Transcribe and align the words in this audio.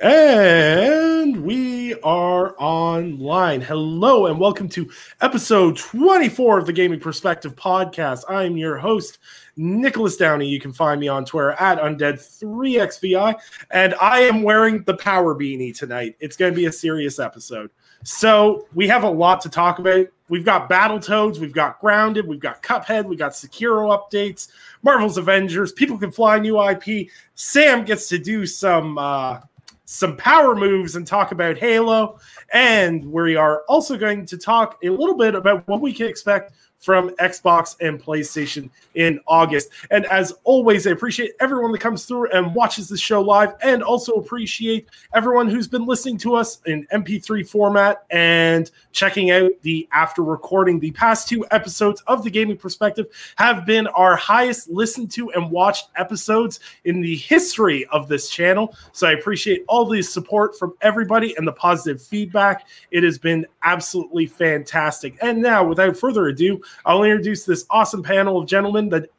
And 0.00 1.44
we 1.44 1.94
are 2.00 2.56
online. 2.58 3.60
Hello, 3.60 4.26
and 4.26 4.40
welcome 4.40 4.68
to 4.70 4.90
episode 5.20 5.76
24 5.76 6.58
of 6.58 6.66
the 6.66 6.72
Gaming 6.72 6.98
Perspective 6.98 7.54
podcast. 7.54 8.24
I'm 8.28 8.56
your 8.56 8.76
host, 8.76 9.18
Nicholas 9.56 10.16
Downey. 10.16 10.48
You 10.48 10.58
can 10.58 10.72
find 10.72 11.00
me 11.00 11.06
on 11.06 11.24
Twitter 11.24 11.52
at 11.52 11.78
Undead3XVI, 11.78 13.36
and 13.70 13.94
I 14.00 14.22
am 14.22 14.42
wearing 14.42 14.82
the 14.82 14.94
power 14.94 15.32
beanie 15.32 15.76
tonight. 15.76 16.16
It's 16.18 16.36
going 16.36 16.52
to 16.52 16.56
be 16.56 16.66
a 16.66 16.72
serious 16.72 17.20
episode. 17.20 17.70
So, 18.02 18.66
we 18.74 18.88
have 18.88 19.04
a 19.04 19.10
lot 19.10 19.40
to 19.42 19.48
talk 19.48 19.78
about. 19.78 20.08
We've 20.28 20.44
got 20.44 20.68
Battletoads, 20.68 21.38
we've 21.38 21.54
got 21.54 21.80
Grounded, 21.80 22.26
we've 22.26 22.40
got 22.40 22.64
Cuphead, 22.64 23.04
we've 23.04 23.18
got 23.18 23.32
Sekiro 23.32 23.96
updates, 23.96 24.48
Marvel's 24.82 25.18
Avengers, 25.18 25.70
People 25.70 25.98
Can 25.98 26.10
Fly 26.10 26.40
new 26.40 26.60
IP. 26.60 27.10
Sam 27.36 27.84
gets 27.84 28.08
to 28.08 28.18
do 28.18 28.44
some. 28.44 28.98
Uh, 28.98 29.38
some 29.84 30.16
power 30.16 30.54
moves 30.54 30.96
and 30.96 31.06
talk 31.06 31.32
about 31.32 31.58
Halo. 31.58 32.18
And 32.52 33.04
we 33.04 33.36
are 33.36 33.62
also 33.68 33.96
going 33.96 34.26
to 34.26 34.38
talk 34.38 34.78
a 34.82 34.88
little 34.88 35.16
bit 35.16 35.34
about 35.34 35.66
what 35.68 35.80
we 35.80 35.92
can 35.92 36.06
expect 36.06 36.52
from 36.84 37.08
Xbox 37.16 37.76
and 37.80 37.98
PlayStation 37.98 38.68
in 38.94 39.18
August. 39.26 39.70
And 39.90 40.04
as 40.06 40.34
always, 40.44 40.86
I 40.86 40.90
appreciate 40.90 41.32
everyone 41.40 41.72
that 41.72 41.80
comes 41.80 42.04
through 42.04 42.30
and 42.30 42.54
watches 42.54 42.88
the 42.88 42.98
show 42.98 43.22
live, 43.22 43.54
and 43.62 43.82
also 43.82 44.12
appreciate 44.12 44.86
everyone 45.14 45.48
who's 45.48 45.66
been 45.66 45.86
listening 45.86 46.18
to 46.18 46.34
us 46.34 46.60
in 46.66 46.86
MP3 46.92 47.48
format 47.48 48.04
and 48.10 48.70
checking 48.92 49.30
out 49.30 49.50
the 49.62 49.88
after 49.92 50.22
recording. 50.22 50.78
The 50.78 50.90
past 50.90 51.26
two 51.26 51.46
episodes 51.50 52.02
of 52.06 52.22
the 52.22 52.30
Gaming 52.30 52.58
Perspective 52.58 53.06
have 53.36 53.64
been 53.64 53.86
our 53.86 54.14
highest 54.14 54.68
listened 54.68 55.10
to 55.12 55.30
and 55.30 55.50
watched 55.50 55.88
episodes 55.96 56.60
in 56.84 57.00
the 57.00 57.16
history 57.16 57.86
of 57.86 58.08
this 58.08 58.28
channel. 58.28 58.76
So 58.92 59.06
I 59.06 59.12
appreciate 59.12 59.64
all 59.68 59.86
the 59.86 60.02
support 60.02 60.58
from 60.58 60.74
everybody 60.82 61.34
and 61.38 61.48
the 61.48 61.52
positive 61.52 62.02
feedback. 62.02 62.66
It 62.90 63.04
has 63.04 63.16
been 63.16 63.46
absolutely 63.62 64.26
fantastic. 64.26 65.16
And 65.22 65.40
now, 65.40 65.64
without 65.64 65.96
further 65.96 66.26
ado, 66.26 66.60
I'll 66.84 67.02
introduce 67.02 67.44
this 67.44 67.66
awesome 67.70 68.02
panel 68.02 68.38
of 68.38 68.46
gentlemen 68.46 68.88
that 68.90 69.10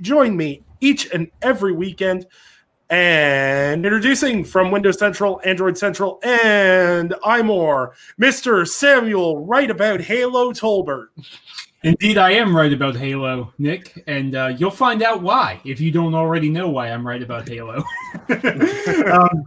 join 0.00 0.36
me 0.36 0.62
each 0.80 1.10
and 1.12 1.30
every 1.42 1.72
weekend. 1.72 2.26
And 2.90 3.84
introducing 3.84 4.44
from 4.44 4.70
Windows 4.70 4.98
Central, 4.98 5.40
Android 5.44 5.76
Central, 5.78 6.20
and 6.22 7.14
iMore, 7.24 7.92
Mr. 8.20 8.68
Samuel, 8.68 9.44
right 9.44 9.70
about 9.70 10.02
Halo 10.02 10.52
Tolbert. 10.52 11.08
Indeed, 11.84 12.16
I 12.16 12.30
am 12.30 12.56
right 12.56 12.72
about 12.72 12.96
Halo, 12.96 13.52
Nick, 13.58 14.02
and 14.06 14.34
uh, 14.34 14.54
you'll 14.56 14.70
find 14.70 15.02
out 15.02 15.20
why 15.20 15.60
if 15.66 15.80
you 15.80 15.90
don't 15.90 16.14
already 16.14 16.48
know 16.48 16.70
why 16.70 16.88
I'm 16.90 17.06
right 17.06 17.22
about 17.22 17.46
Halo. 17.46 17.84
um, 18.30 19.44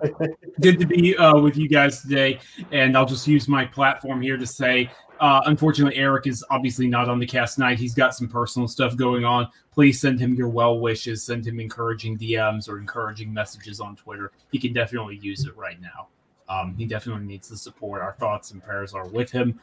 good 0.62 0.80
to 0.80 0.86
be 0.86 1.18
uh, 1.18 1.40
with 1.40 1.58
you 1.58 1.68
guys 1.68 2.02
today, 2.04 2.40
and 2.72 2.96
I'll 2.96 3.08
just 3.08 3.28
use 3.28 3.48
my 3.48 3.66
platform 3.66 4.22
here 4.22 4.38
to 4.38 4.46
say 4.46 4.92
uh, 5.20 5.42
unfortunately, 5.46 5.98
Eric 5.98 6.28
is 6.28 6.44
obviously 6.50 6.88
not 6.88 7.10
on 7.10 7.20
the 7.20 7.26
cast 7.26 7.56
tonight. 7.56 7.80
He's 7.80 7.94
got 7.94 8.16
some 8.16 8.28
personal 8.28 8.68
stuff 8.68 8.96
going 8.96 9.26
on. 9.26 9.50
Please 9.72 10.00
send 10.00 10.20
him 10.20 10.36
your 10.36 10.50
well 10.50 10.80
wishes. 10.80 11.24
Send 11.24 11.46
him 11.46 11.60
encouraging 11.60 12.18
DMs 12.18 12.70
or 12.70 12.80
encouraging 12.80 13.34
messages 13.34 13.80
on 13.80 13.96
Twitter. 13.96 14.32
He 14.52 14.60
can 14.60 14.74
definitely 14.74 15.18
use 15.18 15.46
it 15.46 15.56
right 15.56 15.80
now. 15.82 16.08
Um, 16.50 16.76
he 16.78 16.86
definitely 16.86 17.26
needs 17.26 17.50
the 17.50 17.58
support. 17.58 18.02
Our 18.02 18.14
thoughts 18.14 18.52
and 18.52 18.64
prayers 18.64 18.94
are 18.94 19.08
with 19.08 19.32
him. 19.32 19.60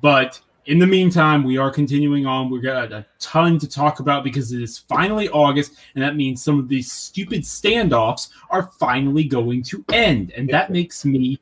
But 0.00 0.40
in 0.66 0.78
the 0.78 0.86
meantime, 0.86 1.42
we 1.42 1.58
are 1.58 1.70
continuing 1.70 2.24
on. 2.24 2.48
We've 2.48 2.62
got 2.62 2.92
a 2.92 3.04
ton 3.18 3.58
to 3.58 3.68
talk 3.68 4.00
about 4.00 4.22
because 4.24 4.52
it 4.52 4.62
is 4.62 4.78
finally 4.78 5.28
August, 5.30 5.76
and 5.94 6.04
that 6.04 6.16
means 6.16 6.42
some 6.42 6.58
of 6.58 6.68
these 6.68 6.92
stupid 6.92 7.42
standoffs 7.42 8.30
are 8.50 8.70
finally 8.78 9.24
going 9.24 9.62
to 9.64 9.84
end. 9.92 10.32
And 10.32 10.48
that 10.50 10.70
makes 10.70 11.04
me 11.04 11.40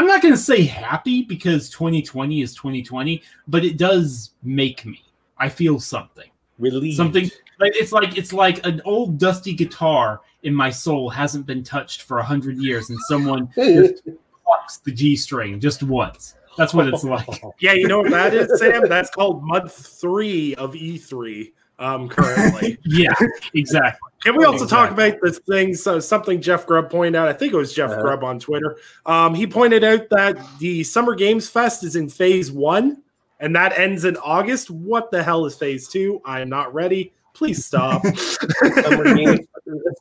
I'm 0.00 0.06
not 0.06 0.22
going 0.22 0.32
to 0.32 0.40
say 0.40 0.62
happy 0.62 1.24
because 1.24 1.68
2020 1.68 2.40
is 2.40 2.54
2020, 2.54 3.22
but 3.46 3.66
it 3.66 3.76
does 3.76 4.30
make 4.42 4.86
me. 4.86 5.04
I 5.36 5.50
feel 5.50 5.78
something. 5.78 6.30
Relieved. 6.58 6.96
Something 6.96 7.30
like 7.58 7.72
it's 7.76 7.92
like 7.92 8.16
it's 8.16 8.32
like 8.32 8.64
an 8.66 8.80
old 8.86 9.18
dusty 9.18 9.52
guitar 9.52 10.22
in 10.42 10.54
my 10.54 10.70
soul 10.70 11.10
hasn't 11.10 11.44
been 11.44 11.62
touched 11.62 12.04
for 12.04 12.18
a 12.18 12.22
hundred 12.22 12.56
years, 12.56 12.88
and 12.88 12.98
someone 13.08 13.50
just 13.54 14.02
plucks 14.46 14.78
the 14.78 14.90
G 14.90 15.16
string 15.16 15.60
just 15.60 15.82
once. 15.82 16.34
That's 16.56 16.72
what 16.72 16.88
it's 16.88 17.04
like. 17.04 17.28
Yeah, 17.60 17.74
you 17.74 17.86
know 17.86 17.98
what 17.98 18.10
that 18.10 18.32
is, 18.32 18.58
Sam? 18.58 18.84
That's 18.88 19.10
called 19.10 19.44
month 19.44 19.74
three 20.00 20.54
of 20.54 20.72
E3 20.72 21.52
um, 21.80 22.08
currently. 22.08 22.78
yeah, 22.84 23.14
exactly. 23.54 24.10
Can 24.22 24.36
we 24.36 24.44
also 24.44 24.64
exactly. 24.64 24.76
talk 24.76 24.90
about 24.92 25.20
this 25.22 25.38
thing? 25.38 25.74
So 25.74 25.98
something 25.98 26.40
Jeff 26.40 26.66
Grubb 26.66 26.90
pointed 26.90 27.16
out. 27.16 27.26
I 27.26 27.32
think 27.32 27.52
it 27.52 27.56
was 27.56 27.72
Jeff 27.72 27.90
uh-huh. 27.90 28.02
Grubb 28.02 28.22
on 28.22 28.38
Twitter. 28.38 28.76
Um, 29.06 29.34
he 29.34 29.46
pointed 29.46 29.82
out 29.82 30.08
that 30.10 30.38
the 30.58 30.84
Summer 30.84 31.14
Games 31.14 31.48
Fest 31.48 31.82
is 31.82 31.96
in 31.96 32.08
phase 32.08 32.52
one, 32.52 33.02
and 33.40 33.56
that 33.56 33.76
ends 33.78 34.04
in 34.04 34.16
August. 34.18 34.70
What 34.70 35.10
the 35.10 35.22
hell 35.22 35.46
is 35.46 35.56
phase 35.56 35.88
two? 35.88 36.20
I 36.24 36.40
am 36.40 36.50
not 36.50 36.72
ready. 36.72 37.12
Please 37.32 37.64
stop. 37.64 38.04
Summer 38.16 39.14
Games, 39.14 39.46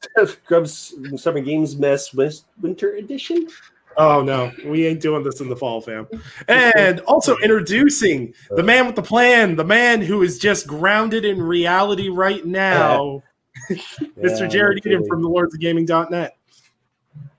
Grubb's 0.45 0.95
Summer 1.15 1.39
Games 1.39 1.77
Mess 1.77 2.13
Winter 2.61 2.95
Edition. 2.95 3.47
Oh 3.99 4.21
no, 4.21 4.49
we 4.65 4.87
ain't 4.87 5.01
doing 5.01 5.23
this 5.23 5.41
in 5.41 5.49
the 5.49 5.57
fall, 5.57 5.81
fam. 5.81 6.07
And 6.47 6.99
also 7.07 7.35
introducing 7.39 8.33
the 8.49 8.63
man 8.63 8.85
with 8.85 8.95
the 8.95 9.01
plan, 9.01 9.57
the 9.57 9.65
man 9.65 10.01
who 10.01 10.23
is 10.23 10.39
just 10.39 10.65
grounded 10.65 11.25
in 11.25 11.41
reality 11.41 12.07
right 12.07 12.45
now, 12.45 13.21
Mr. 13.69 14.49
Jared 14.49 14.85
Eden 14.85 15.05
from 15.05 15.21
the 15.21 15.27
Lords 15.27 15.53
of 15.53 15.59
Gaming.net. 15.59 16.37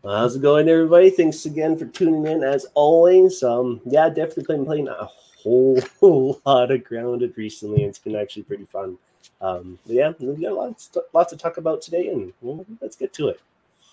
How's 0.05 0.37
it 0.37 0.43
going, 0.43 0.69
everybody? 0.69 1.09
Thanks 1.09 1.47
again 1.47 1.79
for 1.79 1.87
tuning 1.87 2.27
in 2.27 2.45
as 2.45 2.67
always. 2.75 3.43
Um, 3.43 3.81
yeah, 3.87 4.11
definitely 4.11 4.55
been 4.55 4.67
playing 4.67 4.89
a 4.89 5.09
whole, 5.43 5.81
whole 6.01 6.43
lot 6.45 6.71
of 6.71 6.85
grounded 6.85 7.39
recently. 7.39 7.85
It's 7.85 7.99
been 7.99 8.17
actually 8.17 8.43
pretty 8.43 8.67
fun. 8.67 8.99
Um, 9.41 9.79
yeah, 9.87 10.13
we 10.19 10.43
got 10.43 10.53
lots, 10.53 10.91
lots 11.15 11.33
to 11.33 11.39
talk 11.39 11.57
about 11.57 11.81
today, 11.81 12.09
and 12.09 12.35
well, 12.43 12.67
let's 12.83 12.97
get 12.97 13.15
to 13.15 13.29
it. 13.29 13.41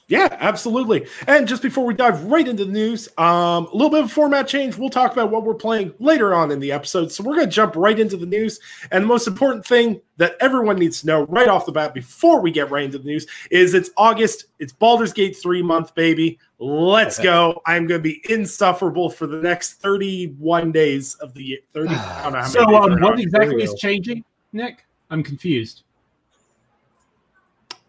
Yeah, 0.09 0.29
absolutely. 0.40 1.06
And 1.28 1.45
just 1.45 1.62
before 1.62 1.85
we 1.85 1.94
dive 1.94 2.23
right 2.23 2.47
into 2.47 2.63
the 2.63 2.72
news, 2.72 3.09
um, 3.18 3.66
a 3.66 3.73
little 3.73 3.90
bit 3.90 4.06
of 4.06 4.12
format 4.12 4.47
change. 4.47 4.78
We'll 4.78 4.90
talk 4.90 5.12
about 5.12 5.31
what 5.31 5.44
we're 5.44 5.53
playing 5.53 5.94
later 6.00 6.34
on 6.34 6.50
in 6.50 6.62
the 6.62 6.72
episode. 6.72 7.12
So 7.12 7.25
we're 7.25 7.35
going 7.35 7.47
to 7.47 7.51
jump 7.51 7.75
right 7.75 8.00
into 8.00 8.16
the 8.16 8.25
news. 8.25 8.57
And 8.91 9.03
the 9.03 9.07
most 9.07 9.28
important 9.28 9.66
thing 9.66 10.00
that 10.16 10.38
everyone 10.40 10.79
needs 10.79 11.01
to 11.01 11.07
know 11.07 11.25
right 11.25 11.50
off 11.50 11.66
the 11.66 11.73
bat 11.73 11.94
before 11.94 12.40
we 12.40 12.51
get 12.51 12.72
right 12.72 12.85
into 12.85 13.00
the 13.00 13.03
news 13.03 13.28
is 13.51 13.73
it's 13.73 13.90
August. 13.97 14.46
It's 14.59 14.72
Baldur's 14.72 15.12
Gate 15.12 15.35
3 15.35 15.62
month, 15.62 15.94
baby. 15.94 16.40
Let's 16.57 17.19
go. 17.22 17.62
I'm 17.66 17.85
going 17.85 18.00
to 18.00 18.03
be 18.03 18.23
insufferable 18.29 19.09
for 19.09 19.28
the 19.28 19.41
next 19.41 19.73
31 19.81 20.72
days 20.72 21.16
of 21.16 21.34
the 21.34 21.44
year. 21.44 21.59
30. 21.73 21.96
so, 22.47 22.63
um, 22.78 23.01
what 23.01 23.19
exactly 23.19 23.62
is 23.62 23.73
changing, 23.78 24.23
Nick? 24.53 24.85
I'm 25.09 25.22
confused. 25.22 25.84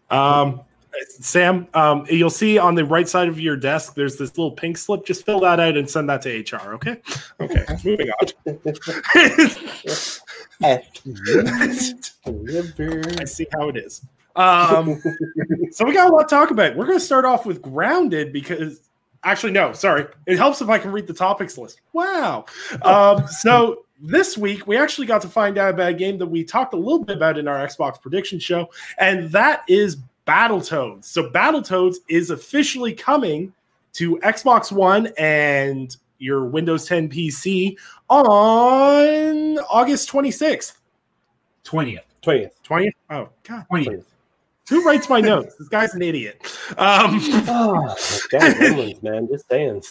Um, 0.09 0.61
Sam, 1.07 1.67
um, 1.73 2.05
you'll 2.09 2.29
see 2.29 2.57
on 2.57 2.75
the 2.75 2.85
right 2.85 3.07
side 3.07 3.27
of 3.27 3.39
your 3.39 3.55
desk, 3.55 3.95
there's 3.95 4.17
this 4.17 4.37
little 4.37 4.51
pink 4.51 4.77
slip. 4.77 5.05
Just 5.05 5.25
fill 5.25 5.39
that 5.41 5.59
out 5.59 5.77
and 5.77 5.89
send 5.89 6.09
that 6.09 6.21
to 6.23 6.39
HR. 6.39 6.73
Okay. 6.73 7.01
Okay. 7.39 7.65
Moving 7.83 8.09
on. 8.09 8.27
I 13.21 13.25
see 13.25 13.47
how 13.53 13.69
it 13.69 13.77
is. 13.77 14.01
Um, 14.35 15.01
so 15.71 15.85
we 15.85 15.93
got 15.93 16.09
a 16.09 16.15
lot 16.15 16.29
to 16.29 16.35
talk 16.35 16.51
about. 16.51 16.75
We're 16.75 16.85
going 16.85 16.99
to 16.99 17.03
start 17.03 17.25
off 17.25 17.45
with 17.45 17.61
grounded 17.61 18.33
because 18.33 18.81
actually, 19.23 19.51
no, 19.51 19.73
sorry. 19.73 20.07
It 20.25 20.37
helps 20.37 20.61
if 20.61 20.69
I 20.69 20.79
can 20.79 20.91
read 20.91 21.07
the 21.07 21.13
topics 21.13 21.57
list. 21.57 21.81
Wow. 21.93 22.45
Um, 22.81 23.27
so 23.27 23.85
this 24.01 24.37
week 24.37 24.65
we 24.65 24.77
actually 24.77 25.07
got 25.07 25.21
to 25.21 25.27
find 25.27 25.57
out 25.57 25.73
about 25.73 25.89
a 25.89 25.93
game 25.93 26.17
that 26.19 26.27
we 26.27 26.43
talked 26.43 26.73
a 26.73 26.77
little 26.77 27.03
bit 27.03 27.17
about 27.17 27.37
in 27.37 27.47
our 27.47 27.65
Xbox 27.65 28.01
prediction 28.01 28.39
show, 28.39 28.69
and 28.97 29.29
that 29.31 29.63
is 29.67 29.97
Battletoads. 30.29 31.05
So 31.05 31.29
Battletoads 31.31 31.97
is 32.07 32.29
officially 32.29 32.93
coming 32.93 33.51
to 33.93 34.17
Xbox 34.17 34.71
One 34.71 35.09
and 35.17 35.95
your 36.19 36.45
Windows 36.45 36.85
10 36.85 37.09
PC 37.09 37.77
on 38.09 39.57
August 39.69 40.11
26th. 40.11 40.73
20th. 41.65 41.99
20th. 42.21 42.51
20th? 42.63 42.91
Oh, 43.09 43.29
God. 43.43 43.65
20th. 43.71 44.05
Who 44.69 44.85
writes 44.85 45.09
my 45.09 45.19
notes? 45.19 45.55
this 45.55 45.67
guy's 45.67 45.95
an 45.95 46.03
idiot. 46.03 46.39
Um, 46.77 47.19
oh, 47.47 47.95
God, 48.29 49.01
man. 49.03 49.27
Just 49.31 49.49
saying. 49.49 49.81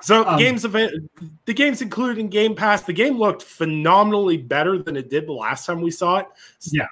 So 0.00 0.24
um, 0.26 0.38
games 0.38 0.64
event, 0.64 1.10
the 1.44 1.54
games 1.54 1.82
included 1.82 2.18
in 2.18 2.28
Game 2.28 2.54
Pass. 2.54 2.82
The 2.82 2.92
game 2.92 3.18
looked 3.18 3.42
phenomenally 3.42 4.36
better 4.36 4.80
than 4.80 4.96
it 4.96 5.10
did 5.10 5.26
the 5.26 5.32
last 5.32 5.66
time 5.66 5.80
we 5.80 5.90
saw 5.90 6.18
it. 6.18 6.26
Yeah, 6.70 6.86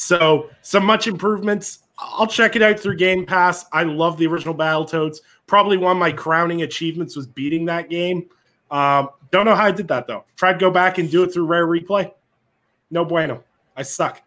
so 0.00 0.50
some 0.62 0.84
much 0.84 1.06
improvements. 1.06 1.80
I'll 1.98 2.26
check 2.26 2.56
it 2.56 2.62
out 2.62 2.80
through 2.80 2.96
Game 2.96 3.26
Pass. 3.26 3.66
I 3.72 3.82
love 3.82 4.16
the 4.16 4.26
original 4.26 4.54
Battletoads. 4.54 5.18
Probably 5.46 5.76
one 5.76 5.92
of 5.92 5.98
my 5.98 6.10
crowning 6.10 6.62
achievements 6.62 7.14
was 7.14 7.26
beating 7.26 7.66
that 7.66 7.90
game. 7.90 8.28
Um, 8.70 9.10
don't 9.30 9.44
know 9.44 9.54
how 9.54 9.66
I 9.66 9.70
did 9.70 9.88
that 9.88 10.06
though. 10.06 10.24
Tried 10.36 10.54
to 10.54 10.58
go 10.58 10.70
back 10.70 10.98
and 10.98 11.10
do 11.10 11.22
it 11.22 11.32
through 11.32 11.46
Rare 11.46 11.66
Replay. 11.66 12.10
No 12.90 13.04
bueno. 13.04 13.44
I 13.76 13.82
suck. 13.82 14.22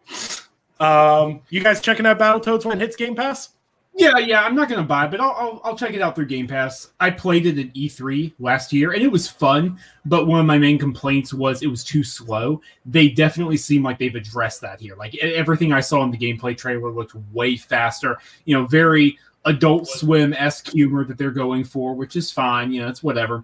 Um, 0.80 1.42
you 1.50 1.64
guys 1.64 1.82
checking 1.82 2.06
out 2.06 2.20
Battletoads 2.20 2.66
when 2.66 2.78
it 2.78 2.82
hits 2.82 2.96
Game 2.96 3.16
Pass? 3.16 3.50
Yeah, 3.96 4.18
yeah, 4.18 4.42
I'm 4.42 4.56
not 4.56 4.70
gonna 4.70 4.84
buy, 4.84 5.06
it, 5.06 5.12
but 5.12 5.22
I'll, 5.22 5.36
I'll, 5.38 5.62
I'll 5.64 5.78
check 5.78 5.94
it 5.94 6.02
out 6.02 6.16
through 6.16 6.26
Game 6.26 6.48
Pass. 6.48 6.92
I 7.00 7.12
played 7.12 7.46
it 7.46 7.60
at 7.60 7.74
E3 7.76 8.34
last 8.40 8.74
year, 8.74 8.92
and 8.92 9.04
it 9.04 9.12
was 9.12 9.30
fun. 9.30 9.78
But 10.04 10.26
one 10.26 10.40
of 10.40 10.48
my 10.48 10.58
main 10.58 10.80
complaints 10.80 11.32
was 11.32 11.62
it 11.62 11.68
was 11.68 11.84
too 11.84 12.04
slow. 12.04 12.60
They 12.88 13.10
definitely 13.10 13.58
seem 13.58 13.84
like 13.84 14.00
they've 14.00 14.16
addressed 14.16 14.62
that 14.62 14.82
here. 14.82 14.96
Like 14.96 15.16
everything 15.18 15.72
I 15.74 15.82
saw 15.82 16.04
in 16.04 16.10
the 16.10 16.18
gameplay 16.18 16.58
trailer 16.58 16.90
looked 16.90 17.16
way 17.32 17.56
faster. 17.56 18.18
You 18.46 18.58
know, 18.58 18.66
very 18.66 19.20
Adult 19.46 19.88
Swim 19.88 20.34
esque 20.34 20.72
humor 20.72 21.06
that 21.06 21.20
they're 21.20 21.32
going 21.32 21.64
for, 21.64 21.94
which 21.94 22.16
is 22.16 22.32
fine. 22.32 22.74
You 22.74 22.82
know, 22.82 22.88
it's 22.88 23.04
whatever. 23.04 23.44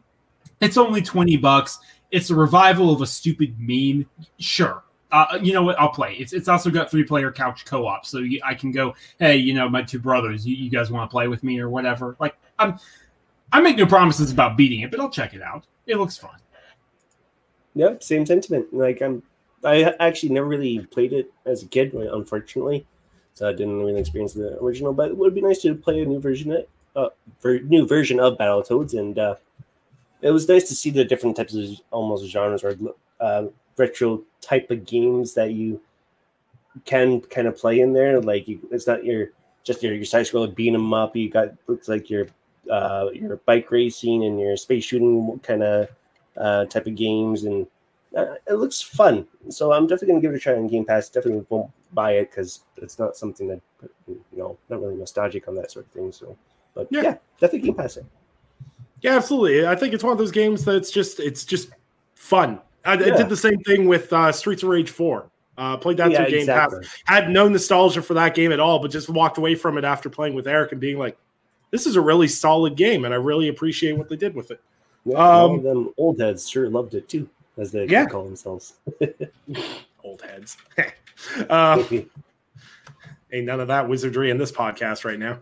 It's 0.62 0.78
only 0.78 1.04
twenty 1.04 1.38
bucks. 1.38 1.78
It's 2.10 2.32
a 2.32 2.36
revival 2.36 2.92
of 2.92 3.02
a 3.02 3.08
stupid 3.08 3.56
meme. 3.60 4.08
Sure, 4.40 4.84
uh, 5.12 5.40
you 5.42 5.54
know 5.54 5.64
what? 5.64 5.80
I'll 5.80 5.90
play. 5.90 6.16
It's 6.20 6.34
it's 6.34 6.48
also 6.48 6.70
got 6.70 6.92
three 6.92 7.04
player 7.04 7.32
couch 7.32 7.66
co 7.66 7.88
op, 7.88 8.06
so 8.06 8.20
you, 8.20 8.40
I 8.44 8.54
can 8.54 8.72
go. 8.72 8.94
Hey, 9.18 9.38
you 9.38 9.54
know, 9.54 9.68
my 9.68 9.82
two 9.82 10.00
brothers. 10.00 10.46
You, 10.46 10.56
you 10.56 10.70
guys 10.70 10.92
want 10.92 11.10
to 11.10 11.12
play 11.12 11.28
with 11.28 11.44
me 11.44 11.60
or 11.60 11.70
whatever? 11.70 12.16
Like 12.20 12.36
I'm, 12.60 12.78
I 13.52 13.62
make 13.62 13.78
no 13.78 13.86
promises 13.86 14.32
about 14.32 14.56
beating 14.56 14.82
it, 14.82 14.92
but 14.92 15.00
I'll 15.00 15.10
check 15.10 15.34
it 15.34 15.42
out. 15.42 15.66
It 15.88 15.98
looks 15.98 16.18
fun. 16.18 16.38
Yeah, 17.74 17.96
same 18.00 18.26
sentiment. 18.26 18.72
Like 18.74 19.02
I'm, 19.02 19.24
I 19.64 19.94
actually 20.00 20.30
never 20.30 20.48
really 20.48 20.80
played 20.88 21.14
it 21.14 21.32
as 21.46 21.64
a 21.64 21.68
kid, 21.68 21.94
unfortunately, 21.94 22.86
so 23.34 23.50
I 23.50 23.52
didn't 23.52 23.80
really 23.80 24.00
experience 24.00 24.34
the 24.34 24.60
original. 24.62 24.94
But 24.94 25.10
it 25.10 25.18
would 25.18 25.34
be 25.34 25.42
nice 25.42 25.62
to 25.64 25.74
play 25.74 26.02
a 26.02 26.06
new 26.06 26.20
version 26.20 26.52
of, 26.52 26.66
uh, 26.96 27.10
ver- 27.42 27.60
new 27.60 27.88
version 27.88 28.20
of 28.20 28.38
Battletoads, 28.38 28.98
and 28.98 29.18
uh, 29.18 29.36
it 30.22 30.30
was 30.30 30.48
nice 30.48 30.68
to 30.70 30.76
see 30.76 30.92
the 30.92 31.04
different 31.04 31.36
types 31.36 31.56
of 31.56 31.66
almost 31.92 32.26
genres 32.26 32.64
or 32.64 32.78
uh, 33.20 33.46
retro 33.80 34.24
type 34.42 34.70
of 34.72 34.86
games 34.86 35.34
that 35.34 35.52
you 35.54 35.82
can 36.86 37.22
kind 37.22 37.48
of 37.48 37.58
play 37.58 37.80
in 37.80 37.94
there. 37.94 38.22
Like 38.22 38.48
you, 38.48 38.60
it's 38.72 38.88
not 38.88 39.04
your 39.04 39.30
just 39.64 39.84
your 39.84 39.94
your 39.94 40.06
side 40.06 40.26
scroller 40.26 40.54
beating 40.54 40.74
them 40.74 40.94
up. 40.94 41.16
You 41.16 41.30
got 41.30 41.50
looks 41.68 41.88
like 41.88 42.10
your 42.10 42.28
uh, 42.70 43.10
your 43.14 43.38
bike 43.38 43.72
racing 43.72 44.26
and 44.26 44.40
your 44.40 44.58
space 44.58 44.84
shooting 44.84 45.40
kind 45.44 45.64
of 45.64 45.90
uh, 46.38 46.66
type 46.66 46.88
of 46.88 46.96
games, 46.96 47.44
and 47.44 47.68
uh, 48.16 48.36
it 48.48 48.54
looks 48.54 48.82
fun. 48.82 49.26
So 49.50 49.72
I'm 49.74 49.88
definitely 49.88 50.10
gonna 50.10 50.22
give 50.22 50.34
it 50.34 50.38
a 50.38 50.40
try 50.40 50.54
on 50.54 50.68
Game 50.68 50.86
Pass. 50.86 51.10
Definitely 51.10 51.46
won't 51.50 51.72
buy 51.94 52.14
it 52.14 52.32
because 52.32 52.62
it's 52.78 53.00
not 53.00 53.18
something 53.18 53.48
that 53.48 53.62
you 54.08 54.22
know 54.34 54.58
not 54.70 54.82
really 54.82 54.96
nostalgic 54.96 55.48
on 55.48 55.56
that 55.56 55.72
sort 55.72 55.86
of 55.86 55.92
thing. 55.92 56.12
So, 56.12 56.38
but 56.74 56.88
yeah, 56.90 57.02
yeah 57.02 57.18
definitely 57.40 57.68
Game 57.68 57.76
Pass 57.76 57.98
it. 57.98 58.06
Yeah, 59.02 59.16
absolutely. 59.16 59.66
I 59.66 59.76
think 59.76 59.94
it's 59.94 60.04
one 60.04 60.12
of 60.12 60.18
those 60.18 60.32
games 60.32 60.66
that's 60.66 60.92
just 60.92 61.20
it's 61.20 61.46
just 61.46 61.70
fun. 62.16 62.60
I, 62.86 62.94
yeah. 62.94 63.14
I 63.14 63.18
did 63.18 63.30
the 63.30 63.38
same 63.38 63.60
thing 63.60 63.88
with 63.88 64.12
uh, 64.14 64.32
Streets 64.32 64.64
of 64.64 64.70
Rage 64.70 64.90
Four. 64.90 65.30
Uh, 65.58 65.76
played 65.76 65.98
that 65.98 66.10
yeah, 66.10 66.20
through 66.20 66.32
Game 66.32 66.40
exactly. 66.40 66.80
Pass. 66.80 66.98
Had 67.06 67.30
no 67.30 67.50
nostalgia 67.50 68.02
for 68.02 68.14
that 68.14 68.34
game 68.34 68.54
at 68.54 68.62
all, 68.62 68.80
but 68.80 68.92
just 68.92 69.10
walked 69.10 69.38
away 69.38 69.56
from 69.56 69.78
it 69.78 69.84
after 69.84 70.10
playing 70.10 70.34
with 70.34 70.48
Eric 70.48 70.72
and 70.72 70.80
being 70.80 70.98
like, 70.98 71.18
"This 71.72 71.86
is 71.86 71.98
a 71.98 72.02
really 72.02 72.30
solid 72.30 72.78
game," 72.78 73.04
and 73.04 73.14
I 73.14 73.18
really 73.18 73.50
appreciate 73.50 73.98
what 73.98 74.08
they 74.08 74.16
did 74.16 74.34
with 74.36 74.52
it. 74.52 74.62
Yeah, 75.04 75.18
um, 75.18 75.62
them 75.62 75.94
old 75.98 76.20
heads 76.20 76.48
sure 76.50 76.70
loved 76.70 76.94
it 76.94 77.10
too, 77.10 77.28
as 77.58 77.72
they 77.72 77.86
yeah. 77.88 78.06
call 78.06 78.24
themselves. 78.24 78.76
old 80.04 80.22
heads. 80.22 80.58
uh, 81.50 81.84
ain't 83.32 83.46
none 83.46 83.60
of 83.60 83.68
that 83.68 83.88
wizardry 83.88 84.30
in 84.30 84.38
this 84.38 84.52
podcast 84.52 85.04
right 85.04 85.20
now. 85.20 85.40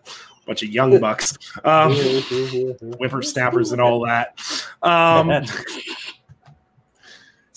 Bunch 0.48 0.64
of 0.64 0.70
young 0.70 0.98
bucks, 1.00 1.38
um, 1.66 1.94
whippersnappers, 1.94 3.74
and 3.74 3.82
all 3.82 4.06
that. 4.06 4.40
Um, 4.82 5.44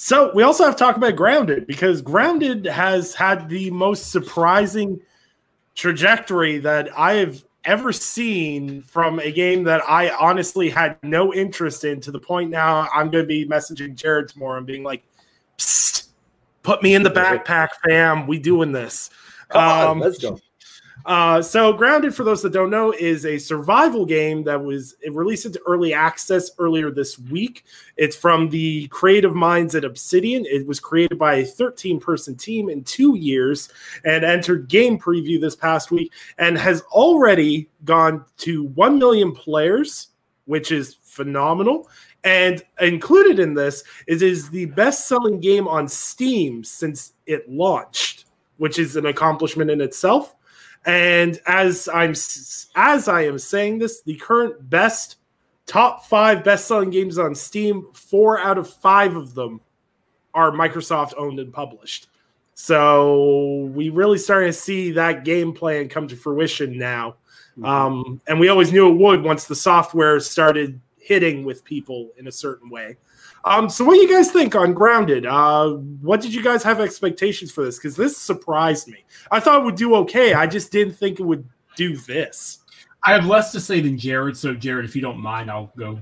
so 0.02 0.32
we 0.35 0.43
also 0.43 0.64
have 0.64 0.76
to 0.76 0.82
talk 0.82 0.97
about 0.97 1.14
Grounded 1.14 1.67
because 1.67 2.00
Grounded 2.00 2.64
has 2.64 3.14
had 3.14 3.50
the 3.50 3.70
most 3.70 4.11
surprising 4.11 4.99
trajectory 5.75 6.56
that 6.56 6.88
I 6.97 7.17
have 7.17 7.44
ever 7.67 7.93
seen 7.93 8.81
from 8.81 9.19
a 9.19 9.31
game 9.31 9.62
that 9.64 9.82
I 9.87 10.08
honestly 10.08 10.70
had 10.70 10.97
no 11.02 11.35
interest 11.35 11.85
in 11.85 12.00
to 12.00 12.11
the 12.11 12.19
point 12.19 12.49
now 12.49 12.88
I'm 12.94 13.11
going 13.11 13.25
to 13.25 13.29
be 13.29 13.47
messaging 13.47 13.94
Jared 13.94 14.29
tomorrow 14.29 14.56
and 14.56 14.67
being 14.67 14.85
like, 14.85 15.05
put 16.62 16.82
me 16.82 16.94
in 16.94 17.02
the 17.02 17.11
backpack, 17.11 17.69
fam. 17.87 18.26
We 18.26 18.38
doing 18.38 18.73
this. 18.73 19.11
Come 19.50 19.62
um, 19.62 19.88
on, 19.88 19.99
let's 19.99 20.19
go. 20.19 20.41
Uh, 21.06 21.41
so, 21.41 21.73
Grounded, 21.73 22.14
for 22.14 22.25
those 22.25 22.43
that 22.43 22.52
don't 22.52 22.70
know, 22.70 22.93
is 22.93 23.25
a 23.25 23.38
survival 23.38 24.05
game 24.05 24.44
that 24.44 24.62
was 24.62 24.94
released 25.11 25.47
into 25.47 25.61
early 25.67 25.94
access 25.94 26.50
earlier 26.58 26.91
this 26.91 27.19
week. 27.19 27.64
It's 27.97 28.17
from 28.17 28.50
the 28.50 28.87
creative 28.88 29.35
minds 29.35 29.75
at 29.75 29.85
Obsidian. 29.85 30.44
It 30.47 30.67
was 30.67 30.81
created 30.81 31.19
by 31.19 31.37
a 31.37 31.44
13 31.44 32.00
person 32.00 32.37
team 32.37 32.69
in 32.69 32.85
two 32.85 33.17
years 33.17 33.70
and 34.05 34.25
entered 34.25 34.69
game 34.69 34.99
preview 34.99 35.41
this 35.41 35.56
past 35.56 35.91
week 35.91 36.12
and 36.38 36.58
has 36.58 36.82
already 36.93 37.69
gone 37.85 38.25
to 38.38 38.64
1 38.64 38.99
million 38.99 39.32
players, 39.32 40.08
which 40.44 40.73
is 40.73 40.97
phenomenal. 41.02 41.88
And 42.25 42.62
included 42.81 43.38
in 43.38 43.55
this 43.55 43.82
is, 44.06 44.23
is 44.23 44.50
the 44.50 44.67
best 44.67 45.08
selling 45.08 45.41
game 45.41 45.67
on 45.67 45.88
Steam 45.88 46.62
since 46.62 47.14
it 47.26 47.50
launched, 47.50 48.26
which 48.58 48.79
is 48.79 48.97
an 48.97 49.06
accomplishment 49.06 49.70
in 49.70 49.81
itself. 49.81 50.37
And 50.87 51.38
as 51.47 51.88
I'm 51.93 52.15
as 52.75 53.09
I 53.09 53.23
am 53.23 53.38
saying 53.38 53.79
this, 53.79 54.03
the 54.03 54.17
current 54.17 54.71
best 54.71 55.17
top 55.67 56.06
five 56.06 56.43
best-selling 56.43 56.91
games 56.91 57.19
on 57.19 57.35
Steam, 57.35 57.87
four 57.93 58.41
out 58.41 58.59
of 58.59 58.69
five 58.69 59.15
of 59.15 59.35
them 59.35 59.61
are 60.35 60.50
Microsoft 60.50 61.12
owned 61.17 61.38
and 61.38 61.53
published. 61.53 62.09
So 62.55 63.71
we 63.75 63.88
really 63.88 64.19
starting 64.19 64.49
to 64.49 64.53
see 64.53 64.91
that 64.93 65.25
game 65.25 65.53
plan 65.53 65.88
come 65.88 66.09
to 66.09 66.17
fruition 66.17 66.77
now. 66.77 67.17
Mm-hmm. 67.53 67.65
Um, 67.65 68.21
and 68.26 68.38
we 68.38 68.49
always 68.49 68.73
knew 68.73 68.88
it 68.88 68.97
would 68.97 69.23
once 69.23 69.44
the 69.44 69.55
software 69.55 70.21
started 70.21 70.81
hitting 70.99 71.44
with 71.44 71.65
people 71.65 72.11
in 72.19 72.26
a 72.26 72.33
certain 72.33 72.69
way. 72.71 72.97
Um, 73.45 73.69
so 73.71 73.85
what 73.85 73.95
do 73.95 74.01
you 74.01 74.09
guys 74.09 74.31
think 74.31 74.55
on 74.55 74.75
Grounded? 74.75 75.27
Uh, 75.27 75.75
what 76.03 76.21
did 76.21 76.35
you 76.35 76.43
guys 76.43 76.63
have 76.63 76.81
expectations 76.81 77.51
for 77.51 77.65
this? 77.65 77.79
Because 77.79 77.97
this 77.97 78.17
surprised 78.17 78.89
me. 78.89 79.05
I 79.31 79.41
thought 79.41 79.61
it 79.61 79.65
would 79.65 79.77
do 79.77 79.95
okay. 79.97 80.35
I 80.35 80.47
just 80.47 80.71
didn't 80.71 80.95
think 80.95 81.21
it 81.21 81.23
would 81.23 81.49
do 81.77 81.97
this. 81.97 82.59
I 83.05 83.13
have 83.13 83.27
less 83.27 83.53
to 83.53 83.61
say 83.61 83.81
than 83.81 83.97
Jared. 83.97 84.37
So 84.37 84.55
Jared, 84.55 84.85
if 84.85 84.95
you 84.95 85.03
don't 85.03 85.19
mind, 85.19 85.51
I'll 85.51 85.73
go 85.77 85.99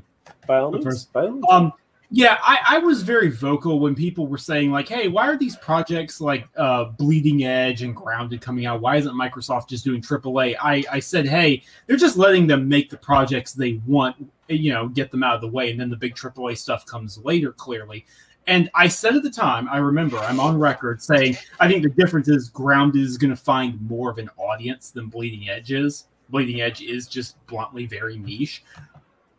by 0.46 0.58
all 0.58 0.72
means. 0.72 0.84
First. 0.84 1.12
By 1.12 1.22
all 1.22 1.30
means. 1.30 1.44
Um, 1.48 1.72
yeah, 2.10 2.38
I, 2.42 2.58
I, 2.66 2.78
was 2.78 3.02
very 3.02 3.30
vocal 3.30 3.80
when 3.80 3.94
people 3.94 4.26
were 4.26 4.38
saying 4.38 4.70
like, 4.70 4.88
"Hey, 4.88 5.08
why 5.08 5.28
are 5.28 5.36
these 5.36 5.56
projects 5.56 6.22
like 6.22 6.48
uh, 6.56 6.84
Bleeding 6.84 7.44
Edge 7.44 7.82
and 7.82 7.94
Grounded 7.94 8.40
coming 8.40 8.64
out? 8.64 8.80
Why 8.80 8.96
isn't 8.96 9.14
Microsoft 9.14 9.68
just 9.68 9.84
doing 9.84 10.00
AAA?" 10.00 10.56
I, 10.60 10.84
I 10.90 11.00
said, 11.00 11.26
"Hey, 11.26 11.62
they're 11.86 11.98
just 11.98 12.16
letting 12.16 12.46
them 12.46 12.66
make 12.66 12.88
the 12.88 12.96
projects 12.96 13.52
they 13.52 13.80
want, 13.86 14.16
you 14.48 14.72
know, 14.72 14.88
get 14.88 15.10
them 15.10 15.22
out 15.22 15.34
of 15.34 15.42
the 15.42 15.48
way, 15.48 15.70
and 15.70 15.78
then 15.78 15.90
the 15.90 15.96
big 15.96 16.14
AAA 16.14 16.56
stuff 16.56 16.86
comes 16.86 17.18
later." 17.18 17.52
Clearly, 17.52 18.06
and 18.46 18.70
I 18.74 18.88
said 18.88 19.14
at 19.14 19.22
the 19.22 19.30
time, 19.30 19.68
I 19.68 19.76
remember, 19.76 20.16
I'm 20.16 20.40
on 20.40 20.58
record 20.58 21.02
saying, 21.02 21.36
I 21.60 21.68
think 21.68 21.82
the 21.82 21.90
difference 21.90 22.28
is 22.28 22.48
Grounded 22.48 23.02
is 23.02 23.18
going 23.18 23.30
to 23.30 23.36
find 23.36 23.78
more 23.82 24.10
of 24.10 24.16
an 24.16 24.30
audience 24.38 24.90
than 24.90 25.08
Bleeding 25.08 25.50
Edge 25.50 25.72
is. 25.72 26.06
Bleeding 26.30 26.62
Edge 26.62 26.80
is 26.80 27.06
just 27.06 27.44
bluntly 27.46 27.84
very 27.84 28.16
niche 28.16 28.64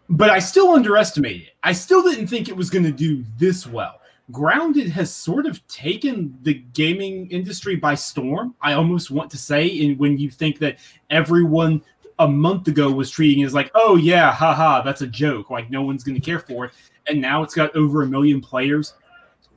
but 0.10 0.32
I 0.32 0.40
still 0.40 0.72
underestimated 0.72 1.44
it. 1.44 1.54
I 1.64 1.72
still 1.72 2.02
didn't 2.02 2.28
think 2.28 2.50
it 2.50 2.56
was 2.56 2.70
going 2.70 2.86
to 2.86 2.92
do 2.92 3.24
this 3.38 3.68
well. 3.68 4.02
Grounded 4.32 4.90
has 4.90 5.14
sort 5.14 5.46
of 5.46 5.66
taken 5.68 6.38
the 6.44 6.56
gaming 6.74 7.30
industry 7.32 7.76
by 7.76 7.96
storm. 7.96 8.56
I 8.62 8.74
almost 8.74 9.12
want 9.12 9.32
to 9.32 9.38
say, 9.38 9.68
in 9.68 9.98
when 9.98 10.18
you 10.18 10.30
think 10.30 10.60
that 10.60 10.78
everyone 11.10 11.82
a 12.20 12.28
month 12.28 12.68
ago 12.68 12.92
was 12.92 13.10
treating 13.10 13.44
it 13.44 13.46
as 13.46 13.54
like, 13.54 13.72
oh 13.76 13.96
yeah, 13.96 14.32
haha, 14.32 14.82
that's 14.82 15.02
a 15.02 15.08
joke. 15.08 15.50
Like 15.50 15.70
no 15.70 15.84
one's 15.84 16.04
going 16.04 16.16
to 16.16 16.22
care 16.22 16.40
for 16.40 16.66
it, 16.66 16.72
and 17.08 17.22
now 17.22 17.44
it's 17.44 17.56
got 17.56 17.76
over 17.76 18.04
a 18.04 18.08
million 18.08 18.42
players. 18.42 18.94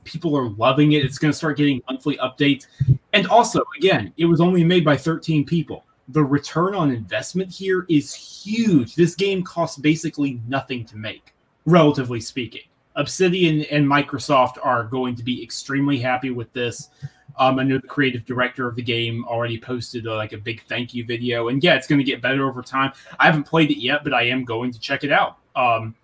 People 0.05 0.35
are 0.35 0.49
loving 0.49 0.93
it. 0.93 1.05
It's 1.05 1.17
going 1.17 1.31
to 1.31 1.37
start 1.37 1.57
getting 1.57 1.81
monthly 1.89 2.17
updates, 2.17 2.67
and 3.13 3.27
also, 3.27 3.63
again, 3.77 4.13
it 4.17 4.25
was 4.25 4.41
only 4.41 4.63
made 4.63 4.85
by 4.85 4.97
13 4.97 5.45
people 5.45 5.85
the 6.09 6.23
return 6.23 6.75
on 6.75 6.91
investment 6.91 7.51
here 7.51 7.85
is 7.89 8.13
huge. 8.13 8.95
This 8.95 9.15
game 9.15 9.43
costs 9.43 9.77
basically 9.77 10.41
nothing 10.47 10.85
to 10.85 10.97
make, 10.97 11.33
relatively 11.65 12.19
speaking. 12.19 12.63
Obsidian 12.95 13.61
and 13.71 13.87
Microsoft 13.87 14.57
are 14.61 14.83
going 14.83 15.15
to 15.15 15.23
be 15.23 15.41
extremely 15.41 15.99
happy 15.99 16.29
with 16.29 16.51
this. 16.53 16.89
Um, 17.39 17.57
I 17.57 17.63
know 17.63 17.79
the 17.79 17.87
creative 17.87 18.25
director 18.25 18.67
of 18.67 18.75
the 18.75 18.83
game 18.83 19.25
already 19.25 19.59
posted 19.59 20.05
uh, 20.05 20.15
like 20.15 20.33
a 20.33 20.37
big 20.37 20.63
thank 20.67 20.93
you 20.93 21.03
video, 21.05 21.47
and 21.47 21.63
yeah, 21.63 21.75
it's 21.75 21.87
going 21.87 21.99
to 21.99 22.05
get 22.05 22.21
better 22.21 22.47
over 22.47 22.61
time. 22.61 22.91
I 23.19 23.25
haven't 23.25 23.45
played 23.45 23.71
it 23.71 23.81
yet, 23.81 24.03
but 24.03 24.13
I 24.13 24.23
am 24.23 24.45
going 24.45 24.71
to 24.71 24.79
check 24.79 25.03
it 25.03 25.11
out. 25.11 25.37
Um, 25.55 25.95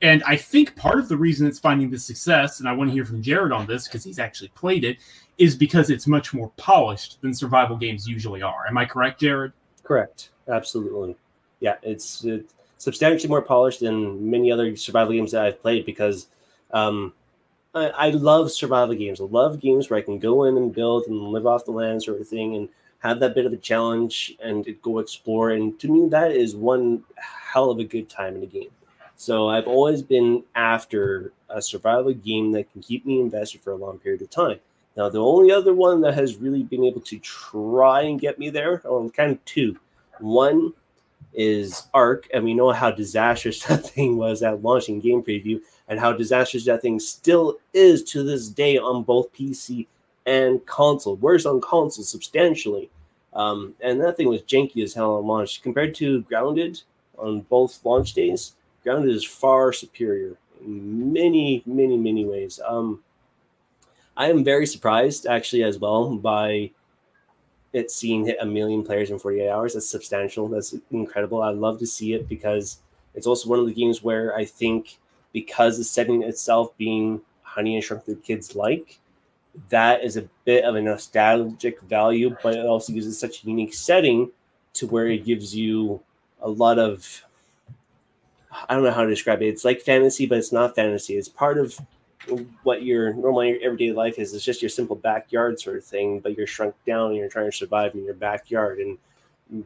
and 0.00 0.22
I 0.24 0.36
think 0.36 0.76
part 0.76 0.98
of 0.98 1.08
the 1.08 1.16
reason 1.16 1.46
it's 1.46 1.58
finding 1.58 1.90
this 1.90 2.04
success, 2.04 2.60
and 2.60 2.68
I 2.68 2.72
want 2.72 2.88
to 2.88 2.94
hear 2.94 3.04
from 3.04 3.20
Jared 3.20 3.52
on 3.52 3.66
this 3.66 3.86
because 3.86 4.04
he's 4.04 4.18
actually 4.18 4.48
played 4.48 4.84
it, 4.84 4.98
is 5.38 5.56
because 5.56 5.90
it's 5.90 6.06
much 6.06 6.34
more 6.34 6.50
polished 6.56 7.20
than 7.22 7.32
survival 7.32 7.76
games 7.76 8.08
usually 8.08 8.42
are. 8.42 8.66
Am 8.68 8.76
I 8.76 8.84
correct, 8.84 9.20
Jared? 9.20 9.52
Correct. 9.84 10.30
Absolutely. 10.48 11.16
Yeah, 11.60 11.76
it's, 11.82 12.24
it's 12.24 12.54
substantially 12.78 13.28
more 13.28 13.42
polished 13.42 13.80
than 13.80 14.30
many 14.30 14.50
other 14.50 14.74
survival 14.76 15.14
games 15.14 15.32
that 15.32 15.44
I've 15.44 15.62
played 15.62 15.86
because 15.86 16.28
um, 16.72 17.12
I, 17.74 17.88
I, 17.88 18.10
love 18.10 18.50
survival 18.50 18.94
games. 18.94 19.20
I 19.20 19.24
love 19.24 19.60
games 19.60 19.88
where 19.88 19.98
I 19.98 20.02
can 20.02 20.18
go 20.18 20.44
in 20.44 20.56
and 20.56 20.74
build 20.74 21.06
and 21.06 21.18
live 21.18 21.46
off 21.46 21.64
the 21.64 21.70
land 21.70 22.02
sort 22.02 22.20
of 22.20 22.28
thing. 22.28 22.56
And 22.56 22.68
have 23.00 23.20
that 23.20 23.34
bit 23.34 23.46
of 23.46 23.52
a 23.52 23.56
challenge 23.56 24.36
and 24.42 24.66
go 24.82 24.98
explore. 24.98 25.50
And 25.50 25.78
to 25.80 25.88
me, 25.88 26.08
that 26.08 26.32
is 26.32 26.56
one 26.56 27.04
hell 27.16 27.70
of 27.70 27.78
a 27.78 27.84
good 27.84 28.08
time 28.08 28.36
in 28.36 28.42
a 28.42 28.46
game. 28.46 28.70
So 29.16 29.48
I've 29.48 29.66
always 29.66 30.02
been 30.02 30.44
after 30.54 31.32
a 31.48 31.60
survival 31.60 32.12
game 32.12 32.52
that 32.52 32.70
can 32.72 32.82
keep 32.82 33.06
me 33.06 33.20
invested 33.20 33.60
for 33.62 33.72
a 33.72 33.76
long 33.76 33.98
period 33.98 34.22
of 34.22 34.30
time. 34.30 34.58
Now, 34.98 35.08
the 35.08 35.22
only 35.22 35.52
other 35.52 35.74
one 35.74 36.00
that 36.00 36.14
has 36.14 36.38
really 36.38 36.64
been 36.64 36.82
able 36.82 37.00
to 37.02 37.20
try 37.20 38.02
and 38.02 38.20
get 38.20 38.36
me 38.36 38.50
there, 38.50 38.82
well, 38.84 39.08
kind 39.10 39.30
of 39.30 39.44
two. 39.44 39.78
One 40.18 40.72
is 41.32 41.86
Ark, 41.94 42.26
and 42.34 42.42
we 42.42 42.52
know 42.52 42.72
how 42.72 42.90
disastrous 42.90 43.62
that 43.66 43.86
thing 43.86 44.16
was 44.16 44.42
at 44.42 44.64
launching 44.64 44.98
game 44.98 45.22
preview, 45.22 45.60
and 45.86 46.00
how 46.00 46.12
disastrous 46.12 46.64
that 46.64 46.82
thing 46.82 46.98
still 46.98 47.58
is 47.72 48.02
to 48.10 48.24
this 48.24 48.48
day 48.48 48.76
on 48.76 49.04
both 49.04 49.32
PC 49.32 49.86
and 50.26 50.66
console. 50.66 51.14
Worse 51.14 51.46
on 51.46 51.60
console 51.60 52.04
substantially. 52.04 52.90
Um, 53.34 53.74
and 53.80 54.00
that 54.00 54.16
thing 54.16 54.28
was 54.28 54.42
janky 54.42 54.82
as 54.82 54.94
hell 54.94 55.14
on 55.18 55.26
launch. 55.28 55.62
Compared 55.62 55.94
to 55.96 56.22
Grounded 56.22 56.82
on 57.16 57.42
both 57.42 57.78
launch 57.84 58.14
days, 58.14 58.56
Grounded 58.82 59.14
is 59.14 59.24
far 59.24 59.72
superior 59.72 60.36
in 60.60 61.12
many, 61.12 61.62
many, 61.66 61.96
many 61.96 62.24
ways. 62.24 62.58
Um, 62.66 63.04
I 64.18 64.28
am 64.28 64.42
very 64.42 64.66
surprised 64.66 65.26
actually 65.26 65.62
as 65.62 65.78
well 65.78 66.16
by 66.16 66.72
it 67.72 67.90
seeing 67.90 68.26
hit 68.26 68.38
a 68.40 68.46
million 68.46 68.82
players 68.82 69.10
in 69.10 69.18
48 69.18 69.48
hours. 69.48 69.74
That's 69.74 69.88
substantial. 69.88 70.48
That's 70.48 70.74
incredible. 70.90 71.40
I 71.40 71.50
love 71.50 71.78
to 71.78 71.86
see 71.86 72.14
it 72.14 72.28
because 72.28 72.78
it's 73.14 73.28
also 73.28 73.48
one 73.48 73.60
of 73.60 73.66
the 73.66 73.72
games 73.72 74.02
where 74.02 74.34
I 74.34 74.44
think 74.44 74.98
because 75.32 75.78
the 75.78 75.84
setting 75.84 76.24
itself 76.24 76.76
being 76.76 77.20
Honey, 77.42 77.76
I 77.76 77.80
Shrunk 77.80 78.06
the 78.06 78.16
Kids 78.16 78.56
like, 78.56 78.98
that 79.68 80.02
is 80.02 80.16
a 80.16 80.28
bit 80.44 80.64
of 80.64 80.74
a 80.74 80.82
nostalgic 80.82 81.80
value, 81.82 82.36
but 82.42 82.56
it 82.56 82.66
also 82.66 82.92
gives 82.92 83.06
it 83.06 83.14
such 83.14 83.44
a 83.44 83.46
unique 83.46 83.74
setting 83.74 84.32
to 84.74 84.88
where 84.88 85.06
it 85.06 85.24
gives 85.24 85.54
you 85.54 86.00
a 86.40 86.48
lot 86.48 86.78
of 86.78 87.24
I 88.68 88.74
don't 88.74 88.82
know 88.82 88.90
how 88.90 89.04
to 89.04 89.10
describe 89.10 89.42
it. 89.42 89.48
It's 89.48 89.64
like 89.64 89.80
fantasy, 89.80 90.26
but 90.26 90.38
it's 90.38 90.52
not 90.52 90.74
fantasy. 90.74 91.16
It's 91.16 91.28
part 91.28 91.58
of 91.58 91.78
what 92.62 92.82
your 92.82 93.12
normal 93.14 93.42
everyday 93.62 93.92
life 93.92 94.18
is. 94.18 94.34
It's 94.34 94.44
just 94.44 94.62
your 94.62 94.68
simple 94.68 94.96
backyard 94.96 95.60
sort 95.60 95.76
of 95.76 95.84
thing, 95.84 96.20
but 96.20 96.36
you're 96.36 96.46
shrunk 96.46 96.74
down 96.86 97.10
and 97.10 97.16
you're 97.16 97.28
trying 97.28 97.50
to 97.50 97.56
survive 97.56 97.94
in 97.94 98.04
your 98.04 98.14
backyard. 98.14 98.78
And 98.78 98.98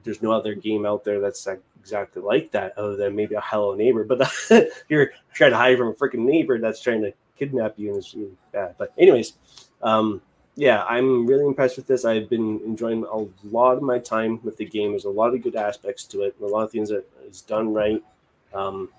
there's 0.04 0.23
no 0.23 0.33
other 0.33 0.54
game 0.54 0.87
out 0.87 1.04
there 1.04 1.21
that's 1.21 1.47
like 1.47 1.61
exactly 1.81 2.23
like 2.23 2.50
that, 2.52 2.76
other 2.78 2.97
than 2.97 3.16
maybe 3.16 3.35
a 3.35 3.40
Hello 3.40 3.75
Neighbor. 3.75 4.04
But 4.04 4.31
you're 4.88 5.12
trying 5.33 5.50
to 5.50 5.57
hide 5.57 5.78
from 5.78 5.88
a 5.88 5.95
freaking 5.95 6.25
neighbor 6.26 6.59
that's 6.59 6.81
trying 6.81 7.02
to 7.02 7.12
kidnap 7.37 7.78
you, 7.78 7.88
and 7.88 7.99
it's 7.99 8.14
really 8.14 8.37
bad. 8.52 8.75
But 8.78 8.92
anyways, 8.97 9.35
um, 9.83 10.23
yeah, 10.54 10.85
I'm 10.85 11.26
really 11.26 11.47
impressed 11.47 11.76
with 11.76 11.87
this. 11.87 12.04
I've 12.04 12.28
been 12.28 12.61
enjoying 12.64 13.04
a 13.04 13.26
lot 13.49 13.76
of 13.76 13.83
my 13.83 13.99
time 13.99 14.40
with 14.42 14.57
the 14.57 14.66
game. 14.66 14.90
There's 14.90 15.07
a 15.07 15.11
lot 15.11 15.35
of 15.35 15.42
good 15.42 15.57
aspects 15.57 16.04
to 16.07 16.23
it, 16.23 16.37
a 16.40 16.47
lot 16.47 16.62
of 16.62 16.71
things 16.71 16.90
that 16.90 17.04
is 17.26 17.40
done 17.40 17.73
right. 17.73 18.02
Um, 18.52 18.90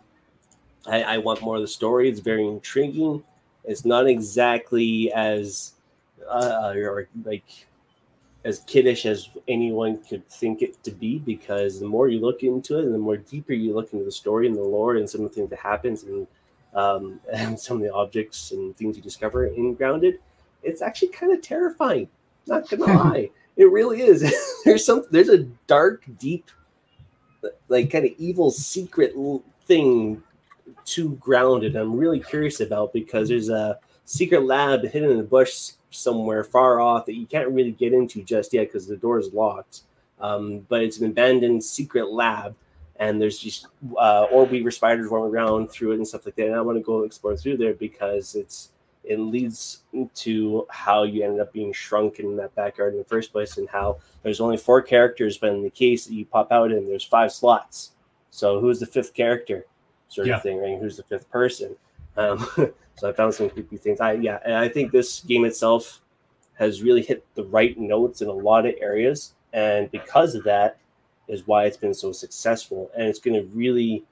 I, 0.87 1.03
I, 1.03 1.17
want 1.19 1.43
more 1.43 1.57
of 1.57 1.61
the 1.61 1.67
story. 1.67 2.09
It's 2.09 2.19
very 2.19 2.45
intriguing. 2.47 3.23
It's 3.65 3.85
not 3.85 4.07
exactly 4.07 5.11
as 5.13 5.73
uh, 6.29 6.73
or 6.75 7.07
like 7.23 7.45
as 8.45 8.59
kiddish 8.61 9.05
as 9.05 9.29
anyone 9.47 9.97
could 10.03 10.27
think 10.29 10.61
it 10.61 10.81
to 10.83 10.91
be 10.91 11.19
because 11.19 11.79
the 11.79 11.87
more 11.87 12.09
you 12.09 12.19
look 12.19 12.43
into 12.43 12.77
it 12.77 12.85
and 12.85 12.93
the 12.93 12.99
more 12.99 13.17
deeper 13.17 13.53
you 13.53 13.73
look 13.73 13.93
into 13.93 14.03
the 14.03 14.11
story 14.11 14.47
and 14.47 14.55
the 14.55 14.61
lore 14.61 14.97
and 14.97 15.09
some 15.09 15.21
of 15.21 15.29
the 15.29 15.35
things 15.35 15.49
that 15.49 15.59
happens 15.59 16.03
and 16.03 16.27
um, 16.75 17.19
and 17.33 17.59
some 17.59 17.77
of 17.77 17.83
the 17.83 17.93
objects 17.93 18.51
and 18.51 18.75
things 18.75 18.97
you 18.97 19.03
discover 19.03 19.45
in 19.45 19.73
grounded 19.75 20.19
it's 20.61 20.81
actually 20.81 21.09
kind 21.09 21.31
of 21.31 21.41
terrifying 21.41 22.07
not 22.47 22.69
gonna 22.69 22.85
lie. 23.03 23.29
It 23.55 23.65
really 23.65 24.01
is. 24.01 24.21
There's 24.65 24.85
some 24.85 25.05
there's 25.11 25.29
a 25.29 25.39
dark 25.67 26.03
deep 26.17 26.49
like 27.67 27.91
kind 27.91 28.05
of 28.05 28.11
evil 28.17 28.49
secret 28.49 29.13
thing 29.65 30.23
too 30.85 31.15
grounded. 31.21 31.75
I'm 31.75 31.95
really 31.95 32.19
curious 32.19 32.59
about 32.59 32.93
because 32.93 33.29
there's 33.29 33.49
a 33.49 33.79
secret 34.05 34.43
lab 34.43 34.83
hidden 34.83 35.11
in 35.11 35.17
the 35.17 35.23
bush 35.23 35.71
somewhere 35.89 36.43
far 36.43 36.79
off 36.79 37.05
that 37.05 37.15
you 37.15 37.25
can't 37.25 37.49
really 37.49 37.71
get 37.71 37.93
into 37.93 38.23
just 38.23 38.53
yet 38.53 38.67
because 38.67 38.87
the 38.87 38.97
door 38.97 39.19
is 39.19 39.31
locked. 39.33 39.81
Um, 40.19 40.65
but 40.69 40.81
it's 40.81 40.99
an 40.99 41.07
abandoned 41.07 41.63
secret 41.63 42.09
lab, 42.09 42.55
and 42.97 43.21
there's 43.21 43.39
just 43.39 43.67
uh, 43.97 44.23
orb 44.31 44.51
weaver 44.51 44.71
spiders 44.71 45.09
roaming 45.09 45.33
around 45.33 45.69
through 45.69 45.91
it 45.91 45.95
and 45.95 46.07
stuff 46.07 46.25
like 46.25 46.35
that. 46.35 46.47
And 46.47 46.55
I 46.55 46.61
want 46.61 46.77
to 46.77 46.83
go 46.83 47.03
explore 47.03 47.35
through 47.35 47.57
there 47.57 47.73
because 47.73 48.35
it's 48.35 48.69
it 49.03 49.19
leads 49.19 49.81
to 50.15 50.65
how 50.69 51.03
you 51.03 51.25
ended 51.25 51.41
up 51.41 51.51
being 51.51 51.73
shrunk 51.73 52.19
in 52.19 52.37
that 52.37 52.55
backyard 52.55 52.93
in 52.93 52.99
the 52.99 53.05
first 53.05 53.33
place, 53.33 53.57
and 53.57 53.67
how 53.67 53.97
there's 54.21 54.39
only 54.39 54.55
four 54.55 54.81
characters, 54.81 55.37
but 55.37 55.49
in 55.49 55.61
the 55.61 55.69
case 55.69 56.05
that 56.05 56.13
you 56.13 56.25
pop 56.25 56.51
out 56.51 56.71
in, 56.71 56.87
there's 56.87 57.03
five 57.03 57.31
slots. 57.31 57.91
So 58.29 58.61
who's 58.61 58.79
the 58.79 58.85
fifth 58.85 59.13
character, 59.13 59.65
sort 60.13 60.27
yeah. 60.27 60.37
of 60.37 60.43
thing, 60.43 60.59
right? 60.59 60.77
Who's 60.79 60.97
the 60.97 61.03
fifth 61.03 61.29
person? 61.29 61.75
Um, 62.17 62.47
so 62.95 63.09
I 63.09 63.13
found 63.13 63.33
some 63.33 63.49
creepy 63.49 63.77
things. 63.77 63.99
I 63.99 64.13
yeah, 64.13 64.39
and 64.45 64.55
I 64.55 64.69
think 64.69 64.91
this 64.91 65.21
game 65.21 65.45
itself 65.45 66.01
has 66.55 66.83
really 66.83 67.01
hit 67.01 67.25
the 67.35 67.43
right 67.45 67.77
notes 67.77 68.21
in 68.21 68.27
a 68.27 68.33
lot 68.33 68.65
of 68.65 68.75
areas, 68.79 69.33
and 69.53 69.89
because 69.91 70.35
of 70.35 70.43
that, 70.43 70.77
is 71.27 71.47
why 71.47 71.65
it's 71.65 71.77
been 71.77 71.93
so 71.93 72.11
successful, 72.11 72.91
and 72.95 73.07
it's 73.07 73.19
going 73.19 73.35
to 73.35 73.47
really 73.55 74.03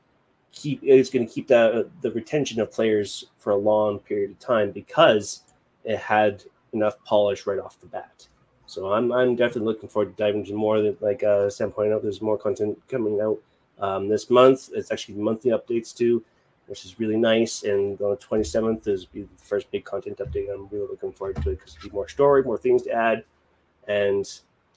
keep 0.51 0.81
it's 0.83 1.09
going 1.09 1.25
to 1.25 1.33
keep 1.33 1.47
the 1.47 1.89
the 2.01 2.11
retention 2.11 2.59
of 2.59 2.71
players 2.71 3.25
for 3.37 3.51
a 3.51 3.55
long 3.55 3.99
period 3.99 4.31
of 4.31 4.39
time 4.39 4.71
because 4.71 5.43
it 5.83 5.97
had 5.97 6.43
enough 6.73 7.01
polish 7.05 7.45
right 7.45 7.59
off 7.59 7.79
the 7.79 7.87
bat. 7.87 8.27
So 8.65 8.93
I'm 8.93 9.11
I'm 9.11 9.35
definitely 9.35 9.73
looking 9.73 9.89
forward 9.89 10.15
to 10.15 10.23
diving 10.23 10.41
into 10.41 10.53
more. 10.55 10.79
Like 10.99 11.23
uh, 11.23 11.49
Sam 11.49 11.71
pointed 11.71 11.93
out, 11.93 12.03
there's 12.03 12.21
more 12.21 12.37
content 12.37 12.79
coming 12.87 13.19
out 13.21 13.39
um, 13.81 14.07
this 14.07 14.29
month. 14.29 14.69
It's 14.73 14.91
actually 14.91 15.15
monthly 15.15 15.51
updates 15.51 15.95
too, 15.95 16.23
which 16.67 16.85
is 16.85 16.99
really 16.99 17.17
nice. 17.17 17.63
And 17.63 17.99
on 18.01 18.11
the 18.11 18.17
27th 18.17 18.87
is 18.87 19.05
be 19.05 19.23
the 19.23 19.43
first 19.43 19.69
big 19.71 19.83
content 19.83 20.19
update. 20.19 20.53
I'm 20.53 20.67
really 20.69 20.87
looking 20.87 21.11
forward 21.11 21.41
to 21.43 21.49
it 21.51 21.59
because 21.59 21.73
there'll 21.73 21.89
be 21.89 21.95
more 21.95 22.07
story, 22.07 22.43
more 22.43 22.57
things 22.57 22.83
to 22.83 22.91
add, 22.91 23.23
and 23.87 24.25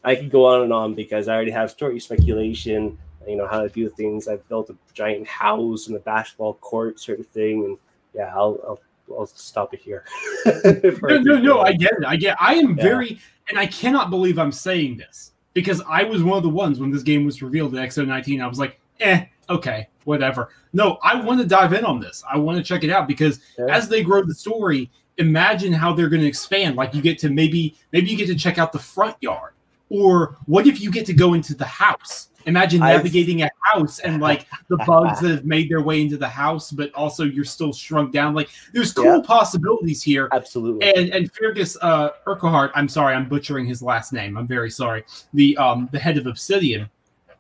I 0.03 0.17
could 0.17 0.31
go 0.31 0.47
on 0.47 0.63
and 0.63 0.73
on 0.73 0.95
because 0.95 1.29
I 1.29 1.35
already 1.35 1.53
have 1.53 1.71
story 1.71 2.01
speculation 2.01 2.99
you 3.29 3.37
know 3.37 3.47
how 3.47 3.63
to 3.63 3.69
do 3.69 3.89
things. 3.89 4.29
I've 4.29 4.47
built 4.49 4.71
a 4.71 4.77
giant 4.93 5.27
house 5.27 5.87
and 5.87 5.97
a 5.97 6.01
basketball 6.01 6.55
court 6.55 7.01
sort 7.01 7.21
of 7.21 7.27
thing, 7.27 7.65
and 7.65 7.79
yeah, 8.15 8.33
I'll 8.35 8.59
I'll, 8.67 8.81
I'll 9.19 9.27
stop 9.27 9.75
it 9.75 9.81
here. 9.81 10.05
no, 10.47 11.19
no, 11.19 11.39
no, 11.39 11.61
I 11.61 11.73
get 11.73 11.93
it. 11.93 12.05
I 12.07 12.17
get. 12.17 12.33
It. 12.33 12.39
I 12.41 12.55
am 12.55 12.77
yeah. 12.77 12.83
very, 12.83 13.21
and 13.49 13.59
I 13.59 13.67
cannot 13.67 14.11
believe 14.11 14.39
I'm 14.39 14.53
saying 14.53 14.97
this 14.97 15.33
because 15.53 15.83
I 15.89 16.05
was 16.05 16.23
one 16.23 16.37
of 16.37 16.43
the 16.43 16.51
ones 16.51 16.79
when 16.79 16.91
this 16.91 17.03
game 17.03 17.25
was 17.25 17.43
revealed 17.43 17.75
at 17.75 17.89
XO19. 17.89 18.43
I 18.43 18.47
was 18.47 18.59
like, 18.59 18.81
eh, 19.01 19.27
okay, 19.49 19.89
whatever. 20.05 20.51
No, 20.73 20.99
I 21.03 21.21
want 21.21 21.41
to 21.41 21.47
dive 21.47 21.73
in 21.73 21.85
on 21.85 22.01
this. 22.01 22.23
I 22.31 22.37
want 22.39 22.59
to 22.59 22.65
check 22.65 22.85
it 22.85 22.91
out 22.91 23.09
because 23.09 23.41
yeah. 23.59 23.67
as 23.67 23.89
they 23.89 24.03
grow 24.03 24.23
the 24.25 24.35
story, 24.35 24.91
imagine 25.19 25.73
how 25.73 25.93
they're 25.93 26.09
going 26.09 26.23
to 26.23 26.29
expand. 26.29 26.77
Like 26.77 26.95
you 26.95 27.03
get 27.03 27.19
to 27.21 27.31
maybe 27.31 27.77
maybe 27.93 28.11
you 28.11 28.17
get 28.17 28.27
to 28.27 28.35
check 28.35 28.59
out 28.59 28.73
the 28.73 28.79
front 28.79 29.17
yard, 29.21 29.55
or 29.89 30.37
what 30.47 30.67
if 30.67 30.81
you 30.81 30.91
get 30.91 31.07
to 31.07 31.13
go 31.13 31.35
into 31.35 31.55
the 31.55 31.65
house? 31.65 32.29
Imagine 32.47 32.81
navigating 32.81 33.43
I've... 33.43 33.49
a 33.49 33.79
house 33.79 33.99
and 34.01 34.21
like 34.21 34.47
the 34.69 34.77
bugs 34.87 35.21
that 35.21 35.31
have 35.31 35.45
made 35.45 35.71
their 35.71 35.81
way 35.81 36.03
into 36.03 36.17
the 36.17 36.29
house, 36.29 36.71
but 36.71 36.93
also 36.93 37.25
you're 37.25 37.45
still 37.45 37.73
shrunk 37.73 38.13
down. 38.13 38.35
Like 38.35 38.51
there's 38.73 38.93
cool 38.93 39.05
yeah. 39.17 39.23
possibilities 39.25 40.03
here. 40.03 40.29
Absolutely. 40.33 40.93
And 40.95 41.11
and 41.11 41.33
Fergus 41.33 41.77
uh 41.81 42.11
Urquhart, 42.27 42.73
I'm 42.75 42.89
sorry, 42.89 43.15
I'm 43.15 43.29
butchering 43.29 43.67
his 43.67 43.83
last 43.83 44.13
name. 44.13 44.37
I'm 44.37 44.47
very 44.47 44.71
sorry. 44.71 45.05
The 45.33 45.57
um 45.57 45.89
the 45.93 45.99
head 45.99 46.19
of 46.19 46.27
Obsidian 46.27 46.91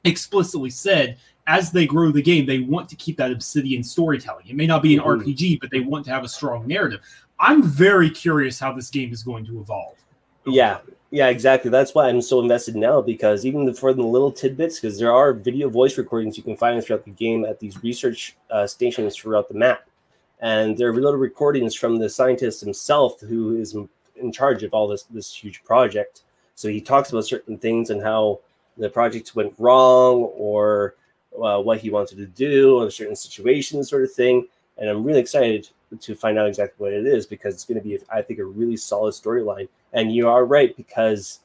explicitly 0.04 0.70
said 0.70 1.18
as 1.46 1.70
they 1.70 1.86
grow 1.86 2.10
the 2.10 2.22
game, 2.22 2.46
they 2.46 2.60
want 2.60 2.88
to 2.88 2.96
keep 2.96 3.16
that 3.18 3.30
Obsidian 3.30 3.82
storytelling. 3.82 4.46
It 4.48 4.56
may 4.56 4.66
not 4.66 4.82
be 4.82 4.96
an 4.96 5.02
mm-hmm. 5.02 5.28
RPG, 5.28 5.60
but 5.60 5.70
they 5.70 5.80
want 5.80 6.04
to 6.06 6.10
have 6.10 6.24
a 6.24 6.28
strong 6.28 6.66
narrative. 6.66 7.00
I'm 7.38 7.62
very 7.62 8.10
curious 8.10 8.58
how 8.58 8.72
this 8.72 8.90
game 8.90 9.12
is 9.12 9.22
going 9.22 9.44
to 9.46 9.60
evolve. 9.60 9.98
Yeah, 10.46 10.78
yeah, 11.10 11.28
exactly. 11.28 11.70
That's 11.70 11.94
why 11.94 12.08
I'm 12.08 12.22
so 12.22 12.40
invested 12.40 12.76
now 12.76 13.00
because 13.00 13.46
even 13.46 13.72
for 13.74 13.92
the 13.92 14.02
little 14.02 14.32
tidbits, 14.32 14.80
because 14.80 14.98
there 14.98 15.12
are 15.12 15.32
video 15.32 15.68
voice 15.68 15.96
recordings 15.98 16.36
you 16.36 16.42
can 16.42 16.56
find 16.56 16.82
throughout 16.82 17.04
the 17.04 17.10
game 17.12 17.44
at 17.44 17.60
these 17.60 17.82
research 17.82 18.36
uh, 18.50 18.66
stations 18.66 19.16
throughout 19.16 19.48
the 19.48 19.54
map, 19.54 19.88
and 20.40 20.76
there 20.76 20.88
are 20.88 20.94
little 20.94 21.14
recordings 21.14 21.74
from 21.74 21.98
the 21.98 22.08
scientist 22.08 22.60
himself 22.60 23.20
who 23.20 23.56
is 23.56 23.76
in 24.16 24.32
charge 24.32 24.62
of 24.62 24.74
all 24.74 24.88
this 24.88 25.04
this 25.04 25.34
huge 25.34 25.62
project. 25.64 26.22
So 26.56 26.68
he 26.68 26.80
talks 26.80 27.10
about 27.10 27.24
certain 27.24 27.58
things 27.58 27.90
and 27.90 28.02
how 28.02 28.40
the 28.76 28.88
project 28.88 29.34
went 29.34 29.54
wrong 29.58 30.30
or 30.36 30.94
uh, 31.40 31.60
what 31.60 31.78
he 31.78 31.90
wanted 31.90 32.16
to 32.18 32.26
do 32.26 32.82
a 32.82 32.90
certain 32.90 33.16
situation, 33.16 33.82
sort 33.84 34.04
of 34.04 34.12
thing. 34.12 34.46
And 34.78 34.88
I'm 34.88 35.04
really 35.04 35.20
excited 35.20 35.68
to 36.00 36.14
find 36.14 36.38
out 36.38 36.48
exactly 36.48 36.82
what 36.82 36.92
it 36.92 37.06
is 37.06 37.26
because 37.26 37.54
it's 37.54 37.64
going 37.64 37.80
to 37.80 37.84
be, 37.84 37.98
I 38.12 38.22
think, 38.22 38.40
a 38.40 38.44
really 38.44 38.76
solid 38.76 39.14
storyline. 39.14 39.68
And 39.92 40.12
you 40.12 40.28
are 40.28 40.44
right 40.44 40.76
because 40.76 41.40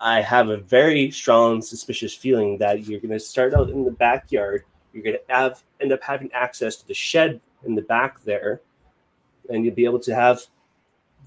I 0.00 0.20
have 0.20 0.50
a 0.50 0.58
very 0.58 1.10
strong 1.10 1.62
suspicious 1.62 2.14
feeling 2.14 2.58
that 2.58 2.86
you're 2.86 3.00
going 3.00 3.12
to 3.12 3.20
start 3.20 3.54
out 3.54 3.70
in 3.70 3.84
the 3.84 3.90
backyard. 3.90 4.64
You're 4.92 5.02
going 5.02 5.16
to 5.16 5.34
have 5.34 5.62
end 5.80 5.92
up 5.92 6.02
having 6.02 6.30
access 6.32 6.76
to 6.76 6.86
the 6.86 6.94
shed 6.94 7.40
in 7.64 7.74
the 7.74 7.82
back 7.82 8.22
there, 8.24 8.60
and 9.48 9.64
you'll 9.64 9.74
be 9.74 9.84
able 9.84 10.00
to 10.00 10.14
have 10.14 10.42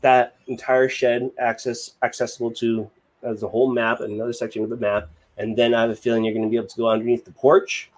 that 0.01 0.35
entire 0.45 0.87
shed 0.87 1.31
access 1.39 1.93
accessible 2.03 2.51
to 2.51 2.89
as 3.23 3.41
a 3.41 3.47
whole 3.47 3.71
map, 3.71 3.99
and 3.99 4.13
another 4.13 4.33
section 4.33 4.63
of 4.63 4.69
the 4.69 4.77
map, 4.77 5.09
and 5.37 5.57
then 5.57 5.73
I 5.73 5.81
have 5.81 5.89
a 5.89 5.95
feeling 5.95 6.23
you're 6.23 6.33
going 6.33 6.45
to 6.45 6.49
be 6.49 6.57
able 6.57 6.67
to 6.67 6.77
go 6.77 6.89
underneath 6.89 7.25
the 7.25 7.31
porch, 7.31 7.89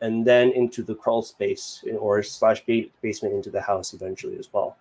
and 0.00 0.24
then 0.24 0.50
into 0.52 0.82
the 0.82 0.94
crawl 0.94 1.22
space 1.22 1.84
or 1.98 2.22
slash 2.22 2.64
basement 2.64 3.34
into 3.34 3.50
the 3.50 3.60
house 3.60 3.94
eventually 3.94 4.38
as 4.38 4.52
well. 4.52 4.76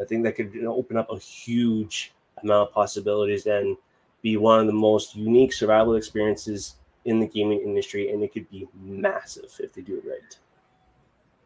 I 0.00 0.04
think 0.04 0.22
that 0.24 0.36
could 0.36 0.56
open 0.64 0.96
up 0.96 1.10
a 1.10 1.18
huge 1.18 2.12
amount 2.42 2.68
of 2.68 2.74
possibilities 2.74 3.46
and 3.46 3.76
be 4.22 4.36
one 4.36 4.60
of 4.60 4.66
the 4.66 4.72
most 4.72 5.16
unique 5.16 5.52
survival 5.52 5.94
experiences 5.96 6.74
in 7.04 7.20
the 7.20 7.26
gaming 7.26 7.60
industry, 7.60 8.12
and 8.12 8.22
it 8.22 8.32
could 8.32 8.48
be 8.50 8.68
massive 8.80 9.50
if 9.60 9.72
they 9.72 9.80
do 9.80 9.96
it 9.96 10.04
right. 10.04 10.38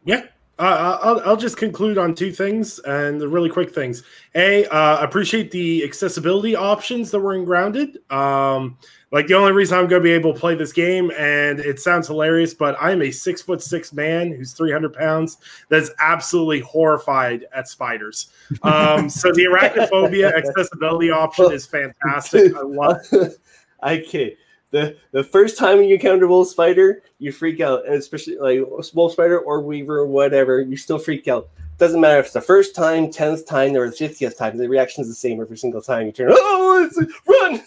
Yeah, 0.03 0.25
uh, 0.63 0.99
I'll, 1.01 1.21
I'll 1.25 1.37
just 1.37 1.57
conclude 1.57 1.97
on 1.97 2.15
two 2.15 2.31
things 2.31 2.79
and 2.79 3.19
the 3.19 3.27
really 3.27 3.49
quick 3.49 3.73
things. 3.73 4.03
A, 4.35 4.65
uh, 4.67 4.97
appreciate 5.01 5.51
the 5.51 5.83
accessibility 5.83 6.55
options 6.55 7.11
that 7.11 7.19
were 7.19 7.33
in 7.33 7.43
Grounded. 7.43 7.99
Um, 8.11 8.77
like 9.11 9.27
the 9.27 9.35
only 9.35 9.51
reason 9.51 9.77
I'm 9.77 9.87
going 9.87 10.01
to 10.01 10.03
be 10.03 10.11
able 10.11 10.33
to 10.33 10.39
play 10.39 10.55
this 10.55 10.71
game, 10.71 11.11
and 11.17 11.59
it 11.59 11.79
sounds 11.79 12.07
hilarious, 12.07 12.53
but 12.53 12.75
I'm 12.81 13.01
a 13.01 13.11
six 13.11 13.41
foot 13.41 13.61
six 13.61 13.93
man 13.93 14.31
who's 14.31 14.53
300 14.53 14.93
pounds 14.93 15.37
that's 15.69 15.91
absolutely 15.99 16.61
horrified 16.61 17.45
at 17.53 17.67
spiders. 17.67 18.31
Um, 18.63 19.09
so 19.09 19.31
the 19.33 19.43
arachnophobia 19.43 20.33
accessibility 20.33 21.11
option 21.11 21.51
is 21.51 21.65
fantastic. 21.65 22.55
I 22.55 22.61
love. 22.61 22.97
It. 23.11 23.33
I 23.83 23.97
can't 23.97 24.33
the 24.73 24.97
the 25.11 25.23
first 25.23 25.57
time 25.57 25.81
you 25.81 25.95
encounter 25.95 26.27
wolf 26.27 26.49
spider, 26.49 27.03
you 27.19 27.31
freak 27.31 27.61
out, 27.61 27.85
and 27.85 27.95
especially 27.95 28.37
like 28.37 28.59
wolf 28.93 29.13
spider 29.13 29.39
or 29.39 29.61
weaver 29.61 29.99
or 29.99 30.07
whatever, 30.07 30.59
you 30.59 30.75
still 30.75 30.99
freak 30.99 31.27
out. 31.29 31.47
Doesn't 31.77 32.01
matter 32.01 32.19
if 32.19 32.25
it's 32.25 32.33
the 32.33 32.41
first 32.41 32.75
time, 32.75 33.11
tenth 33.11 33.45
time, 33.45 33.75
or 33.75 33.89
the 33.89 33.95
fiftieth 33.95 34.37
time. 34.37 34.57
The 34.57 34.67
reaction 34.67 35.01
is 35.01 35.07
the 35.07 35.15
same 35.15 35.39
every 35.39 35.57
single 35.57 35.81
time. 35.81 36.07
You 36.07 36.11
turn, 36.11 36.29
oh, 36.31 36.89
run! 37.27 37.61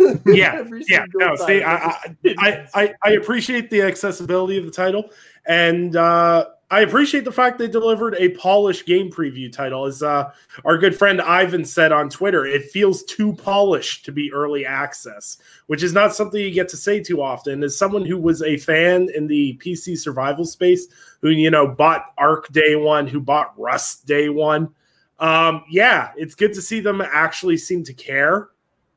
yeah, 0.26 0.64
yeah. 0.88 1.04
No, 1.14 1.36
see, 1.36 1.62
I, 1.62 1.74
I, 2.38 2.66
I, 2.74 2.94
I 3.04 3.10
appreciate 3.12 3.70
the 3.70 3.82
accessibility 3.82 4.56
of 4.56 4.64
the 4.64 4.70
title, 4.70 5.10
and 5.46 5.96
uh, 5.96 6.46
I 6.70 6.80
appreciate 6.80 7.24
the 7.24 7.32
fact 7.32 7.58
they 7.58 7.66
delivered 7.66 8.14
a 8.14 8.30
polished 8.30 8.86
game 8.86 9.10
preview 9.10 9.52
title. 9.52 9.86
As 9.86 10.02
uh, 10.02 10.32
our 10.64 10.78
good 10.78 10.96
friend 10.96 11.20
Ivan 11.20 11.64
said 11.64 11.90
on 11.90 12.08
Twitter, 12.08 12.46
it 12.46 12.70
feels 12.70 13.02
too 13.02 13.34
polished 13.34 14.04
to 14.04 14.12
be 14.12 14.32
early 14.32 14.64
access, 14.64 15.38
which 15.66 15.82
is 15.82 15.92
not 15.92 16.14
something 16.14 16.40
you 16.40 16.52
get 16.52 16.68
to 16.68 16.76
say 16.76 17.00
too 17.00 17.20
often. 17.20 17.64
As 17.64 17.76
someone 17.76 18.04
who 18.04 18.16
was 18.16 18.40
a 18.42 18.56
fan 18.56 19.08
in 19.14 19.26
the 19.26 19.58
PC 19.58 19.98
survival 19.98 20.44
space, 20.44 20.86
who 21.20 21.30
you 21.30 21.50
know 21.50 21.66
bought 21.66 22.14
Ark 22.16 22.48
day 22.52 22.76
one, 22.76 23.08
who 23.08 23.20
bought 23.20 23.58
Rust 23.58 24.06
day 24.06 24.28
one, 24.28 24.72
um, 25.18 25.64
yeah, 25.68 26.12
it's 26.16 26.36
good 26.36 26.54
to 26.54 26.62
see 26.62 26.80
them 26.80 27.02
actually 27.02 27.56
seem 27.56 27.82
to 27.84 27.92
care 27.92 28.50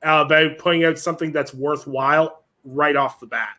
uh, 0.03 0.24
about 0.25 0.57
putting 0.57 0.83
out 0.86 1.00
something 1.00 1.31
that's 1.31 1.53
worthwhile 1.53 2.43
right 2.63 2.95
off 2.95 3.19
the 3.19 3.27
bat. 3.27 3.55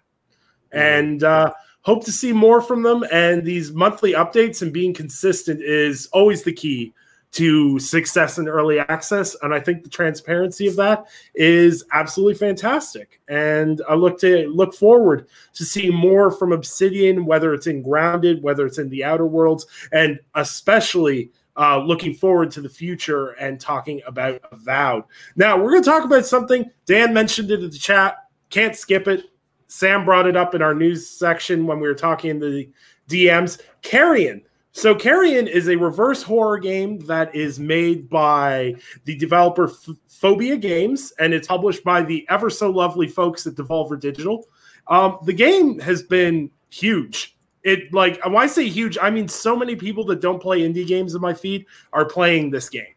Mm-hmm. 0.73 0.79
And 0.79 1.25
uh, 1.25 1.53
hope 1.83 2.05
to 2.05 2.13
see 2.13 2.33
more 2.33 2.61
from 2.61 2.83
them. 2.83 3.05
And 3.13 3.45
these 3.45 3.73
monthly 3.73 4.13
updates 4.13 4.63
and 4.63 4.73
being 4.73 4.95
consistent 4.95 5.63
is 5.63 6.09
always 6.13 6.43
the 6.43 6.53
key 6.53 6.93
to 7.33 7.81
success 7.81 8.39
in 8.39 8.49
early 8.49 8.79
access. 8.79 9.37
And 9.43 9.53
I 9.53 9.59
think 9.59 9.83
the 9.83 9.91
transparency 9.91 10.69
of 10.69 10.77
that 10.77 11.07
is 11.35 11.85
absolutely 11.93 12.35
fantastic. 12.35 13.21
And 13.27 13.83
I 13.89 13.95
look 13.95 14.21
to 14.21 14.47
look 14.49 14.73
forward 14.73 15.27
to 15.55 15.65
see 15.65 15.91
more 15.91 16.31
from 16.31 16.53
Obsidian, 16.53 17.27
whether 17.27 17.53
it's 17.53 17.67
in 17.67 17.83
Grounded, 17.83 18.41
whether 18.45 18.65
it's 18.65 18.79
in 18.79 18.89
the 18.89 19.03
Outer 19.03 19.27
Worlds, 19.27 19.67
and 19.91 20.21
especially 20.37 21.33
uh, 21.57 21.79
looking 21.79 22.15
forward 22.15 22.51
to 22.53 22.61
the 22.61 22.69
future 22.69 23.31
and 23.33 23.61
talking 23.61 24.01
about 24.07 24.41
Avowed. 24.53 25.05
Now, 25.37 25.57
we're 25.57 25.71
going 25.71 25.83
to 25.83 25.91
talk 25.91 26.05
about 26.05 26.27
something. 26.27 26.71
Dan 26.87 27.15
mentioned 27.15 27.51
it 27.51 27.63
in 27.63 27.71
the 27.71 27.79
chat. 27.79 28.17
Can't 28.51 28.77
skip 28.77 29.09
it. 29.09 29.27
Sam 29.69 30.05
brought 30.05 30.27
it 30.27 30.37
up 30.37 30.55
in 30.55 30.63
our 30.63 30.75
news 30.75 31.09
section 31.09 31.67
when 31.67 31.81
we 31.81 31.89
were 31.89 31.95
talking 31.95 32.31
in 32.31 32.39
the 32.39 32.69
DMs. 33.09 33.61
Carrion. 33.83 34.43
So 34.73 34.95
Carrion 34.95 35.47
is 35.47 35.69
a 35.69 35.77
reverse 35.77 36.23
horror 36.23 36.59
game 36.59 36.99
that 37.07 37.35
is 37.35 37.61
made 37.61 38.11
by 38.11 38.75
the 39.05 39.17
developer 39.17 39.69
F- 39.69 39.97
Phobia 40.09 40.57
Games, 40.57 41.13
and 41.21 41.33
it's 41.33 41.47
published 41.47 41.85
by 41.85 42.03
the 42.03 42.27
ever 42.29 42.51
so 42.51 42.71
lovely 42.71 43.07
folks 43.07 43.47
at 43.47 43.55
Devolver 43.55 43.99
Digital. 43.99 44.49
Um, 44.89 45.19
the 45.25 45.33
game 45.33 45.79
has 45.79 46.03
been 46.03 46.51
huge. 46.71 47.34
It 47.65 47.93
like 47.93 48.25
when 48.25 48.37
I 48.37 48.47
say 48.47 48.69
huge, 48.69 48.99
I 49.01 49.11
mean 49.11 49.27
so 49.27 49.57
many 49.57 49.75
people 49.75 50.05
that 50.05 50.21
don't 50.21 50.41
play 50.41 50.61
indie 50.61 50.87
games 50.87 51.15
in 51.15 51.21
my 51.21 51.35
feed 51.35 51.67
are 51.93 52.05
playing 52.05 52.51
this 52.51 52.69
game. 52.69 52.95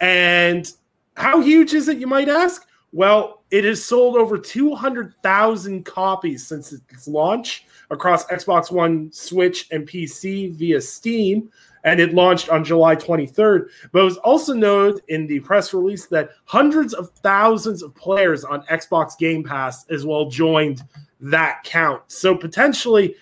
And 0.00 0.70
how 1.16 1.40
huge 1.40 1.72
is 1.74 1.88
it, 1.88 1.98
you 1.98 2.06
might 2.06 2.28
ask? 2.28 2.66
Well, 2.92 3.42
it 3.50 3.64
has 3.64 3.84
sold 3.84 4.16
over 4.16 4.38
200,000 4.38 5.84
copies 5.84 6.46
since 6.46 6.72
its 6.72 7.08
launch 7.08 7.66
across 7.90 8.24
Xbox 8.26 8.70
One, 8.70 9.10
Switch, 9.12 9.66
and 9.72 9.86
PC 9.86 10.52
via 10.52 10.80
Steam, 10.80 11.50
and 11.82 11.98
it 12.00 12.14
launched 12.14 12.50
on 12.50 12.64
July 12.64 12.94
23rd. 12.94 13.68
But 13.90 14.00
it 14.00 14.04
was 14.04 14.16
also 14.18 14.54
noted 14.54 15.02
in 15.08 15.26
the 15.26 15.40
press 15.40 15.74
release 15.74 16.06
that 16.06 16.30
hundreds 16.44 16.94
of 16.94 17.10
thousands 17.10 17.82
of 17.82 17.94
players 17.96 18.44
on 18.44 18.62
Xbox 18.66 19.18
Game 19.18 19.42
Pass 19.42 19.86
as 19.90 20.06
well 20.06 20.30
joined 20.30 20.82
that 21.20 21.64
count. 21.64 22.02
So 22.06 22.36
potentially, 22.36 23.16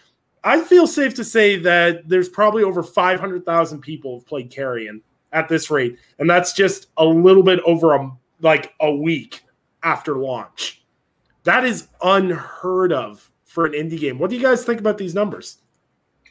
I 0.45 0.61
feel 0.61 0.87
safe 0.87 1.15
to 1.15 1.25
say 1.25 1.57
that 1.59 2.09
there's 2.09 2.29
probably 2.29 2.65
over 2.65 2.83
500,000 2.83 3.81
people 3.81 4.19
have 4.19 4.27
played 4.27 4.51
Carrion 4.51 5.03
at 5.33 5.49
this 5.49 5.71
rate, 5.71 5.99
and 6.19 6.29
that's 6.29 6.53
just 6.53 6.89
a 6.97 7.05
little 7.05 7.43
bit 7.43 7.61
over 7.65 7.95
a 7.95 8.11
like 8.41 8.75
a 8.81 8.93
week 8.93 9.41
after 9.83 10.17
launch. 10.17 10.83
That 11.45 11.65
is 11.65 11.89
unheard 12.03 12.93
of 12.93 13.31
for 13.45 13.67
an 13.67 13.73
indie 13.73 13.99
game. 13.99 14.19
What 14.19 14.31
do 14.31 14.37
you 14.37 14.43
guys 14.43 14.65
think 14.65 14.81
about 14.81 14.99
these 14.99 15.15
numbers? 15.15 15.59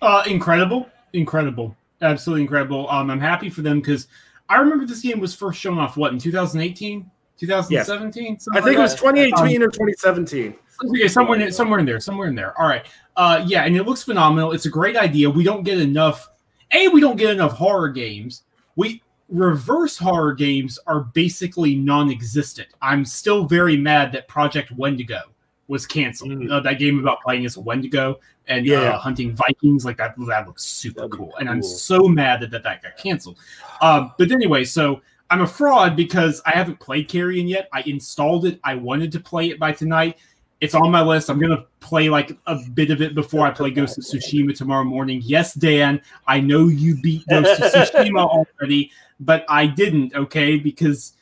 Uh, 0.02 0.24
incredible, 0.28 0.90
incredible, 1.14 1.76
absolutely 2.02 2.42
incredible. 2.42 2.90
Um, 2.90 3.10
I'm 3.10 3.20
happy 3.20 3.50
for 3.50 3.62
them 3.62 3.80
because 3.80 4.08
I 4.50 4.58
remember 4.58 4.86
this 4.86 5.02
game 5.02 5.20
was 5.20 5.34
first 5.34 5.60
shown 5.60 5.78
off 5.78 5.96
what 5.96 6.12
in 6.12 6.20
2018, 6.20 7.10
2017. 7.38 8.24
Yes. 8.34 8.48
I 8.50 8.56
think 8.56 8.66
like 8.66 8.78
it 8.78 8.80
was 8.80 8.96
2018 8.96 9.62
um, 9.62 9.68
or 9.68 9.72
2017. 9.72 10.56
Okay, 10.84 11.08
somewhere 11.08 11.40
in, 11.40 11.52
somewhere 11.52 11.80
in 11.80 11.86
there, 11.86 12.00
somewhere 12.00 12.28
in 12.28 12.36
there. 12.36 12.60
All 12.60 12.68
right, 12.68 12.86
uh, 13.16 13.44
yeah, 13.48 13.64
and 13.64 13.76
it 13.76 13.84
looks 13.84 14.04
phenomenal. 14.04 14.52
It's 14.52 14.66
a 14.66 14.70
great 14.70 14.98
idea. 14.98 15.30
We 15.30 15.44
don't 15.44 15.64
get 15.64 15.80
enough. 15.80 16.30
A, 16.74 16.88
we 16.88 17.02
don't 17.02 17.18
get 17.18 17.32
enough 17.32 17.54
horror 17.54 17.90
games. 17.90 18.44
We 18.76 19.04
reverse 19.30 19.98
horror 19.98 20.34
games 20.34 20.80
are 20.88 21.02
basically 21.14 21.76
non-existent. 21.76 22.70
I'm 22.82 23.06
still 23.06 23.46
very 23.46 23.78
mad 23.78 24.12
that 24.14 24.28
Project 24.28 24.72
Wendigo 24.72 25.22
was 25.68 25.86
canceled. 25.86 26.32
Mm. 26.32 26.52
Uh, 26.52 26.60
that 26.60 26.80
game 26.80 27.00
about 27.00 27.22
playing 27.22 27.46
as 27.46 27.56
a 27.56 27.62
Wendigo 27.62 28.20
and 28.48 28.70
uh, 28.70 28.72
yeah. 28.72 28.80
uh, 28.90 29.00
hunting 29.00 29.34
Vikings, 29.34 29.86
like 29.86 29.98
that, 29.98 30.16
that 30.28 30.46
looks 30.46 30.64
super 30.64 31.08
cool. 31.08 31.28
cool. 31.28 31.36
And 31.40 31.50
I'm 31.50 31.64
so 31.64 32.08
mad 32.08 32.42
that 32.42 32.52
that, 32.52 32.64
that 32.64 32.84
got 32.84 32.98
canceled. 32.98 33.38
Um, 33.82 34.12
but 34.18 34.32
anyway, 34.32 34.66
so 34.66 35.02
I'm 35.30 35.42
a 35.42 35.48
fraud 35.48 35.96
because 35.96 36.42
I 36.46 36.52
haven't 36.52 36.80
played 36.80 37.08
Carrion 37.08 37.48
yet. 37.48 37.70
I 37.72 37.84
installed 37.84 38.46
it. 38.46 38.60
I 38.66 38.76
wanted 38.76 39.14
to 39.14 39.20
play 39.22 39.50
it 39.50 39.60
by 39.60 39.72
tonight. 39.72 40.18
It's 40.62 40.76
on 40.76 40.92
my 40.92 41.02
list. 41.02 41.30
I'm 41.30 41.40
gonna 41.40 41.66
play 41.80 42.10
like 42.10 42.38
a 42.46 42.58
bit 42.74 42.92
of 42.92 43.02
it 43.02 43.16
before 43.16 43.46
I 43.46 43.52
play 43.52 43.72
Ghost 43.72 43.98
of 43.98 44.04
Tsushima 44.04 44.56
tomorrow 44.56 44.84
morning. 44.84 45.22
Yes, 45.24 45.54
Dan, 45.54 46.02
I 46.28 46.40
know 46.40 46.68
you 46.68 47.02
beat 47.02 47.28
Ghost 47.28 47.62
of 47.62 47.72
Tsushima 47.72 48.20
already 48.62 48.92
but 49.22 49.46
I 49.48 49.68
didn't. 49.68 50.14
Okay, 50.14 50.58
because 50.58 51.14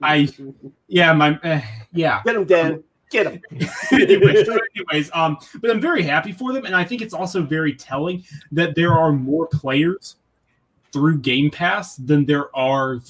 I, 0.00 0.28
yeah, 0.88 1.12
my, 1.12 1.38
uh, 1.40 1.60
yeah. 1.92 2.22
Get 2.24 2.36
him, 2.36 2.44
Dan. 2.44 2.84
Get 3.10 3.26
him. 3.26 3.42
anyways, 3.92 4.48
anyways, 4.48 5.10
um, 5.12 5.36
but 5.60 5.70
I'm 5.70 5.80
very 5.80 6.02
happy 6.02 6.32
for 6.32 6.52
them, 6.52 6.64
and 6.64 6.74
I 6.74 6.84
think 6.84 7.02
it's 7.02 7.14
also 7.14 7.42
very 7.42 7.74
telling 7.74 8.24
that 8.52 8.74
there 8.74 8.92
are 8.92 9.12
more 9.12 9.48
players 9.48 10.16
through 10.92 11.18
Game 11.18 11.50
Pass 11.50 11.96
than 11.96 12.24
there 12.24 12.54
are 12.56 13.00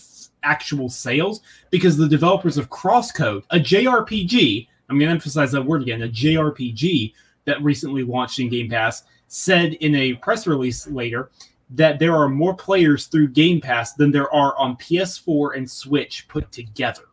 actual 0.42 0.88
sales 0.88 1.42
because 1.70 1.98
the 1.98 2.08
developers 2.08 2.56
of 2.56 2.70
Crosscode, 2.70 3.44
a 3.50 3.58
JRPG, 3.58 4.66
I'm 4.90 4.98
going 4.98 5.08
to 5.08 5.14
emphasize 5.14 5.52
that 5.52 5.62
word 5.62 5.82
again, 5.82 6.02
a 6.02 6.08
JRPG 6.08 7.14
that 7.44 7.62
recently 7.62 8.02
launched 8.02 8.40
in 8.40 8.48
Game 8.48 8.68
Pass, 8.68 9.04
said 9.28 9.74
in 9.74 9.94
a 9.94 10.14
press 10.14 10.46
release 10.46 10.86
later 10.88 11.30
that 11.70 12.00
there 12.00 12.16
are 12.16 12.28
more 12.28 12.54
players 12.54 13.06
through 13.06 13.28
Game 13.28 13.60
Pass 13.60 13.94
than 13.94 14.10
there 14.10 14.32
are 14.34 14.58
on 14.58 14.76
PS4 14.76 15.56
and 15.56 15.70
Switch 15.70 16.26
put 16.28 16.50
together. 16.50 17.04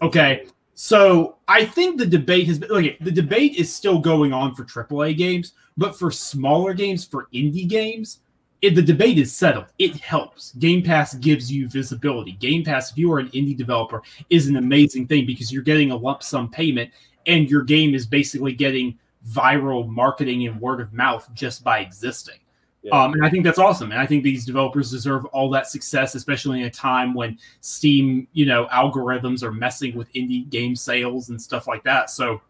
Okay. 0.00 0.46
So 0.74 1.36
I 1.48 1.64
think 1.64 1.98
the 1.98 2.06
debate 2.06 2.46
has 2.46 2.58
been 2.58 2.70
okay. 2.70 2.96
The 3.00 3.10
debate 3.10 3.54
is 3.56 3.72
still 3.72 3.98
going 3.98 4.32
on 4.32 4.54
for 4.54 4.64
AAA 4.64 5.16
games, 5.16 5.52
but 5.76 5.96
for 5.96 6.10
smaller 6.10 6.74
games, 6.74 7.04
for 7.04 7.28
indie 7.32 7.68
games, 7.68 8.20
it, 8.64 8.74
the 8.74 8.82
debate 8.82 9.18
is 9.18 9.34
settled. 9.36 9.66
It 9.78 9.96
helps. 9.96 10.52
Game 10.52 10.82
Pass 10.82 11.14
gives 11.16 11.52
you 11.52 11.68
visibility. 11.68 12.32
Game 12.32 12.64
Pass, 12.64 12.90
if 12.90 12.96
you 12.96 13.12
are 13.12 13.18
an 13.18 13.28
indie 13.28 13.56
developer, 13.56 14.02
is 14.30 14.48
an 14.48 14.56
amazing 14.56 15.06
thing 15.06 15.26
because 15.26 15.52
you're 15.52 15.62
getting 15.62 15.90
a 15.90 15.96
lump 15.96 16.22
sum 16.22 16.50
payment 16.50 16.90
and 17.26 17.50
your 17.50 17.62
game 17.62 17.94
is 17.94 18.06
basically 18.06 18.54
getting 18.54 18.98
viral 19.28 19.86
marketing 19.86 20.46
and 20.46 20.58
word 20.60 20.80
of 20.80 20.94
mouth 20.94 21.28
just 21.34 21.62
by 21.62 21.80
existing. 21.80 22.36
Yeah. 22.82 23.02
Um, 23.02 23.12
and 23.12 23.24
I 23.24 23.28
think 23.28 23.44
that's 23.44 23.58
awesome. 23.58 23.92
And 23.92 24.00
I 24.00 24.06
think 24.06 24.24
these 24.24 24.46
developers 24.46 24.90
deserve 24.90 25.26
all 25.26 25.50
that 25.50 25.66
success, 25.68 26.14
especially 26.14 26.60
in 26.60 26.66
a 26.66 26.70
time 26.70 27.12
when 27.12 27.38
Steam, 27.60 28.28
you 28.32 28.46
know, 28.46 28.66
algorithms 28.66 29.42
are 29.42 29.52
messing 29.52 29.94
with 29.94 30.10
indie 30.14 30.48
game 30.48 30.74
sales 30.74 31.28
and 31.28 31.40
stuff 31.40 31.66
like 31.66 31.82
that. 31.84 32.08
So, 32.08 32.40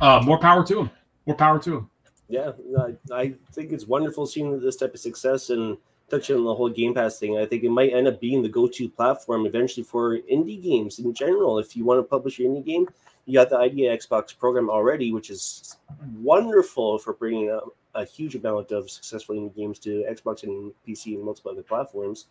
uh, 0.00 0.22
more 0.24 0.38
power 0.38 0.64
to 0.66 0.74
them. 0.74 0.90
More 1.26 1.36
power 1.36 1.60
to 1.60 1.70
them. 1.70 1.90
Yeah, 2.30 2.52
I, 2.78 2.94
I 3.12 3.34
think 3.52 3.72
it's 3.72 3.86
wonderful 3.86 4.24
seeing 4.24 4.60
this 4.60 4.76
type 4.76 4.94
of 4.94 5.00
success 5.00 5.50
and 5.50 5.76
touching 6.08 6.36
on 6.36 6.44
the 6.44 6.54
whole 6.54 6.68
Game 6.68 6.94
Pass 6.94 7.18
thing. 7.18 7.38
I 7.38 7.44
think 7.44 7.64
it 7.64 7.70
might 7.70 7.92
end 7.92 8.06
up 8.06 8.20
being 8.20 8.42
the 8.42 8.48
go-to 8.48 8.88
platform 8.88 9.46
eventually 9.46 9.82
for 9.82 10.18
indie 10.18 10.62
games 10.62 11.00
in 11.00 11.12
general. 11.12 11.58
If 11.58 11.76
you 11.76 11.84
want 11.84 11.98
to 11.98 12.04
publish 12.04 12.38
your 12.38 12.50
indie 12.50 12.64
game, 12.64 12.88
you 13.26 13.34
got 13.34 13.50
the 13.50 13.58
ID@Xbox 13.58 14.36
program 14.36 14.70
already, 14.70 15.12
which 15.12 15.28
is 15.28 15.76
wonderful 16.16 16.98
for 16.98 17.14
bringing 17.14 17.58
a 17.94 18.04
huge 18.04 18.36
amount 18.36 18.70
of 18.70 18.88
successful 18.88 19.34
indie 19.34 19.54
games 19.54 19.78
to 19.80 20.04
Xbox 20.08 20.44
and 20.44 20.72
PC 20.86 21.14
and 21.14 21.24
multiple 21.24 21.50
other 21.50 21.62
platforms. 21.62 22.26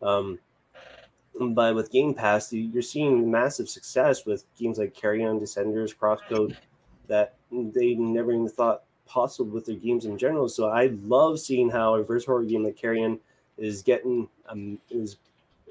Um, 0.00 0.38
but 1.38 1.74
with 1.74 1.92
Game 1.92 2.14
Pass, 2.14 2.52
you're 2.52 2.82
seeing 2.82 3.30
massive 3.30 3.68
success 3.68 4.24
with 4.24 4.44
games 4.58 4.78
like 4.78 4.94
Carrion, 4.94 5.38
Descenders, 5.38 5.94
Crosscode 5.94 6.56
that 7.08 7.34
they 7.50 7.94
never 7.94 8.32
even 8.32 8.48
thought 8.48 8.84
possible 9.06 9.50
with 9.50 9.66
their 9.66 9.76
games 9.76 10.04
in 10.04 10.18
general. 10.18 10.48
So 10.48 10.68
I 10.68 10.88
love 11.02 11.40
seeing 11.40 11.70
how 11.70 11.94
a 11.94 11.98
reverse 11.98 12.24
horror 12.24 12.44
game 12.44 12.64
like 12.64 12.76
Carrion 12.76 13.18
is 13.58 13.82
getting 13.82 14.28
um, 14.48 14.78
is 14.90 15.16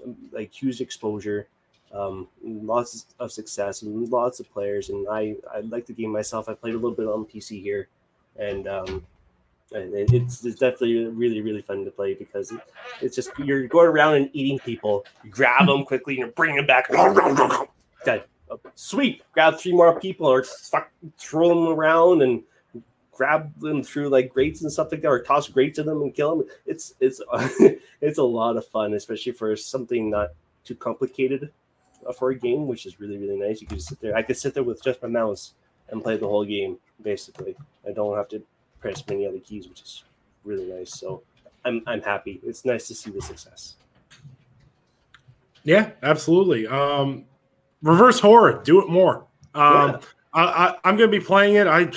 um, 0.04 0.15
like 0.32 0.52
huge 0.52 0.82
exposure, 0.82 1.48
um, 1.93 2.28
lots 2.43 3.06
of 3.19 3.32
success, 3.32 3.82
and 3.82 4.10
lots 4.10 4.39
of 4.39 4.52
players. 4.52 4.89
And 4.89 5.08
I 5.10 5.36
I 5.54 5.62
like 5.62 5.86
the 5.86 5.93
game 5.93 6.12
myself. 6.12 6.50
I 6.50 6.54
played 6.54 6.74
a 6.74 6.78
little 6.78 6.91
bit 6.91 7.08
on 7.08 7.26
PC 7.26 7.62
here, 7.62 7.88
and 8.38 8.67
um, 8.67 9.06
it's, 9.71 10.45
it's 10.45 10.60
definitely 10.60 11.06
really 11.06 11.41
really 11.41 11.62
fun 11.62 11.86
to 11.86 11.91
play 11.91 12.13
because 12.13 12.54
it's 13.02 13.15
just 13.15 13.32
you're 13.39 13.67
going 13.67 13.88
around 13.88 14.15
and 14.15 14.30
eating 14.34 14.60
people. 14.60 15.06
You 15.24 15.30
grab 15.30 15.67
them 15.67 15.84
quickly 15.84 16.19
and 16.19 16.28
you 16.28 16.34
bring 16.34 16.56
them 16.56 16.65
back. 16.65 16.89
Dead. 18.06 18.24
Sweet. 18.76 19.24
Grab 19.32 19.58
three 19.58 19.74
more 19.74 20.00
people 20.00 20.28
or 20.28 20.45
throw 21.17 21.50
them 21.50 21.67
around 21.67 22.21
and 22.21 22.43
grab 23.15 23.58
them 23.60 23.82
through 23.82 24.10
like 24.10 24.32
grates 24.32 24.62
and 24.62 24.71
stuff 24.71 24.91
like 24.91 25.01
that, 25.01 25.08
or 25.08 25.21
toss 25.23 25.47
grates 25.47 25.80
at 25.80 25.86
them 25.86 26.01
and 26.01 26.13
kill 26.13 26.38
them. 26.38 26.47
It's 26.65 26.93
it's 26.99 27.21
it's 28.01 28.17
a 28.17 28.23
lot 28.23 28.58
of 28.58 28.67
fun, 28.67 28.93
especially 28.93 29.32
for 29.32 29.56
something 29.56 30.10
not 30.10 30.30
too 30.63 30.75
complicated 30.75 31.51
for 32.17 32.30
a 32.30 32.36
game, 32.36 32.67
which 32.67 32.86
is 32.86 32.99
really 32.99 33.17
really 33.17 33.38
nice. 33.38 33.62
You 33.62 33.67
can 33.67 33.78
just 33.78 33.89
sit 33.89 33.99
there. 34.01 34.15
I 34.15 34.21
could 34.21 34.38
sit 34.38 34.54
there 34.54 34.63
with 34.63 34.84
just 34.84 35.01
my 35.01 35.08
mouse 35.08 35.54
and 35.89 36.04
play 36.04 36.17
the 36.17 36.28
whole 36.28 36.45
game. 36.45 36.78
Basically, 37.01 37.56
I 37.88 37.91
don't 37.91 38.15
have 38.15 38.28
to 38.30 38.43
press 38.80 39.04
many 39.08 39.25
other 39.25 39.39
keys, 39.39 39.67
which 39.67 39.82
is 39.82 40.04
really 40.43 40.65
nice. 40.65 40.93
So 40.93 41.23
I'm 41.63 41.82
I'm 41.88 42.01
happy. 42.01 42.39
It's 42.43 42.65
nice 42.65 42.88
to 42.89 42.95
see 42.95 43.12
the 43.12 43.21
success. 43.21 43.75
Yeah, 45.63 45.91
absolutely. 46.04 46.67
Um, 46.67 47.25
reverse 47.82 48.19
horror, 48.19 48.62
do 48.63 48.82
it 48.84 48.89
more. 48.89 49.25
Um, 49.56 49.89
yeah. 49.89 49.99
I, 50.34 50.43
I, 50.43 50.75
I'm 50.84 50.95
going 50.95 51.10
to 51.10 51.17
be 51.19 51.23
playing 51.23 51.56
it. 51.56 51.65
I 51.65 51.89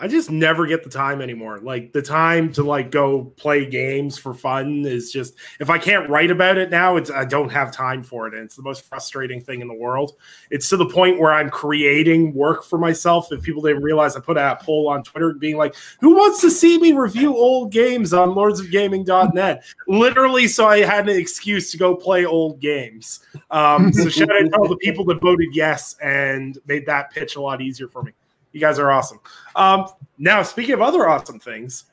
I 0.00 0.08
just 0.08 0.30
never 0.30 0.66
get 0.66 0.82
the 0.82 0.88
time 0.88 1.20
anymore. 1.20 1.58
Like 1.58 1.92
the 1.92 2.00
time 2.00 2.50
to 2.54 2.62
like 2.62 2.90
go 2.90 3.24
play 3.36 3.66
games 3.66 4.16
for 4.16 4.32
fun 4.32 4.86
is 4.86 5.12
just 5.12 5.34
if 5.60 5.68
I 5.68 5.76
can't 5.76 6.08
write 6.08 6.30
about 6.30 6.56
it 6.56 6.70
now, 6.70 6.96
it's 6.96 7.10
I 7.10 7.26
don't 7.26 7.50
have 7.50 7.70
time 7.70 8.02
for 8.02 8.26
it. 8.26 8.32
And 8.32 8.42
it's 8.42 8.56
the 8.56 8.62
most 8.62 8.86
frustrating 8.86 9.42
thing 9.42 9.60
in 9.60 9.68
the 9.68 9.74
world. 9.74 10.12
It's 10.50 10.70
to 10.70 10.78
the 10.78 10.86
point 10.86 11.20
where 11.20 11.32
I'm 11.32 11.50
creating 11.50 12.32
work 12.32 12.64
for 12.64 12.78
myself. 12.78 13.30
If 13.30 13.42
people 13.42 13.60
didn't 13.60 13.82
realize 13.82 14.16
I 14.16 14.20
put 14.20 14.38
a 14.38 14.58
poll 14.62 14.88
on 14.88 15.02
Twitter 15.02 15.34
being 15.34 15.58
like, 15.58 15.74
who 16.00 16.14
wants 16.14 16.40
to 16.40 16.50
see 16.50 16.78
me 16.78 16.92
review 16.92 17.36
old 17.36 17.70
games 17.70 18.14
on 18.14 18.30
lordsofgaming.net? 18.30 19.64
Literally, 19.86 20.48
so 20.48 20.66
I 20.66 20.78
had 20.78 21.10
an 21.10 21.16
excuse 21.16 21.70
to 21.72 21.76
go 21.76 21.94
play 21.94 22.24
old 22.24 22.58
games. 22.58 23.20
Um, 23.50 23.92
so 23.92 24.08
shout 24.08 24.30
out 24.30 24.50
to 24.50 24.56
all 24.56 24.68
the 24.68 24.78
people 24.78 25.04
that 25.06 25.20
voted 25.20 25.48
yes 25.52 25.94
and 26.02 26.58
made 26.66 26.86
that 26.86 27.10
pitch 27.10 27.36
a 27.36 27.40
lot 27.40 27.60
easier 27.60 27.86
for 27.86 28.02
me. 28.02 28.12
You 28.52 28.60
guys 28.60 28.78
are 28.78 28.90
awesome. 28.90 29.20
Um, 29.56 29.86
now, 30.18 30.42
speaking 30.42 30.74
of 30.74 30.82
other 30.82 31.08
awesome 31.08 31.38
things, 31.38 31.84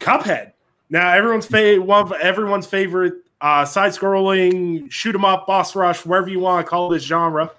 Cuphead. 0.00 0.52
Now, 0.90 1.12
everyone's 1.12 1.46
fa- 1.46 1.80
one 1.80 2.02
of 2.02 2.12
everyone's 2.12 2.66
favorite 2.66 3.14
uh, 3.40 3.64
side-scrolling 3.64 4.90
shoot 4.90 5.14
'em 5.14 5.24
up, 5.24 5.46
boss 5.46 5.74
rush, 5.74 6.04
wherever 6.04 6.28
you 6.28 6.38
want 6.38 6.64
to 6.64 6.68
call 6.68 6.88
this 6.88 7.02
genre 7.02 7.50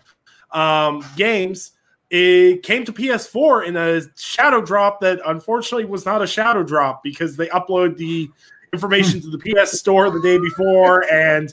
um, 0.51 1.03
games. 1.15 1.71
It 2.09 2.61
came 2.61 2.85
to 2.85 2.93
PS4 2.93 3.65
in 3.65 3.75
a 3.75 4.01
shadow 4.15 4.61
drop 4.61 5.01
that 5.01 5.19
unfortunately 5.25 5.85
was 5.85 6.05
not 6.05 6.21
a 6.21 6.27
shadow 6.27 6.61
drop 6.61 7.01
because 7.01 7.35
they 7.35 7.47
upload 7.47 7.97
the 7.97 8.29
information 8.71 9.19
to 9.21 9.31
the 9.31 9.39
PS 9.39 9.79
Store 9.79 10.11
the 10.11 10.21
day 10.21 10.37
before, 10.37 11.11
and 11.11 11.51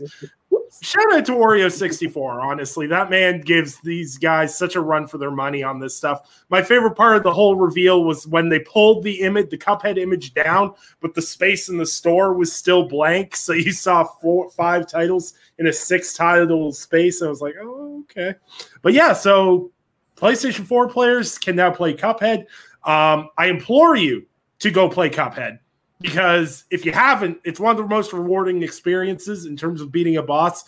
shout 0.82 1.12
out 1.12 1.24
to 1.26 1.32
Wario64. 1.32 2.42
Honestly, 2.42 2.86
that 2.86 3.10
man 3.10 3.40
gives 3.40 3.80
these 3.80 4.18
guys 4.18 4.56
such 4.56 4.76
a 4.76 4.80
run 4.80 5.06
for 5.06 5.18
their 5.18 5.30
money 5.30 5.62
on 5.62 5.78
this 5.78 5.96
stuff. 5.96 6.44
My 6.48 6.62
favorite 6.62 6.94
part 6.94 7.16
of 7.16 7.22
the 7.22 7.32
whole 7.32 7.56
reveal 7.56 8.04
was 8.04 8.26
when 8.26 8.48
they 8.48 8.60
pulled 8.60 9.02
the 9.02 9.20
image, 9.20 9.50
the 9.50 9.58
Cuphead 9.58 9.98
image 9.98 10.34
down, 10.34 10.74
but 11.00 11.14
the 11.14 11.22
space 11.22 11.68
in 11.68 11.76
the 11.76 11.86
store 11.86 12.32
was 12.34 12.52
still 12.52 12.88
blank. 12.88 13.36
So 13.36 13.52
you 13.52 13.72
saw 13.72 14.04
four, 14.04 14.50
five 14.50 14.86
titles 14.86 15.34
in 15.58 15.66
a 15.66 15.72
six 15.72 16.14
title 16.14 16.72
space. 16.72 17.22
I 17.22 17.28
was 17.28 17.40
like, 17.40 17.54
oh, 17.60 18.04
okay. 18.04 18.34
But 18.82 18.92
yeah, 18.92 19.12
so 19.12 19.70
PlayStation 20.16 20.66
4 20.66 20.88
players 20.88 21.38
can 21.38 21.56
now 21.56 21.70
play 21.70 21.94
Cuphead. 21.94 22.40
Um, 22.84 23.28
I 23.36 23.46
implore 23.46 23.96
you 23.96 24.26
to 24.60 24.70
go 24.70 24.88
play 24.88 25.10
Cuphead 25.10 25.58
because 26.00 26.64
if 26.70 26.84
you 26.84 26.92
haven't, 26.92 27.38
it's 27.44 27.60
one 27.60 27.72
of 27.72 27.76
the 27.76 27.86
most 27.86 28.12
rewarding 28.12 28.62
experiences 28.62 29.46
in 29.46 29.56
terms 29.56 29.80
of 29.80 29.92
beating 29.92 30.16
a 30.16 30.22
boss, 30.22 30.64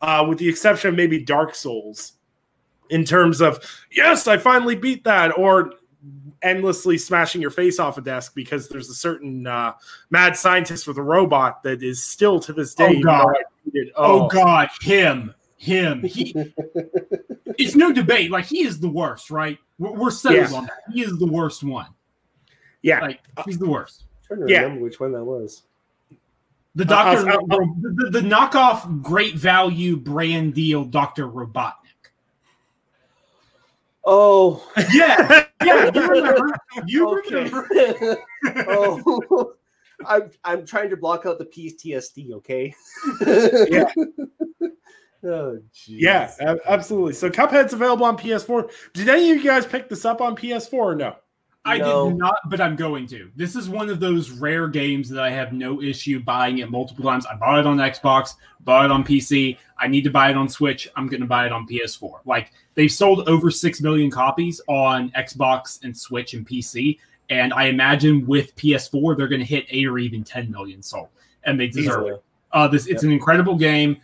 uh, 0.00 0.24
with 0.28 0.38
the 0.38 0.48
exception 0.48 0.90
of 0.90 0.94
maybe 0.94 1.22
Dark 1.22 1.54
Souls. 1.54 2.12
In 2.88 3.04
terms 3.04 3.40
of, 3.40 3.58
yes, 3.90 4.28
I 4.28 4.36
finally 4.38 4.76
beat 4.76 5.02
that, 5.04 5.36
or 5.36 5.72
endlessly 6.42 6.96
smashing 6.96 7.40
your 7.40 7.50
face 7.50 7.80
off 7.80 7.98
a 7.98 8.00
desk 8.00 8.32
because 8.36 8.68
there's 8.68 8.88
a 8.88 8.94
certain 8.94 9.44
uh, 9.44 9.72
mad 10.10 10.36
scientist 10.36 10.86
with 10.86 10.98
a 10.98 11.02
robot 11.02 11.64
that 11.64 11.82
is 11.82 12.00
still 12.00 12.38
to 12.38 12.52
this 12.52 12.74
day. 12.76 12.96
Oh 12.98 13.02
God! 13.02 13.34
Oh. 13.74 13.92
oh 13.96 14.28
God! 14.28 14.68
Him, 14.80 15.34
him. 15.56 16.04
He. 16.04 16.32
it's 17.58 17.74
no 17.74 17.92
debate. 17.92 18.30
Like 18.30 18.44
he 18.44 18.64
is 18.64 18.78
the 18.78 18.88
worst, 18.88 19.32
right? 19.32 19.58
We're, 19.80 19.92
we're 19.92 20.10
settled 20.12 20.50
yeah. 20.50 20.56
on 20.56 20.64
that. 20.66 20.82
He 20.92 21.02
is 21.02 21.18
the 21.18 21.26
worst 21.26 21.64
one. 21.64 21.88
Yeah, 22.82 23.00
like 23.00 23.20
he's 23.44 23.58
the 23.58 23.68
worst 23.68 24.05
trying 24.26 24.46
to 24.46 24.52
yeah. 24.52 24.62
remember 24.62 24.84
which 24.84 25.00
one 25.00 25.12
that 25.12 25.24
was. 25.24 25.62
The 26.74 26.84
doctor, 26.84 27.30
uh, 27.30 27.34
uh, 27.34 27.38
uh, 27.38 27.58
the, 27.80 27.94
the, 27.96 28.20
the, 28.20 28.28
knockoff, 28.28 29.02
great 29.02 29.34
value 29.34 29.96
brand 29.96 30.52
deal, 30.52 30.84
Doctor 30.84 31.26
Robotnik. 31.26 31.72
Oh 34.04 34.70
yeah, 34.92 35.46
yeah. 35.64 35.90
You 35.92 36.08
remember? 36.10 36.58
You 36.86 37.22
remember? 37.22 38.18
oh, 38.68 39.54
I'm 40.04 40.30
I'm 40.44 40.66
trying 40.66 40.90
to 40.90 40.98
block 40.98 41.24
out 41.24 41.38
the 41.38 41.46
PTSD. 41.46 42.32
Okay. 42.32 42.74
yeah. 43.70 43.90
Oh, 45.24 45.58
jeez. 45.74 46.00
yeah, 46.00 46.32
absolutely. 46.66 47.14
So 47.14 47.30
Cuphead's 47.30 47.72
available 47.72 48.04
on 48.04 48.16
PS4. 48.16 48.70
Did 48.92 49.08
any 49.08 49.30
of 49.30 49.38
you 49.38 49.42
guys 49.42 49.66
pick 49.66 49.88
this 49.88 50.04
up 50.04 50.20
on 50.20 50.36
PS4 50.36 50.72
or 50.74 50.94
no? 50.94 51.16
I 51.66 51.78
no. 51.78 52.08
did 52.08 52.18
not, 52.18 52.48
but 52.48 52.60
I'm 52.60 52.76
going 52.76 53.08
to. 53.08 53.28
This 53.34 53.56
is 53.56 53.68
one 53.68 53.90
of 53.90 53.98
those 53.98 54.30
rare 54.30 54.68
games 54.68 55.08
that 55.08 55.20
I 55.20 55.30
have 55.30 55.52
no 55.52 55.82
issue 55.82 56.20
buying 56.20 56.58
it 56.58 56.70
multiple 56.70 57.04
times. 57.04 57.26
I 57.26 57.34
bought 57.34 57.58
it 57.58 57.66
on 57.66 57.78
Xbox, 57.78 58.34
bought 58.60 58.84
it 58.84 58.92
on 58.92 59.02
PC. 59.02 59.58
I 59.76 59.88
need 59.88 60.02
to 60.04 60.10
buy 60.10 60.30
it 60.30 60.36
on 60.36 60.48
Switch. 60.48 60.88
I'm 60.94 61.08
going 61.08 61.20
to 61.20 61.26
buy 61.26 61.44
it 61.44 61.50
on 61.50 61.66
PS4. 61.66 62.20
Like 62.24 62.52
they've 62.74 62.90
sold 62.90 63.28
over 63.28 63.50
6 63.50 63.80
million 63.80 64.12
copies 64.12 64.60
on 64.68 65.10
Xbox 65.10 65.82
and 65.82 65.96
Switch 65.96 66.34
and 66.34 66.46
PC. 66.46 67.00
And 67.30 67.52
I 67.52 67.64
imagine 67.64 68.24
with 68.26 68.54
PS4, 68.54 69.16
they're 69.16 69.26
going 69.26 69.40
to 69.40 69.46
hit 69.46 69.66
8 69.68 69.86
or 69.88 69.98
even 69.98 70.22
10 70.22 70.48
million 70.52 70.82
sold. 70.82 71.08
And 71.42 71.58
they 71.58 71.66
deserve 71.66 72.02
Easily. 72.02 72.10
it. 72.12 72.22
Uh, 72.52 72.68
this, 72.68 72.86
it's 72.86 73.02
yep. 73.02 73.08
an 73.08 73.10
incredible 73.10 73.56
game. 73.56 73.96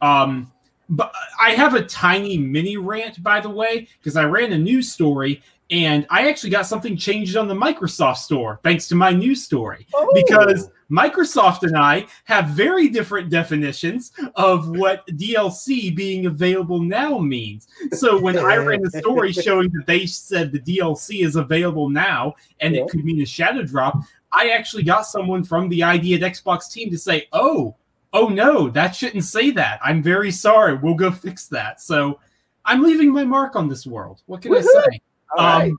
Um, 0.00 0.50
but 0.88 1.12
I 1.38 1.50
have 1.50 1.74
a 1.74 1.82
tiny 1.82 2.38
mini 2.38 2.78
rant, 2.78 3.22
by 3.22 3.40
the 3.40 3.50
way, 3.50 3.88
because 3.98 4.16
I 4.16 4.24
ran 4.24 4.52
a 4.52 4.58
news 4.58 4.90
story 4.90 5.42
and 5.70 6.06
I 6.10 6.28
actually 6.28 6.50
got 6.50 6.66
something 6.66 6.96
changed 6.96 7.36
on 7.36 7.46
the 7.46 7.54
Microsoft 7.54 8.18
store 8.18 8.58
thanks 8.64 8.88
to 8.88 8.96
my 8.96 9.10
news 9.10 9.44
story. 9.44 9.86
Oh. 9.94 10.10
Because 10.14 10.68
Microsoft 10.90 11.62
and 11.62 11.76
I 11.76 12.06
have 12.24 12.48
very 12.48 12.88
different 12.88 13.30
definitions 13.30 14.12
of 14.34 14.68
what 14.68 15.06
DLC 15.08 15.94
being 15.94 16.26
available 16.26 16.80
now 16.80 17.18
means. 17.18 17.68
So 17.92 18.20
when 18.20 18.36
I 18.36 18.56
ran 18.56 18.82
the 18.82 18.90
story 18.90 19.32
showing 19.32 19.70
that 19.70 19.86
they 19.86 20.06
said 20.06 20.50
the 20.50 20.60
DLC 20.60 21.24
is 21.24 21.36
available 21.36 21.88
now 21.88 22.34
and 22.58 22.74
yeah. 22.74 22.82
it 22.82 22.88
could 22.88 23.04
mean 23.04 23.20
a 23.20 23.26
shadow 23.26 23.62
drop, 23.62 23.96
I 24.32 24.50
actually 24.50 24.82
got 24.82 25.06
someone 25.06 25.44
from 25.44 25.68
the 25.68 25.84
ID 25.84 26.14
at 26.14 26.32
Xbox 26.32 26.70
team 26.70 26.90
to 26.90 26.98
say, 26.98 27.28
oh, 27.32 27.76
oh 28.12 28.28
no, 28.28 28.68
that 28.70 28.96
shouldn't 28.96 29.24
say 29.24 29.52
that. 29.52 29.78
I'm 29.84 30.02
very 30.02 30.32
sorry. 30.32 30.74
We'll 30.74 30.94
go 30.94 31.12
fix 31.12 31.46
that. 31.48 31.80
So 31.80 32.18
I'm 32.64 32.82
leaving 32.82 33.12
my 33.12 33.24
mark 33.24 33.54
on 33.54 33.68
this 33.68 33.86
world. 33.86 34.22
What 34.26 34.42
can 34.42 34.50
Woo-hoo! 34.50 34.68
I 34.68 34.82
say? 34.90 35.00
Um, 35.38 35.78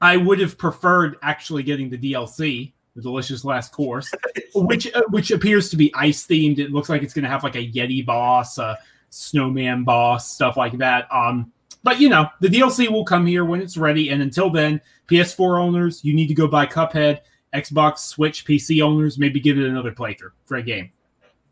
I 0.00 0.16
would 0.16 0.40
have 0.40 0.56
preferred 0.56 1.16
actually 1.22 1.62
getting 1.62 1.90
the 1.90 1.98
DLC 1.98 2.72
the 2.96 3.02
delicious 3.02 3.44
last 3.44 3.72
course, 3.72 4.10
which 4.54 4.92
uh, 4.94 5.02
which 5.10 5.30
appears 5.30 5.70
to 5.70 5.76
be 5.76 5.92
ice 5.94 6.26
themed. 6.26 6.58
It 6.58 6.72
looks 6.72 6.88
like 6.88 7.02
it's 7.02 7.14
going 7.14 7.24
to 7.24 7.28
have 7.28 7.44
like 7.44 7.56
a 7.56 7.70
Yeti 7.70 8.04
boss, 8.04 8.58
a 8.58 8.78
snowman 9.10 9.84
boss, 9.84 10.30
stuff 10.30 10.56
like 10.56 10.78
that. 10.78 11.06
Um, 11.12 11.52
but 11.82 12.00
you 12.00 12.08
know, 12.08 12.28
the 12.40 12.48
DLC 12.48 12.88
will 12.88 13.04
come 13.04 13.26
here 13.26 13.44
when 13.44 13.60
it's 13.60 13.76
ready, 13.76 14.10
and 14.10 14.22
until 14.22 14.50
then, 14.50 14.80
PS4 15.08 15.60
owners, 15.60 16.04
you 16.04 16.14
need 16.14 16.28
to 16.28 16.34
go 16.34 16.46
buy 16.46 16.66
Cuphead. 16.66 17.20
Xbox, 17.54 17.98
Switch, 17.98 18.44
PC 18.44 18.80
owners, 18.80 19.18
maybe 19.18 19.40
give 19.40 19.58
it 19.58 19.64
another 19.64 19.90
playthrough. 19.90 20.30
Great 20.46 20.66
game. 20.66 20.92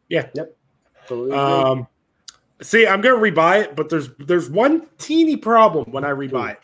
Yeah. 0.08 0.28
Yep. 0.32 0.56
Totally. 1.08 1.32
Um, 1.32 1.88
see, 2.62 2.86
I'm 2.86 3.00
gonna 3.00 3.16
rebuy 3.16 3.64
it, 3.64 3.76
but 3.76 3.88
there's 3.88 4.10
there's 4.18 4.48
one 4.48 4.86
teeny 4.98 5.36
problem 5.36 5.90
when 5.90 6.04
I 6.04 6.10
rebuy 6.10 6.52
it. 6.52 6.60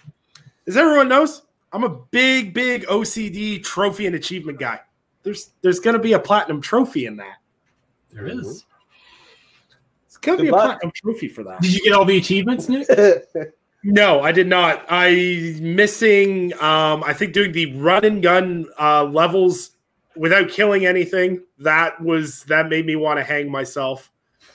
As 0.66 0.76
everyone 0.76 1.08
knows, 1.08 1.42
I'm 1.72 1.84
a 1.84 1.88
big, 1.88 2.54
big 2.54 2.84
OCD 2.86 3.62
trophy 3.62 4.06
and 4.06 4.14
achievement 4.14 4.58
guy. 4.58 4.80
There's 5.22 5.50
there's 5.62 5.80
gonna 5.80 5.98
be 5.98 6.12
a 6.12 6.18
platinum 6.18 6.60
trophy 6.60 7.06
in 7.06 7.16
that. 7.16 7.38
There 8.12 8.26
is. 8.26 8.64
It's 10.06 10.16
gonna 10.18 10.42
be 10.42 10.48
a 10.48 10.52
platinum 10.52 10.92
trophy 10.94 11.28
for 11.28 11.42
that. 11.44 11.60
Did 11.60 11.74
you 11.74 11.82
get 11.82 11.92
all 11.92 12.04
the 12.04 12.16
achievements, 12.16 12.68
Nick? 12.68 12.88
No, 13.86 14.22
I 14.22 14.32
did 14.32 14.46
not. 14.46 14.86
I 14.88 15.58
missing. 15.60 16.54
Um, 16.54 17.04
I 17.04 17.12
think 17.12 17.34
doing 17.34 17.52
the 17.52 17.74
run 17.74 18.02
and 18.06 18.22
gun 18.22 18.66
uh, 18.80 19.04
levels 19.04 19.72
without 20.16 20.48
killing 20.48 20.86
anything. 20.86 21.42
That 21.58 22.00
was 22.00 22.44
that 22.44 22.70
made 22.70 22.86
me 22.86 22.96
want 22.96 23.18
to 23.18 23.22
hang 23.22 23.50
myself, 23.50 24.10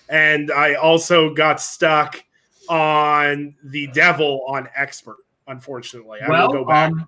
and 0.10 0.52
I 0.52 0.74
also 0.74 1.32
got 1.32 1.62
stuck 1.62 2.24
on 2.70 3.54
the 3.64 3.86
devil 3.88 4.44
on 4.48 4.68
expert. 4.76 5.18
Unfortunately, 5.50 6.20
I 6.22 6.30
will 6.30 6.52
go 6.54 6.64
back. 6.66 6.92
um, 6.92 7.08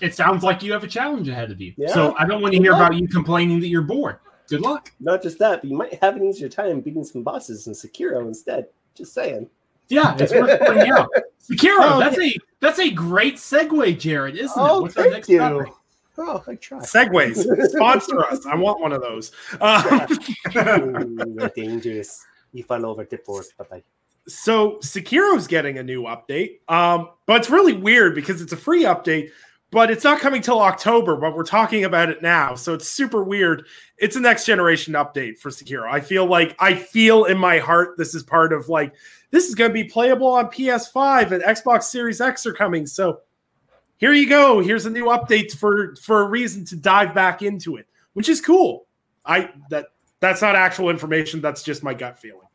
it 0.00 0.14
sounds 0.14 0.42
like 0.42 0.62
you 0.62 0.72
have 0.72 0.84
a 0.84 0.88
challenge 0.88 1.28
ahead 1.28 1.50
of 1.50 1.60
you. 1.60 1.74
Yeah. 1.76 1.88
So 1.92 2.14
I 2.18 2.24
don't 2.24 2.40
want 2.40 2.52
to 2.54 2.58
Good 2.58 2.64
hear 2.64 2.72
luck. 2.72 2.88
about 2.90 2.98
you 3.00 3.06
complaining 3.08 3.60
that 3.60 3.68
you're 3.68 3.82
bored. 3.82 4.18
Good 4.48 4.60
luck. 4.60 4.92
Not 5.00 5.22
just 5.22 5.38
that, 5.40 5.60
but 5.62 5.70
you 5.70 5.76
might 5.76 5.94
have 6.02 6.16
an 6.16 6.24
easier 6.24 6.48
time 6.48 6.80
beating 6.80 7.04
some 7.04 7.22
bosses 7.22 7.66
in 7.66 7.72
Sekiro 7.72 8.26
instead. 8.26 8.66
Just 8.94 9.12
saying. 9.12 9.48
Yeah, 9.88 10.14
it's 10.18 10.32
worth 10.32 10.60
pointing 10.66 10.90
out. 10.90 11.08
Sekiro, 11.42 11.76
Oh, 11.80 12.00
that's 12.00 12.18
a 12.18 12.36
that's 12.60 12.78
a 12.78 12.90
great 12.90 13.34
segue, 13.36 13.98
Jared, 13.98 14.36
isn't 14.36 14.46
it? 14.48 14.52
Oh, 14.56 14.82
What's 14.82 14.96
our 14.96 15.02
thank 15.04 15.14
next 15.14 15.28
you. 15.28 15.38
topic? 15.38 15.72
Oh, 16.16 16.44
I 16.46 16.54
tried. 16.54 16.82
Segways 16.84 17.44
sponsor 17.70 18.24
us. 18.26 18.46
I 18.46 18.54
want 18.54 18.80
one 18.80 18.92
of 18.92 19.02
those. 19.02 19.32
Um, 19.60 20.06
Ooh, 20.56 21.34
you're 21.38 21.48
dangerous. 21.48 22.24
You 22.52 22.62
fell 22.62 22.86
over 22.86 23.04
tip 23.04 23.26
board. 23.26 23.44
Bye 23.58 23.64
bye. 23.68 23.82
So 24.26 24.78
Sekiro's 24.78 25.46
getting 25.46 25.78
a 25.78 25.82
new 25.82 26.02
update. 26.02 26.60
Um, 26.68 27.10
but 27.26 27.40
it's 27.40 27.50
really 27.50 27.74
weird 27.74 28.14
because 28.14 28.40
it's 28.40 28.52
a 28.52 28.56
free 28.56 28.84
update, 28.84 29.30
but 29.70 29.90
it's 29.90 30.04
not 30.04 30.20
coming 30.20 30.40
till 30.40 30.60
October, 30.60 31.16
but 31.16 31.36
we're 31.36 31.44
talking 31.44 31.84
about 31.84 32.08
it 32.08 32.22
now. 32.22 32.54
So 32.54 32.74
it's 32.74 32.88
super 32.88 33.22
weird. 33.22 33.66
It's 33.98 34.16
a 34.16 34.20
next 34.20 34.46
generation 34.46 34.94
update 34.94 35.38
for 35.38 35.50
Sekiro. 35.50 35.90
I 35.90 36.00
feel 36.00 36.26
like 36.26 36.56
I 36.58 36.74
feel 36.74 37.24
in 37.24 37.38
my 37.38 37.58
heart 37.58 37.96
this 37.98 38.14
is 38.14 38.22
part 38.22 38.52
of 38.52 38.68
like 38.68 38.94
this 39.30 39.48
is 39.48 39.54
going 39.54 39.70
to 39.70 39.74
be 39.74 39.84
playable 39.84 40.28
on 40.28 40.46
PS5 40.46 41.32
and 41.32 41.42
Xbox 41.42 41.84
Series 41.84 42.20
X 42.20 42.46
are 42.46 42.52
coming. 42.52 42.86
So 42.86 43.20
here 43.96 44.12
you 44.12 44.28
go. 44.28 44.60
Here's 44.60 44.86
a 44.86 44.90
new 44.90 45.06
update 45.06 45.52
for 45.56 45.96
for 45.96 46.20
a 46.20 46.28
reason 46.28 46.64
to 46.66 46.76
dive 46.76 47.14
back 47.14 47.42
into 47.42 47.76
it, 47.76 47.86
which 48.14 48.28
is 48.28 48.40
cool. 48.40 48.86
I 49.24 49.50
that 49.70 49.86
that's 50.20 50.40
not 50.40 50.56
actual 50.56 50.88
information. 50.88 51.40
That's 51.40 51.62
just 51.62 51.82
my 51.82 51.94
gut 51.94 52.18
feeling. 52.18 52.46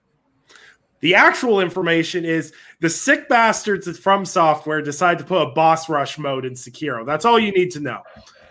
The 1.01 1.15
actual 1.15 1.61
information 1.61 2.25
is 2.25 2.53
the 2.79 2.89
sick 2.89 3.29
bastards 3.29 3.97
From 3.97 4.25
Software 4.25 4.81
decide 4.81 5.17
to 5.19 5.23
put 5.23 5.41
a 5.41 5.51
boss 5.51 5.89
rush 5.89 6.17
mode 6.17 6.45
in 6.45 6.53
Sekiro. 6.53 7.05
That's 7.05 7.25
all 7.25 7.39
you 7.39 7.51
need 7.51 7.71
to 7.71 7.79
know. 7.79 8.01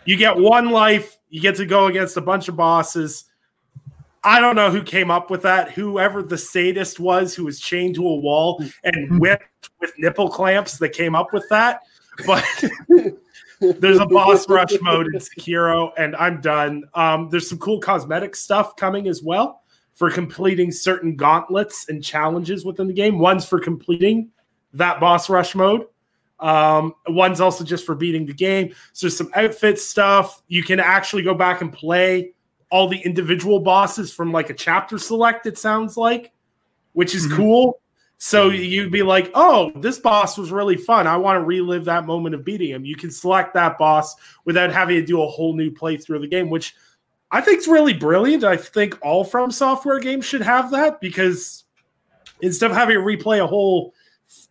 You 0.04 0.16
get 0.16 0.36
one 0.36 0.70
life, 0.70 1.18
you 1.28 1.40
get 1.40 1.56
to 1.56 1.66
go 1.66 1.86
against 1.86 2.16
a 2.16 2.22
bunch 2.22 2.48
of 2.48 2.56
bosses. 2.56 3.24
I 4.24 4.40
don't 4.40 4.56
know 4.56 4.70
who 4.70 4.82
came 4.82 5.10
up 5.10 5.30
with 5.30 5.42
that. 5.42 5.72
Whoever 5.72 6.22
the 6.22 6.38
sadist 6.38 6.98
was 6.98 7.34
who 7.34 7.44
was 7.44 7.60
chained 7.60 7.94
to 7.96 8.06
a 8.06 8.16
wall 8.16 8.64
and 8.84 9.20
whipped 9.20 9.70
with 9.80 9.92
nipple 9.98 10.28
clamps 10.28 10.78
that 10.78 10.90
came 10.90 11.14
up 11.14 11.32
with 11.32 11.46
that. 11.50 11.82
But 12.26 12.44
there's 13.60 13.98
a 13.98 14.06
boss 14.06 14.48
rush 14.48 14.72
mode 14.80 15.06
in 15.06 15.20
Sekiro, 15.20 15.92
and 15.96 16.16
I'm 16.16 16.40
done. 16.40 16.84
Um, 16.94 17.28
there's 17.30 17.48
some 17.48 17.58
cool 17.58 17.78
cosmetic 17.78 18.34
stuff 18.34 18.74
coming 18.76 19.06
as 19.06 19.22
well 19.22 19.62
for 19.98 20.12
completing 20.12 20.70
certain 20.70 21.16
gauntlets 21.16 21.88
and 21.88 22.04
challenges 22.04 22.64
within 22.64 22.86
the 22.86 22.92
game. 22.92 23.18
One's 23.18 23.44
for 23.44 23.58
completing 23.58 24.30
that 24.72 25.00
boss 25.00 25.28
rush 25.28 25.56
mode. 25.56 25.86
Um, 26.38 26.94
one's 27.08 27.40
also 27.40 27.64
just 27.64 27.84
for 27.84 27.96
beating 27.96 28.24
the 28.24 28.32
game. 28.32 28.72
So 28.92 29.06
there's 29.06 29.16
some 29.16 29.30
outfit 29.34 29.80
stuff. 29.80 30.40
You 30.46 30.62
can 30.62 30.78
actually 30.78 31.24
go 31.24 31.34
back 31.34 31.62
and 31.62 31.72
play 31.72 32.30
all 32.70 32.86
the 32.86 33.00
individual 33.00 33.58
bosses 33.58 34.12
from 34.12 34.30
like 34.30 34.50
a 34.50 34.54
chapter 34.54 34.98
select, 34.98 35.46
it 35.46 35.58
sounds 35.58 35.96
like, 35.96 36.30
which 36.92 37.12
is 37.16 37.26
Mhm. 37.26 37.34
cool. 37.36 37.80
So 38.18 38.50
you'd 38.50 38.92
be 38.92 39.02
like, 39.02 39.32
oh, 39.34 39.72
this 39.80 39.98
boss 39.98 40.38
was 40.38 40.52
really 40.52 40.76
fun. 40.76 41.08
I 41.08 41.16
want 41.16 41.38
to 41.38 41.44
relive 41.44 41.84
that 41.86 42.06
moment 42.06 42.36
of 42.36 42.44
beating 42.44 42.70
him. 42.70 42.84
You 42.84 42.94
can 42.94 43.10
select 43.10 43.52
that 43.54 43.76
boss 43.78 44.14
without 44.44 44.70
having 44.70 44.94
to 45.00 45.04
do 45.04 45.22
a 45.22 45.26
whole 45.26 45.56
new 45.56 45.72
playthrough 45.72 46.16
of 46.16 46.22
the 46.22 46.28
game, 46.28 46.50
which 46.50 46.76
I 47.30 47.40
think 47.40 47.58
it's 47.58 47.68
really 47.68 47.92
brilliant. 47.92 48.44
I 48.44 48.56
think 48.56 48.98
all 49.02 49.22
From 49.24 49.50
Software 49.50 49.98
games 50.00 50.24
should 50.24 50.40
have 50.42 50.70
that 50.70 51.00
because 51.00 51.64
instead 52.40 52.70
of 52.70 52.76
having 52.76 52.94
to 52.96 53.02
replay 53.02 53.42
a 53.42 53.46
whole 53.46 53.92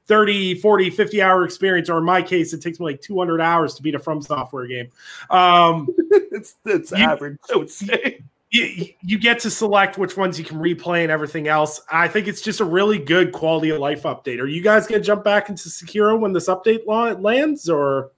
30, 0.08 0.56
40, 0.56 0.90
50 0.92 1.22
hour 1.22 1.44
experience, 1.44 1.90
or 1.90 1.98
in 1.98 2.04
my 2.06 2.22
case, 2.22 2.54
it 2.54 2.62
takes 2.62 2.80
me 2.80 2.86
like 2.86 3.02
200 3.02 3.42
hours 3.42 3.74
to 3.76 3.82
beat 3.84 3.96
a 3.96 4.00
From 4.00 4.22
Software 4.22 4.68
game. 4.68 4.90
Um, 5.30 5.88
it's 6.12 6.56
it's 6.66 6.92
You- 6.92 6.98
average, 6.98 7.38
I 7.54 7.58
would 7.58 7.70
say. 7.72 8.22
you, 8.52 8.86
you 9.02 9.18
get 9.20 9.40
to 9.40 9.50
select 9.50 9.98
which 9.98 10.16
ones 10.16 10.40
you 10.40 10.46
can 10.46 10.58
replay 10.60 11.02
and 11.02 11.12
everything 11.12 11.48
else. 11.50 11.82
I 11.92 12.08
think 12.08 12.28
it's 12.28 12.42
just 12.42 12.60
a 12.62 12.66
really 12.66 12.98
good 13.00 13.32
quality 13.34 13.72
of 13.72 13.80
life 13.80 14.04
update. 14.04 14.40
Are 14.40 14.48
you 14.48 14.62
guys 14.62 14.88
going 14.88 15.02
to 15.02 15.06
jump 15.06 15.24
back 15.26 15.50
into 15.50 15.68
Sekiro 15.68 16.18
when 16.18 16.32
this 16.32 16.48
update 16.48 16.86
lands, 17.22 17.68
or 17.68 18.12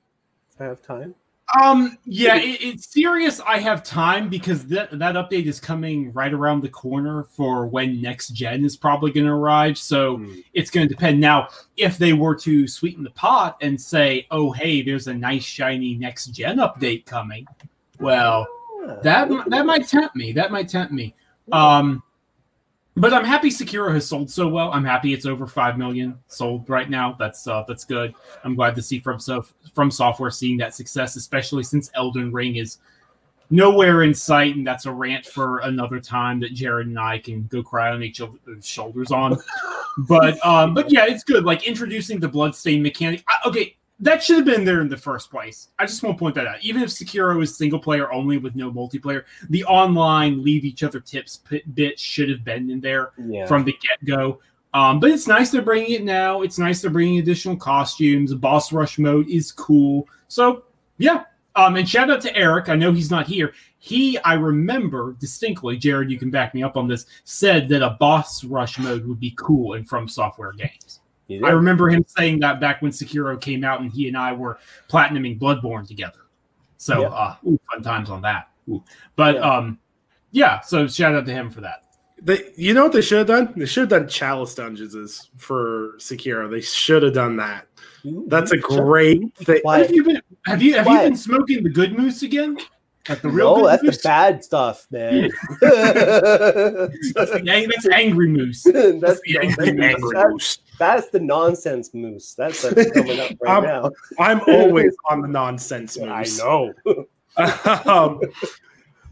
I 0.60 0.66
have 0.66 0.82
time. 0.84 1.16
Um, 1.60 1.98
yeah, 2.06 2.36
it, 2.38 2.62
it's 2.62 2.94
serious. 2.94 3.40
I 3.40 3.58
have 3.60 3.84
time 3.84 4.30
because 4.30 4.66
that 4.68 4.98
that 5.00 5.16
update 5.16 5.46
is 5.46 5.60
coming 5.60 6.14
right 6.14 6.32
around 6.34 6.62
the 6.62 6.70
corner 6.70 7.24
for 7.24 7.66
when 7.66 8.02
next 8.02 8.30
gen 8.30 8.64
is 8.66 8.78
probably 8.78 9.12
going 9.12 9.26
to 9.26 9.32
arrive. 9.32 9.78
So 9.78 10.18
Hmm. 10.18 10.36
it's 10.54 10.70
going 10.70 10.88
to 10.88 10.94
depend. 10.94 11.20
Now, 11.20 11.48
if 11.76 11.98
they 11.98 12.14
were 12.14 12.36
to 12.36 12.68
sweeten 12.68 13.04
the 13.04 13.10
pot 13.12 13.58
and 13.62 13.80
say, 13.80 14.28
"Oh, 14.30 14.52
hey, 14.52 14.82
there's 14.84 15.08
a 15.08 15.14
nice 15.14 15.44
shiny 15.44 15.96
next 15.96 16.28
gen 16.28 16.58
update 16.58 17.06
coming," 17.06 17.48
well, 18.00 18.48
Ah, 18.88 18.96
that 19.04 19.30
that 19.48 19.66
might 19.66 19.88
tempt 19.88 20.16
me. 20.16 20.32
That 20.32 20.52
might 20.52 20.70
tempt 20.70 20.94
me. 20.94 21.16
Um, 21.52 22.04
but 22.96 23.14
I'm 23.14 23.26
happy 23.26 23.50
Sekiro 23.50 23.94
has 23.94 24.08
sold 24.08 24.30
so 24.30 24.48
well. 24.48 24.72
I'm 24.72 24.84
happy 24.84 25.14
it's 25.14 25.26
over 25.26 25.48
five 25.48 25.78
million 25.78 26.18
sold 26.28 26.70
right 26.70 26.90
now. 26.90 27.16
That's 27.18 27.48
uh, 27.48 27.64
that's 27.68 27.86
good. 27.86 28.14
I'm 28.44 28.56
glad 28.56 28.76
to 28.76 28.82
see 28.82 29.00
from 29.00 29.20
so 29.20 29.46
from 29.74 29.92
software 29.92 30.32
seeing 30.32 30.58
that 30.58 30.76
success, 30.76 31.16
especially 31.16 31.64
since 31.64 31.90
Elden 31.94 32.32
Ring 32.32 32.56
is 32.56 32.80
nowhere 33.50 34.04
in 34.04 34.14
sight, 34.14 34.56
and 34.56 34.66
that's 34.66 34.86
a 34.86 34.92
rant 34.92 35.26
for 35.26 35.60
another 35.60 36.00
time 36.00 36.40
that 36.42 36.54
Jared 36.54 36.88
and 36.88 37.00
I 37.00 37.20
can 37.20 37.48
go 37.48 37.64
cry 37.64 37.92
on 37.92 38.04
each 38.04 38.22
other's 38.22 38.68
shoulders 38.68 39.12
on. 39.12 39.38
but 40.00 40.44
um, 40.46 40.74
but 40.74 40.92
yeah, 40.92 41.06
it's 41.08 41.24
good. 41.24 41.46
Like 41.46 41.68
introducing 41.68 42.20
the 42.20 42.28
bloodstain 42.28 42.84
mechanic. 42.84 43.24
I, 43.28 43.48
okay, 43.48 43.76
that 44.00 44.24
should 44.24 44.38
have 44.38 44.46
been 44.46 44.64
there 44.64 44.82
in 44.82 44.90
the 44.90 44.98
first 44.98 45.30
place. 45.30 45.70
I 45.78 45.86
just 45.86 46.02
want 46.04 46.18
to 46.18 46.20
point 46.20 46.36
that 46.36 46.48
out. 46.48 46.62
Even 46.62 46.82
if 46.82 46.90
Sekiro 46.90 47.42
is 47.44 47.56
single 47.58 47.80
player 47.80 48.12
only 48.12 48.38
with 48.38 48.56
no 48.56 48.72
multiplayer, 48.72 49.24
the 49.50 49.64
online 49.66 50.44
leave 50.44 50.64
each 50.64 50.84
other 50.84 51.00
tips 51.00 51.40
bit 51.74 52.00
should 52.00 52.30
have 52.30 52.44
been 52.44 52.70
in 52.70 52.80
there 52.80 53.12
yeah. 53.18 53.46
from 53.46 53.64
the 53.64 53.74
get 53.74 54.06
go. 54.06 54.40
Um, 54.74 55.00
but 55.00 55.10
it's 55.10 55.28
nice 55.28 55.50
they're 55.50 55.62
bringing 55.62 55.92
it 55.92 56.04
now. 56.04 56.44
It's 56.44 56.60
nice 56.60 56.82
they're 56.82 56.92
bringing 56.92 57.20
additional 57.20 57.58
costumes. 57.58 58.34
Boss 58.36 58.72
rush 58.72 59.00
mode 59.00 59.28
is 59.28 59.52
cool. 59.52 60.08
So 60.28 60.64
yeah. 60.98 61.26
Um, 61.56 61.76
and 61.76 61.90
shout 61.90 62.10
out 62.10 62.22
to 62.22 62.36
Eric. 62.38 62.70
I 62.70 62.76
know 62.76 62.94
he's 62.94 63.12
not 63.12 63.28
here. 63.28 63.54
He, 63.80 64.18
I 64.20 64.36
remember 64.36 65.16
distinctly, 65.20 65.78
Jared, 65.78 66.12
you 66.12 66.20
can 66.20 66.30
back 66.30 66.54
me 66.54 66.64
up 66.64 66.78
on 66.78 66.88
this, 66.88 67.06
said 67.24 67.68
that 67.70 67.82
a 67.82 67.98
boss 68.00 68.44
rush 68.44 68.78
mode 68.78 69.06
would 69.06 69.20
be 69.20 69.34
cool 69.38 69.74
in 69.74 69.84
From 69.84 70.08
Software 70.08 70.52
games. 70.54 70.99
You 71.30 71.46
I 71.46 71.52
remember 71.52 71.90
him 71.90 72.04
saying 72.08 72.40
that 72.42 72.60
back 72.60 72.82
when 72.82 72.92
Sekiro 72.92 73.40
came 73.40 73.64
out 73.64 73.80
and 73.82 73.92
he 73.92 74.08
and 74.10 74.18
I 74.18 74.34
were 74.34 74.58
platinuming 74.90 75.40
Bloodborne 75.40 75.88
together. 75.88 76.20
So 76.78 77.02
Yeah. 77.02 77.08
uh 77.10 77.36
ooh, 77.48 77.60
fun 77.72 77.84
times 77.84 78.10
on 78.10 78.22
that. 78.24 78.50
Ooh. 78.70 78.84
But 79.16 79.36
Yeah. 79.36 79.42
um 79.42 79.80
yeah, 80.32 80.60
so 80.62 80.88
shout 80.88 81.16
out 81.16 81.26
to 81.26 81.32
him 81.32 81.50
for 81.50 81.62
that. 81.62 81.84
they? 82.22 82.52
You 82.58 82.74
know 82.74 82.84
what 82.84 82.94
they 82.94 83.02
should 83.02 83.20
have 83.20 83.28
done? 83.28 83.54
They 83.56 83.66
should 83.66 83.90
have 83.92 84.02
done 84.02 84.08
Chalice 84.10 84.54
Dungeons 84.56 85.30
for 85.38 85.94
Sekiro. 86.00 86.50
They 86.52 86.62
should 86.62 87.02
have 87.04 87.14
done 87.14 87.38
that. 87.38 87.68
You- 88.04 88.26
That's 88.28 88.52
a 88.52 88.58
great 88.58 89.36
thing. 89.38 89.62
Have 89.66 89.92
you 89.92 90.04
been 90.04 90.22
have 90.46 90.62
you 90.62 90.74
have 90.76 90.88
you 90.88 91.00
been 91.00 91.16
smoking 91.16 91.64
the 91.64 91.70
good 91.70 91.98
moose 91.98 92.24
again? 92.24 92.58
Like 93.10 93.22
the 93.22 93.30
real 93.30 93.58
No, 93.58 93.66
that's 93.68 93.84
moose? 93.84 93.98
the 93.98 94.04
bad 94.08 94.44
stuff, 94.44 94.88
man. 94.92 95.30
That's 95.62 97.32
the 97.32 97.44
ang- 97.50 97.68
that's 97.70 97.88
angry 97.92 98.28
moose. 98.28 98.64
that's, 98.64 98.74
the 98.74 99.22
the, 99.26 99.40
angry 99.42 99.70
Angry 99.70 100.12
that's, 100.14 100.30
Moose. 100.32 100.58
that's 100.78 101.10
the 101.10 101.20
nonsense 101.20 101.94
moose. 101.94 102.34
That's 102.36 102.64
what's 102.64 102.92
coming 102.94 103.20
up 103.20 103.32
right 103.42 103.58
Um, 103.58 103.64
now. 103.64 103.92
I'm 104.20 104.42
always 104.48 104.96
on 105.10 105.22
the 105.22 105.28
nonsense 105.28 105.98
moose. 105.98 106.40
I 106.40 106.44
know. 106.44 106.74
um, 107.86 108.22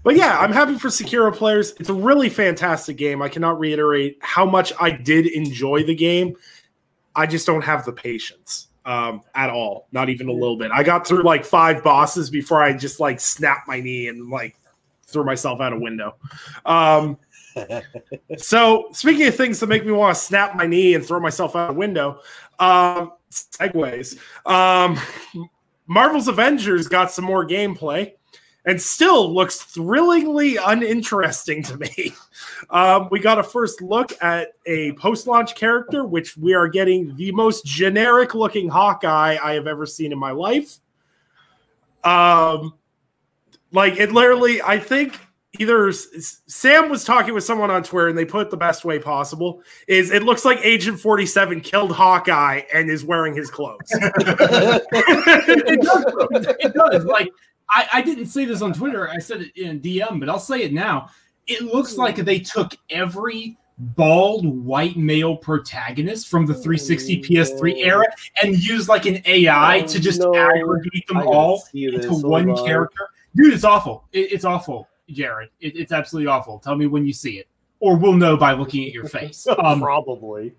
but 0.03 0.15
yeah, 0.15 0.37
I'm 0.39 0.51
happy 0.53 0.77
for 0.77 0.87
Sekiro 0.89 1.33
players. 1.33 1.73
It's 1.79 1.89
a 1.89 1.93
really 1.93 2.29
fantastic 2.29 2.97
game. 2.97 3.21
I 3.21 3.29
cannot 3.29 3.59
reiterate 3.59 4.17
how 4.21 4.45
much 4.45 4.71
I 4.79 4.91
did 4.91 5.25
enjoy 5.27 5.83
the 5.83 5.95
game. 5.95 6.35
I 7.15 7.25
just 7.25 7.45
don't 7.47 7.63
have 7.63 7.83
the 7.85 7.91
patience 7.93 8.67
um, 8.87 9.21
at 9.35 9.49
all, 9.49 9.87
not 9.91 10.09
even 10.09 10.29
a 10.29 10.31
little 10.31 10.57
bit. 10.57 10.71
I 10.71 10.81
got 10.81 11.05
through 11.05 11.23
like 11.23 11.43
five 11.43 11.83
bosses 11.83 12.29
before 12.29 12.63
I 12.63 12.71
just 12.71 13.01
like 13.01 13.19
snapped 13.19 13.67
my 13.67 13.81
knee 13.81 14.07
and 14.07 14.29
like 14.29 14.55
threw 15.05 15.25
myself 15.25 15.59
out 15.59 15.73
a 15.73 15.77
window. 15.77 16.15
Um, 16.65 17.17
so 18.37 18.87
speaking 18.93 19.27
of 19.27 19.35
things 19.35 19.59
that 19.59 19.67
make 19.67 19.85
me 19.85 19.91
want 19.91 20.15
to 20.15 20.23
snap 20.23 20.55
my 20.55 20.65
knee 20.65 20.95
and 20.95 21.05
throw 21.05 21.19
myself 21.19 21.55
out 21.55 21.71
a 21.71 21.73
window, 21.73 22.21
um, 22.59 23.11
segues. 23.29 24.17
Um, 24.45 24.97
Marvel's 25.85 26.29
Avengers 26.29 26.87
got 26.87 27.11
some 27.11 27.25
more 27.25 27.45
gameplay 27.45 28.13
and 28.67 28.79
still 28.79 29.33
looks 29.33 29.61
thrillingly 29.61 30.57
uninteresting 30.57 31.63
to 31.63 31.77
me. 31.77 32.13
Um, 32.69 33.07
we 33.09 33.19
got 33.21 33.39
a 33.39 33.43
first 33.43 33.81
look 33.81 34.11
at 34.21 34.49
a 34.65 34.91
post 34.93 35.25
launch 35.25 35.55
character, 35.55 36.03
which 36.05 36.35
we 36.35 36.53
are 36.53 36.67
getting 36.67 37.15
the 37.15 37.31
most 37.31 37.65
generic 37.65 38.35
looking 38.35 38.67
Hawkeye 38.67 39.37
I 39.41 39.53
have 39.53 39.67
ever 39.67 39.85
seen 39.85 40.11
in 40.11 40.19
my 40.19 40.31
life. 40.31 40.79
Um, 42.03 42.73
like 43.71 43.97
it 43.97 44.11
literally, 44.11 44.61
I 44.61 44.79
think 44.79 45.17
either 45.59 45.91
Sam 45.93 46.89
was 46.89 47.05
talking 47.05 47.33
with 47.33 47.45
someone 47.45 47.71
on 47.71 47.83
Twitter 47.83 48.09
and 48.09 48.17
they 48.17 48.25
put 48.25 48.47
it 48.47 48.51
the 48.51 48.57
best 48.57 48.83
way 48.83 48.99
possible 48.99 49.61
is 49.87 50.11
it 50.11 50.23
looks 50.23 50.43
like 50.43 50.59
Agent 50.61 50.99
47 50.99 51.61
killed 51.61 51.93
Hawkeye 51.93 52.63
and 52.73 52.89
is 52.89 53.05
wearing 53.05 53.33
his 53.33 53.49
clothes. 53.49 53.79
it, 53.91 55.81
does, 55.81 56.55
it 56.59 56.73
does. 56.73 57.05
Like 57.05 57.31
I, 57.69 57.87
I 57.93 58.01
didn't 58.01 58.27
say 58.27 58.45
this 58.45 58.61
on 58.61 58.73
Twitter. 58.73 59.09
I 59.09 59.19
said 59.19 59.41
it 59.41 59.57
in 59.57 59.79
DM, 59.79 60.19
but 60.19 60.29
I'll 60.29 60.39
say 60.39 60.61
it 60.63 60.73
now. 60.73 61.09
It 61.47 61.61
looks 61.61 61.97
like 61.97 62.17
they 62.17 62.39
took 62.39 62.75
every 62.89 63.57
bald 63.77 64.45
white 64.65 64.97
male 64.97 65.35
protagonist 65.35 66.27
from 66.27 66.45
the 66.45 66.53
360 66.53 67.21
PS3 67.21 67.77
era 67.77 68.05
and 68.41 68.57
used 68.57 68.89
like 68.89 69.05
an 69.05 69.21
AI 69.25 69.81
oh, 69.81 69.87
to 69.87 69.99
just 69.99 70.19
no. 70.19 70.33
aggregate 70.35 71.07
them 71.07 71.17
all 71.17 71.63
into 71.73 72.13
one 72.27 72.49
on. 72.49 72.65
character. 72.65 73.09
Dude, 73.35 73.53
it's 73.53 73.63
awful. 73.63 74.05
It, 74.11 74.31
it's 74.31 74.45
awful, 74.45 74.87
Jared. 75.09 75.49
It, 75.59 75.75
it's 75.75 75.91
absolutely 75.91 76.27
awful. 76.27 76.59
Tell 76.59 76.75
me 76.75 76.87
when 76.87 77.05
you 77.05 77.13
see 77.13 77.37
it, 77.37 77.47
or 77.79 77.97
we'll 77.97 78.13
know 78.13 78.35
by 78.35 78.53
looking 78.53 78.85
at 78.85 78.93
your 78.93 79.07
face. 79.07 79.47
Um, 79.63 79.81
Probably. 79.81 80.55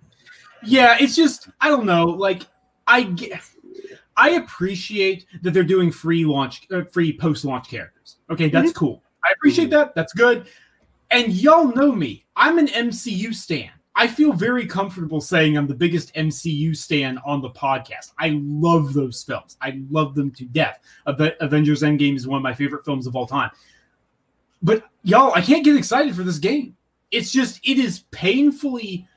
Yeah, 0.63 0.97
it's 1.01 1.17
just 1.17 1.49
I 1.61 1.69
don't 1.69 1.87
know. 1.87 2.07
Like 2.07 2.43
I 2.87 3.03
get 3.03 3.41
I 4.19 4.31
appreciate 4.31 5.27
that 5.43 5.53
they're 5.53 5.63
doing 5.63 5.93
free 5.93 6.25
launch, 6.25 6.67
uh, 6.73 6.83
free 6.93 7.17
post 7.17 7.45
launch 7.45 7.69
characters. 7.69 8.17
Okay, 8.29 8.49
that's 8.49 8.71
mm-hmm. 8.71 8.79
cool. 8.79 9.03
I 9.25 9.33
appreciate 9.33 9.71
that. 9.71 9.95
That's 9.95 10.13
good. 10.13 10.49
And 11.11 11.33
y'all 11.33 11.73
know 11.75 11.93
me. 11.93 12.27
I'm 12.37 12.59
an 12.59 12.67
MCU 12.67 13.33
stan. 13.33 13.71
I 13.95 14.07
feel 14.07 14.33
very 14.33 14.67
comfortable 14.67 15.21
saying 15.21 15.57
I'm 15.57 15.67
the 15.67 15.75
biggest 15.75 16.15
MCU 16.15 16.77
stan 16.77 17.19
on 17.25 17.41
the 17.41 17.51
podcast. 17.51 18.13
I 18.19 18.39
love 18.43 18.93
those 18.93 19.23
films. 19.23 19.57
I 19.61 19.81
love 19.91 20.15
them 20.15 20.31
to 20.33 20.45
death. 20.45 20.81
Avengers 21.07 21.83
Endgame 21.83 22.15
is 22.15 22.27
one 22.27 22.37
of 22.37 22.43
my 22.43 22.55
favorite 22.55 22.85
films 22.85 23.07
of 23.07 23.17
all 23.17 23.27
time. 23.27 23.51
But 24.63 24.85
y'all, 25.03 25.33
I 25.35 25.41
can't 25.41 25.65
get 25.65 25.77
excited 25.77 26.15
for 26.15 26.23
this 26.23 26.39
game. 26.39 26.77
It's 27.11 27.33
just, 27.33 27.61
it 27.65 27.79
is 27.79 28.01
painfully, 28.11 29.09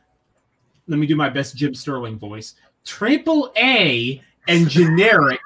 let 0.88 0.98
me 0.98 1.08
do 1.08 1.16
my 1.16 1.30
best 1.30 1.56
Jim 1.56 1.76
Sterling 1.76 2.18
voice, 2.18 2.56
triple 2.84 3.52
A 3.58 4.22
and 4.48 4.70
generic 4.70 5.40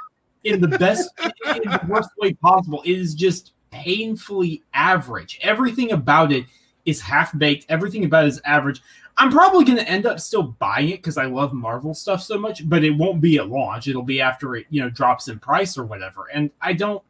in 0.44 0.62
the 0.62 0.68
best, 0.68 1.10
in 1.48 1.62
the 1.64 1.82
worst 1.88 2.10
way 2.20 2.34
possible. 2.34 2.82
It 2.84 2.98
is 2.98 3.16
just 3.16 3.54
painfully 3.72 4.64
average. 4.74 5.40
Everything 5.42 5.92
about 5.92 6.32
it 6.32 6.46
is 6.86 7.02
half 7.02 7.38
baked. 7.38 7.66
Everything 7.70 8.06
about 8.06 8.26
it 8.26 8.30
is 8.30 8.42
average. 8.46 8.82
I'm 9.18 9.32
probably 9.32 9.64
going 9.64 9.78
to 9.78 9.90
end 9.90 10.06
up 10.06 10.20
still 10.20 10.44
buying 10.44 10.90
it 10.90 10.98
because 10.98 11.18
I 11.18 11.26
love 11.26 11.54
Marvel 11.54 11.94
stuff 11.94 12.22
so 12.22 12.38
much, 12.38 12.68
but 12.68 12.84
it 12.84 12.92
won't 12.92 13.22
be 13.22 13.38
at 13.38 13.48
launch. 13.50 13.88
It'll 13.88 14.04
be 14.04 14.22
after 14.22 14.56
it, 14.56 14.66
you 14.70 14.82
know, 14.82 14.90
drops 14.90 15.30
in 15.30 15.40
price 15.40 15.78
or 15.78 15.86
whatever. 15.86 16.26
And 16.34 16.52
I 16.62 16.74
don't, 16.74 17.02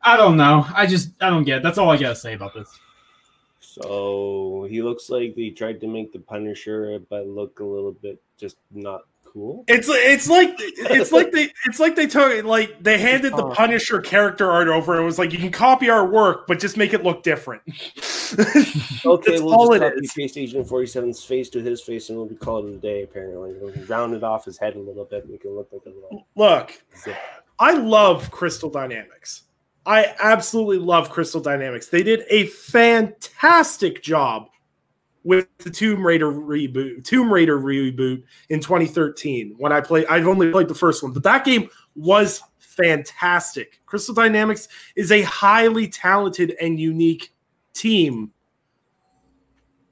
I 0.00 0.16
don't 0.16 0.36
know. 0.36 0.64
I 0.74 0.86
just, 0.86 1.10
I 1.20 1.28
don't 1.28 1.44
get 1.44 1.58
it. 1.58 1.62
That's 1.62 1.76
all 1.76 1.90
I 1.90 1.96
got 1.96 2.10
to 2.10 2.16
say 2.16 2.34
about 2.34 2.54
this. 2.54 2.68
So 3.58 4.66
he 4.70 4.80
looks 4.80 5.10
like 5.10 5.34
they 5.34 5.50
tried 5.50 5.80
to 5.80 5.86
make 5.86 6.12
the 6.12 6.18
Punisher, 6.20 6.98
but 7.08 7.26
look 7.26 7.60
a 7.60 7.64
little 7.64 7.92
bit 7.92 8.22
just 8.38 8.56
not 8.70 9.02
cool. 9.32 9.64
It's 9.68 9.88
it's 9.88 10.28
like 10.28 10.54
it's 10.58 11.12
like 11.12 11.32
they 11.32 11.50
it's 11.66 11.80
like 11.80 11.96
they 11.96 12.06
took 12.06 12.44
like 12.44 12.82
they 12.82 12.98
handed 12.98 13.32
the 13.32 13.44
oh. 13.44 13.54
Punisher 13.54 14.00
character 14.00 14.50
art 14.50 14.68
over 14.68 14.96
and 14.96 15.04
was 15.04 15.18
like, 15.18 15.32
you 15.32 15.38
can 15.38 15.50
copy 15.52 15.88
our 15.88 16.06
work, 16.06 16.46
but 16.46 16.58
just 16.58 16.76
make 16.76 16.92
it 16.92 17.02
look 17.02 17.22
different. 17.22 17.62
okay, 17.68 18.34
That's 18.34 19.42
we'll 19.42 19.54
all 19.54 19.68
just 19.68 19.80
copy 19.80 20.08
paste 20.16 20.36
Agent 20.36 20.66
47's 20.66 21.24
face 21.24 21.48
to 21.50 21.62
his 21.62 21.80
face, 21.80 22.08
and 22.08 22.18
we'll 22.18 22.26
be 22.26 22.34
called 22.34 22.66
it 22.66 22.74
a 22.74 22.78
day. 22.78 23.02
Apparently, 23.02 23.54
we'll 23.60 23.72
round 23.86 24.14
it 24.14 24.24
off 24.24 24.44
his 24.44 24.58
head 24.58 24.76
a 24.76 24.80
little 24.80 25.04
bit, 25.04 25.28
make 25.28 25.44
it 25.44 25.50
look 25.50 25.68
like 25.72 25.82
a 25.86 25.88
little. 25.88 26.26
Look, 26.36 26.82
zip. 27.02 27.16
I 27.58 27.72
love 27.72 28.30
Crystal 28.30 28.70
Dynamics. 28.70 29.44
I 29.86 30.14
absolutely 30.20 30.78
love 30.78 31.10
Crystal 31.10 31.40
Dynamics. 31.40 31.88
They 31.88 32.02
did 32.02 32.24
a 32.28 32.46
fantastic 32.46 34.02
job 34.02 34.48
with 35.24 35.46
the 35.58 35.70
Tomb 35.70 36.06
Raider 36.06 36.30
reboot, 36.30 37.04
Tomb 37.04 37.32
Raider 37.32 37.58
reboot 37.58 38.22
in 38.48 38.60
2013 38.60 39.54
when 39.58 39.72
I 39.72 39.80
played 39.80 40.06
I've 40.06 40.26
only 40.26 40.50
played 40.50 40.68
the 40.68 40.74
first 40.74 41.02
one, 41.02 41.12
but 41.12 41.22
that 41.24 41.44
game 41.44 41.68
was 41.94 42.42
fantastic. 42.58 43.80
Crystal 43.86 44.14
Dynamics 44.14 44.68
is 44.96 45.12
a 45.12 45.22
highly 45.22 45.88
talented 45.88 46.56
and 46.60 46.80
unique 46.80 47.32
team. 47.74 48.32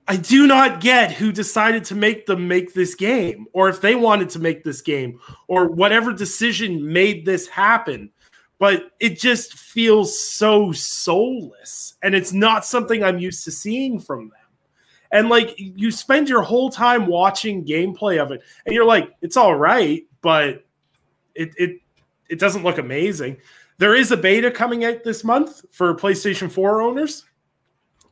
I 0.07 0.17
do 0.17 0.47
not 0.47 0.81
get 0.81 1.13
who 1.13 1.33
decided 1.33 1.85
to 1.85 1.95
make 1.95 2.25
them 2.25 2.49
make 2.49 2.73
this 2.73 2.95
game 2.95 3.47
or 3.53 3.69
if 3.69 3.83
they 3.83 3.95
wanted 3.95 4.31
to 4.31 4.39
make 4.39 4.65
this 4.65 4.81
game 4.81 5.21
or 5.49 5.69
whatever 5.69 6.15
decision 6.15 6.91
made 6.91 7.27
this 7.27 7.47
happen. 7.47 8.11
But 8.59 8.91
it 9.01 9.21
just 9.21 9.53
feels 9.53 10.19
so 10.19 10.73
soulless 10.73 11.95
and 12.03 12.15
it's 12.15 12.33
not 12.33 12.65
something 12.65 13.05
I'm 13.05 13.19
used 13.19 13.45
to 13.45 13.51
seeing 13.51 14.01
from 14.01 14.31
them 14.31 14.38
and 15.13 15.29
like 15.29 15.55
you 15.57 15.91
spend 15.91 16.29
your 16.29 16.43
whole 16.43 16.71
time 16.71 17.07
watching 17.07 17.65
gameplay 17.65 18.23
of 18.23 18.31
it 18.31 18.43
and 18.67 18.75
you're 18.75 18.85
like 18.85 19.11
it's 19.23 19.37
all 19.37 19.55
right 19.55 20.07
but 20.21 20.65
it 21.35 21.51
it 21.57 21.81
it 22.29 22.39
doesn't 22.39 22.63
look 22.63 22.79
amazing. 22.79 23.39
There 23.79 23.95
is 23.95 24.13
a 24.13 24.17
beta 24.17 24.51
coming 24.51 24.85
out 24.85 25.03
this 25.03 25.25
month 25.25 25.63
for 25.71 25.95
playstation 25.95 26.51
4 26.51 26.83
owners. 26.83 27.25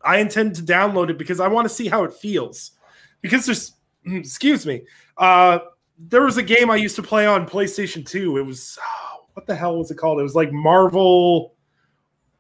I 0.03 0.19
intend 0.19 0.55
to 0.57 0.63
download 0.63 1.11
it 1.11 1.19
because 1.19 1.41
i 1.41 1.49
want 1.49 1.69
to 1.69 1.75
see 1.75 1.89
how 1.89 2.05
it 2.05 2.13
feels. 2.13 2.73
Because 3.21 3.47
there's 3.47 3.73
excuse 4.07 4.65
me 4.65 4.83
uh 5.19 5.59
there 5.99 6.23
was 6.23 6.37
a 6.37 6.43
game 6.43 6.71
i 6.71 6.77
used 6.77 6.95
to 6.95 7.03
play 7.03 7.27
on 7.27 7.49
playstation 7.49 8.07
2 8.07 8.37
it 8.37 8.43
was 8.43 8.79
oh, 8.81 9.25
what 9.37 9.47
the 9.47 9.55
hell 9.55 9.77
was 9.77 9.91
it 9.91 9.97
called? 9.97 10.19
It 10.19 10.23
was 10.23 10.35
like 10.35 10.51
marvel 10.51 11.56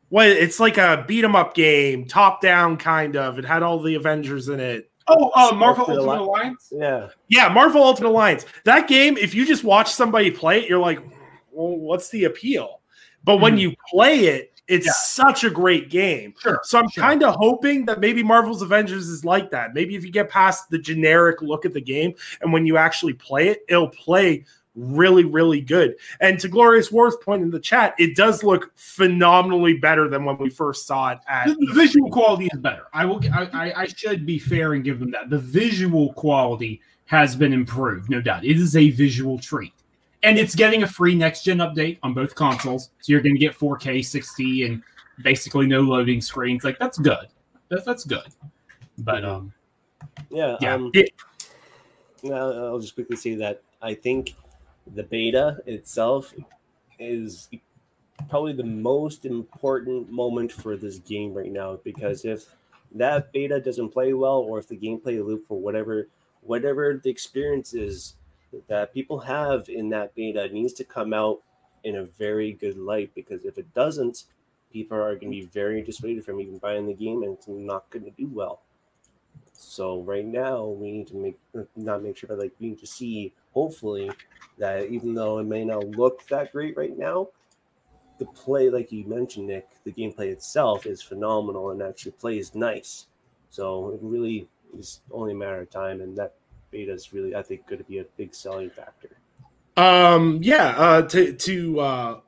what 0.08 0.28
it's 0.28 0.60
like 0.60 0.78
a 0.78 1.04
beat 1.06 1.24
'em 1.24 1.36
up 1.36 1.54
game, 1.54 2.06
top 2.06 2.40
down 2.40 2.76
kind 2.76 3.16
of. 3.16 3.38
It 3.38 3.44
had 3.44 3.62
all 3.62 3.82
the 3.82 3.94
Avengers 3.94 4.48
in 4.48 4.60
it. 4.60 4.90
Oh, 5.08 5.30
uh, 5.34 5.54
Marvel 5.54 5.86
Ultimate, 5.88 5.98
Ultimate 5.98 6.20
Alliance. 6.22 6.68
Yeah, 6.72 7.08
yeah, 7.28 7.48
Marvel 7.48 7.82
Ultimate 7.82 8.10
Alliance. 8.10 8.44
That 8.64 8.88
game, 8.88 9.16
if 9.16 9.34
you 9.34 9.46
just 9.46 9.64
watch 9.64 9.92
somebody 9.92 10.30
play 10.30 10.60
it, 10.60 10.68
you're 10.68 10.80
like, 10.80 11.00
well, 11.52 11.76
what's 11.76 12.08
the 12.10 12.24
appeal? 12.24 12.80
But 13.24 13.38
when 13.38 13.54
hmm. 13.54 13.58
you 13.58 13.74
play 13.90 14.26
it, 14.26 14.52
it's 14.68 14.86
yeah. 14.86 14.92
such 14.92 15.44
a 15.44 15.50
great 15.50 15.90
game. 15.90 16.34
Sure. 16.38 16.60
So 16.64 16.78
I'm 16.78 16.88
sure. 16.88 17.02
kind 17.02 17.22
of 17.22 17.34
hoping 17.36 17.86
that 17.86 18.00
maybe 18.00 18.22
Marvel's 18.22 18.62
Avengers 18.62 19.08
is 19.08 19.24
like 19.24 19.50
that. 19.50 19.74
Maybe 19.74 19.94
if 19.94 20.04
you 20.04 20.10
get 20.10 20.28
past 20.28 20.70
the 20.70 20.78
generic 20.78 21.40
look 21.40 21.64
at 21.64 21.72
the 21.72 21.80
game 21.80 22.14
and 22.40 22.52
when 22.52 22.66
you 22.66 22.76
actually 22.76 23.12
play 23.12 23.48
it, 23.48 23.60
it'll 23.68 23.88
play 23.88 24.44
really, 24.76 25.24
really 25.24 25.60
good. 25.60 25.96
And 26.20 26.38
to 26.40 26.48
Glorious 26.48 26.92
War's 26.92 27.16
point 27.16 27.42
in 27.42 27.50
the 27.50 27.58
chat, 27.58 27.94
it 27.98 28.14
does 28.14 28.44
look 28.44 28.70
phenomenally 28.76 29.74
better 29.74 30.08
than 30.08 30.24
when 30.24 30.38
we 30.38 30.50
first 30.50 30.86
saw 30.86 31.12
it 31.12 31.18
at 31.28 31.46
the, 31.46 31.72
visual 31.72 32.10
quality 32.10 32.48
is 32.52 32.60
better. 32.60 32.84
I 32.92 33.04
will 33.04 33.20
I, 33.32 33.72
I 33.76 33.86
should 33.86 34.26
be 34.26 34.38
fair 34.38 34.74
and 34.74 34.84
give 34.84 35.00
them 35.00 35.10
that. 35.12 35.30
The 35.30 35.38
visual 35.38 36.12
quality 36.12 36.80
has 37.06 37.34
been 37.34 37.52
improved, 37.52 38.10
no 38.10 38.20
doubt. 38.20 38.44
It 38.44 38.56
is 38.56 38.76
a 38.76 38.90
visual 38.90 39.38
treat. 39.38 39.72
And 40.22 40.38
it's 40.38 40.54
getting 40.54 40.82
a 40.82 40.88
free 40.88 41.14
next 41.14 41.42
gen 41.44 41.58
update 41.58 41.98
on 42.02 42.12
both 42.12 42.34
consoles. 42.34 42.90
So 43.00 43.12
you're 43.12 43.20
gonna 43.20 43.38
get 43.38 43.54
4K 43.54 44.04
60 44.04 44.64
and 44.64 44.82
basically 45.22 45.66
no 45.66 45.80
loading 45.80 46.20
screens. 46.20 46.64
Like 46.64 46.78
that's 46.78 46.98
good. 46.98 47.28
That's 47.68 47.84
that's 47.84 48.04
good. 48.04 48.26
But 48.98 49.24
um 49.24 49.52
yeah, 50.30 50.56
yeah. 50.60 50.74
Um, 50.74 50.90
it, 50.94 51.10
I'll 52.24 52.80
just 52.80 52.94
quickly 52.94 53.16
say 53.16 53.34
that 53.36 53.62
I 53.82 53.94
think 53.94 54.34
the 54.94 55.02
beta 55.02 55.58
itself 55.66 56.32
is 56.98 57.48
probably 58.28 58.52
the 58.52 58.64
most 58.64 59.24
important 59.24 60.10
moment 60.10 60.50
for 60.50 60.76
this 60.76 60.98
game 60.98 61.34
right 61.34 61.52
now 61.52 61.78
because 61.84 62.24
if 62.24 62.54
that 62.94 63.32
beta 63.32 63.60
doesn't 63.60 63.90
play 63.90 64.12
well 64.12 64.38
or 64.38 64.58
if 64.58 64.68
the 64.68 64.76
gameplay 64.76 65.24
loop 65.24 65.46
for 65.46 65.60
whatever 65.60 66.08
whatever 66.42 67.00
the 67.02 67.10
experience 67.10 67.74
is 67.74 68.14
that 68.68 68.94
people 68.94 69.18
have 69.18 69.68
in 69.68 69.90
that 69.90 70.14
beta 70.14 70.48
needs 70.48 70.72
to 70.72 70.84
come 70.84 71.12
out 71.12 71.40
in 71.84 71.96
a 71.96 72.04
very 72.04 72.52
good 72.52 72.76
light 72.76 73.10
because 73.14 73.44
if 73.44 73.58
it 73.58 73.72
doesn't, 73.74 74.24
people 74.72 74.96
are 74.96 75.14
going 75.14 75.30
to 75.32 75.40
be 75.40 75.42
very 75.42 75.82
dissuaded 75.82 76.24
from 76.24 76.40
even 76.40 76.58
buying 76.58 76.86
the 76.86 76.94
game 76.94 77.22
and 77.22 77.34
it's 77.34 77.48
not 77.48 77.88
going 77.90 78.04
to 78.04 78.10
do 78.12 78.28
well. 78.32 78.60
So 79.52 80.02
right 80.02 80.24
now 80.24 80.64
we 80.66 80.90
need 80.90 81.06
to 81.08 81.16
make 81.16 81.38
not 81.76 82.02
make 82.02 82.16
sure, 82.16 82.28
but 82.28 82.38
like 82.38 82.52
we 82.60 82.70
need 82.70 82.80
to 82.80 82.86
see 82.86 83.32
hopefully 83.56 84.10
that 84.58 84.84
even 84.90 85.14
though 85.14 85.38
it 85.38 85.44
may 85.44 85.64
not 85.64 85.82
look 85.86 86.26
that 86.28 86.52
great 86.52 86.76
right 86.76 86.96
now, 86.98 87.26
the 88.18 88.26
play, 88.26 88.68
like 88.68 88.92
you 88.92 89.02
mentioned, 89.06 89.46
Nick, 89.46 89.66
the 89.84 89.92
gameplay 89.92 90.28
itself 90.30 90.84
is 90.84 91.00
phenomenal 91.00 91.70
and 91.70 91.80
actually 91.80 92.12
plays 92.12 92.54
nice. 92.54 93.06
So 93.48 93.92
it 93.94 94.00
really 94.02 94.46
is 94.78 95.00
only 95.10 95.32
a 95.32 95.36
matter 95.36 95.62
of 95.62 95.70
time, 95.70 96.02
and 96.02 96.14
that 96.18 96.34
beta 96.70 96.92
is 96.92 97.14
really, 97.14 97.34
I 97.34 97.42
think, 97.42 97.66
going 97.66 97.78
to 97.78 97.84
be 97.84 97.98
a 98.00 98.04
big 98.18 98.34
selling 98.34 98.68
factor. 98.68 99.16
Um, 99.78 100.40
yeah. 100.42 100.74
Uh, 100.76 101.02
to 101.02 101.32
to 101.32 101.80
uh, 101.80 102.20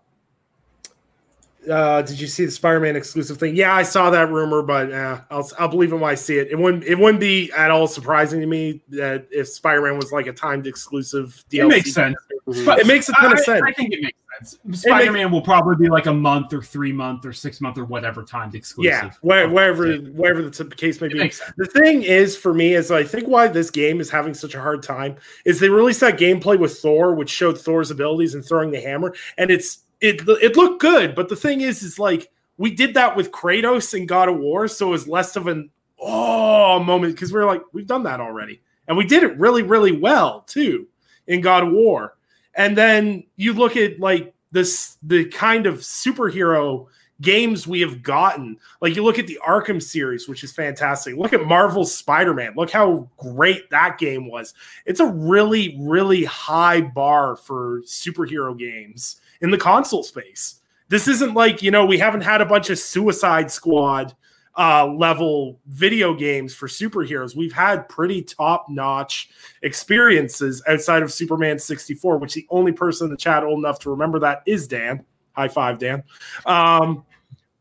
uh, 1.68 2.02
did 2.02 2.20
you 2.20 2.26
see 2.26 2.44
the 2.44 2.50
Spider-Man 2.50 2.96
exclusive 2.96 3.38
thing? 3.38 3.54
Yeah, 3.54 3.74
I 3.74 3.82
saw 3.82 4.10
that 4.10 4.30
rumor, 4.30 4.62
but 4.62 4.92
uh, 4.92 5.20
I'll 5.30 5.50
I'll 5.58 5.68
believe 5.68 5.92
it 5.92 5.96
when 5.96 6.10
I 6.10 6.14
see 6.14 6.38
it. 6.38 6.48
It 6.50 6.58
wouldn't 6.58 6.84
it 6.84 6.98
wouldn't 6.98 7.20
be 7.20 7.50
at 7.52 7.70
all 7.70 7.86
surprising 7.86 8.40
to 8.40 8.46
me 8.46 8.80
that 8.90 9.26
if 9.30 9.48
Spider-Man 9.48 9.96
was 9.96 10.12
like 10.12 10.26
a 10.26 10.32
timed 10.32 10.66
exclusive 10.66 11.44
DLC. 11.50 11.64
It 11.64 11.68
makes 11.68 11.92
sense. 11.92 12.16
It 12.46 12.86
makes 12.86 13.08
a 13.08 13.12
ton 13.12 13.30
I, 13.30 13.32
of 13.32 13.40
sense. 13.40 13.62
I 13.66 13.72
think 13.72 13.92
it 13.92 14.02
makes 14.02 14.18
sense. 14.38 14.82
Spider-Man 14.82 15.30
will 15.30 15.42
probably 15.42 15.76
be 15.76 15.90
like 15.90 16.06
a 16.06 16.12
month 16.12 16.52
or 16.52 16.62
three 16.62 16.92
month 16.92 17.26
or 17.26 17.32
six 17.32 17.60
month 17.60 17.76
or 17.76 17.84
whatever 17.84 18.22
timed 18.22 18.54
exclusive. 18.54 18.92
Yeah, 18.92 19.10
where, 19.20 19.48
wherever 19.48 19.96
wherever 19.96 20.42
the 20.42 20.74
case 20.76 21.00
may 21.00 21.08
be. 21.08 21.18
The 21.56 21.66
thing 21.66 22.02
is, 22.02 22.36
for 22.36 22.54
me, 22.54 22.74
is 22.74 22.90
I 22.90 23.04
think 23.04 23.26
why 23.26 23.48
this 23.48 23.70
game 23.70 24.00
is 24.00 24.10
having 24.10 24.34
such 24.34 24.54
a 24.54 24.60
hard 24.60 24.82
time 24.82 25.16
is 25.44 25.60
they 25.60 25.68
released 25.68 26.00
that 26.00 26.18
gameplay 26.18 26.58
with 26.58 26.78
Thor, 26.78 27.14
which 27.14 27.30
showed 27.30 27.60
Thor's 27.60 27.90
abilities 27.90 28.34
and 28.34 28.44
throwing 28.44 28.70
the 28.70 28.80
hammer, 28.80 29.14
and 29.36 29.50
it's 29.50 29.80
it 30.00 30.28
it 30.28 30.56
looked 30.56 30.80
good, 30.80 31.14
but 31.14 31.28
the 31.28 31.36
thing 31.36 31.60
is, 31.60 31.82
is 31.82 31.98
like 31.98 32.30
we 32.56 32.74
did 32.74 32.94
that 32.94 33.16
with 33.16 33.32
Kratos 33.32 33.94
and 33.94 34.08
God 34.08 34.28
of 34.28 34.38
War, 34.38 34.68
so 34.68 34.88
it 34.88 34.90
was 34.90 35.08
less 35.08 35.36
of 35.36 35.46
an 35.46 35.70
oh 36.00 36.82
moment 36.82 37.14
because 37.14 37.32
we 37.32 37.40
are 37.40 37.46
like 37.46 37.62
we've 37.72 37.86
done 37.86 38.04
that 38.04 38.20
already, 38.20 38.60
and 38.86 38.96
we 38.96 39.06
did 39.06 39.22
it 39.22 39.38
really 39.38 39.62
really 39.62 39.92
well 39.92 40.42
too 40.42 40.86
in 41.26 41.40
God 41.40 41.64
of 41.64 41.72
War, 41.72 42.16
and 42.54 42.76
then 42.76 43.24
you 43.36 43.52
look 43.52 43.76
at 43.76 43.98
like 43.98 44.34
this 44.52 44.96
the 45.02 45.24
kind 45.26 45.66
of 45.66 45.78
superhero 45.78 46.86
games 47.20 47.66
we 47.66 47.80
have 47.80 48.02
gotten. 48.02 48.56
Like 48.80 48.94
you 48.94 49.02
look 49.02 49.18
at 49.18 49.26
the 49.26 49.40
Arkham 49.46 49.82
series, 49.82 50.28
which 50.28 50.44
is 50.44 50.52
fantastic. 50.52 51.16
Look 51.16 51.32
at 51.32 51.44
Marvel's 51.44 51.94
Spider-Man. 51.94 52.54
Look 52.56 52.70
how 52.70 53.08
great 53.16 53.68
that 53.70 53.98
game 53.98 54.30
was. 54.30 54.54
It's 54.86 55.00
a 55.00 55.06
really, 55.06 55.76
really 55.80 56.24
high 56.24 56.80
bar 56.80 57.34
for 57.34 57.82
superhero 57.82 58.56
games 58.56 59.20
in 59.40 59.50
the 59.50 59.58
console 59.58 60.02
space. 60.02 60.60
This 60.88 61.06
isn't 61.06 61.34
like, 61.34 61.62
you 61.62 61.70
know, 61.70 61.84
we 61.84 61.98
haven't 61.98 62.22
had 62.22 62.40
a 62.40 62.46
bunch 62.46 62.70
of 62.70 62.78
Suicide 62.78 63.50
Squad 63.50 64.14
uh, 64.56 64.86
level 64.86 65.60
video 65.66 66.14
games 66.14 66.54
for 66.54 66.66
superheroes. 66.66 67.36
We've 67.36 67.52
had 67.52 67.88
pretty 67.88 68.22
top 68.22 68.66
notch 68.68 69.30
experiences 69.62 70.62
outside 70.66 71.02
of 71.02 71.12
Superman 71.12 71.58
64, 71.58 72.18
which 72.18 72.34
the 72.34 72.46
only 72.50 72.72
person 72.72 73.06
in 73.06 73.10
the 73.10 73.16
chat 73.16 73.44
old 73.44 73.58
enough 73.58 73.78
to 73.80 73.90
remember 73.90 74.18
that 74.20 74.42
is 74.46 74.66
Dan. 74.66 75.04
High 75.32 75.48
five, 75.48 75.78
Dan. 75.78 76.02
Um, 76.46 77.04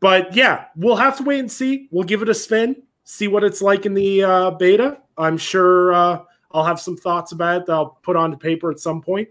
but 0.00 0.34
yeah, 0.34 0.66
we'll 0.74 0.96
have 0.96 1.16
to 1.18 1.22
wait 1.22 1.38
and 1.38 1.50
see. 1.50 1.88
We'll 1.92 2.04
give 2.04 2.22
it 2.22 2.28
a 2.28 2.34
spin, 2.34 2.82
see 3.04 3.28
what 3.28 3.44
it's 3.44 3.62
like 3.62 3.86
in 3.86 3.94
the 3.94 4.24
uh, 4.24 4.50
beta. 4.52 4.98
I'm 5.16 5.38
sure 5.38 5.92
uh, 5.92 6.22
I'll 6.50 6.64
have 6.64 6.80
some 6.80 6.96
thoughts 6.96 7.30
about 7.30 7.62
it 7.62 7.66
that 7.66 7.72
I'll 7.72 7.98
put 8.02 8.16
onto 8.16 8.36
paper 8.36 8.70
at 8.72 8.80
some 8.80 9.00
point. 9.00 9.28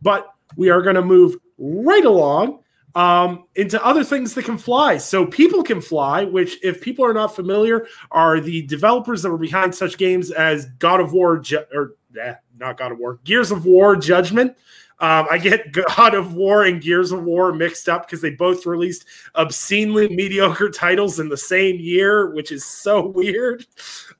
But 0.00 0.32
we 0.56 0.70
are 0.70 0.80
going 0.80 0.94
to 0.94 1.02
move 1.02 1.36
right 1.60 2.04
along 2.04 2.64
um, 2.94 3.44
into 3.54 3.84
other 3.84 4.02
things 4.02 4.34
that 4.34 4.44
can 4.44 4.58
fly. 4.58 4.96
So 4.96 5.26
people 5.26 5.62
can 5.62 5.80
fly, 5.80 6.24
which, 6.24 6.58
if 6.64 6.80
people 6.80 7.04
are 7.04 7.14
not 7.14 7.36
familiar, 7.36 7.86
are 8.10 8.40
the 8.40 8.62
developers 8.62 9.22
that 9.22 9.30
were 9.30 9.38
behind 9.38 9.74
such 9.74 9.96
games 9.96 10.30
as 10.30 10.66
God 10.78 11.00
of 11.00 11.12
War, 11.12 11.38
Ju- 11.38 11.64
or 11.72 11.94
eh, 12.20 12.34
not 12.58 12.78
God 12.78 12.92
of 12.92 12.98
War, 12.98 13.20
Gears 13.24 13.50
of 13.50 13.64
War, 13.64 13.94
Judgment. 13.94 14.56
Um, 14.98 15.26
I 15.30 15.38
get 15.38 15.72
God 15.96 16.14
of 16.14 16.34
War 16.34 16.64
and 16.64 16.82
Gears 16.82 17.12
of 17.12 17.22
War 17.22 17.52
mixed 17.52 17.88
up 17.88 18.06
because 18.06 18.20
they 18.20 18.30
both 18.30 18.66
released 18.66 19.06
obscenely 19.34 20.08
mediocre 20.08 20.70
titles 20.70 21.20
in 21.20 21.28
the 21.28 21.36
same 21.36 21.76
year, 21.76 22.34
which 22.34 22.50
is 22.50 22.64
so 22.64 23.06
weird. 23.14 23.66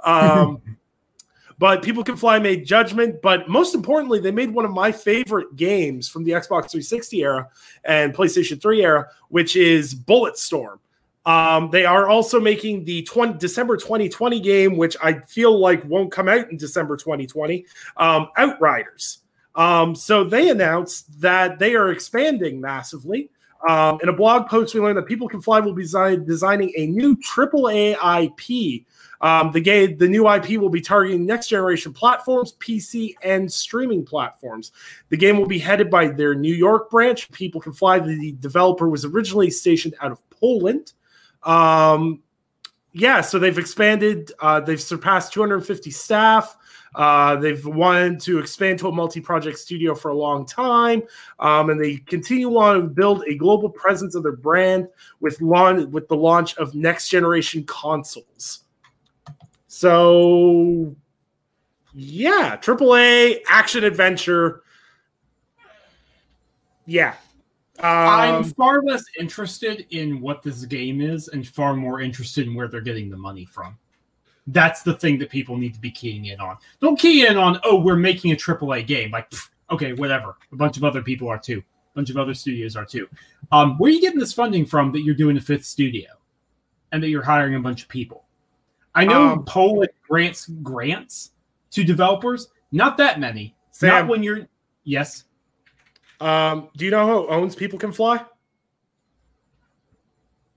Um, 0.04 0.62
but 1.60 1.82
People 1.82 2.02
Can 2.02 2.16
Fly 2.16 2.38
made 2.38 2.64
Judgment. 2.64 3.20
But 3.20 3.46
most 3.46 3.74
importantly, 3.74 4.18
they 4.18 4.30
made 4.30 4.50
one 4.50 4.64
of 4.64 4.70
my 4.70 4.90
favorite 4.90 5.54
games 5.56 6.08
from 6.08 6.24
the 6.24 6.32
Xbox 6.32 6.70
360 6.70 7.22
era 7.22 7.48
and 7.84 8.14
PlayStation 8.14 8.60
3 8.60 8.82
era, 8.82 9.06
which 9.28 9.56
is 9.56 9.94
Bulletstorm. 9.94 10.78
Um, 11.26 11.70
they 11.70 11.84
are 11.84 12.08
also 12.08 12.40
making 12.40 12.86
the 12.86 13.02
20, 13.02 13.34
December 13.34 13.76
2020 13.76 14.40
game, 14.40 14.78
which 14.78 14.96
I 15.02 15.20
feel 15.20 15.60
like 15.60 15.84
won't 15.84 16.10
come 16.10 16.28
out 16.28 16.50
in 16.50 16.56
December 16.56 16.96
2020, 16.96 17.66
um, 17.98 18.28
Outriders. 18.38 19.18
Um, 19.54 19.94
so 19.94 20.24
they 20.24 20.48
announced 20.48 21.20
that 21.20 21.58
they 21.58 21.74
are 21.74 21.90
expanding 21.90 22.58
massively. 22.58 23.30
Um, 23.68 23.98
in 24.02 24.08
a 24.08 24.12
blog 24.12 24.48
post, 24.48 24.74
we 24.74 24.80
learned 24.80 24.96
that 24.96 25.06
People 25.06 25.28
Can 25.28 25.42
Fly 25.42 25.60
will 25.60 25.74
be 25.74 25.82
design, 25.82 26.24
designing 26.24 26.72
a 26.76 26.86
new 26.86 27.16
AAA 27.16 27.96
IP 28.24 28.86
um, 29.20 29.52
the 29.52 29.60
game, 29.60 29.98
the 29.98 30.08
new 30.08 30.30
IP 30.30 30.58
will 30.58 30.70
be 30.70 30.80
targeting 30.80 31.26
next 31.26 31.48
generation 31.48 31.92
platforms, 31.92 32.54
PC, 32.58 33.14
and 33.22 33.50
streaming 33.52 34.04
platforms. 34.04 34.72
The 35.10 35.16
game 35.16 35.36
will 35.36 35.46
be 35.46 35.58
headed 35.58 35.90
by 35.90 36.08
their 36.08 36.34
New 36.34 36.54
York 36.54 36.90
branch. 36.90 37.30
People 37.30 37.60
can 37.60 37.72
fly. 37.72 37.98
The 37.98 38.32
developer 38.40 38.88
was 38.88 39.04
originally 39.04 39.50
stationed 39.50 39.94
out 40.00 40.10
of 40.10 40.22
Poland. 40.30 40.94
Um, 41.42 42.22
yeah, 42.92 43.20
so 43.20 43.38
they've 43.38 43.58
expanded. 43.58 44.32
Uh, 44.40 44.60
they've 44.60 44.80
surpassed 44.80 45.34
250 45.34 45.90
staff. 45.90 46.56
Uh, 46.94 47.36
they've 47.36 47.64
wanted 47.66 48.20
to 48.20 48.38
expand 48.38 48.78
to 48.78 48.88
a 48.88 48.92
multi-project 48.92 49.58
studio 49.58 49.94
for 49.94 50.10
a 50.10 50.14
long 50.14 50.44
time, 50.44 51.02
um, 51.38 51.70
and 51.70 51.80
they 51.80 51.96
continue 51.96 52.56
on 52.56 52.74
to 52.74 52.82
build 52.82 53.22
a 53.28 53.34
global 53.36 53.68
presence 53.68 54.14
of 54.14 54.22
their 54.22 54.36
brand 54.36 54.88
with 55.20 55.40
launch 55.40 55.88
with 55.90 56.08
the 56.08 56.16
launch 56.16 56.56
of 56.56 56.74
next 56.74 57.08
generation 57.08 57.64
consoles. 57.64 58.64
So, 59.68 60.94
yeah, 61.94 62.56
AAA 62.56 63.40
action 63.48 63.84
adventure. 63.84 64.62
Yeah. 66.86 67.14
Um, 67.78 67.86
I'm 67.86 68.44
far 68.44 68.82
less 68.82 69.04
interested 69.18 69.86
in 69.90 70.20
what 70.20 70.42
this 70.42 70.64
game 70.66 71.00
is 71.00 71.28
and 71.28 71.46
far 71.46 71.74
more 71.74 72.00
interested 72.00 72.46
in 72.46 72.54
where 72.54 72.68
they're 72.68 72.80
getting 72.82 73.08
the 73.08 73.16
money 73.16 73.46
from. 73.46 73.78
That's 74.46 74.82
the 74.82 74.94
thing 74.94 75.18
that 75.18 75.30
people 75.30 75.56
need 75.56 75.74
to 75.74 75.80
be 75.80 75.90
keying 75.90 76.26
in 76.26 76.40
on. 76.40 76.56
Don't 76.80 76.98
key 76.98 77.26
in 77.26 77.36
on, 77.36 77.60
oh, 77.64 77.80
we're 77.80 77.96
making 77.96 78.32
a 78.32 78.36
AAA 78.36 78.86
game. 78.86 79.10
Like, 79.10 79.30
pff, 79.30 79.48
okay, 79.70 79.92
whatever. 79.92 80.36
A 80.52 80.56
bunch 80.56 80.76
of 80.76 80.84
other 80.84 81.02
people 81.02 81.28
are 81.28 81.38
too. 81.38 81.58
A 81.58 81.94
bunch 81.94 82.10
of 82.10 82.16
other 82.16 82.34
studios 82.34 82.76
are 82.76 82.84
too. 82.84 83.08
Um, 83.52 83.76
where 83.78 83.90
are 83.90 83.94
you 83.94 84.00
getting 84.00 84.18
this 84.18 84.32
funding 84.32 84.66
from 84.66 84.92
that 84.92 85.02
you're 85.02 85.14
doing 85.14 85.36
a 85.36 85.40
fifth 85.40 85.64
studio 85.64 86.08
and 86.92 87.02
that 87.02 87.08
you're 87.08 87.22
hiring 87.22 87.54
a 87.54 87.60
bunch 87.60 87.82
of 87.82 87.88
people? 87.88 88.24
I 88.94 89.04
know 89.04 89.28
um, 89.28 89.44
Poland 89.44 89.90
grants 90.08 90.46
grants 90.46 91.32
to 91.70 91.84
developers. 91.84 92.48
Not 92.72 92.96
that 92.96 93.20
many. 93.20 93.54
Sam, 93.70 93.88
not 93.88 94.08
when 94.08 94.22
you're. 94.22 94.46
Yes. 94.84 95.24
Um, 96.20 96.68
do 96.76 96.84
you 96.84 96.90
know 96.90 97.06
who 97.06 97.28
owns 97.28 97.54
People 97.54 97.78
Can 97.78 97.92
Fly? 97.92 98.24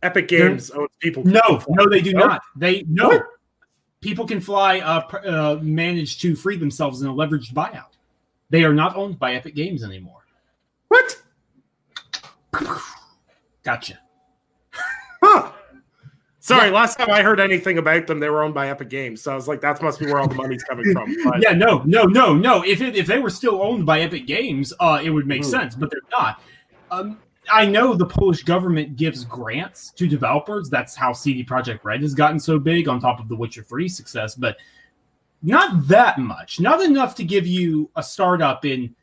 Epic 0.02 0.28
Games 0.28 0.70
They're, 0.70 0.82
owns 0.82 0.92
People. 1.00 1.24
no, 1.24 1.62
no, 1.70 1.90
they 1.90 2.02
do 2.02 2.14
not. 2.14 2.42
They 2.56 2.84
no. 2.88 3.10
What? 3.10 3.24
People 4.04 4.28
Can 4.28 4.42
Fly 4.42 4.80
uh, 4.80 5.08
uh, 5.26 5.60
managed 5.62 6.22
to 6.22 6.36
free 6.36 6.58
themselves 6.58 7.02
in 7.02 7.08
a 7.08 7.14
leveraged 7.14 7.54
buyout. 7.54 7.96
They 8.50 8.66
are 8.66 8.74
not 8.74 8.98
owned 8.98 9.18
by 9.18 9.34
Epic 9.34 9.56
Games 9.56 9.82
anymore. 9.82 10.26
What? 10.90 11.22
Gotcha. 13.64 13.98
Huh. 15.24 15.52
Sorry, 16.42 16.68
yeah. 16.68 16.74
last 16.74 17.00
time 17.00 17.10
I 17.10 17.22
heard 17.22 17.40
anything 17.40 17.78
about 17.78 18.06
them, 18.06 18.20
they 18.20 18.30
were 18.30 18.44
owned 18.44 18.54
by 18.54 18.68
Epic 18.68 18.90
Games. 18.90 19.22
So 19.22 19.32
I 19.32 19.36
was 19.36 19.48
like, 19.48 19.62
that 19.62 19.82
must 19.82 20.02
be 20.02 20.08
where 20.08 20.20
all 20.20 20.28
the 20.28 20.36
money's 20.36 20.64
coming 20.66 20.92
from. 20.92 21.16
But... 21.24 21.42
yeah, 21.42 21.54
no, 21.54 21.82
no, 21.86 22.04
no, 22.04 22.36
no. 22.36 22.62
If 22.66 22.82
it, 22.82 22.98
if 22.98 23.08
they 23.08 23.20
were 23.20 23.30
still 23.30 23.62
owned 23.62 23.86
by 23.86 24.02
Epic 24.02 24.28
Games, 24.28 24.74
uh, 24.82 25.02
it 25.02 25.12
would 25.12 25.26
make 25.26 25.44
mm. 25.44 25.46
sense, 25.46 25.76
but 25.76 25.90
they're 25.90 26.02
not. 26.12 26.42
Um, 26.92 27.20
I 27.52 27.66
know 27.66 27.94
the 27.94 28.06
Polish 28.06 28.44
government 28.44 28.96
gives 28.96 29.26
grants 29.26 29.92
to 29.92 30.08
developers. 30.08 30.70
That's 30.70 30.96
how 30.96 31.14
CD 31.14 31.44
Projekt 31.44 31.84
Red 31.84 32.02
has 32.02 32.14
gotten 32.14 32.40
so 32.40 32.60
big, 32.60 32.88
on 32.88 33.00
top 33.00 33.20
of 33.20 33.28
the 33.28 33.36
Witcher 33.36 33.64
Three 33.64 33.90
success, 33.90 34.36
but 34.36 34.58
not 35.42 35.88
that 35.88 36.20
much. 36.20 36.60
Not 36.60 36.82
enough 36.82 37.16
to 37.16 37.24
give 37.24 37.46
you 37.46 37.90
a 37.96 38.04
startup 38.04 38.66
in. 38.66 38.96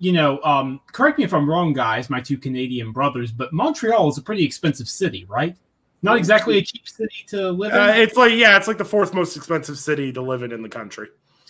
You 0.00 0.12
know, 0.12 0.40
um, 0.44 0.80
correct 0.92 1.18
me 1.18 1.24
if 1.24 1.34
I'm 1.34 1.50
wrong, 1.50 1.72
guys. 1.72 2.08
My 2.08 2.20
two 2.20 2.38
Canadian 2.38 2.92
brothers, 2.92 3.32
but 3.32 3.52
Montreal 3.52 4.08
is 4.08 4.16
a 4.16 4.22
pretty 4.22 4.44
expensive 4.44 4.88
city, 4.88 5.24
right? 5.28 5.56
Not 6.02 6.16
exactly 6.16 6.58
a 6.58 6.62
cheap 6.62 6.86
city 6.86 7.24
to 7.28 7.50
live 7.50 7.72
in. 7.72 7.80
Uh, 7.80 7.92
it's 7.96 8.16
like 8.16 8.32
yeah, 8.32 8.56
it's 8.56 8.68
like 8.68 8.78
the 8.78 8.84
fourth 8.84 9.12
most 9.12 9.36
expensive 9.36 9.76
city 9.76 10.12
to 10.12 10.22
live 10.22 10.44
in 10.44 10.52
in 10.52 10.62
the 10.62 10.68
country. 10.68 11.08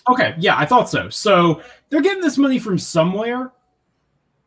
Okay, 0.09 0.35
yeah, 0.39 0.57
I 0.57 0.65
thought 0.65 0.89
so. 0.89 1.11
So 1.11 1.63
they're 1.91 2.01
getting 2.01 2.23
this 2.23 2.39
money 2.39 2.59
from 2.59 2.79
somewhere. 2.79 3.53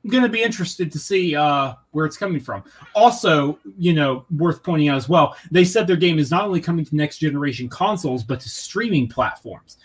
Going 0.08 0.24
to 0.24 0.30
be 0.30 0.42
interested 0.42 0.92
to 0.92 1.00
see 1.00 1.36
uh, 1.36 1.74
where 1.92 2.06
it's 2.06 2.18
coming 2.18 2.40
from. 2.40 2.64
Also, 2.96 3.60
you 3.78 3.94
know, 3.94 4.26
worth 4.38 4.64
pointing 4.64 4.90
out 4.90 4.98
as 4.98 5.08
well, 5.08 5.36
they 5.52 5.64
said 5.64 5.88
their 5.88 5.96
game 5.96 6.20
is 6.20 6.32
not 6.32 6.46
only 6.46 6.62
coming 6.62 6.86
to 6.86 6.96
next 6.96 7.20
generation 7.20 7.70
consoles, 7.70 8.24
but 8.24 8.40
to 8.40 8.50
streaming 8.50 9.08
platforms. 9.08 9.78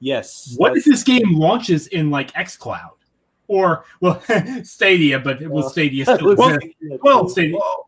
Yes. 0.00 0.54
What 0.56 0.76
if 0.76 0.84
this 0.84 1.04
game 1.04 1.34
launches 1.34 1.86
in 1.88 2.10
like 2.10 2.32
xCloud? 2.32 2.90
Or 3.46 3.84
well, 4.00 4.22
Stadia, 4.64 5.18
but 5.18 5.40
well, 5.42 5.50
Well, 5.50 5.70
Stadia 5.70 6.04
still 6.16 6.36
well. 6.36 6.58
Well, 7.02 7.28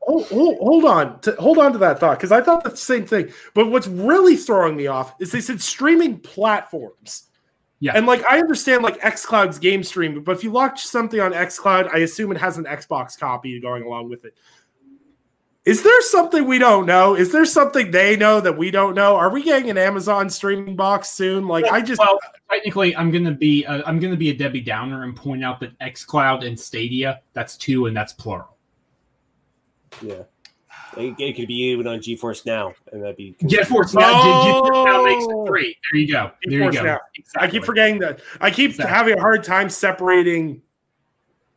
hold, 0.03 0.27
hold 0.59 0.85
on, 0.85 1.21
to, 1.21 1.33
hold 1.37 1.59
on 1.59 1.73
to 1.73 1.79
that 1.79 1.99
thought 1.99 2.19
because 2.19 2.33
I 2.33 2.41
thought 2.41 2.65
the 2.65 2.77
same 2.77 3.07
thing. 3.07 3.33
But 3.55 3.71
what's 3.71 3.87
really 3.87 4.37
throwing 4.37 4.77
me 4.77 4.87
off 4.87 5.15
is 5.21 5.33
they 5.33 5.41
said 5.41 5.61
streaming 5.61 6.19
platforms. 6.21 7.25
Yeah. 7.85 7.93
and 7.97 8.07
like 8.07 8.25
I 8.25 8.39
understand 8.39 8.83
like 8.83 8.99
XCloud's 9.03 9.59
game 9.59 9.85
stream, 9.85 10.23
but 10.25 10.33
if 10.35 10.43
you 10.43 10.51
launch 10.51 10.87
something 10.87 11.21
on 11.21 11.33
XCloud, 11.35 11.95
I 11.95 11.99
assume 11.99 12.33
it 12.33 12.39
has 12.39 12.57
an 12.57 12.65
Xbox 12.65 13.19
copy 13.19 13.61
going 13.61 13.83
along 13.83 14.09
with 14.09 14.25
it. 14.25 14.35
Is 15.67 15.83
there 15.83 16.01
something 16.01 16.47
we 16.47 16.59
don't 16.59 16.87
know? 16.87 17.15
Is 17.15 17.31
there 17.31 17.45
something 17.45 17.91
they 17.91 18.17
know 18.17 18.41
that 18.41 18.57
we 18.57 18.71
don't 18.71 18.95
know? 18.95 19.17
Are 19.17 19.31
we 19.31 19.43
getting 19.43 19.69
an 19.69 19.77
Amazon 19.77 20.31
streaming 20.31 20.77
box 20.77 21.11
soon? 21.11 21.47
Like 21.47 21.67
I 21.67 21.83
just 21.83 21.99
well, 21.99 22.19
technically, 22.51 22.97
I'm 22.97 23.11
gonna 23.11 23.33
be 23.33 23.67
uh, 23.67 23.83
I'm 23.85 24.01
gonna 24.01 24.17
be 24.17 24.31
a 24.31 24.35
Debbie 24.35 24.63
Downer 24.63 25.03
and 25.03 25.15
point 25.15 25.45
out 25.45 25.61
that 25.61 25.79
XCloud 25.81 26.47
and 26.47 26.59
Stadia 26.59 27.21
that's 27.35 27.55
two 27.55 27.85
and 27.85 27.95
that's 27.95 28.15
plural. 28.15 28.57
Yeah. 30.01 30.23
It, 30.97 31.15
it 31.19 31.37
could 31.37 31.49
be 31.49 31.55
even 31.55 31.87
on 31.87 31.99
GeForce 31.99 32.47
now, 32.47 32.73
and 32.93 33.03
that'd 33.03 33.17
be 33.17 33.35
GeForce 33.43 33.95
now, 33.95 34.23
GeForce 34.23 34.85
now 34.85 35.05
makes 35.05 35.25
Oh. 35.29 35.45
it 35.45 35.49
three. 35.49 35.77
There 35.93 36.01
you 36.01 36.13
go. 36.13 36.31
There 36.45 36.65
you 36.65 36.73
go. 36.73 36.83
Now. 36.83 37.01
I 37.37 37.49
keep 37.49 37.65
forgetting 37.65 37.99
that. 38.01 38.21
I 38.41 38.51
keep 38.51 38.71
Exactly. 38.71 38.95
having 38.95 39.19
a 39.19 39.21
hard 39.21 39.45
time 39.45 39.69
separating 39.71 40.61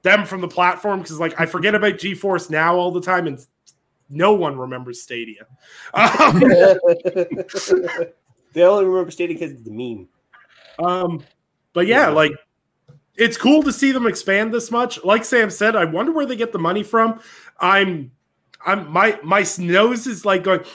them 0.03 0.25
from 0.25 0.41
the 0.41 0.47
platform 0.47 0.99
because, 1.01 1.19
like, 1.19 1.39
I 1.39 1.45
forget 1.45 1.75
about 1.75 1.93
GeForce 1.95 2.49
Now 2.49 2.75
all 2.75 2.91
the 2.91 3.01
time, 3.01 3.27
and 3.27 3.39
no 4.09 4.33
one 4.33 4.57
remembers 4.57 5.01
Stadia. 5.01 5.45
Um, 5.93 6.39
they 8.53 8.63
only 8.63 8.85
remember 8.85 9.11
Stadia 9.11 9.35
because 9.35 9.51
it's 9.51 9.63
the 9.63 9.71
meme. 9.71 10.07
um, 10.79 11.23
but 11.73 11.88
yeah, 11.88 12.07
like, 12.07 12.31
it's 13.15 13.38
cool 13.38 13.63
to 13.63 13.73
see 13.73 13.91
them 13.91 14.07
expand 14.07 14.53
this 14.53 14.71
much. 14.71 15.03
Like 15.03 15.25
Sam 15.25 15.49
said, 15.49 15.75
I 15.75 15.85
wonder 15.85 16.11
where 16.11 16.25
they 16.25 16.35
get 16.35 16.51
the 16.53 16.59
money 16.59 16.83
from. 16.83 17.19
I'm, 17.59 18.11
I'm 18.66 18.91
my 18.91 19.20
my 19.24 19.45
nose 19.60 20.08
is 20.08 20.26
like 20.26 20.43
going. 20.43 20.62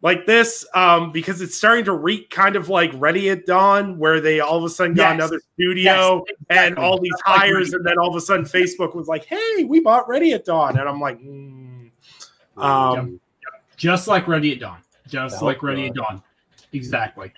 Like 0.00 0.26
this, 0.26 0.64
um, 0.76 1.10
because 1.10 1.40
it's 1.40 1.56
starting 1.56 1.84
to 1.86 1.92
reek 1.92 2.30
kind 2.30 2.54
of 2.54 2.68
like 2.68 2.92
Ready 2.94 3.30
at 3.30 3.46
Dawn, 3.46 3.98
where 3.98 4.20
they 4.20 4.38
all 4.38 4.56
of 4.56 4.62
a 4.62 4.68
sudden 4.68 4.94
got 4.94 5.08
Yes. 5.08 5.14
another 5.14 5.40
studio. 5.54 6.24
Yes, 6.28 6.36
and 6.50 6.78
all 6.78 7.00
these 7.00 7.10
Just 7.10 7.22
like 7.26 7.36
hires, 7.40 7.56
Ready 7.70 7.74
and 7.78 7.84
then 7.84 7.98
all 7.98 8.08
of 8.08 8.14
a 8.14 8.20
sudden 8.20 8.44
Facebook 8.44 8.94
was 8.94 9.08
like, 9.08 9.24
"Hey, 9.24 9.64
we 9.64 9.80
bought 9.80 10.08
Ready 10.08 10.34
at 10.34 10.44
Dawn," 10.44 10.78
and 10.78 10.88
I'm 10.88 11.00
like, 11.00 11.20
mm. 11.20 11.90
Um, 12.56 13.20
just 13.76 14.06
like 14.06 14.28
Ready 14.28 14.52
at 14.52 14.60
Dawn. 14.60 14.78
Just 15.08 15.42
I 15.42 15.46
like 15.46 15.56
hope 15.56 15.64
Ready 15.64 15.88
at. 15.88 15.94
Dawn. 15.94 16.22
Exactly. 16.72 17.32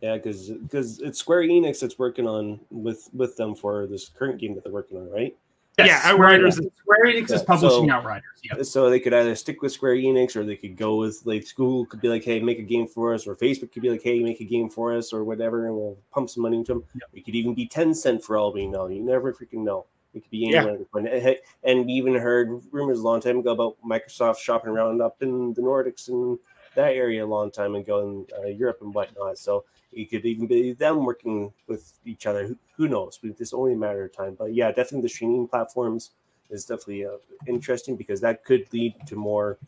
Yeah, 0.00 0.14
because 0.14 0.50
because 0.50 1.00
it's 1.00 1.18
Square 1.18 1.42
Enix 1.42 1.80
that's 1.80 1.98
working 1.98 2.28
on 2.28 2.60
with 2.70 3.08
with 3.14 3.36
them 3.36 3.56
for 3.56 3.88
this 3.88 4.08
current 4.10 4.38
game 4.38 4.54
that 4.54 4.62
they're 4.62 4.72
working 4.72 4.98
on, 4.98 5.10
right? 5.10 5.36
Yeah, 5.78 5.98
Square 6.00 6.14
Outriders 6.14 6.58
Enix- 6.58 6.76
Square 6.78 7.06
Enix 7.06 7.28
Yeah, 7.28 7.36
is 7.36 7.42
publishing 7.42 7.88
so- 7.88 7.92
Outriders. 7.94 8.24
Yeah. 8.42 8.62
So 8.62 8.88
they 8.88 8.98
could 8.98 9.12
either 9.12 9.34
stick 9.34 9.60
with 9.60 9.72
Square 9.72 9.96
Enix, 9.96 10.34
or 10.34 10.44
they 10.44 10.56
could 10.56 10.76
go 10.76 10.96
with 10.96 11.20
like 11.26 11.44
Google 11.54 11.84
could 11.84 12.00
be 12.00 12.08
like, 12.08 12.24
"Hey, 12.24 12.40
make 12.40 12.58
a 12.58 12.62
game 12.62 12.86
for 12.86 13.12
us," 13.12 13.26
or 13.26 13.36
Facebook 13.36 13.72
could 13.72 13.82
be 13.82 13.90
like, 13.90 14.02
"Hey, 14.02 14.20
make 14.20 14.40
a 14.40 14.44
game 14.44 14.70
for 14.70 14.94
us," 14.96 15.12
or 15.12 15.22
whatever, 15.24 15.66
and 15.66 15.74
we'll 15.76 15.98
pump 16.12 16.30
some 16.30 16.42
money 16.44 16.56
into 16.56 16.72
them. 16.74 16.84
Yeah. 16.94 17.00
We 17.12 17.20
could 17.20 17.34
even 17.34 17.54
be 17.54 17.68
Tencent 17.68 18.22
for 18.22 18.38
all 18.38 18.52
we 18.52 18.66
know. 18.66 18.86
You 18.88 19.02
never 19.02 19.32
freaking 19.34 19.64
know. 19.64 19.84
It 20.14 20.22
could 20.22 20.30
be 20.30 20.38
Yeah. 20.50 20.62
anyone. 20.62 20.86
And, 20.94 21.08
eh, 21.08 21.20
hey, 21.20 21.38
and 21.62 21.84
we 21.84 21.92
even 21.92 22.14
heard 22.14 22.62
rumors 22.72 23.00
a 23.00 23.02
long 23.02 23.20
time 23.20 23.40
ago 23.40 23.52
about 23.52 23.76
Microsoft 23.84 24.38
shopping 24.38 24.70
around 24.70 25.02
up 25.02 25.22
in 25.22 25.52
the 25.52 25.60
Nordics 25.60 26.08
and 26.08 26.38
that 26.76 26.92
area 26.92 27.24
a 27.24 27.26
long 27.26 27.50
time 27.50 27.74
ago 27.74 28.00
in 28.00 28.26
uh, 28.38 28.46
Europe 28.48 28.78
and 28.82 28.94
whatnot. 28.94 29.38
So 29.38 29.64
it 29.92 30.10
could 30.10 30.24
even 30.24 30.46
be 30.46 30.72
them 30.72 31.04
working 31.04 31.52
with 31.66 31.98
each 32.04 32.26
other. 32.26 32.46
Who, 32.46 32.56
who 32.76 32.88
knows? 32.88 33.18
But 33.20 33.40
It's 33.40 33.52
only 33.52 33.72
a 33.72 33.76
matter 33.76 34.04
of 34.04 34.16
time. 34.16 34.36
But 34.38 34.54
yeah, 34.54 34.68
definitely 34.68 35.02
the 35.02 35.08
streaming 35.08 35.48
platforms 35.48 36.12
is 36.50 36.64
definitely 36.64 37.06
uh, 37.06 37.18
interesting 37.46 37.96
because 37.96 38.20
that 38.20 38.44
could 38.44 38.72
lead 38.72 38.94
to 39.06 39.16
more, 39.16 39.58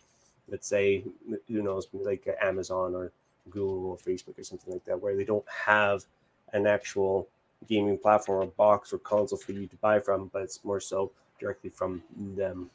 let's 0.49 0.69
say, 0.69 1.03
who 1.49 1.63
knows, 1.63 1.89
like 1.93 2.29
Amazon 2.41 2.95
or 2.95 3.11
Google 3.51 3.87
or 3.91 3.97
Facebook 3.97 4.39
or 4.39 4.45
something 4.45 4.73
like 4.73 4.85
that, 4.85 5.01
where 5.01 5.17
they 5.17 5.25
don't 5.25 5.45
have 5.49 6.05
an 6.53 6.67
actual 6.67 7.29
gaming 7.69 7.99
platform 7.99 8.43
or 8.43 8.47
box 8.47 8.93
or 8.93 8.99
console 8.99 9.39
for 9.39 9.53
you 9.53 9.67
to 9.67 9.77
buy 9.77 9.99
from, 9.99 10.31
but 10.33 10.43
it's 10.43 10.65
more 10.65 10.81
so 10.81 11.11
directly 11.41 11.71
from 11.71 12.03
them, 12.37 12.71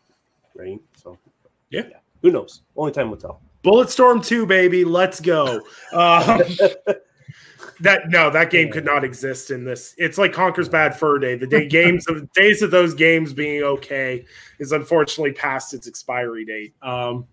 right? 0.56 0.80
So, 0.96 1.18
Yeah. 1.70 2.00
Who 2.22 2.32
knows? 2.32 2.62
Only 2.76 2.92
time 2.94 3.10
will 3.10 3.18
tell. 3.18 3.42
Bulletstorm 3.64 4.26
2, 4.26 4.46
baby, 4.46 4.84
let's 4.84 5.20
go. 5.20 5.62
Um, 5.94 6.42
that 7.80 8.10
no, 8.10 8.30
that 8.30 8.50
game 8.50 8.72
could 8.72 8.86
not 8.86 9.04
exist 9.04 9.52
in 9.52 9.64
this. 9.64 9.94
It's 9.98 10.18
like 10.18 10.34
Conker's 10.34 10.70
Bad 10.70 10.98
Fur 10.98 11.20
Day. 11.20 11.36
The 11.36 11.48
day 11.48 11.68
games 11.68 12.08
of 12.08 12.32
days 12.34 12.62
of 12.62 12.72
those 12.72 12.94
games 12.94 13.34
being 13.34 13.64
okay 13.64 14.26
is 14.60 14.72
unfortunately 14.72 15.34
past 15.34 15.74
its 15.74 15.88
expiry 15.88 16.46
date. 16.46 16.74
Um, 16.82 17.26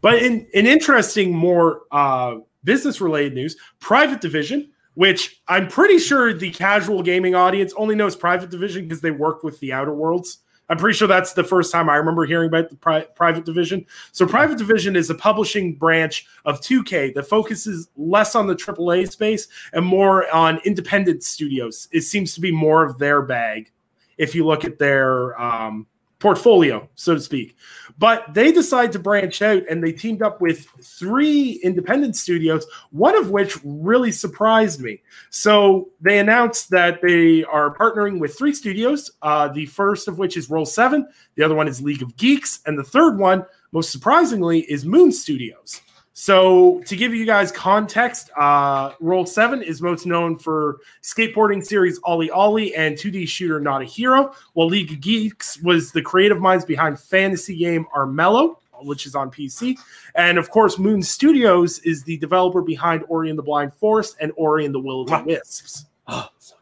but 0.00 0.22
in 0.22 0.46
in 0.54 0.66
interesting, 0.66 1.34
more 1.34 1.82
uh, 1.90 2.36
business 2.64 3.00
related 3.00 3.34
news, 3.34 3.56
Private 3.80 4.20
Division, 4.20 4.70
which 4.94 5.42
I'm 5.48 5.68
pretty 5.68 5.98
sure 5.98 6.32
the 6.32 6.50
casual 6.50 7.02
gaming 7.02 7.34
audience 7.34 7.72
only 7.76 7.94
knows 7.94 8.16
Private 8.16 8.50
Division 8.50 8.84
because 8.84 9.00
they 9.00 9.10
work 9.10 9.42
with 9.42 9.58
the 9.60 9.72
Outer 9.72 9.94
Worlds. 9.94 10.38
I'm 10.68 10.76
pretty 10.76 10.96
sure 10.96 11.08
that's 11.08 11.32
the 11.32 11.44
first 11.44 11.72
time 11.72 11.88
I 11.88 11.96
remember 11.96 12.26
hearing 12.26 12.48
about 12.48 12.68
the 12.68 12.76
pri- 12.76 13.06
Private 13.14 13.44
Division. 13.44 13.86
So, 14.12 14.26
Private 14.26 14.58
Division 14.58 14.96
is 14.96 15.08
a 15.10 15.14
publishing 15.14 15.74
branch 15.74 16.26
of 16.44 16.60
2K 16.60 17.14
that 17.14 17.24
focuses 17.24 17.88
less 17.96 18.34
on 18.34 18.46
the 18.46 18.54
AAA 18.54 19.10
space 19.10 19.48
and 19.72 19.84
more 19.84 20.30
on 20.34 20.60
independent 20.64 21.22
studios. 21.22 21.88
It 21.92 22.02
seems 22.02 22.34
to 22.34 22.40
be 22.40 22.52
more 22.52 22.84
of 22.84 22.98
their 22.98 23.22
bag 23.22 23.70
if 24.18 24.34
you 24.34 24.46
look 24.46 24.64
at 24.64 24.78
their 24.78 25.40
um, 25.40 25.86
portfolio, 26.18 26.88
so 26.96 27.14
to 27.14 27.20
speak. 27.20 27.56
But 27.98 28.32
they 28.32 28.52
decided 28.52 28.92
to 28.92 29.00
branch 29.00 29.42
out 29.42 29.64
and 29.68 29.82
they 29.82 29.92
teamed 29.92 30.22
up 30.22 30.40
with 30.40 30.66
three 30.80 31.60
independent 31.64 32.14
studios, 32.14 32.64
one 32.90 33.16
of 33.16 33.30
which 33.30 33.58
really 33.64 34.12
surprised 34.12 34.80
me. 34.80 35.02
So 35.30 35.88
they 36.00 36.20
announced 36.20 36.70
that 36.70 37.02
they 37.02 37.42
are 37.44 37.74
partnering 37.74 38.20
with 38.20 38.38
three 38.38 38.54
studios. 38.54 39.10
Uh, 39.22 39.48
the 39.48 39.66
first 39.66 40.06
of 40.06 40.18
which 40.18 40.36
is 40.36 40.48
Roll 40.48 40.64
Seven, 40.64 41.08
the 41.34 41.42
other 41.42 41.56
one 41.56 41.66
is 41.66 41.82
League 41.82 42.02
of 42.02 42.16
Geeks, 42.16 42.60
and 42.66 42.78
the 42.78 42.84
third 42.84 43.18
one, 43.18 43.44
most 43.72 43.90
surprisingly, 43.90 44.60
is 44.60 44.84
Moon 44.84 45.10
Studios. 45.10 45.82
So 46.20 46.80
to 46.86 46.96
give 46.96 47.14
you 47.14 47.24
guys 47.24 47.52
context, 47.52 48.28
uh, 48.36 48.90
Roll 48.98 49.24
Seven 49.24 49.62
is 49.62 49.80
most 49.80 50.04
known 50.04 50.36
for 50.36 50.80
skateboarding 51.00 51.64
series 51.64 52.00
OlliOlli 52.00 52.72
and 52.76 52.96
2D 52.96 53.28
shooter 53.28 53.60
Not 53.60 53.82
a 53.82 53.84
Hero, 53.84 54.34
while 54.54 54.66
League 54.66 54.90
of 54.90 55.00
Geeks 55.00 55.62
was 55.62 55.92
the 55.92 56.02
creative 56.02 56.40
minds 56.40 56.64
behind 56.64 56.98
fantasy 56.98 57.56
game 57.56 57.86
Armello, 57.94 58.56
which 58.82 59.06
is 59.06 59.14
on 59.14 59.30
PC. 59.30 59.78
And 60.16 60.38
of 60.38 60.50
course, 60.50 60.76
Moon 60.76 61.04
Studios 61.04 61.78
is 61.84 62.02
the 62.02 62.16
developer 62.18 62.62
behind 62.62 63.04
Ori 63.06 63.30
and 63.30 63.38
the 63.38 63.44
Blind 63.44 63.72
Forest 63.74 64.16
and 64.18 64.32
Ori 64.34 64.64
and 64.64 64.74
the 64.74 64.80
Will 64.80 65.02
of 65.02 65.06
the 65.06 65.22
Wisps. 65.24 65.84
Oh, 66.10 66.26
so. 66.40 66.54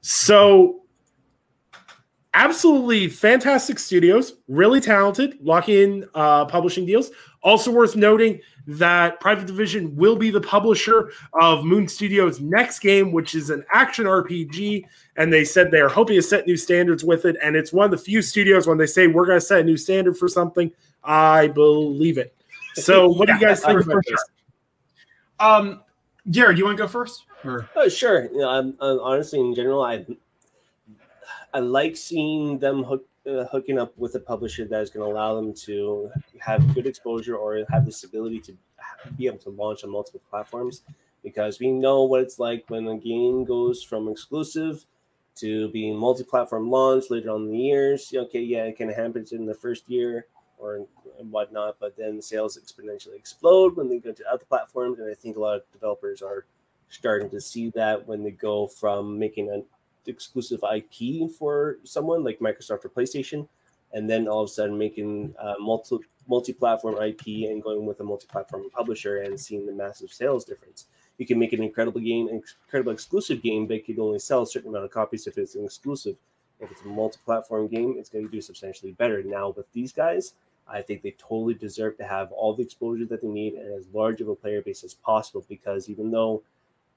So, 0.00 0.80
absolutely 2.34 3.08
fantastic 3.08 3.78
studios, 3.78 4.36
really 4.48 4.80
talented, 4.80 5.36
lock 5.42 5.68
in 5.68 6.08
uh, 6.14 6.46
publishing 6.46 6.86
deals. 6.86 7.10
Also 7.42 7.70
worth 7.70 7.96
noting 7.96 8.40
that 8.66 9.18
Private 9.20 9.46
Division 9.46 9.94
will 9.96 10.14
be 10.16 10.30
the 10.30 10.40
publisher 10.40 11.10
of 11.40 11.64
Moon 11.64 11.88
Studios' 11.88 12.40
next 12.40 12.78
game, 12.78 13.10
which 13.10 13.34
is 13.34 13.50
an 13.50 13.64
action 13.72 14.04
RPG. 14.04 14.84
And 15.16 15.32
they 15.32 15.44
said 15.44 15.70
they 15.70 15.80
are 15.80 15.88
hoping 15.88 16.16
to 16.16 16.22
set 16.22 16.46
new 16.46 16.56
standards 16.56 17.04
with 17.04 17.24
it. 17.24 17.36
And 17.42 17.56
it's 17.56 17.72
one 17.72 17.84
of 17.84 17.90
the 17.90 17.98
few 17.98 18.22
studios 18.22 18.66
when 18.66 18.78
they 18.78 18.86
say 18.86 19.08
we're 19.08 19.26
going 19.26 19.40
to 19.40 19.44
set 19.44 19.60
a 19.60 19.64
new 19.64 19.76
standard 19.76 20.16
for 20.16 20.28
something, 20.28 20.70
I 21.02 21.48
believe 21.48 22.18
it. 22.18 22.34
So, 22.74 23.08
what 23.12 23.26
do 23.26 23.34
you 23.34 23.40
guys 23.40 23.60
think 23.64 23.82
for 23.82 23.90
about 23.90 24.04
sure. 24.06 24.16
this? 24.16 24.24
Um, 25.40 25.82
Jared, 26.30 26.58
you 26.58 26.64
want 26.64 26.76
to 26.76 26.82
go 26.82 26.88
first? 26.88 27.24
Or 27.44 27.68
Oh, 27.74 27.88
sure. 27.88 28.30
You 28.30 28.38
know, 28.38 28.48
I'm, 28.48 28.76
I'm 28.80 29.00
honestly, 29.00 29.40
in 29.40 29.54
general, 29.54 29.82
I 29.82 30.06
I 31.54 31.58
like 31.58 31.96
seeing 31.96 32.58
them 32.58 32.82
hook, 32.82 33.04
uh, 33.26 33.44
hooking 33.44 33.78
up 33.78 33.96
with 33.96 34.14
a 34.14 34.20
publisher 34.20 34.64
that 34.64 34.80
is 34.80 34.90
going 34.90 35.06
to 35.06 35.12
allow 35.12 35.34
them 35.36 35.54
to 35.54 36.10
have 36.40 36.74
good 36.74 36.86
exposure 36.86 37.36
or 37.36 37.64
have 37.70 37.84
this 37.84 38.04
ability 38.04 38.40
to 38.40 38.56
be 39.16 39.26
able 39.26 39.38
to 39.38 39.50
launch 39.50 39.84
on 39.84 39.90
multiple 39.90 40.22
platforms. 40.28 40.82
Because 41.22 41.60
we 41.60 41.70
know 41.70 42.02
what 42.02 42.20
it's 42.20 42.40
like 42.40 42.64
when 42.68 42.88
a 42.88 42.98
game 42.98 43.44
goes 43.44 43.82
from 43.82 44.08
exclusive 44.08 44.84
to 45.36 45.68
being 45.70 45.96
multi-platform 45.96 46.68
launched 46.68 47.10
later 47.10 47.30
on 47.30 47.42
in 47.42 47.52
the 47.52 47.58
years. 47.58 48.12
Okay, 48.14 48.40
yeah, 48.40 48.64
it 48.64 48.76
can 48.76 48.88
happen 48.88 49.24
in 49.30 49.46
the 49.46 49.54
first 49.54 49.88
year 49.88 50.26
or 50.58 50.86
whatnot, 51.18 51.76
but 51.80 51.96
then 51.96 52.20
sales 52.20 52.58
exponentially 52.58 53.16
explode 53.16 53.76
when 53.76 53.88
they 53.88 53.98
go 53.98 54.12
to 54.12 54.24
other 54.32 54.44
platforms. 54.44 54.98
And 54.98 55.10
I 55.10 55.14
think 55.14 55.36
a 55.36 55.40
lot 55.40 55.56
of 55.56 55.62
developers 55.72 56.22
are 56.22 56.44
starting 56.88 57.30
to 57.30 57.40
see 57.40 57.70
that 57.70 58.06
when 58.06 58.22
they 58.22 58.30
go 58.30 58.66
from 58.66 59.18
making 59.18 59.48
a 59.50 59.62
exclusive 60.06 60.60
IP 60.74 61.30
for 61.30 61.78
someone 61.84 62.24
like 62.24 62.38
Microsoft 62.38 62.84
or 62.84 62.88
PlayStation, 62.88 63.48
and 63.92 64.08
then 64.08 64.28
all 64.28 64.42
of 64.42 64.48
a 64.48 64.52
sudden 64.52 64.76
making 64.76 65.34
uh, 65.38 65.54
multi 65.60 65.98
multi-platform 66.28 67.02
IP 67.02 67.50
and 67.50 67.62
going 67.62 67.84
with 67.84 67.98
a 68.00 68.04
multi-platform 68.04 68.70
publisher 68.70 69.22
and 69.22 69.38
seeing 69.38 69.66
the 69.66 69.72
massive 69.72 70.12
sales 70.12 70.44
difference. 70.44 70.86
You 71.18 71.26
can 71.26 71.38
make 71.38 71.52
an 71.52 71.62
incredible 71.62 72.00
game, 72.00 72.28
an 72.28 72.42
incredible 72.64 72.92
exclusive 72.92 73.42
game, 73.42 73.66
but 73.66 73.88
you 73.88 73.94
can 73.94 74.00
only 74.00 74.18
sell 74.20 74.42
a 74.42 74.46
certain 74.46 74.70
amount 74.70 74.84
of 74.84 74.90
copies 74.90 75.26
if 75.26 75.36
it's 75.36 75.56
an 75.56 75.64
exclusive. 75.64 76.16
If 76.60 76.70
it's 76.70 76.82
a 76.82 76.88
multi-platform 76.88 77.68
game, 77.68 77.96
it's 77.98 78.08
going 78.08 78.24
to 78.24 78.30
do 78.30 78.40
substantially 78.40 78.92
better. 78.92 79.22
Now 79.22 79.50
with 79.50 79.70
these 79.72 79.92
guys, 79.92 80.34
I 80.68 80.80
think 80.80 81.02
they 81.02 81.14
totally 81.18 81.54
deserve 81.54 81.96
to 81.98 82.04
have 82.04 82.30
all 82.30 82.54
the 82.54 82.62
exposure 82.62 83.04
that 83.06 83.20
they 83.20 83.28
need 83.28 83.54
and 83.54 83.74
as 83.74 83.86
large 83.92 84.20
of 84.20 84.28
a 84.28 84.34
player 84.34 84.62
base 84.62 84.84
as 84.84 84.94
possible. 84.94 85.44
Because 85.48 85.88
even 85.90 86.10
though 86.10 86.42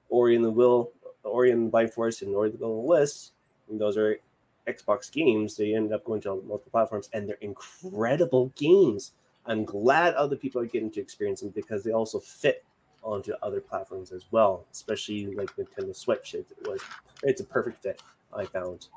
Ori 0.08 0.36
and 0.36 0.44
the 0.44 0.50
Will, 0.50 0.92
The 1.26 1.68
Blind 1.70 1.92
Forest, 1.92 2.22
and 2.22 2.34
of 2.34 2.58
the 2.58 3.30
those 3.68 3.96
are 3.96 4.18
Xbox 4.66 5.10
games, 5.10 5.56
they 5.56 5.74
ended 5.74 5.92
up 5.92 6.04
going 6.04 6.20
to 6.22 6.42
multiple 6.46 6.70
platforms, 6.70 7.08
and 7.12 7.28
they're 7.28 7.36
incredible 7.40 8.52
games. 8.56 9.12
I'm 9.46 9.64
glad 9.64 10.14
other 10.14 10.36
people 10.36 10.60
are 10.60 10.66
getting 10.66 10.90
to 10.92 11.00
experience 11.00 11.40
them 11.40 11.50
because 11.50 11.84
they 11.84 11.92
also 11.92 12.18
fit 12.18 12.64
onto 13.02 13.32
other 13.42 13.60
platforms 13.60 14.10
as 14.10 14.26
well, 14.32 14.66
especially 14.72 15.26
like 15.34 15.54
Nintendo 15.56 15.94
Switch. 15.94 16.34
It, 16.34 16.46
it 16.50 16.68
was 16.68 16.80
it's 17.22 17.40
a 17.40 17.44
perfect 17.44 17.82
fit. 17.82 18.02
I 18.32 18.44
found 18.44 18.88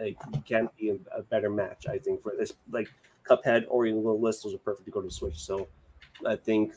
you 0.00 0.42
can't 0.46 0.74
be 0.76 0.98
a, 1.12 1.22
better 1.22 1.50
match. 1.50 1.86
I 1.88 1.98
think 1.98 2.22
for 2.22 2.32
this 2.38 2.52
like 2.70 2.88
Cuphead 3.28 3.64
or 3.68 3.86
even 3.86 3.98
Little 3.98 4.20
Listles 4.20 4.54
are 4.54 4.58
perfect 4.58 4.86
to 4.86 4.90
go 4.90 5.02
to 5.02 5.10
Switch. 5.10 5.38
So 5.38 5.68
I 6.26 6.36
think 6.36 6.74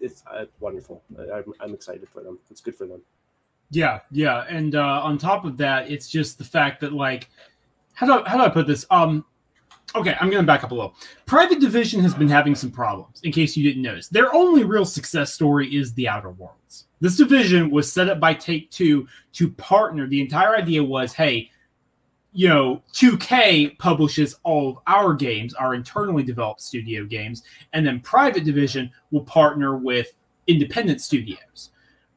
it's 0.00 0.22
uh, 0.30 0.46
wonderful. 0.60 1.02
I, 1.18 1.38
I'm, 1.38 1.52
I'm 1.60 1.74
excited 1.74 2.08
for 2.08 2.22
them. 2.22 2.38
It's 2.50 2.60
good 2.60 2.74
for 2.74 2.86
them. 2.86 3.02
Yeah, 3.70 4.00
yeah, 4.10 4.44
and 4.48 4.74
uh, 4.74 5.02
on 5.02 5.18
top 5.18 5.44
of 5.44 5.56
that, 5.58 5.90
it's 5.90 6.08
just 6.08 6.38
the 6.38 6.44
fact 6.44 6.80
that 6.80 6.92
like 6.92 7.28
how 7.98 8.06
do 8.06 8.12
I, 8.12 8.28
how 8.28 8.36
do 8.36 8.44
I 8.44 8.48
put 8.48 8.68
this? 8.68 8.86
Um, 8.90 9.24
okay, 9.96 10.14
I'm 10.20 10.30
going 10.30 10.42
to 10.42 10.46
back 10.46 10.62
up 10.62 10.70
a 10.70 10.74
little. 10.74 10.94
Private 11.26 11.60
Division 11.60 12.00
has 12.00 12.14
been 12.14 12.28
having 12.28 12.54
some 12.54 12.70
problems. 12.70 13.20
In 13.24 13.32
case 13.32 13.56
you 13.56 13.64
didn't 13.68 13.82
notice, 13.82 14.06
their 14.06 14.32
only 14.32 14.62
real 14.62 14.84
success 14.84 15.34
story 15.34 15.74
is 15.74 15.92
the 15.94 16.08
Outer 16.08 16.30
Worlds. 16.30 16.86
This 17.00 17.16
division 17.16 17.70
was 17.70 17.92
set 17.92 18.08
up 18.08 18.20
by 18.20 18.34
Take 18.34 18.70
Two 18.70 19.08
to 19.32 19.50
partner. 19.50 20.06
The 20.06 20.20
entire 20.20 20.56
idea 20.56 20.82
was, 20.82 21.12
hey, 21.12 21.50
you 22.32 22.48
know, 22.48 22.82
2K 22.92 23.78
publishes 23.78 24.36
all 24.44 24.70
of 24.70 24.78
our 24.86 25.12
games, 25.12 25.54
our 25.54 25.74
internally 25.74 26.22
developed 26.22 26.60
studio 26.60 27.04
games, 27.04 27.42
and 27.72 27.84
then 27.84 28.00
Private 28.00 28.44
Division 28.44 28.92
will 29.10 29.24
partner 29.24 29.76
with 29.76 30.12
independent 30.46 31.00
studios. 31.00 31.70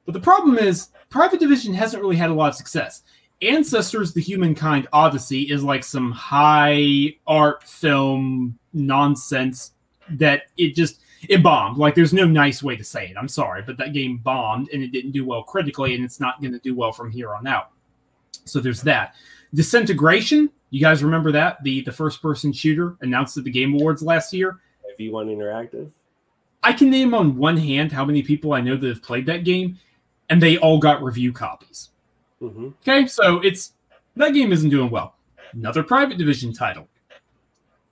But 0.05 0.13
the 0.13 0.19
problem 0.19 0.57
is, 0.57 0.89
Private 1.09 1.39
Division 1.39 1.73
hasn't 1.73 2.01
really 2.01 2.15
had 2.15 2.29
a 2.29 2.33
lot 2.33 2.49
of 2.49 2.55
success. 2.55 3.03
Ancestors, 3.41 4.13
the 4.13 4.21
Humankind 4.21 4.87
Odyssey 4.93 5.43
is 5.43 5.63
like 5.63 5.83
some 5.83 6.11
high 6.11 7.15
art 7.25 7.63
film 7.63 8.57
nonsense 8.73 9.73
that 10.11 10.43
it 10.57 10.75
just 10.75 11.01
it 11.27 11.43
bombed. 11.43 11.77
Like 11.77 11.95
there's 11.95 12.13
no 12.13 12.25
nice 12.25 12.61
way 12.61 12.75
to 12.75 12.83
say 12.83 13.07
it. 13.07 13.17
I'm 13.17 13.27
sorry, 13.27 13.61
but 13.61 13.77
that 13.77 13.93
game 13.93 14.17
bombed 14.17 14.69
and 14.71 14.83
it 14.83 14.91
didn't 14.91 15.11
do 15.11 15.25
well 15.25 15.43
critically, 15.43 15.95
and 15.95 16.03
it's 16.03 16.19
not 16.19 16.41
going 16.41 16.53
to 16.53 16.59
do 16.59 16.75
well 16.75 16.91
from 16.91 17.11
here 17.11 17.33
on 17.33 17.47
out. 17.47 17.71
So 18.45 18.59
there's 18.59 18.81
that. 18.83 19.15
Disintegration, 19.53 20.49
you 20.69 20.79
guys 20.79 21.03
remember 21.03 21.31
that 21.31 21.63
the 21.63 21.81
the 21.81 21.91
first 21.91 22.21
person 22.21 22.53
shooter 22.53 22.95
announced 23.01 23.37
at 23.37 23.43
the 23.43 23.51
Game 23.51 23.73
Awards 23.73 24.01
last 24.01 24.33
year. 24.33 24.59
V1 24.99 25.35
Interactive. 25.35 25.91
I 26.63 26.73
can 26.73 26.89
name 26.89 27.13
on 27.13 27.37
one 27.37 27.57
hand 27.57 27.91
how 27.91 28.05
many 28.05 28.21
people 28.21 28.53
I 28.53 28.61
know 28.61 28.75
that 28.75 28.87
have 28.87 29.01
played 29.01 29.25
that 29.25 29.43
game, 29.43 29.79
and 30.31 30.41
they 30.41 30.57
all 30.57 30.79
got 30.79 31.03
review 31.03 31.33
copies. 31.33 31.89
Mm-hmm. 32.41 32.69
Okay, 32.81 33.05
so 33.05 33.39
it's 33.41 33.73
that 34.15 34.33
game 34.33 34.51
isn't 34.51 34.69
doing 34.69 34.89
well. 34.89 35.15
Another 35.53 35.83
private 35.83 36.17
division 36.17 36.53
title. 36.53 36.87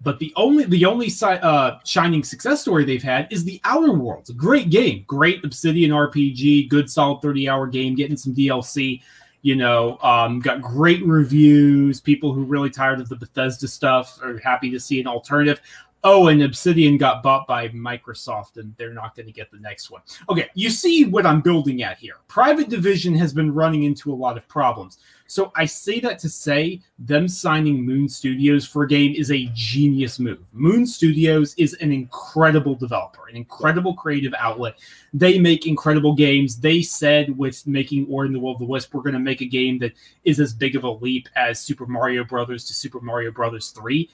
But 0.02 0.18
the 0.20 0.32
only 0.38 0.64
the 0.64 0.86
only 0.86 1.12
uh, 1.22 1.80
shining 1.84 2.24
success 2.24 2.62
story 2.62 2.86
they've 2.86 3.04
had 3.04 3.28
is 3.30 3.44
the 3.44 3.60
Outer 3.66 3.92
Worlds. 3.92 4.30
Great 4.32 4.70
game, 4.70 5.04
great 5.06 5.44
Obsidian 5.44 5.92
RPG, 5.92 6.70
good 6.70 6.90
solid 6.90 7.22
thirty 7.22 7.50
hour 7.50 7.68
game, 7.68 7.94
getting 7.96 8.16
some 8.16 8.34
DLC. 8.34 9.02
You 9.42 9.56
know, 9.56 9.98
um, 10.02 10.40
got 10.40 10.62
great 10.62 11.06
reviews. 11.06 12.00
People 12.00 12.34
who 12.34 12.44
really 12.44 12.70
tired 12.70 13.02
of 13.02 13.10
the 13.10 13.16
Bethesda 13.18 13.68
stuff 13.68 14.18
are 14.22 14.38
happy 14.40 14.70
to 14.72 14.80
see 14.80 15.02
an 15.02 15.08
alternative. 15.08 15.62
Oh, 16.04 16.28
and 16.28 16.42
Obsidian 16.44 16.98
got 16.98 17.22
bought 17.22 17.46
by 17.46 17.68
Microsoft, 17.70 18.56
and 18.56 18.74
they're 18.78 18.94
not 18.94 19.16
going 19.18 19.26
to 19.26 19.34
get 19.34 19.52
the 19.52 19.60
next 19.60 19.92
one. 19.92 20.02
Okay, 20.30 20.50
you 20.54 20.70
see 20.70 21.04
what 21.04 21.26
I'm 21.26 21.42
building 21.42 21.84
at 21.84 21.98
here. 21.98 22.16
Private 22.30 22.70
Division 22.70 23.14
has 23.16 23.34
been 23.34 23.54
running 23.54 23.84
into 23.84 24.14
a 24.14 24.16
lot 24.16 24.38
of 24.38 24.48
problems. 24.48 25.00
So 25.28 25.52
I 25.56 25.66
say 25.66 26.00
that 26.00 26.18
to 26.20 26.30
say 26.30 26.82
them 26.98 27.28
signing 27.28 27.86
Moon 27.86 28.08
Studios 28.08 28.66
for 28.66 28.84
a 28.84 28.88
game 28.88 29.14
is 29.14 29.30
a 29.30 29.50
genius 29.54 30.20
move. 30.20 30.40
Moon 30.54 30.88
Studios 30.88 31.54
is 31.56 31.74
an 31.76 31.92
incredible 31.92 32.76
developer, 32.76 33.28
an 33.28 33.36
incredible 33.36 33.94
creative 33.94 34.34
outlet. 34.40 34.80
They 35.14 35.38
make 35.38 35.68
incredible 35.68 36.16
games. 36.16 36.58
They 36.58 36.82
said 36.82 37.38
with 37.38 37.68
making 37.68 38.08
Ori 38.10 38.28
in 38.28 38.34
the 38.34 38.40
Will 38.40 38.54
of 38.54 38.60
the 38.60 38.66
Wisp, 38.66 38.94
we're 38.94 39.02
going 39.02 39.14
to 39.14 39.20
make 39.20 39.42
a 39.42 39.46
game 39.46 39.78
that 39.80 39.92
is 40.24 40.40
as 40.40 40.54
big 40.54 40.78
of 40.78 40.86
a 40.86 40.92
leap 40.92 41.28
as 41.36 41.60
Super 41.60 41.86
Mario 41.86 42.24
Brothers 42.24 42.64
to 42.66 42.74
Super 42.74 43.02
Mario 43.02 43.32
Brothers 43.32 43.72
3, 43.72 44.10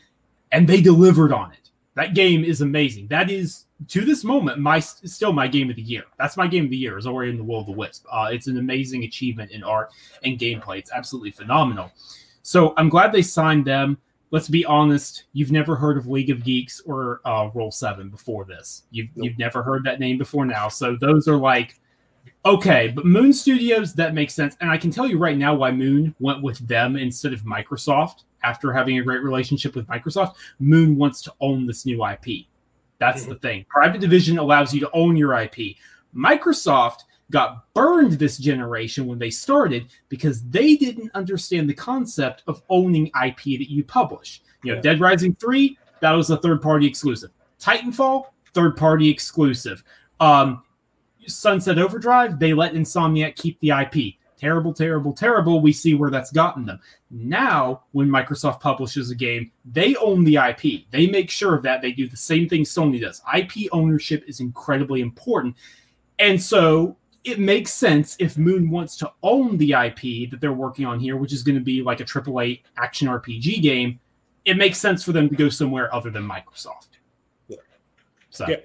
and 0.51 0.67
they 0.67 0.81
delivered 0.81 1.31
on 1.31 1.53
it. 1.53 1.65
That 1.95 2.13
game 2.13 2.43
is 2.43 2.61
amazing. 2.61 3.07
That 3.07 3.29
is 3.31 3.65
to 3.87 4.01
this 4.01 4.23
moment 4.23 4.59
my 4.59 4.79
still 4.79 5.33
my 5.33 5.47
game 5.47 5.69
of 5.69 5.75
the 5.75 5.81
year. 5.81 6.03
That's 6.17 6.37
my 6.37 6.47
game 6.47 6.65
of 6.65 6.69
the 6.69 6.77
year. 6.77 6.97
Is 6.97 7.07
already 7.07 7.31
in 7.31 7.37
the 7.37 7.43
Will 7.43 7.59
of 7.59 7.65
the 7.65 7.71
Wisp. 7.71 8.05
Uh, 8.11 8.29
it's 8.31 8.47
an 8.47 8.57
amazing 8.57 9.03
achievement 9.03 9.51
in 9.51 9.63
art 9.63 9.89
and 10.23 10.37
gameplay. 10.37 10.77
It's 10.77 10.91
absolutely 10.91 11.31
phenomenal. 11.31 11.91
So 12.41 12.73
I'm 12.77 12.89
glad 12.89 13.11
they 13.11 13.21
signed 13.21 13.65
them. 13.65 13.97
Let's 14.31 14.49
be 14.49 14.65
honest. 14.65 15.23
You've 15.33 15.51
never 15.51 15.75
heard 15.75 15.97
of 15.97 16.07
League 16.07 16.29
of 16.29 16.43
Geeks 16.43 16.81
or 16.81 17.21
uh, 17.23 17.49
Roll 17.53 17.71
Seven 17.71 18.09
before 18.09 18.43
this. 18.43 18.83
You've 18.91 19.09
nope. 19.15 19.25
you've 19.25 19.39
never 19.39 19.63
heard 19.63 19.85
that 19.85 19.99
name 19.99 20.17
before 20.17 20.45
now. 20.45 20.67
So 20.67 20.97
those 20.99 21.27
are 21.27 21.37
like 21.37 21.79
okay, 22.45 22.89
but 22.89 23.05
Moon 23.05 23.31
Studios 23.31 23.93
that 23.93 24.13
makes 24.13 24.33
sense. 24.33 24.57
And 24.59 24.69
I 24.69 24.77
can 24.77 24.91
tell 24.91 25.07
you 25.07 25.17
right 25.17 25.37
now 25.37 25.55
why 25.55 25.71
Moon 25.71 26.13
went 26.19 26.43
with 26.43 26.59
them 26.67 26.97
instead 26.97 27.31
of 27.31 27.41
Microsoft 27.41 28.24
after 28.45 28.71
having 28.71 28.99
a 28.99 29.03
great 29.03 29.23
relationship 29.23 29.75
with 29.75 29.87
Microsoft, 29.87 30.35
Moon 30.59 30.95
wants 30.95 31.21
to 31.23 31.33
own 31.41 31.65
this 31.65 31.85
new 31.85 32.05
IP. 32.05 32.45
That's 32.99 33.23
mm-hmm. 33.23 33.31
the 33.31 33.39
thing. 33.39 33.65
Private 33.67 34.01
division 34.01 34.37
allows 34.37 34.73
you 34.73 34.79
to 34.81 34.89
own 34.93 35.17
your 35.17 35.33
IP. 35.33 35.75
Microsoft 36.15 36.99
got 37.31 37.73
burned 37.73 38.13
this 38.13 38.37
generation 38.37 39.07
when 39.07 39.17
they 39.17 39.31
started 39.31 39.87
because 40.09 40.43
they 40.49 40.75
didn't 40.75 41.11
understand 41.15 41.67
the 41.69 41.73
concept 41.73 42.43
of 42.47 42.61
owning 42.69 43.07
IP 43.07 43.43
that 43.43 43.71
you 43.71 43.83
publish. 43.83 44.41
You 44.63 44.71
know, 44.71 44.75
yeah. 44.75 44.81
Dead 44.81 44.99
Rising 45.01 45.35
3, 45.35 45.77
that 46.01 46.11
was 46.11 46.29
a 46.29 46.37
third 46.37 46.61
party 46.61 46.85
exclusive. 46.85 47.31
Titanfall, 47.59 48.25
third 48.53 48.77
party 48.77 49.09
exclusive. 49.09 49.83
Um, 50.19 50.63
Sunset 51.27 51.79
Overdrive, 51.79 52.37
they 52.37 52.53
let 52.53 52.73
Insomniac 52.73 53.35
keep 53.35 53.59
the 53.59 53.71
IP 53.71 54.15
terrible, 54.37 54.73
terrible, 54.73 55.13
terrible, 55.13 55.61
we 55.61 55.71
see 55.73 55.93
where 55.93 56.09
that's 56.09 56.31
gotten 56.31 56.65
them. 56.65 56.79
Now, 57.09 57.83
when 57.91 58.07
Microsoft 58.07 58.59
publishes 58.59 59.11
a 59.11 59.15
game, 59.15 59.51
they 59.65 59.95
own 59.95 60.23
the 60.23 60.37
IP. 60.37 60.89
They 60.91 61.07
make 61.07 61.29
sure 61.29 61.55
of 61.55 61.63
that. 61.63 61.81
They 61.81 61.91
do 61.91 62.07
the 62.07 62.17
same 62.17 62.49
thing 62.49 62.63
Sony 62.63 63.01
does. 63.01 63.21
IP 63.35 63.69
ownership 63.71 64.23
is 64.27 64.39
incredibly 64.39 65.01
important. 65.01 65.55
And 66.19 66.41
so 66.41 66.97
it 67.23 67.39
makes 67.39 67.73
sense 67.73 68.15
if 68.19 68.37
Moon 68.37 68.69
wants 68.69 68.95
to 68.97 69.11
own 69.23 69.57
the 69.57 69.73
IP 69.73 70.29
that 70.31 70.39
they're 70.39 70.53
working 70.53 70.85
on 70.85 70.99
here, 70.99 71.17
which 71.17 71.33
is 71.33 71.43
going 71.43 71.57
to 71.57 71.63
be 71.63 71.81
like 71.81 71.99
a 71.99 72.05
AAA 72.05 72.61
action 72.77 73.07
RPG 73.07 73.61
game. 73.61 73.99
It 74.45 74.57
makes 74.57 74.77
sense 74.77 75.03
for 75.03 75.11
them 75.11 75.27
to 75.29 75.35
go 75.35 75.49
somewhere 75.49 75.93
other 75.93 76.11
than 76.11 76.27
Microsoft. 76.27 76.99
Yeah. 77.47 77.57
So. 78.29 78.47
Yeah. 78.47 78.57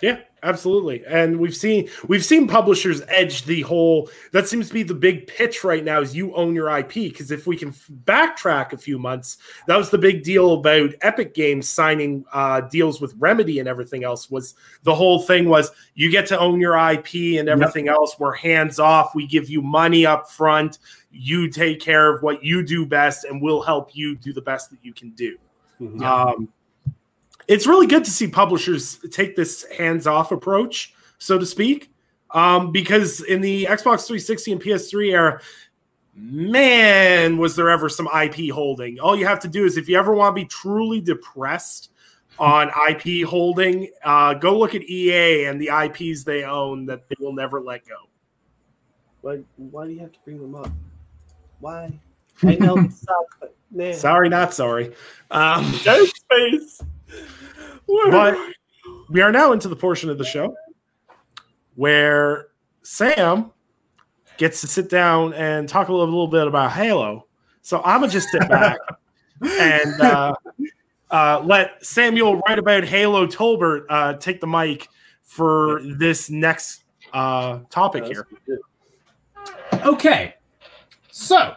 Yeah, 0.00 0.20
absolutely. 0.42 1.04
And 1.06 1.38
we've 1.38 1.56
seen 1.56 1.88
we've 2.06 2.24
seen 2.24 2.48
publishers 2.48 3.02
edge 3.08 3.44
the 3.44 3.62
whole 3.62 4.10
that 4.32 4.48
seems 4.48 4.68
to 4.68 4.74
be 4.74 4.82
the 4.82 4.94
big 4.94 5.26
pitch 5.26 5.64
right 5.64 5.84
now 5.84 6.00
is 6.00 6.16
you 6.16 6.34
own 6.34 6.54
your 6.54 6.76
IP 6.76 6.94
because 6.94 7.30
if 7.30 7.46
we 7.46 7.56
can 7.56 7.72
backtrack 8.04 8.72
a 8.72 8.76
few 8.76 8.98
months, 8.98 9.38
that 9.66 9.76
was 9.76 9.90
the 9.90 9.98
big 9.98 10.22
deal 10.22 10.54
about 10.54 10.90
Epic 11.02 11.34
Games 11.34 11.68
signing 11.68 12.24
uh, 12.32 12.62
deals 12.62 13.00
with 13.00 13.14
Remedy 13.18 13.58
and 13.58 13.68
everything 13.68 14.04
else 14.04 14.30
was 14.30 14.54
the 14.82 14.94
whole 14.94 15.20
thing 15.22 15.48
was 15.48 15.70
you 15.94 16.10
get 16.10 16.26
to 16.26 16.38
own 16.38 16.60
your 16.60 16.76
IP 16.76 17.38
and 17.38 17.48
everything 17.48 17.86
yep. 17.86 17.94
else 17.94 18.18
we're 18.18 18.34
hands 18.34 18.78
off, 18.78 19.14
we 19.14 19.26
give 19.26 19.50
you 19.50 19.62
money 19.62 20.06
up 20.06 20.30
front, 20.30 20.78
you 21.10 21.48
take 21.48 21.80
care 21.80 22.14
of 22.14 22.22
what 22.22 22.44
you 22.44 22.62
do 22.62 22.86
best 22.86 23.24
and 23.24 23.40
we'll 23.40 23.62
help 23.62 23.94
you 23.94 24.16
do 24.16 24.32
the 24.32 24.42
best 24.42 24.70
that 24.70 24.78
you 24.82 24.92
can 24.92 25.10
do. 25.10 25.36
Mm-hmm. 25.80 26.02
Um, 26.02 26.48
it's 27.48 27.66
really 27.66 27.86
good 27.86 28.04
to 28.04 28.10
see 28.10 28.28
publishers 28.28 28.98
take 29.10 29.34
this 29.34 29.64
hands-off 29.76 30.32
approach, 30.32 30.94
so 31.18 31.38
to 31.38 31.46
speak, 31.46 31.90
um, 32.30 32.70
because 32.70 33.22
in 33.22 33.40
the 33.40 33.64
Xbox 33.64 34.06
360 34.06 34.52
and 34.52 34.62
PS3 34.62 35.12
era, 35.12 35.40
man, 36.14 37.38
was 37.38 37.56
there 37.56 37.70
ever 37.70 37.88
some 37.88 38.06
IP 38.08 38.50
holding. 38.50 39.00
All 39.00 39.16
you 39.16 39.26
have 39.26 39.40
to 39.40 39.48
do 39.48 39.64
is 39.64 39.78
if 39.78 39.88
you 39.88 39.98
ever 39.98 40.12
want 40.14 40.36
to 40.36 40.42
be 40.42 40.46
truly 40.46 41.00
depressed 41.00 41.90
on 42.38 42.70
IP 42.88 43.26
holding, 43.26 43.90
uh, 44.04 44.34
go 44.34 44.56
look 44.56 44.74
at 44.74 44.82
EA 44.82 45.46
and 45.46 45.60
the 45.60 45.70
IPs 45.84 46.24
they 46.24 46.44
own 46.44 46.86
that 46.86 47.08
they 47.08 47.16
will 47.18 47.32
never 47.32 47.60
let 47.60 47.86
go. 47.86 47.96
Why, 49.22 49.40
why 49.56 49.86
do 49.86 49.92
you 49.92 50.00
have 50.00 50.12
to 50.12 50.18
bring 50.24 50.38
them 50.38 50.54
up? 50.54 50.70
Why? 51.60 51.98
I 52.42 52.54
know 52.56 52.78
it 52.78 52.92
sucks, 52.92 53.36
but 53.40 53.56
man. 53.70 53.94
Sorry, 53.94 54.28
not 54.28 54.54
sorry. 54.54 54.92
Um, 55.30 55.72
Dead 55.82 56.06
Space. 56.08 56.82
but 58.10 58.36
we 59.08 59.20
are 59.20 59.32
now 59.32 59.52
into 59.52 59.68
the 59.68 59.76
portion 59.76 60.10
of 60.10 60.18
the 60.18 60.24
show 60.24 60.54
where 61.74 62.48
Sam 62.82 63.52
gets 64.36 64.60
to 64.60 64.66
sit 64.66 64.88
down 64.88 65.32
and 65.34 65.68
talk 65.68 65.88
a 65.88 65.92
little, 65.92 66.06
little 66.06 66.28
bit 66.28 66.46
about 66.46 66.72
Halo. 66.72 67.26
So 67.62 67.82
I'm 67.84 68.00
gonna 68.00 68.12
just 68.12 68.28
sit 68.30 68.48
back 68.48 68.78
and 69.42 70.00
uh, 70.00 70.34
uh, 71.10 71.42
let 71.44 71.84
Samuel 71.84 72.40
write 72.46 72.58
about 72.58 72.84
Halo 72.84 73.26
Tolbert 73.26 73.86
uh, 73.88 74.14
take 74.14 74.40
the 74.40 74.46
mic 74.46 74.88
for 75.22 75.82
this 75.84 76.30
next 76.30 76.84
uh, 77.12 77.60
topic 77.70 78.04
here. 78.04 78.26
Okay. 79.84 80.34
So 81.10 81.54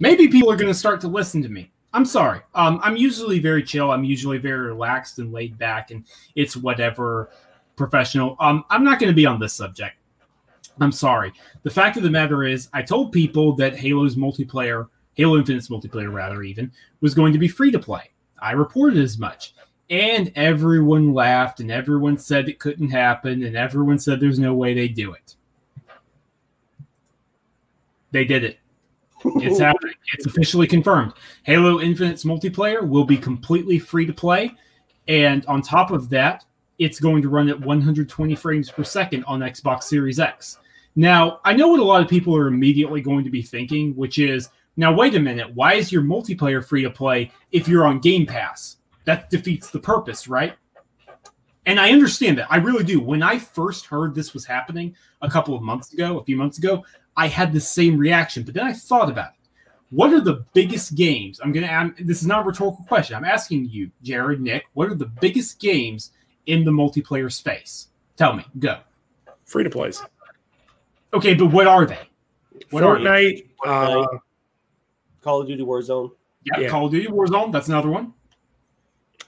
maybe 0.00 0.28
people 0.28 0.50
are 0.50 0.56
going 0.56 0.72
to 0.72 0.78
start 0.78 1.00
to 1.02 1.08
listen 1.08 1.42
to 1.42 1.48
me. 1.48 1.70
I'm 1.92 2.04
sorry. 2.04 2.40
Um, 2.54 2.80
I'm 2.82 2.96
usually 2.96 3.38
very 3.38 3.62
chill. 3.62 3.90
I'm 3.90 4.04
usually 4.04 4.38
very 4.38 4.66
relaxed 4.66 5.18
and 5.18 5.32
laid 5.32 5.58
back, 5.58 5.90
and 5.90 6.04
it's 6.34 6.56
whatever 6.56 7.30
professional. 7.76 8.36
Um, 8.40 8.64
I'm 8.68 8.84
not 8.84 8.98
going 8.98 9.10
to 9.10 9.16
be 9.16 9.26
on 9.26 9.40
this 9.40 9.54
subject. 9.54 9.96
I'm 10.80 10.92
sorry. 10.92 11.32
The 11.62 11.70
fact 11.70 11.96
of 11.96 12.02
the 12.02 12.10
matter 12.10 12.44
is, 12.44 12.68
I 12.72 12.82
told 12.82 13.12
people 13.12 13.54
that 13.56 13.76
Halo's 13.76 14.16
multiplayer, 14.16 14.88
Halo 15.14 15.38
Infinite's 15.38 15.68
multiplayer, 15.68 16.12
rather, 16.12 16.42
even, 16.42 16.70
was 17.00 17.14
going 17.14 17.32
to 17.32 17.38
be 17.38 17.48
free 17.48 17.70
to 17.70 17.78
play. 17.78 18.10
I 18.38 18.52
reported 18.52 18.98
as 18.98 19.18
much. 19.18 19.54
And 19.90 20.30
everyone 20.36 21.14
laughed, 21.14 21.60
and 21.60 21.70
everyone 21.70 22.18
said 22.18 22.48
it 22.48 22.58
couldn't 22.58 22.90
happen, 22.90 23.42
and 23.42 23.56
everyone 23.56 23.98
said 23.98 24.20
there's 24.20 24.38
no 24.38 24.54
way 24.54 24.74
they 24.74 24.88
do 24.88 25.14
it. 25.14 25.34
They 28.10 28.24
did 28.24 28.44
it. 28.44 28.58
It's 29.24 29.58
happening. 29.58 29.94
It's 30.14 30.26
officially 30.26 30.66
confirmed. 30.66 31.12
Halo 31.42 31.80
Infinite's 31.80 32.24
multiplayer 32.24 32.86
will 32.86 33.04
be 33.04 33.16
completely 33.16 33.78
free 33.78 34.06
to 34.06 34.12
play. 34.12 34.52
And 35.08 35.44
on 35.46 35.62
top 35.62 35.90
of 35.90 36.08
that, 36.10 36.44
it's 36.78 37.00
going 37.00 37.22
to 37.22 37.28
run 37.28 37.48
at 37.48 37.60
120 37.60 38.34
frames 38.36 38.70
per 38.70 38.84
second 38.84 39.24
on 39.24 39.40
Xbox 39.40 39.84
Series 39.84 40.20
X. 40.20 40.58
Now, 40.94 41.40
I 41.44 41.52
know 41.54 41.68
what 41.68 41.80
a 41.80 41.84
lot 41.84 42.02
of 42.02 42.08
people 42.08 42.36
are 42.36 42.46
immediately 42.46 43.00
going 43.00 43.24
to 43.24 43.30
be 43.30 43.42
thinking, 43.42 43.94
which 43.96 44.18
is 44.18 44.48
now, 44.76 44.92
wait 44.92 45.16
a 45.16 45.20
minute, 45.20 45.52
why 45.54 45.74
is 45.74 45.90
your 45.90 46.02
multiplayer 46.02 46.64
free 46.64 46.82
to 46.82 46.90
play 46.90 47.32
if 47.50 47.66
you're 47.66 47.86
on 47.86 47.98
Game 47.98 48.26
Pass? 48.26 48.76
That 49.04 49.28
defeats 49.28 49.70
the 49.70 49.80
purpose, 49.80 50.28
right? 50.28 50.54
And 51.66 51.80
I 51.80 51.90
understand 51.90 52.38
that. 52.38 52.46
I 52.50 52.56
really 52.56 52.84
do. 52.84 53.00
When 53.00 53.22
I 53.22 53.38
first 53.38 53.86
heard 53.86 54.14
this 54.14 54.32
was 54.32 54.44
happening 54.46 54.94
a 55.20 55.28
couple 55.28 55.54
of 55.54 55.62
months 55.62 55.92
ago, 55.92 56.18
a 56.18 56.24
few 56.24 56.36
months 56.36 56.58
ago, 56.58 56.84
I 57.18 57.26
had 57.28 57.52
the 57.52 57.60
same 57.60 57.98
reaction. 57.98 58.44
But 58.44 58.54
then 58.54 58.64
I 58.66 58.72
thought 58.72 59.10
about 59.10 59.30
it. 59.32 59.34
What 59.90 60.12
are 60.12 60.20
the 60.20 60.44
biggest 60.54 60.94
games? 60.94 61.40
I'm 61.42 61.50
going 61.52 61.66
to, 61.66 61.72
I'm, 61.72 61.94
this 61.98 62.20
is 62.20 62.26
not 62.26 62.44
a 62.44 62.46
rhetorical 62.46 62.84
question. 62.86 63.16
I'm 63.16 63.24
asking 63.24 63.68
you, 63.70 63.90
Jared, 64.02 64.40
Nick, 64.40 64.66
what 64.74 64.88
are 64.88 64.94
the 64.94 65.06
biggest 65.06 65.58
games 65.60 66.12
in 66.46 66.64
the 66.64 66.70
multiplayer 66.70 67.30
space? 67.32 67.88
Tell 68.16 68.34
me, 68.34 68.44
go. 68.58 68.78
Free 69.44 69.64
to 69.64 69.70
plays. 69.70 70.02
Okay, 71.12 71.34
but 71.34 71.46
what 71.46 71.66
are 71.66 71.86
they? 71.86 71.98
What 72.70 72.84
Fortnite, 72.84 73.46
Fortnite. 73.64 74.04
uh, 74.14 74.18
Call 75.22 75.40
of 75.40 75.46
Duty 75.48 75.62
Warzone. 75.64 76.10
Yeah, 76.44 76.60
Yeah. 76.60 76.68
Call 76.68 76.86
of 76.86 76.92
Duty 76.92 77.08
Warzone. 77.08 77.50
That's 77.50 77.68
another 77.68 77.88
one. 77.88 78.12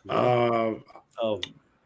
uh, 0.08 0.74
Oh, 1.22 1.40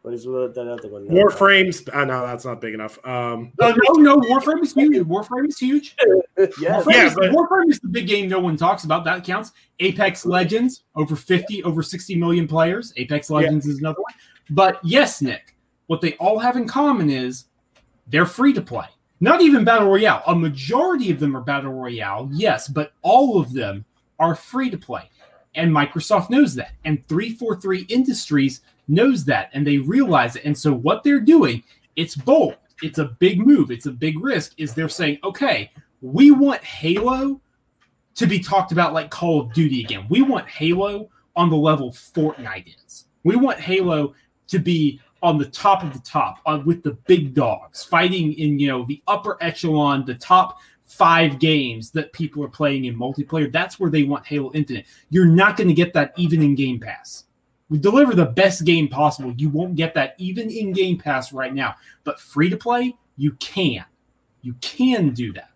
what 0.04 0.12
is 0.12 0.24
that 0.24 0.68
other 0.70 0.88
one? 0.88 1.08
Warframes. 1.08 1.88
Uh, 1.94 2.04
no, 2.04 2.26
that's 2.26 2.44
not 2.44 2.60
big 2.60 2.74
enough. 2.74 2.98
Um, 3.06 3.52
Uh, 3.58 3.72
no, 3.88 3.94
no, 3.94 4.16
Warframe 4.18 4.62
is 4.62 4.74
huge. 4.74 5.06
Warframe 5.06 5.48
is 5.48 5.58
huge. 5.58 5.96
yeah. 6.60 6.82
Warframe, 6.82 6.92
Yeah, 6.92 7.06
is, 7.06 7.14
but- 7.14 7.30
Warframe 7.32 7.70
is 7.70 7.80
the 7.80 7.88
big 7.88 8.06
game 8.06 8.28
no 8.28 8.38
one 8.38 8.58
talks 8.58 8.84
about. 8.84 9.02
That 9.06 9.24
counts. 9.24 9.52
Apex 9.80 10.26
Legends, 10.26 10.82
over 10.94 11.16
50, 11.16 11.64
over 11.64 11.82
60 11.82 12.16
million 12.16 12.46
players. 12.46 12.92
Apex 12.98 13.30
Legends 13.30 13.64
is 13.66 13.78
another 13.78 14.02
one. 14.02 14.12
But 14.50 14.78
yes, 14.84 15.22
Nick, 15.22 15.56
what 15.86 16.02
they 16.02 16.12
all 16.16 16.38
have 16.38 16.56
in 16.58 16.68
common 16.68 17.08
is 17.08 17.46
they're 18.08 18.26
free 18.26 18.52
to 18.52 18.60
play. 18.60 18.84
Not 19.20 19.40
even 19.40 19.64
Battle 19.64 19.88
Royale. 19.88 20.22
A 20.26 20.34
majority 20.34 21.10
of 21.10 21.18
them 21.18 21.34
are 21.34 21.40
Battle 21.40 21.72
Royale, 21.72 22.28
yes, 22.30 22.68
but 22.68 22.92
all 23.00 23.40
of 23.40 23.54
them 23.54 23.86
are 24.18 24.34
free 24.34 24.68
to 24.68 24.76
play. 24.76 25.08
And 25.54 25.70
Microsoft 25.72 26.28
knows 26.28 26.54
that. 26.56 26.72
And 26.84 27.02
343 27.08 27.86
Industries 27.88 28.60
knows 28.88 29.24
that. 29.26 29.50
And 29.52 29.66
they 29.66 29.78
realize 29.78 30.36
it. 30.36 30.44
And 30.44 30.56
so 30.56 30.72
what 30.72 31.02
they're 31.02 31.20
doing, 31.20 31.62
it's 31.96 32.16
bold. 32.16 32.56
It's 32.82 32.98
a 32.98 33.06
big 33.18 33.44
move. 33.44 33.70
It's 33.70 33.86
a 33.86 33.92
big 33.92 34.18
risk. 34.20 34.54
Is 34.58 34.74
they're 34.74 34.88
saying, 34.88 35.18
okay, 35.24 35.70
we 36.00 36.30
want 36.30 36.62
Halo 36.62 37.40
to 38.14 38.26
be 38.26 38.38
talked 38.38 38.72
about 38.72 38.92
like 38.92 39.10
Call 39.10 39.40
of 39.40 39.52
Duty 39.52 39.82
again. 39.82 40.06
We 40.08 40.22
want 40.22 40.48
Halo 40.48 41.08
on 41.36 41.50
the 41.50 41.56
level 41.56 41.90
Fortnite 41.90 42.74
is. 42.84 43.06
We 43.24 43.36
want 43.36 43.58
Halo 43.58 44.14
to 44.48 44.58
be 44.58 45.00
on 45.24 45.38
the 45.38 45.46
top 45.46 45.82
of 45.82 45.92
the 45.92 45.98
top 46.00 46.38
on 46.44 46.64
with 46.66 46.82
the 46.82 46.92
big 47.06 47.32
dogs 47.32 47.82
fighting 47.82 48.34
in 48.34 48.58
you 48.58 48.68
know 48.68 48.84
the 48.84 49.02
upper 49.08 49.38
echelon 49.42 50.04
the 50.04 50.14
top 50.14 50.60
five 50.84 51.38
games 51.38 51.90
that 51.90 52.12
people 52.12 52.44
are 52.44 52.48
playing 52.48 52.84
in 52.84 52.94
multiplayer 52.94 53.50
that's 53.50 53.80
where 53.80 53.90
they 53.90 54.02
want 54.02 54.24
halo 54.26 54.52
infinite 54.52 54.84
you're 55.08 55.24
not 55.24 55.56
going 55.56 55.66
to 55.66 55.72
get 55.72 55.94
that 55.94 56.12
even 56.18 56.42
in 56.42 56.54
game 56.54 56.78
pass 56.78 57.23
we 57.68 57.78
deliver 57.78 58.14
the 58.14 58.24
best 58.24 58.64
game 58.64 58.88
possible 58.88 59.32
you 59.36 59.48
won't 59.48 59.76
get 59.76 59.94
that 59.94 60.14
even 60.18 60.50
in 60.50 60.72
game 60.72 60.98
pass 60.98 61.32
right 61.32 61.54
now 61.54 61.74
but 62.04 62.20
free 62.20 62.48
to 62.48 62.56
play 62.56 62.94
you 63.16 63.32
can 63.32 63.84
you 64.42 64.54
can 64.60 65.10
do 65.10 65.32
that 65.32 65.50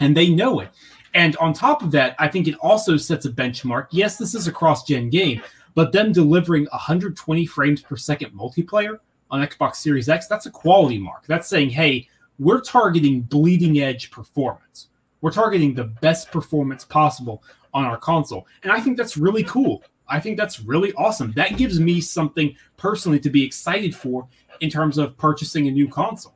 and 0.00 0.16
they 0.16 0.28
know 0.28 0.60
it 0.60 0.70
and 1.14 1.36
on 1.36 1.52
top 1.52 1.82
of 1.82 1.90
that 1.90 2.14
i 2.18 2.28
think 2.28 2.48
it 2.48 2.56
also 2.60 2.96
sets 2.96 3.26
a 3.26 3.30
benchmark 3.30 3.86
yes 3.90 4.16
this 4.16 4.34
is 4.34 4.46
a 4.46 4.52
cross-gen 4.52 5.08
game 5.10 5.40
but 5.74 5.92
them 5.92 6.10
delivering 6.10 6.66
120 6.72 7.46
frames 7.46 7.82
per 7.82 7.96
second 7.96 8.32
multiplayer 8.32 8.98
on 9.30 9.46
Xbox 9.46 9.76
Series 9.76 10.08
X, 10.08 10.26
that's 10.26 10.46
a 10.46 10.50
quality 10.50 10.98
mark. 10.98 11.24
That's 11.26 11.48
saying, 11.48 11.70
hey, 11.70 12.08
we're 12.38 12.60
targeting 12.60 13.22
bleeding 13.22 13.80
edge 13.80 14.10
performance. 14.10 14.88
We're 15.20 15.32
targeting 15.32 15.74
the 15.74 15.84
best 15.84 16.30
performance 16.30 16.84
possible 16.84 17.42
on 17.74 17.84
our 17.84 17.96
console. 17.96 18.46
And 18.62 18.72
I 18.72 18.80
think 18.80 18.96
that's 18.96 19.16
really 19.16 19.44
cool. 19.44 19.82
I 20.08 20.20
think 20.20 20.36
that's 20.36 20.60
really 20.60 20.92
awesome. 20.94 21.32
That 21.32 21.56
gives 21.56 21.78
me 21.80 22.00
something 22.00 22.56
personally 22.76 23.20
to 23.20 23.30
be 23.30 23.44
excited 23.44 23.94
for 23.94 24.26
in 24.60 24.70
terms 24.70 24.98
of 24.98 25.16
purchasing 25.16 25.68
a 25.68 25.70
new 25.70 25.88
console. 25.88 26.34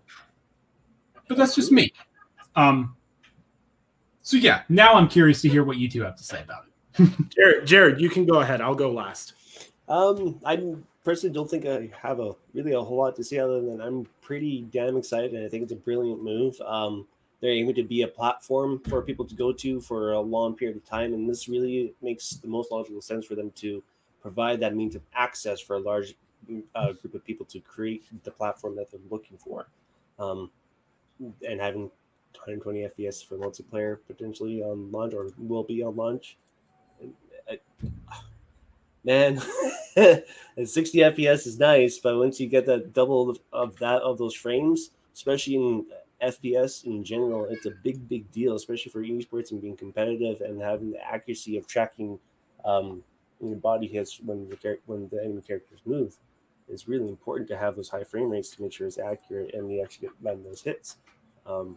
But 1.28 1.38
that's 1.38 1.54
just 1.54 1.72
me. 1.72 1.92
Um, 2.56 2.96
so 4.22 4.36
yeah, 4.36 4.62
now 4.68 4.94
I'm 4.94 5.08
curious 5.08 5.42
to 5.42 5.48
hear 5.48 5.64
what 5.64 5.78
you 5.78 5.88
two 5.88 6.02
have 6.02 6.16
to 6.16 6.24
say 6.24 6.42
about 6.42 6.64
it. 6.64 7.10
Jared, 7.34 7.66
Jared, 7.66 8.00
you 8.00 8.10
can 8.10 8.26
go 8.26 8.40
ahead. 8.40 8.60
I'll 8.60 8.74
go 8.74 8.90
last. 8.90 9.34
Um, 9.88 10.38
I 10.44 10.74
personally 11.04 11.34
don't 11.34 11.50
think 11.50 11.66
I 11.66 11.90
have 12.00 12.20
a 12.20 12.34
really 12.54 12.72
a 12.72 12.80
whole 12.80 12.98
lot 12.98 13.16
to 13.16 13.24
say 13.24 13.38
other 13.38 13.60
than 13.60 13.80
I'm 13.80 14.06
pretty 14.20 14.62
damn 14.70 14.96
excited, 14.96 15.32
and 15.32 15.44
I 15.44 15.48
think 15.48 15.64
it's 15.64 15.72
a 15.72 15.76
brilliant 15.76 16.22
move. 16.22 16.60
Um, 16.60 17.06
they're 17.42 17.52
aiming 17.52 17.74
to 17.74 17.84
be 17.84 18.02
a 18.02 18.08
platform 18.08 18.80
for 18.88 19.02
people 19.02 19.26
to 19.26 19.34
go 19.34 19.52
to 19.52 19.82
for 19.82 20.12
a 20.12 20.20
long 20.20 20.54
period 20.56 20.78
of 20.78 20.84
time, 20.86 21.12
and 21.12 21.28
this 21.28 21.48
really 21.48 21.94
makes 22.00 22.30
the 22.36 22.48
most 22.48 22.72
logical 22.72 23.02
sense 23.02 23.26
for 23.26 23.34
them 23.34 23.50
to 23.56 23.82
provide 24.22 24.60
that 24.60 24.76
means 24.76 24.94
of 24.94 25.02
access 25.14 25.60
for 25.60 25.76
a 25.76 25.80
large 25.80 26.14
uh, 26.76 26.92
group 26.92 27.14
of 27.14 27.24
people 27.24 27.44
to 27.46 27.60
create 27.60 28.04
the 28.24 28.30
platform 28.30 28.76
that 28.76 28.90
they're 28.90 29.00
looking 29.10 29.36
for, 29.38 29.66
um, 30.20 30.50
and 31.46 31.60
having 31.60 31.82
120 31.82 32.82
FPS 32.84 33.26
for 33.26 33.36
multiplayer 33.36 33.98
potentially 34.06 34.62
on 34.62 34.90
launch 34.92 35.14
or 35.14 35.28
will 35.38 35.64
be 35.64 35.82
on 35.82 35.96
launch. 35.96 36.36
I- 37.50 37.60
man, 39.04 39.40
60 40.64 41.02
FPS 41.02 41.46
is 41.46 41.58
nice, 41.58 41.98
but 41.98 42.16
once 42.16 42.40
you 42.40 42.46
get 42.46 42.66
that 42.66 42.92
double 42.92 43.30
of, 43.30 43.38
of 43.52 43.76
that 43.78 44.02
of 44.02 44.18
those 44.18 44.34
frames, 44.34 44.90
especially 45.14 45.56
in 45.56 45.86
FPS 46.22 46.84
in 46.84 47.02
general, 47.04 47.46
it's 47.50 47.66
a 47.66 47.72
big, 47.82 48.08
big 48.08 48.30
deal, 48.32 48.54
especially 48.54 48.92
for 48.92 49.02
esports 49.02 49.50
and 49.50 49.60
being 49.60 49.76
competitive 49.76 50.40
and 50.40 50.60
having 50.60 50.92
the 50.92 51.04
accuracy 51.04 51.56
of 51.56 51.66
tracking 51.66 52.18
um, 52.64 53.02
your 53.40 53.56
body 53.56 53.86
hits 53.86 54.20
when 54.20 54.48
the 54.48 54.78
when 54.86 55.08
the 55.08 55.22
enemy 55.22 55.42
characters 55.42 55.80
move. 55.84 56.16
It's 56.68 56.88
really 56.88 57.08
important 57.08 57.48
to 57.48 57.58
have 57.58 57.76
those 57.76 57.88
high 57.88 58.04
frame 58.04 58.30
rates 58.30 58.50
to 58.50 58.62
make 58.62 58.72
sure 58.72 58.86
it's 58.86 58.98
accurate 58.98 59.54
and 59.54 59.70
you 59.70 59.82
actually 59.82 60.08
get 60.08 60.22
land 60.22 60.44
those 60.44 60.62
hits. 60.62 60.98
Um, 61.44 61.76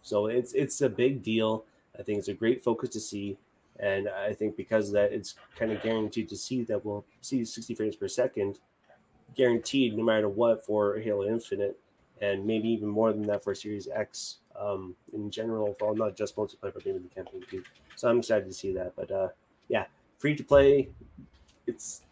so 0.00 0.26
it's 0.26 0.54
it's 0.54 0.80
a 0.80 0.88
big 0.88 1.22
deal. 1.22 1.64
I 1.98 2.02
think 2.02 2.18
it's 2.18 2.28
a 2.28 2.34
great 2.34 2.64
focus 2.64 2.90
to 2.90 3.00
see. 3.00 3.36
And 3.78 4.08
I 4.08 4.32
think 4.32 4.56
because 4.56 4.88
of 4.88 4.94
that, 4.94 5.12
it's 5.12 5.34
kind 5.56 5.72
of 5.72 5.82
guaranteed 5.82 6.28
to 6.28 6.36
see 6.36 6.62
that 6.64 6.84
we'll 6.84 7.04
see 7.20 7.44
60 7.44 7.74
frames 7.74 7.96
per 7.96 8.08
second, 8.08 8.58
guaranteed 9.34 9.96
no 9.96 10.04
matter 10.04 10.28
what 10.28 10.64
for 10.64 10.98
Halo 10.98 11.24
Infinite, 11.26 11.78
and 12.22 12.46
maybe 12.46 12.68
even 12.68 12.88
more 12.88 13.12
than 13.12 13.26
that 13.26 13.42
for 13.42 13.54
Series 13.54 13.88
X 13.88 14.38
um, 14.58 14.94
in 15.12 15.30
general, 15.30 15.76
well, 15.80 15.94
not 15.94 16.16
just 16.16 16.36
multiplayer, 16.36 16.72
but 16.72 16.86
maybe 16.86 16.98
the 16.98 17.08
campaign 17.14 17.42
too. 17.50 17.64
So 17.96 18.08
I'm 18.08 18.20
excited 18.20 18.46
to 18.46 18.54
see 18.54 18.72
that. 18.74 18.94
But 18.96 19.10
uh, 19.10 19.28
yeah, 19.68 19.86
free 20.18 20.36
to 20.36 20.44
play, 20.44 20.88
it's 21.66 22.02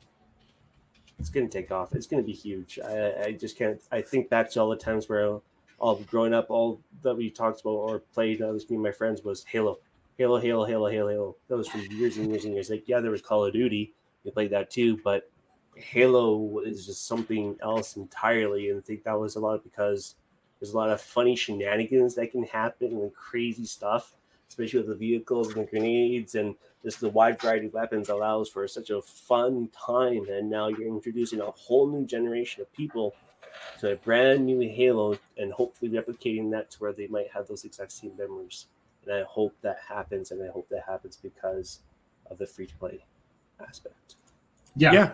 it's 1.19 1.29
going 1.29 1.49
to 1.49 1.53
take 1.53 1.71
off. 1.71 1.95
It's 1.95 2.07
going 2.07 2.23
to 2.23 2.27
be 2.27 2.33
huge. 2.33 2.79
I, 2.85 3.25
I 3.27 3.33
just 3.33 3.57
can't. 3.57 3.81
I 3.93 4.01
think 4.03 4.29
back 4.29 4.51
to 4.53 4.61
all 4.61 4.71
the 4.71 4.77
times 4.77 5.09
where 5.09 5.41
all 5.79 5.97
growing 5.97 6.35
up, 6.35 6.51
all 6.51 6.81
that 7.03 7.17
we 7.17 7.31
talked 7.31 7.61
about 7.61 7.71
or 7.71 8.01
played, 8.13 8.43
uh, 8.43 8.47
was 8.47 8.69
me 8.69 8.77
and 8.77 8.83
my 8.83 8.91
friends 8.91 9.23
was 9.23 9.45
Halo. 9.45 9.79
Halo, 10.19 10.39
Halo, 10.39 10.65
Halo, 10.67 10.89
Halo, 10.89 11.09
Halo. 11.09 11.37
That 11.49 11.57
was 11.57 11.69
for 11.69 11.79
years 11.79 12.19
and 12.19 12.29
years 12.29 12.45
and 12.45 12.53
years. 12.53 12.69
Like, 12.69 12.85
yeah, 12.87 13.01
there 13.01 13.11
was 13.11 13.23
Call 13.23 13.47
of 13.47 13.53
Duty. 13.53 13.95
We 14.25 14.31
played 14.33 14.51
that 14.51 14.71
too, 14.71 14.99
but 15.03 15.31
Halo 15.77 16.61
is 16.61 16.87
just 16.87 17.07
something 17.07 17.57
else 17.63 17.97
entirely. 17.97 18.71
And 18.71 18.79
I 18.79 18.83
think 18.83 19.05
that 19.05 19.19
was 19.19 19.37
a 19.37 19.41
lot 19.41 19.63
because 19.63 20.17
there's 20.59 20.73
a 20.73 20.77
lot 20.77 20.91
of 20.91 21.01
funny 21.01 21.37
shenanigans 21.37 22.15
that 22.17 22.33
can 22.33 22.45
happen 22.45 22.89
and 22.89 23.15
crazy 23.15 23.65
stuff, 23.65 24.15
especially 24.49 24.81
with 24.81 24.89
the 24.89 24.95
vehicles 24.95 25.49
and 25.49 25.67
the 25.67 25.71
grenades 25.71 26.35
and 26.35 26.55
just 26.83 27.01
the 27.01 27.09
wide 27.09 27.41
variety 27.41 27.67
of 27.67 27.75
weapons 27.75 28.09
allows 28.09 28.49
for 28.49 28.67
such 28.69 28.91
a 28.91 29.01
fun 29.03 29.69
time. 29.69 30.27
And 30.29 30.51
now 30.51 30.69
you're 30.69 30.89
introducing 30.89 31.41
a 31.41 31.51
whole 31.51 31.87
new 31.87 32.05
generation 32.05 32.63
of 32.63 32.73
people 32.73 33.15
to 33.79 33.93
a 33.93 33.97
brand 33.97 34.45
new 34.45 34.61
Halo 34.61 35.19
and 35.39 35.53
hopefully 35.53 35.91
replicating 35.91 36.51
that 36.51 36.71
to 36.73 36.79
where 36.79 36.93
they 36.93 37.07
might 37.07 37.31
have 37.33 37.49
those 37.49 37.65
exact 37.65 37.93
same 37.93 38.13
memories. 38.17 38.67
And 39.05 39.15
I 39.15 39.23
hope 39.23 39.55
that 39.63 39.79
happens, 39.89 40.31
and 40.31 40.43
I 40.43 40.53
hope 40.53 40.69
that 40.69 40.85
happens 40.87 41.17
because 41.17 41.81
of 42.31 42.37
the 42.37 42.47
free 42.47 42.67
to 42.67 42.77
play 42.77 43.05
aspect. 43.67 44.17
Yeah. 44.77 44.93
yeah. 44.93 45.13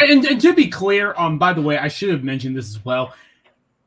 And, 0.00 0.24
and, 0.24 0.40
to 0.40 0.54
be 0.54 0.68
clear, 0.68 1.14
um, 1.16 1.38
by 1.38 1.52
the 1.52 1.62
way, 1.62 1.78
I 1.78 1.88
should 1.88 2.10
have 2.10 2.24
mentioned 2.24 2.56
this 2.56 2.68
as 2.68 2.84
well. 2.84 3.14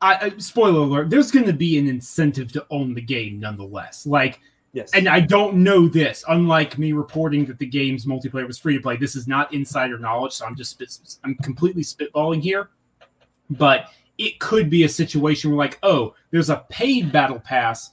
I, 0.00 0.16
I 0.26 0.38
spoiler 0.38 0.80
alert: 0.80 1.10
there's 1.10 1.30
going 1.30 1.46
to 1.46 1.52
be 1.52 1.78
an 1.78 1.88
incentive 1.88 2.52
to 2.52 2.66
own 2.70 2.94
the 2.94 3.00
game, 3.00 3.40
nonetheless. 3.40 4.06
Like, 4.06 4.40
yes. 4.72 4.90
And 4.94 5.08
I 5.08 5.20
don't 5.20 5.56
know 5.56 5.88
this. 5.88 6.24
Unlike 6.28 6.78
me 6.78 6.92
reporting 6.92 7.46
that 7.46 7.58
the 7.58 7.66
game's 7.66 8.04
multiplayer 8.04 8.46
was 8.46 8.58
free 8.58 8.74
to 8.74 8.80
play, 8.80 8.96
this 8.96 9.16
is 9.16 9.26
not 9.26 9.52
insider 9.52 9.98
knowledge. 9.98 10.32
So 10.32 10.46
I'm 10.46 10.56
just 10.56 10.72
spit, 10.72 10.98
I'm 11.24 11.34
completely 11.36 11.82
spitballing 11.82 12.42
here. 12.42 12.70
But 13.50 13.90
it 14.18 14.38
could 14.38 14.70
be 14.70 14.84
a 14.84 14.88
situation 14.88 15.50
where, 15.50 15.58
like, 15.58 15.78
oh, 15.82 16.14
there's 16.30 16.50
a 16.50 16.64
paid 16.68 17.12
battle 17.12 17.38
pass 17.38 17.92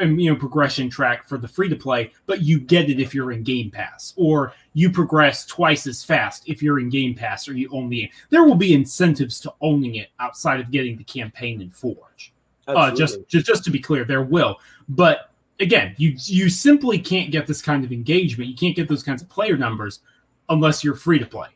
you 0.00 0.30
know 0.30 0.36
progression 0.36 0.88
track 0.90 1.28
for 1.28 1.38
the 1.38 1.48
free 1.48 1.68
to 1.68 1.76
play, 1.76 2.12
but 2.26 2.42
you 2.42 2.60
get 2.60 2.90
it 2.90 3.00
if 3.00 3.14
you're 3.14 3.32
in 3.32 3.42
Game 3.42 3.70
Pass, 3.70 4.12
or 4.16 4.54
you 4.74 4.90
progress 4.90 5.46
twice 5.46 5.86
as 5.86 6.04
fast 6.04 6.48
if 6.48 6.62
you're 6.62 6.78
in 6.78 6.88
Game 6.88 7.14
Pass, 7.14 7.48
or 7.48 7.54
you 7.54 7.68
own 7.72 7.88
the. 7.88 8.10
There 8.30 8.44
will 8.44 8.54
be 8.54 8.74
incentives 8.74 9.40
to 9.40 9.52
owning 9.60 9.96
it 9.96 10.08
outside 10.20 10.60
of 10.60 10.70
getting 10.70 10.96
the 10.96 11.04
campaign 11.04 11.60
in 11.60 11.70
Forge. 11.70 12.32
Uh, 12.66 12.90
just 12.90 13.18
just 13.28 13.46
just 13.46 13.64
to 13.64 13.70
be 13.70 13.80
clear, 13.80 14.04
there 14.04 14.22
will, 14.22 14.58
but 14.88 15.30
again, 15.60 15.94
you 15.98 16.14
you 16.24 16.48
simply 16.48 16.98
can't 16.98 17.30
get 17.30 17.46
this 17.46 17.60
kind 17.60 17.84
of 17.84 17.92
engagement. 17.92 18.48
You 18.50 18.56
can't 18.56 18.76
get 18.76 18.88
those 18.88 19.02
kinds 19.02 19.22
of 19.22 19.28
player 19.28 19.56
numbers 19.56 20.00
unless 20.48 20.84
you're 20.84 20.94
free 20.94 21.18
to 21.18 21.26
play. 21.26 21.48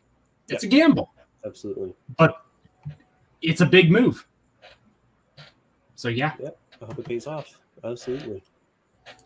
It's 0.49 0.65
a 0.65 0.69
gamble. 0.69 1.11
Absolutely. 1.45 1.95
But 2.17 2.43
it's 3.43 3.61
a 3.61 3.67
big 3.67 3.91
move. 3.91 4.27
So 5.95 6.09
yeah. 6.09 6.33
Yeah. 6.41 6.51
I 6.81 6.85
hope 6.85 6.99
it 6.99 7.05
pays 7.05 7.27
off 7.27 7.59
absolutely. 7.85 8.43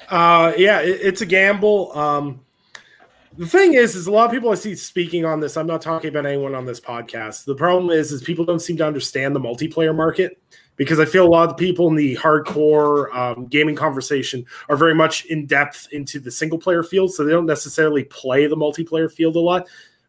Uh, 0.08 0.52
yeah, 0.56 0.80
it, 0.80 1.00
it's 1.02 1.20
a 1.20 1.26
gamble. 1.26 1.96
Um, 1.96 2.40
the 3.38 3.46
thing 3.46 3.74
is, 3.74 3.94
is 3.94 4.06
a 4.06 4.10
lot 4.10 4.26
of 4.26 4.32
people 4.32 4.50
I 4.50 4.54
see 4.54 4.74
speaking 4.74 5.24
on 5.24 5.40
this. 5.40 5.56
I'm 5.56 5.66
not 5.66 5.80
talking 5.80 6.08
about 6.08 6.26
anyone 6.26 6.54
on 6.54 6.66
this 6.66 6.80
podcast. 6.80 7.44
The 7.44 7.54
problem 7.54 7.90
is, 7.90 8.12
is 8.12 8.22
people 8.22 8.44
don't 8.44 8.60
seem 8.60 8.76
to 8.78 8.86
understand 8.86 9.34
the 9.34 9.40
multiplayer 9.40 9.94
market 9.94 10.42
because 10.76 10.98
I 10.98 11.04
feel 11.04 11.26
a 11.26 11.28
lot 11.28 11.48
of 11.48 11.50
the 11.50 11.66
people 11.66 11.88
in 11.88 11.94
the 11.94 12.16
hardcore 12.16 13.14
um, 13.14 13.46
gaming 13.46 13.76
conversation 13.76 14.44
are 14.68 14.76
very 14.76 14.94
much 14.94 15.26
in 15.26 15.46
depth 15.46 15.88
into 15.92 16.18
the 16.18 16.30
single 16.30 16.58
player 16.58 16.82
field, 16.82 17.12
so 17.12 17.24
they 17.24 17.32
don't 17.32 17.46
necessarily 17.46 18.04
play 18.04 18.46
the 18.46 18.56
multiplayer 18.56 19.10
field 19.10 19.36
a 19.36 19.40
lot. 19.40 19.66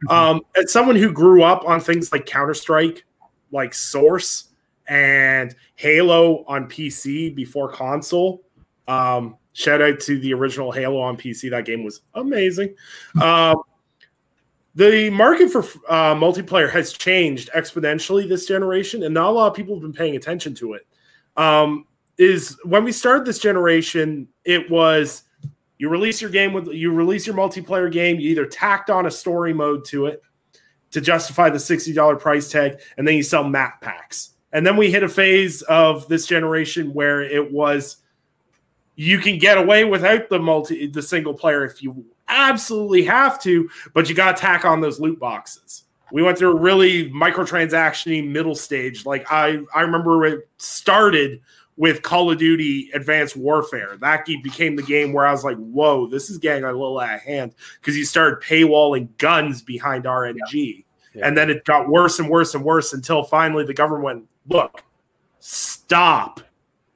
Mm-hmm. 0.08 0.12
Um, 0.12 0.42
as 0.56 0.72
someone 0.72 0.96
who 0.96 1.12
grew 1.12 1.44
up 1.44 1.64
on 1.68 1.80
things 1.80 2.12
like 2.12 2.26
Counter 2.26 2.54
Strike, 2.54 3.06
like 3.52 3.74
Source, 3.74 4.51
and 4.92 5.56
Halo 5.76 6.44
on 6.50 6.68
PC 6.68 7.34
before 7.34 7.72
console. 7.72 8.44
Um, 8.90 9.38
shout 9.54 9.82
out 9.82 10.02
to 10.02 10.20
the 10.20 10.34
original 10.34 10.70
Halo 10.70 11.00
on 11.00 11.16
PC. 11.16 11.50
That 11.50 11.64
game 11.64 11.86
was 11.86 12.02
amazing. 12.14 12.76
Um, 13.22 13.56
the 14.76 15.10
market 15.10 15.50
for 15.50 15.62
uh, 15.88 16.14
multiplayer 16.14 16.70
has 16.70 16.92
changed 16.92 17.50
exponentially 17.56 18.28
this 18.28 18.46
generation, 18.46 19.04
and 19.04 19.14
not 19.14 19.30
a 19.30 19.32
lot 19.32 19.48
of 19.48 19.54
people 19.54 19.76
have 19.76 19.82
been 19.82 19.94
paying 19.94 20.18
attention 20.18 20.54
to 20.56 20.74
it. 20.74 20.86
Um, 21.38 21.86
is 22.18 22.58
when 22.66 22.84
we 22.84 22.92
started 22.92 23.26
this 23.26 23.40
generation, 23.40 24.28
it 24.44 24.70
was 24.70 25.24
you 25.78 25.88
release 25.88 26.22
your 26.22 26.32
game 26.32 26.52
with 26.52 26.68
you 26.68 26.94
release 26.94 27.26
your 27.26 27.36
multiplayer 27.36 27.90
game, 27.90 28.20
you 28.20 28.30
either 28.30 28.46
tacked 28.46 28.90
on 28.90 29.06
a 29.06 29.12
story 29.12 29.54
mode 29.54 29.86
to 29.86 30.08
it 30.08 30.22
to 30.92 31.00
justify 31.00 31.50
the 31.50 31.58
$60 31.58 32.20
price 32.20 32.50
tag, 32.50 32.82
and 32.98 33.08
then 33.08 33.16
you 33.16 33.24
sell 33.24 33.46
map 33.46 33.80
packs. 33.80 34.32
And 34.54 34.66
then 34.66 34.78
we 34.78 34.92
hit 34.92 35.04
a 35.04 35.10
phase 35.10 35.62
of 35.64 36.08
this 36.08 36.26
generation 36.26 36.94
where 36.94 37.22
it 37.22 37.52
was 37.52 37.98
you 38.96 39.18
can 39.18 39.38
get 39.38 39.58
away 39.58 39.86
without 39.86 40.30
the 40.30 40.40
multi 40.40 40.88
the 40.88 41.02
single 41.02 41.34
player 41.34 41.66
if 41.66 41.82
you 41.82 42.06
absolutely 42.28 43.04
have 43.04 43.42
to, 43.42 43.70
but 43.94 44.10
you 44.10 44.16
got 44.16 44.36
to 44.36 44.42
tack 44.42 44.66
on 44.66 44.82
those 44.82 45.00
loot 45.00 45.20
boxes. 45.20 45.84
We 46.12 46.24
went 46.24 46.38
through 46.38 46.58
a 46.58 46.60
really 46.60 47.10
microtransaction 47.12 48.30
middle 48.30 48.56
stage. 48.56 49.06
Like 49.06 49.32
I, 49.32 49.60
I 49.74 49.82
remember 49.82 50.26
it 50.26 50.50
started 50.58 51.42
with 51.78 52.02
Call 52.02 52.30
of 52.30 52.38
Duty 52.38 52.92
Advanced 52.94 53.38
Warfare. 53.38 53.98
That 54.02 54.26
became 54.26 54.76
the 54.76 54.84
game 54.84 55.14
where 55.14 55.26
I 55.26 55.32
was 55.32 55.44
like, 55.44 55.58
"Whoa, 55.58 56.08
this 56.08 56.30
is 56.30 56.38
getting 56.38 56.64
a 56.64 56.72
little 56.72 57.00
out 57.00 57.16
of 57.16 57.22
hand," 57.22 57.54
because 57.80 57.98
you 57.98 58.06
started 58.06 58.42
paywalling 58.42 59.08
guns 59.18 59.62
behind 59.62 60.04
RNG, 60.04 60.38
yeah. 60.54 60.84
Yeah. 61.14 61.28
and 61.28 61.38
then 61.38 61.50
it 61.50 61.66
got 61.66 61.90
worse 61.90 62.20
and 62.20 62.30
worse 62.30 62.56
and 62.56 62.64
worse 62.64 62.94
until 62.94 63.24
finally 63.24 63.66
the 63.66 63.74
government 63.74 64.04
went, 64.04 64.26
look, 64.48 64.84
stop, 65.40 66.40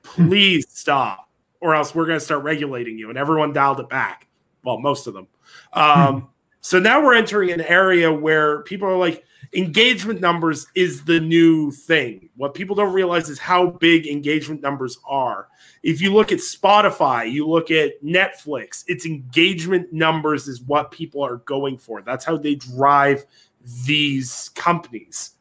please 0.04 0.66
stop, 0.70 1.30
or 1.60 1.76
else 1.76 1.94
we're 1.94 2.06
going 2.06 2.20
to 2.20 2.24
start 2.24 2.44
regulating 2.44 2.98
you. 2.98 3.10
And 3.10 3.18
everyone 3.18 3.52
dialed 3.54 3.80
it 3.80 3.90
back. 3.90 4.28
Well, 4.64 4.80
most 4.80 5.08
of 5.08 5.14
them. 5.14 5.28
Um, 5.74 6.30
so 6.62 6.80
now 6.80 7.04
we're 7.04 7.14
entering 7.14 7.52
an 7.52 7.62
area 7.62 8.12
where 8.12 8.62
people 8.64 8.88
are 8.88 8.98
like, 8.98 9.24
engagement 9.54 10.20
numbers 10.20 10.68
is 10.76 11.04
the 11.04 11.20
new 11.20 11.72
thing. 11.72 12.30
What 12.36 12.54
people 12.54 12.76
don't 12.76 12.94
realize 12.94 13.30
is 13.30 13.38
how 13.38 13.68
big 13.68 14.08
engagement 14.08 14.62
numbers 14.62 14.98
are. 15.08 15.48
If 15.84 16.02
you 16.02 16.14
look 16.14 16.32
at 16.32 16.40
Spotify, 16.40 17.32
you 17.32 17.48
look 17.48 17.70
at 17.70 18.04
Netflix, 18.04 18.84
its 18.88 19.06
engagement 19.06 19.94
numbers 19.94 20.48
is 20.48 20.62
what 20.62 20.92
people 20.92 21.24
are 21.24 21.38
going 21.38 21.78
for. 21.78 22.02
That's 22.02 22.26
how 22.26 22.38
they 22.38 22.56
drive 22.56 23.26
these 23.86 24.50
companies. 24.56 25.32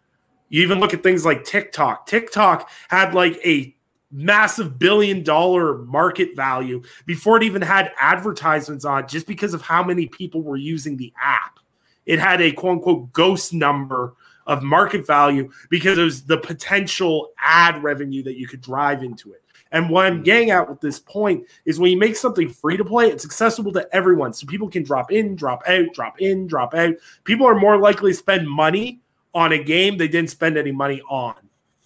You 0.48 0.62
even 0.62 0.80
look 0.80 0.94
at 0.94 1.02
things 1.02 1.24
like 1.24 1.44
TikTok. 1.44 2.06
TikTok 2.06 2.70
had 2.88 3.14
like 3.14 3.38
a 3.44 3.74
massive 4.10 4.78
billion 4.78 5.22
dollar 5.22 5.78
market 5.78 6.36
value 6.36 6.82
before 7.06 7.36
it 7.36 7.42
even 7.42 7.60
had 7.60 7.90
advertisements 8.00 8.84
on 8.84 9.08
just 9.08 9.26
because 9.26 9.54
of 9.54 9.62
how 9.62 9.82
many 9.82 10.06
people 10.06 10.42
were 10.42 10.56
using 10.56 10.96
the 10.96 11.12
app. 11.20 11.58
It 12.06 12.18
had 12.18 12.40
a 12.40 12.52
quote 12.52 12.78
unquote 12.78 13.12
ghost 13.12 13.52
number 13.52 14.14
of 14.46 14.62
market 14.62 15.06
value 15.06 15.50
because 15.70 15.98
it 15.98 16.04
was 16.04 16.24
the 16.24 16.38
potential 16.38 17.30
ad 17.38 17.82
revenue 17.82 18.22
that 18.22 18.38
you 18.38 18.46
could 18.46 18.60
drive 18.60 19.02
into 19.02 19.32
it. 19.32 19.42
And 19.74 19.90
what 19.90 20.06
I'm 20.06 20.14
mm-hmm. 20.14 20.22
getting 20.22 20.50
at 20.52 20.70
with 20.70 20.80
this 20.80 21.00
point 21.00 21.44
is 21.64 21.80
when 21.80 21.90
you 21.90 21.98
make 21.98 22.14
something 22.14 22.48
free 22.48 22.76
to 22.76 22.84
play, 22.84 23.08
it's 23.08 23.24
accessible 23.24 23.72
to 23.72 23.86
everyone. 23.92 24.32
So 24.32 24.46
people 24.46 24.70
can 24.70 24.84
drop 24.84 25.10
in, 25.10 25.34
drop 25.34 25.64
out, 25.66 25.86
drop 25.92 26.20
in, 26.20 26.46
drop 26.46 26.74
out. 26.74 26.94
People 27.24 27.46
are 27.46 27.58
more 27.58 27.76
likely 27.76 28.12
to 28.12 28.16
spend 28.16 28.48
money 28.48 29.00
on 29.34 29.52
a 29.52 29.62
game 29.62 29.98
they 29.98 30.06
didn't 30.06 30.30
spend 30.30 30.56
any 30.56 30.70
money 30.70 31.02
on. 31.10 31.34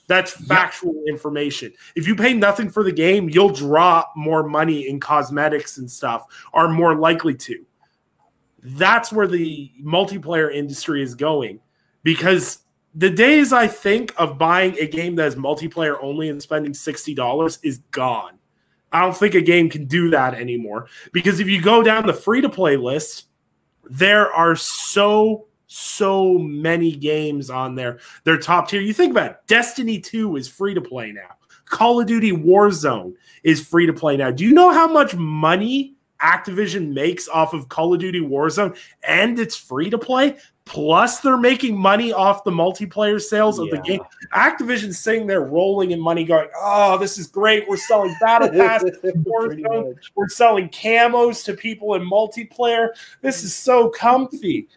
That's 0.06 0.32
factual 0.32 0.94
yeah. 1.06 1.12
information. 1.12 1.72
If 1.96 2.06
you 2.06 2.14
pay 2.14 2.34
nothing 2.34 2.68
for 2.68 2.82
the 2.82 2.92
game, 2.92 3.30
you'll 3.30 3.48
drop 3.48 4.12
more 4.14 4.46
money 4.46 4.88
in 4.88 5.00
cosmetics 5.00 5.78
and 5.78 5.90
stuff, 5.90 6.26
are 6.52 6.68
more 6.68 6.94
likely 6.94 7.34
to. 7.34 7.64
That's 8.62 9.12
where 9.12 9.26
the 9.26 9.72
multiplayer 9.82 10.52
industry 10.52 11.02
is 11.02 11.14
going 11.14 11.58
because 12.02 12.58
the 12.98 13.08
days 13.08 13.52
I 13.52 13.68
think 13.68 14.12
of 14.16 14.38
buying 14.38 14.76
a 14.76 14.86
game 14.88 15.14
that 15.16 15.28
is 15.28 15.36
multiplayer 15.36 15.96
only 16.02 16.30
and 16.30 16.42
spending 16.42 16.72
$60 16.72 17.58
is 17.62 17.78
gone. 17.92 18.38
I 18.90 19.02
don't 19.02 19.16
think 19.16 19.36
a 19.36 19.40
game 19.40 19.70
can 19.70 19.84
do 19.84 20.10
that 20.10 20.34
anymore 20.34 20.88
because 21.12 21.38
if 21.38 21.46
you 21.46 21.62
go 21.62 21.80
down 21.80 22.06
the 22.06 22.12
free 22.12 22.40
to 22.40 22.48
play 22.48 22.76
list, 22.76 23.28
there 23.88 24.32
are 24.32 24.56
so 24.56 25.46
so 25.68 26.38
many 26.38 26.90
games 26.90 27.50
on 27.50 27.76
there. 27.76 28.00
They're 28.24 28.38
top 28.38 28.68
tier. 28.68 28.80
You 28.80 28.94
think 28.94 29.12
about 29.12 29.30
it, 29.30 29.36
Destiny 29.46 30.00
2 30.00 30.36
is 30.36 30.48
free 30.48 30.74
to 30.74 30.80
play 30.80 31.12
now. 31.12 31.36
Call 31.66 32.00
of 32.00 32.06
Duty 32.06 32.32
Warzone 32.32 33.14
is 33.44 33.64
free 33.64 33.86
to 33.86 33.92
play 33.92 34.16
now. 34.16 34.32
Do 34.32 34.44
you 34.44 34.52
know 34.52 34.72
how 34.72 34.88
much 34.88 35.14
money 35.14 35.94
Activision 36.20 36.92
makes 36.92 37.28
off 37.28 37.52
of 37.52 37.68
Call 37.68 37.94
of 37.94 38.00
Duty 38.00 38.20
Warzone 38.20 38.76
and 39.04 39.38
it's 39.38 39.56
free 39.56 39.90
to 39.90 39.98
play? 39.98 40.38
Plus, 40.68 41.20
they're 41.20 41.38
making 41.38 41.76
money 41.76 42.12
off 42.12 42.44
the 42.44 42.50
multiplayer 42.50 43.20
sales 43.20 43.58
of 43.58 43.68
yeah. 43.68 43.76
the 43.76 43.82
game. 43.82 44.00
Activision's 44.34 44.98
sitting 44.98 45.26
there 45.26 45.40
rolling 45.40 45.92
in 45.92 46.00
money, 46.00 46.24
going, 46.24 46.48
Oh, 46.56 46.98
this 46.98 47.18
is 47.18 47.26
great. 47.26 47.66
We're 47.68 47.78
selling 47.78 48.14
Battle 48.20 48.50
Pass, 48.50 48.84
Warzone. 49.02 49.94
We're 50.14 50.28
selling 50.28 50.68
camos 50.68 51.44
to 51.46 51.54
people 51.54 51.94
in 51.94 52.02
multiplayer. 52.02 52.90
This 53.22 53.42
is 53.42 53.54
so 53.54 53.88
comfy 53.88 54.68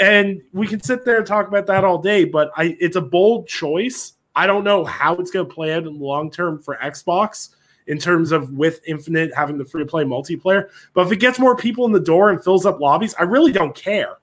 and 0.00 0.42
we 0.52 0.66
can 0.66 0.82
sit 0.82 1.04
there 1.04 1.18
and 1.18 1.26
talk 1.26 1.48
about 1.48 1.66
that 1.66 1.84
all 1.84 1.98
day, 1.98 2.24
but 2.24 2.50
I 2.56 2.76
it's 2.80 2.96
a 2.96 3.00
bold 3.00 3.46
choice. 3.48 4.14
I 4.34 4.46
don't 4.46 4.64
know 4.64 4.84
how 4.84 5.14
it's 5.16 5.30
going 5.30 5.48
to 5.48 5.54
play 5.54 5.72
out 5.72 5.86
in 5.86 5.98
the 5.98 6.04
long 6.04 6.30
term 6.30 6.60
for 6.60 6.76
Xbox. 6.76 7.50
in 7.86 7.98
terms 7.98 8.32
of 8.32 8.50
with 8.50 8.80
Infinite 8.86 9.32
having 9.34 9.56
the 9.58 9.64
free 9.64 9.82
to 9.82 9.88
play 9.88 10.02
multiplayer. 10.02 10.68
But 10.92 11.06
if 11.06 11.12
it 11.12 11.20
gets 11.20 11.38
more 11.38 11.56
people 11.56 11.86
in 11.86 11.92
the 11.92 12.00
door 12.00 12.30
and 12.30 12.42
fills 12.42 12.66
up 12.66 12.80
lobbies, 12.80 13.14
I 13.14 13.22
really 13.22 13.52
don't 13.52 13.74
care. 13.74 14.16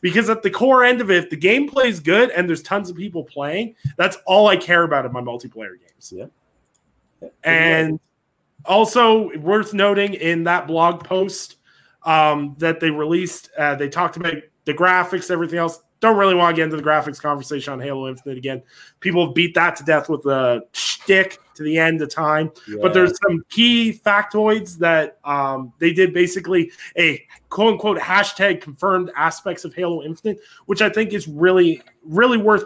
Because 0.00 0.30
at 0.30 0.42
the 0.42 0.50
core 0.50 0.84
end 0.84 1.00
of 1.00 1.10
it, 1.10 1.24
if 1.24 1.30
the 1.30 1.36
gameplay 1.36 1.86
is 1.86 2.00
good 2.00 2.30
and 2.30 2.48
there's 2.48 2.62
tons 2.62 2.88
of 2.88 2.96
people 2.96 3.24
playing, 3.24 3.74
that's 3.96 4.16
all 4.26 4.46
I 4.48 4.56
care 4.56 4.84
about 4.84 5.04
in 5.04 5.12
my 5.12 5.20
multiplayer 5.20 5.78
games. 5.78 6.12
Yeah. 6.14 6.26
yeah. 7.20 7.28
And 7.42 8.00
also 8.64 9.36
worth 9.38 9.74
noting 9.74 10.14
in 10.14 10.44
that 10.44 10.66
blog 10.66 11.02
post 11.04 11.56
um, 12.04 12.54
that 12.58 12.80
they 12.80 12.90
released, 12.90 13.50
uh, 13.58 13.74
they 13.74 13.88
talked 13.88 14.16
about 14.16 14.34
the 14.64 14.74
graphics, 14.74 15.30
everything 15.30 15.58
else 15.58 15.80
don't 16.00 16.16
really 16.16 16.34
want 16.34 16.54
to 16.54 16.60
get 16.60 16.64
into 16.64 16.76
the 16.76 16.82
graphics 16.82 17.20
conversation 17.20 17.72
on 17.72 17.80
Halo 17.80 18.08
Infinite 18.08 18.38
again. 18.38 18.62
People 19.00 19.26
have 19.26 19.34
beat 19.34 19.54
that 19.54 19.76
to 19.76 19.84
death 19.84 20.08
with 20.08 20.22
the 20.22 20.64
shtick 20.72 21.40
to 21.58 21.62
the 21.62 21.76
end 21.76 22.00
of 22.00 22.08
time. 22.08 22.50
Yeah. 22.66 22.76
But 22.80 22.94
there's 22.94 23.12
some 23.26 23.44
key 23.50 23.92
factoids 23.92 24.78
that 24.78 25.18
um, 25.24 25.72
they 25.78 25.92
did 25.92 26.14
basically 26.14 26.72
a 26.96 27.22
quote 27.50 27.74
unquote 27.74 27.98
hashtag 27.98 28.60
confirmed 28.62 29.10
aspects 29.14 29.64
of 29.64 29.74
Halo 29.74 30.02
Infinite, 30.02 30.40
which 30.66 30.80
I 30.80 30.88
think 30.88 31.12
is 31.12 31.28
really, 31.28 31.82
really 32.02 32.38
worth 32.38 32.64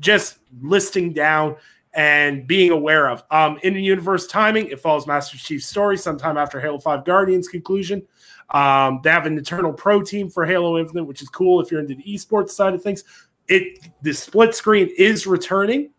just 0.00 0.38
listing 0.60 1.12
down 1.12 1.56
and 1.94 2.46
being 2.46 2.70
aware 2.70 3.08
of. 3.08 3.22
Um, 3.30 3.58
in 3.62 3.74
the 3.74 3.82
universe 3.82 4.26
timing, 4.26 4.68
it 4.68 4.80
follows 4.80 5.06
Master 5.06 5.38
Chief's 5.38 5.66
story 5.66 5.96
sometime 5.96 6.36
after 6.36 6.60
Halo 6.60 6.78
5 6.78 7.04
Guardians 7.04 7.48
conclusion. 7.48 8.02
Um, 8.50 9.00
they 9.02 9.10
have 9.10 9.26
an 9.26 9.38
internal 9.38 9.72
pro 9.72 10.02
team 10.02 10.28
for 10.28 10.44
Halo 10.44 10.78
Infinite, 10.78 11.04
which 11.04 11.22
is 11.22 11.28
cool 11.28 11.60
if 11.60 11.70
you're 11.70 11.80
into 11.80 11.94
the 11.94 12.02
esports 12.02 12.50
side 12.50 12.74
of 12.74 12.82
things. 12.82 13.04
It 13.48 13.88
the 14.02 14.12
split 14.12 14.54
screen 14.54 14.90
is 14.96 15.26
returning 15.26 15.90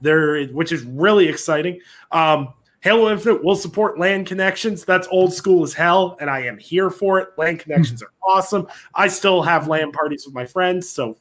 there, 0.00 0.44
which 0.46 0.72
is 0.72 0.82
really 0.82 1.28
exciting. 1.28 1.80
Um, 2.12 2.54
Halo 2.80 3.10
Infinite 3.10 3.44
will 3.44 3.56
support 3.56 3.98
LAN 3.98 4.24
connections. 4.24 4.84
That's 4.84 5.06
old 5.08 5.34
school 5.34 5.62
as 5.62 5.74
hell, 5.74 6.16
and 6.20 6.30
I 6.30 6.40
am 6.40 6.56
here 6.56 6.88
for 6.90 7.18
it. 7.18 7.28
LAN 7.36 7.58
connections 7.58 8.02
are 8.02 8.12
awesome. 8.26 8.66
I 8.94 9.08
still 9.08 9.42
have 9.42 9.68
LAN 9.68 9.92
parties 9.92 10.24
with 10.24 10.34
my 10.34 10.46
friends, 10.46 10.88
so 10.88 11.16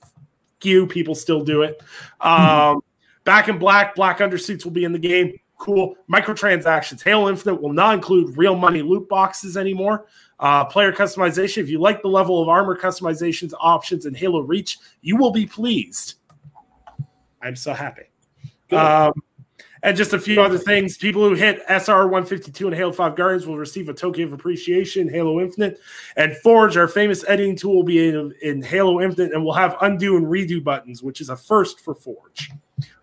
you 0.63 0.88
people 0.88 1.15
still 1.15 1.43
do 1.43 1.63
it. 1.63 1.82
Um, 2.21 2.82
back 3.25 3.49
in 3.49 3.57
black, 3.57 3.95
black 3.95 4.19
undersuits 4.19 4.63
will 4.63 4.71
be 4.71 4.86
in 4.86 4.93
the 4.93 4.99
game 4.99 5.34
cool. 5.59 5.95
Microtransactions. 6.11 7.03
Halo 7.03 7.30
Infinite 7.30 7.61
will 7.61 7.73
not 7.73 7.93
include 7.93 8.36
real 8.36 8.55
money 8.55 8.82
loot 8.82 9.07
boxes 9.07 9.57
anymore. 9.57 10.07
Uh, 10.39 10.65
player 10.65 10.91
customization. 10.91 11.57
If 11.57 11.69
you 11.69 11.80
like 11.80 12.01
the 12.01 12.07
level 12.07 12.41
of 12.41 12.49
armor 12.49 12.75
customizations 12.75 13.53
options 13.59 14.07
in 14.07 14.15
Halo 14.15 14.39
Reach, 14.39 14.80
you 15.01 15.17
will 15.17 15.32
be 15.32 15.45
pleased. 15.45 16.15
I'm 17.41 17.55
so 17.55 17.73
happy. 17.73 18.09
Um, 18.78 19.13
and 19.84 19.95
just 19.95 20.13
a 20.13 20.20
few 20.20 20.41
other 20.41 20.57
things. 20.57 20.97
People 20.97 21.28
who 21.28 21.36
hit 21.36 21.61
SR 21.70 22.07
152 22.07 22.67
and 22.67 22.76
Halo 22.76 22.91
5 22.91 23.15
Guardians 23.15 23.47
will 23.47 23.57
receive 23.57 23.89
a 23.89 23.93
token 23.93 24.24
of 24.24 24.34
appreciation 24.34 25.09
Halo 25.09 25.39
Infinite. 25.39 25.80
And 26.17 26.36
Forge, 26.38 26.78
our 26.78 26.88
famous 26.88 27.24
editing 27.28 27.55
tool, 27.55 27.78
will 27.78 27.84
be 27.84 28.09
in, 28.09 28.34
in 28.41 28.61
Halo 28.61 29.01
Infinite 29.01 29.34
and 29.34 29.43
will 29.43 29.53
have 29.53 29.78
undo 29.82 30.17
and 30.17 30.26
redo 30.26 30.63
buttons, 30.63 31.01
which 31.01 31.22
is 31.22 31.30
a 31.30 31.38
first 31.38 31.80
for 31.80 31.95
Forge. 31.95 32.51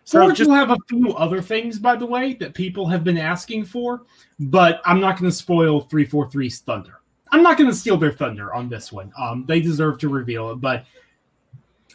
So 0.05 0.21
Forge 0.21 0.37
just, 0.37 0.51
will 0.51 0.57
have 0.57 0.71
a 0.71 0.79
few 0.89 1.15
other 1.15 1.41
things, 1.41 1.79
by 1.79 1.97
the 1.97 2.07
way, 2.07 2.35
that 2.35 2.55
people 2.55 2.87
have 2.89 3.03
been 3.03 3.19
asking 3.19 3.65
for, 3.65 4.03
but 4.39 4.81
I'm 4.85 5.01
not 5.01 5.19
going 5.19 5.31
to 5.31 5.37
spoil 5.37 5.85
343's 5.87 6.61
thunder. 6.61 7.01
I'm 7.33 7.43
not 7.43 7.59
going 7.59 7.69
to 7.69 7.77
steal 7.77 7.97
their 7.97 8.13
thunder 8.13 8.55
on 8.55 8.69
this 8.69 8.93
one. 8.93 9.13
Um, 9.19 9.45
they 9.49 9.61
deserve 9.61 9.99
to 9.99 10.09
reveal 10.09 10.53
it, 10.53 10.61
but 10.61 10.85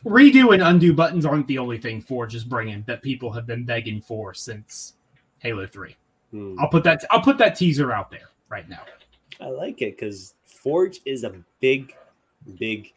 redo 0.05 0.53
and 0.53 0.63
undo 0.63 0.93
buttons 0.93 1.25
aren't 1.25 1.47
the 1.47 1.57
only 1.57 1.77
thing 1.77 2.01
Forge 2.01 2.35
is 2.35 2.43
bringing 2.43 2.83
that 2.87 3.01
people 3.01 3.31
have 3.31 3.45
been 3.45 3.65
begging 3.65 4.01
for 4.01 4.33
since 4.33 4.93
Halo 5.39 5.65
3. 5.65 5.95
Hmm. 6.31 6.55
I'll 6.59 6.69
put 6.69 6.83
that 6.83 7.03
I'll 7.11 7.21
put 7.21 7.37
that 7.39 7.55
teaser 7.55 7.91
out 7.91 8.09
there 8.09 8.29
right 8.49 8.67
now. 8.69 8.83
I 9.39 9.47
like 9.47 9.81
it 9.81 9.97
because 9.97 10.35
Forge 10.45 11.01
is 11.05 11.23
a 11.23 11.33
big, 11.59 11.95
big, 12.59 12.93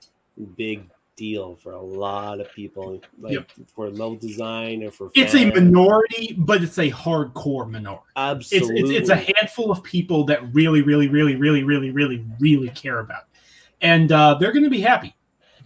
big 0.57 0.89
deal 1.17 1.57
for 1.57 1.73
a 1.73 1.81
lot 1.81 2.41
of 2.41 2.53
people, 2.53 3.01
like 3.21 3.33
yep. 3.33 3.51
for 3.75 3.89
level 3.89 4.17
design 4.17 4.83
or 4.83 4.91
for. 4.91 5.11
It's 5.15 5.35
a 5.35 5.47
minority, 5.47 6.35
but 6.39 6.63
it's 6.63 6.79
a 6.79 6.91
hardcore 6.91 7.69
minority. 7.71 8.05
Absolutely, 8.17 8.81
it's, 8.81 8.91
it's, 8.91 9.01
it's, 9.01 9.11
a 9.11 9.17
handful 9.17 9.71
of 9.71 9.83
people 9.83 10.25
that 10.25 10.53
really, 10.55 10.83
really, 10.83 11.09
really, 11.09 11.37
really, 11.37 11.63
really, 11.63 11.91
really, 11.91 12.25
really 12.41 12.69
care 12.71 13.01
about, 13.01 13.25
and 13.81 14.13
uh, 14.13 14.35
they're 14.35 14.53
going 14.53 14.65
to 14.65 14.71
be 14.71 14.81
happy. 14.81 15.15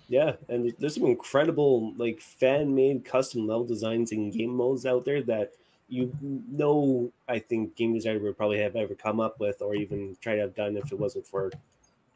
Yeah, 0.09 0.33
and 0.49 0.75
there's 0.79 0.95
some 0.95 1.05
incredible 1.05 1.93
like 1.97 2.21
fan 2.21 2.75
made 2.75 3.05
custom 3.05 3.47
level 3.47 3.65
designs 3.65 4.13
and 4.13 4.33
game 4.33 4.55
modes 4.55 4.87
out 4.87 5.05
there 5.05 5.23
that 5.25 5.53
you 5.89 6.13
know 6.51 7.13
I 7.29 7.39
think 7.39 7.77
game 7.77 7.93
designer 7.93 8.19
would 8.21 8.37
probably 8.37 8.59
have 8.61 8.75
ever 8.75 8.95
come 8.95 9.21
up 9.21 9.39
with 9.39 9.61
or 9.61 9.75
even 9.75 10.17
try 10.21 10.35
to 10.37 10.41
have 10.41 10.55
done 10.55 10.77
if 10.79 10.91
it 10.93 10.99
wasn't 10.99 11.27
for 11.27 11.51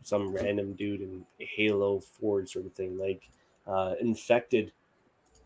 some 0.02 0.32
random 0.32 0.72
dude 0.72 1.02
in 1.02 1.24
Halo 1.38 2.00
Forge 2.00 2.50
sort 2.50 2.64
of 2.66 2.72
thing. 2.72 2.96
Like 2.98 3.28
uh, 3.66 3.94
Infected 4.00 4.72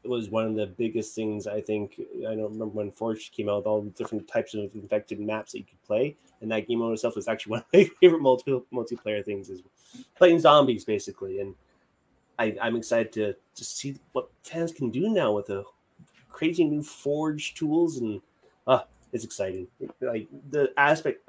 was 0.05 0.31
one 0.31 0.47
of 0.47 0.55
the 0.55 0.67
biggest 0.67 1.17
things 1.17 1.49
I 1.49 1.61
think. 1.61 2.01
I 2.21 2.35
don't 2.37 2.53
remember 2.53 2.67
when 2.67 2.93
Forge 2.93 3.33
came 3.33 3.49
out 3.49 3.59
with 3.59 3.67
all 3.67 3.83
the 3.83 3.91
different 3.91 4.29
types 4.29 4.55
of 4.55 4.73
infected 4.75 5.19
maps 5.19 5.53
that 5.53 5.59
you 5.59 5.65
could 5.65 5.83
play, 5.85 6.17
and 6.41 6.51
that 6.53 6.69
game 6.69 6.79
mode 6.79 6.95
itself 6.95 7.17
was 7.17 7.27
actually 7.27 7.51
one 7.51 7.61
of 7.61 7.67
my 7.73 7.91
favorite 8.01 8.23
multi- 8.23 8.63
multiplayer 8.73 9.25
things 9.25 9.51
is 9.51 9.63
playing 10.17 10.39
zombies 10.39 10.85
basically. 10.85 11.41
And 11.41 11.57
I, 12.39 12.57
I'm 12.61 12.77
excited 12.77 13.13
to 13.15 13.35
to 13.55 13.65
see 13.65 13.99
what 14.13 14.29
fans 14.43 14.73
can 14.73 14.91
do 14.91 15.09
now 15.09 15.33
with 15.33 15.47
the 15.47 15.65
crazy 16.31 16.65
new 16.65 16.83
Forge 16.83 17.55
tools, 17.55 17.99
and 17.99 18.21
uh, 18.67 18.81
it's 19.13 19.25
exciting. 19.25 19.67
Like 20.01 20.29
the 20.51 20.73
aspect, 20.77 21.29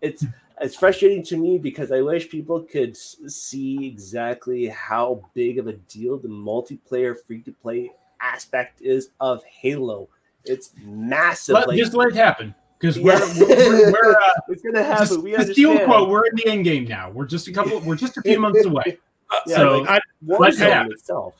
it's 0.00 0.24
it's 0.60 0.74
frustrating 0.74 1.22
to 1.24 1.36
me 1.36 1.58
because 1.58 1.92
I 1.92 2.00
wish 2.00 2.30
people 2.30 2.60
could 2.62 2.96
see 2.96 3.86
exactly 3.86 4.66
how 4.68 5.22
big 5.34 5.58
of 5.58 5.66
a 5.66 5.74
deal 5.74 6.16
the 6.16 6.28
multiplayer 6.28 7.14
free 7.26 7.42
to 7.42 7.52
play 7.52 7.92
aspect 8.20 8.80
is 8.80 9.10
of 9.20 9.44
Halo. 9.44 10.08
It's 10.44 10.70
massive. 10.82 11.54
Let, 11.54 11.68
like, 11.68 11.76
just 11.76 11.92
let 11.94 12.08
it 12.08 12.14
happen 12.14 12.54
because 12.78 12.98
we're, 12.98 13.18
we're, 13.38 13.46
we're, 13.46 13.92
we're 13.92 14.12
uh, 14.22 14.30
it's 14.48 14.62
gonna 14.62 14.82
happen. 14.82 15.06
Just, 15.06 15.22
we 15.22 15.36
understand. 15.36 15.84
Quote: 15.84 16.08
We're 16.08 16.26
in 16.26 16.36
the 16.36 16.46
end 16.46 16.64
game 16.64 16.84
now. 16.84 17.10
We're 17.10 17.26
just 17.26 17.48
a 17.48 17.52
couple. 17.52 17.78
We're 17.80 17.96
just 17.96 18.16
a 18.16 18.22
few 18.22 18.40
months 18.46 18.64
away. 18.64 18.98
Yeah, 19.46 19.56
so 19.56 19.78
like, 19.80 20.56
happen. 20.56 20.92
Itself 20.92 21.34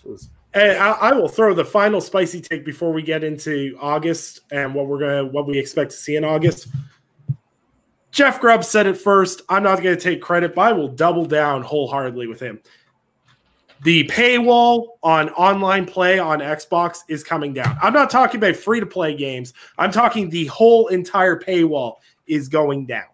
and 0.55 0.79
I, 0.79 0.91
I, 0.93 1.13
will 1.13 1.29
throw 1.29 1.53
the 1.53 1.65
final 1.65 2.01
spicy 2.01 2.41
take 2.41 2.65
before 2.65 2.93
we 2.93 3.03
get 3.03 3.23
into 3.23 3.77
August 3.81 4.41
and 4.51 4.75
what 4.75 4.87
we're 4.87 4.99
gonna 4.99 5.27
what 5.27 5.47
we 5.47 5.59
expect 5.59 5.91
to 5.91 5.97
see 5.97 6.17
in 6.17 6.25
August. 6.25 6.69
Jeff 8.11 8.41
Grubb 8.41 8.65
said 8.65 8.87
it 8.87 8.97
first. 8.97 9.43
I'm 9.51 9.63
not 9.63 9.83
going 9.83 9.95
to 9.95 10.03
take 10.03 10.23
credit, 10.23 10.55
but 10.55 10.63
I 10.63 10.73
will 10.73 10.89
double 10.89 11.27
down 11.27 11.61
wholeheartedly 11.61 12.27
with 12.29 12.41
him. 12.41 12.61
The 13.83 14.05
paywall 14.05 14.97
on 15.03 15.29
online 15.31 15.85
play 15.85 16.19
on 16.19 16.39
Xbox 16.39 17.01
is 17.09 17.23
coming 17.23 17.53
down. 17.53 17.77
I'm 17.83 17.93
not 17.93 18.09
talking 18.09 18.39
about 18.39 18.57
free 18.57 18.81
to 18.81 18.87
play 18.87 19.15
games. 19.15 19.53
I'm 19.77 19.93
talking 19.93 20.31
the 20.31 20.47
whole 20.47 20.87
entire 20.87 21.39
paywall 21.39 21.97
is 22.27 22.49
going 22.49 22.87
down. 22.87 23.05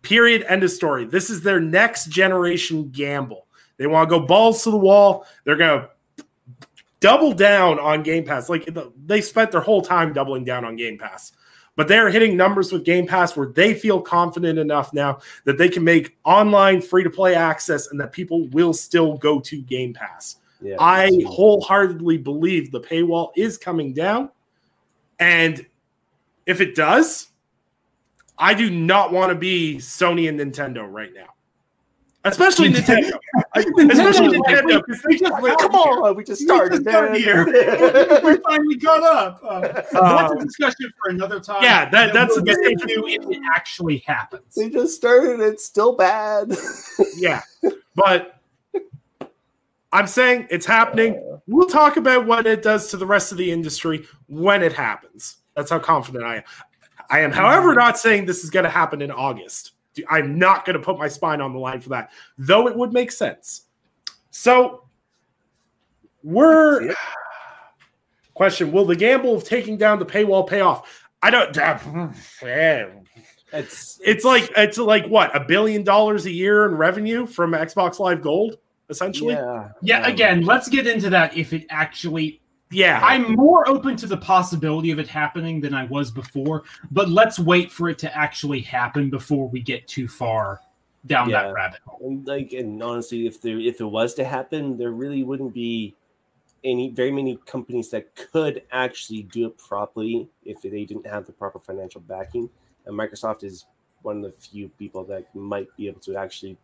Period. 0.00 0.46
End 0.48 0.64
of 0.64 0.70
story. 0.70 1.04
This 1.04 1.28
is 1.28 1.42
their 1.42 1.60
next 1.60 2.06
generation 2.06 2.88
gamble. 2.88 3.46
They 3.82 3.88
want 3.88 4.08
to 4.08 4.18
go 4.18 4.24
balls 4.24 4.64
to 4.64 4.70
the 4.70 4.78
wall. 4.78 5.26
They're 5.44 5.56
going 5.56 5.82
to 5.82 6.24
double 7.00 7.32
down 7.32 7.78
on 7.78 8.02
Game 8.02 8.24
Pass. 8.24 8.48
Like 8.48 8.68
they 9.06 9.20
spent 9.20 9.50
their 9.50 9.60
whole 9.60 9.82
time 9.82 10.12
doubling 10.12 10.44
down 10.44 10.64
on 10.64 10.76
Game 10.76 10.98
Pass 10.98 11.32
but 11.76 11.88
they're 11.88 12.10
hitting 12.10 12.36
numbers 12.36 12.72
with 12.72 12.84
Game 12.84 13.06
Pass 13.06 13.36
where 13.36 13.48
they 13.48 13.74
feel 13.74 14.00
confident 14.00 14.58
enough 14.58 14.92
now 14.92 15.18
that 15.44 15.58
they 15.58 15.68
can 15.68 15.84
make 15.84 16.16
online 16.24 16.80
free 16.80 17.02
to 17.02 17.10
play 17.10 17.34
access 17.34 17.88
and 17.90 18.00
that 18.00 18.12
people 18.12 18.48
will 18.48 18.72
still 18.72 19.16
go 19.16 19.40
to 19.40 19.62
Game 19.62 19.94
Pass. 19.94 20.36
Yeah, 20.60 20.76
I 20.78 21.10
wholeheartedly 21.26 22.18
believe 22.18 22.70
the 22.70 22.80
paywall 22.80 23.30
is 23.36 23.58
coming 23.58 23.92
down. 23.92 24.30
And 25.18 25.64
if 26.46 26.60
it 26.60 26.74
does, 26.74 27.28
I 28.38 28.54
do 28.54 28.70
not 28.70 29.12
want 29.12 29.30
to 29.30 29.34
be 29.34 29.76
Sony 29.78 30.28
and 30.28 30.38
Nintendo 30.38 30.86
right 30.88 31.12
now. 31.14 31.34
Especially 32.24 32.68
Nintendo. 32.68 33.18
Especially 33.54 34.38
Nintendo. 34.38 34.82
We 35.06 35.18
just, 35.18 35.60
come 35.60 35.74
on, 35.74 36.16
we 36.16 36.22
just 36.22 36.42
started. 36.42 36.84
We 36.84 36.92
just 36.92 37.24
here. 37.24 37.44
we 38.24 38.36
finally 38.36 38.76
got 38.76 39.02
up. 39.02 39.40
Uh, 39.42 39.60
that's 39.60 39.92
a 39.94 40.02
um, 40.02 40.38
discussion 40.38 40.92
for 41.02 41.10
another 41.10 41.40
time. 41.40 41.62
Yeah, 41.62 41.88
that, 41.90 42.12
that's 42.12 42.40
they 42.42 42.74
do 42.74 43.06
if 43.08 43.28
it 43.28 43.42
actually 43.52 43.98
happens. 44.06 44.54
They 44.54 44.70
just 44.70 44.94
started. 44.94 45.40
It's 45.40 45.64
still 45.64 45.96
bad. 45.96 46.56
yeah, 47.16 47.42
but 47.96 48.40
I'm 49.92 50.06
saying 50.06 50.46
it's 50.48 50.66
happening. 50.66 51.20
We'll 51.48 51.68
talk 51.68 51.96
about 51.96 52.26
what 52.26 52.46
it 52.46 52.62
does 52.62 52.88
to 52.90 52.96
the 52.96 53.06
rest 53.06 53.32
of 53.32 53.38
the 53.38 53.50
industry 53.50 54.06
when 54.28 54.62
it 54.62 54.72
happens. 54.72 55.38
That's 55.56 55.70
how 55.70 55.80
confident 55.80 56.24
I 56.24 56.36
am. 56.36 56.42
I 57.10 57.20
am, 57.20 57.32
however, 57.32 57.74
not 57.74 57.98
saying 57.98 58.24
this 58.24 58.42
is 58.42 58.48
going 58.48 58.64
to 58.64 58.70
happen 58.70 59.02
in 59.02 59.10
August. 59.10 59.71
I'm 60.08 60.38
not 60.38 60.64
going 60.64 60.78
to 60.78 60.82
put 60.82 60.98
my 60.98 61.08
spine 61.08 61.40
on 61.40 61.52
the 61.52 61.58
line 61.58 61.80
for 61.80 61.90
that, 61.90 62.10
though 62.38 62.68
it 62.68 62.76
would 62.76 62.92
make 62.92 63.12
sense. 63.12 63.62
So, 64.30 64.84
we're 66.22 66.94
question: 68.34 68.72
Will 68.72 68.84
the 68.84 68.96
gamble 68.96 69.34
of 69.34 69.44
taking 69.44 69.76
down 69.76 69.98
the 69.98 70.06
paywall 70.06 70.46
pay 70.48 70.60
off? 70.60 71.06
I 71.22 71.30
don't. 71.30 71.56
It's 73.52 74.00
it's 74.02 74.24
like 74.24 74.50
it's 74.56 74.78
like 74.78 75.06
what 75.06 75.34
a 75.36 75.40
billion 75.40 75.84
dollars 75.84 76.24
a 76.26 76.30
year 76.30 76.64
in 76.66 76.74
revenue 76.74 77.26
from 77.26 77.52
Xbox 77.52 77.98
Live 77.98 78.22
Gold, 78.22 78.56
essentially. 78.88 79.34
Yeah. 79.34 79.68
Yeah, 79.82 80.02
Um, 80.02 80.12
again, 80.12 80.44
let's 80.44 80.68
get 80.68 80.86
into 80.86 81.10
that 81.10 81.36
if 81.36 81.52
it 81.52 81.66
actually 81.68 82.41
Yeah, 82.72 83.00
I'm 83.02 83.34
more 83.34 83.68
open 83.68 83.96
to 83.96 84.06
the 84.06 84.16
possibility 84.16 84.90
of 84.90 84.98
it 84.98 85.06
happening 85.06 85.60
than 85.60 85.74
I 85.74 85.84
was 85.84 86.10
before, 86.10 86.64
but 86.90 87.08
let's 87.08 87.38
wait 87.38 87.70
for 87.70 87.88
it 87.88 87.98
to 87.98 88.16
actually 88.16 88.60
happen 88.60 89.10
before 89.10 89.48
we 89.48 89.60
get 89.60 89.86
too 89.86 90.08
far 90.08 90.60
down 91.06 91.28
Yeah. 91.28 91.42
that 91.42 91.54
rabbit 91.54 91.80
hole. 91.86 92.22
Like, 92.24 92.52
and 92.52 92.82
honestly, 92.82 93.26
if 93.26 93.40
there 93.40 93.58
if 93.58 93.80
it 93.80 93.84
was 93.84 94.14
to 94.14 94.24
happen, 94.24 94.76
there 94.76 94.92
really 94.92 95.22
wouldn't 95.22 95.52
be 95.52 95.94
any 96.64 96.90
very 96.90 97.10
many 97.10 97.36
companies 97.44 97.90
that 97.90 98.14
could 98.14 98.62
actually 98.70 99.24
do 99.24 99.46
it 99.46 99.58
properly 99.58 100.28
if 100.44 100.62
they 100.62 100.84
didn't 100.84 101.06
have 101.06 101.26
the 101.26 101.32
proper 101.32 101.58
financial 101.58 102.00
backing. 102.02 102.48
And 102.86 102.96
Microsoft 102.96 103.42
is 103.44 103.66
one 104.02 104.18
of 104.18 104.22
the 104.22 104.32
few 104.32 104.68
people 104.68 105.04
that 105.04 105.34
might 105.34 105.68
be 105.76 105.88
able 105.88 106.00
to 106.00 106.16
actually 106.16 106.56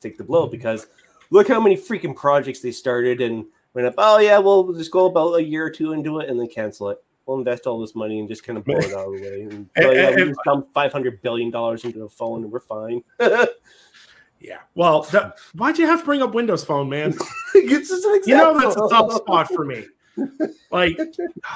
take 0.00 0.18
the 0.18 0.24
blow 0.24 0.46
because 0.46 0.86
look 1.30 1.48
how 1.48 1.60
many 1.60 1.76
freaking 1.76 2.14
projects 2.16 2.60
they 2.60 2.72
started 2.72 3.20
and 3.20 3.44
went 3.74 3.86
up. 3.86 3.94
Oh 3.98 4.18
yeah, 4.18 4.38
well 4.38 4.72
just 4.72 4.90
go 4.90 5.06
about 5.06 5.34
a 5.34 5.42
year 5.42 5.64
or 5.66 5.70
two 5.70 5.92
into 5.92 6.20
it 6.20 6.28
and 6.28 6.38
then 6.38 6.48
cancel 6.48 6.90
it. 6.90 6.98
We'll 7.26 7.38
invest 7.38 7.66
all 7.66 7.80
this 7.80 7.94
money 7.94 8.18
and 8.18 8.28
just 8.28 8.44
kind 8.44 8.58
of 8.58 8.64
blow 8.64 8.78
it 8.78 8.92
out 8.92 9.06
of 9.06 9.14
the 9.14 9.22
way. 9.22 9.42
And, 9.42 9.68
oh, 9.78 9.90
yeah, 9.92 10.10
we 10.10 10.24
just 10.24 10.40
dumped 10.44 10.72
five 10.72 10.92
hundred 10.92 11.22
billion 11.22 11.50
dollars 11.50 11.84
into 11.84 12.04
a 12.04 12.08
phone 12.08 12.42
and 12.42 12.52
we're 12.52 12.60
fine. 12.60 13.02
yeah. 14.40 14.58
Well, 14.74 15.02
that, 15.12 15.38
why'd 15.54 15.78
you 15.78 15.86
have 15.86 16.00
to 16.00 16.04
bring 16.04 16.22
up 16.22 16.34
Windows 16.34 16.64
Phone, 16.64 16.88
man? 16.88 17.14
it's 17.54 17.88
just 17.88 18.04
an 18.04 18.20
You 18.26 18.36
know 18.36 18.58
that's 18.58 18.76
a 18.76 18.88
tough 18.88 19.12
spot 19.12 19.48
for 19.48 19.64
me. 19.64 19.84
Like, 20.70 20.98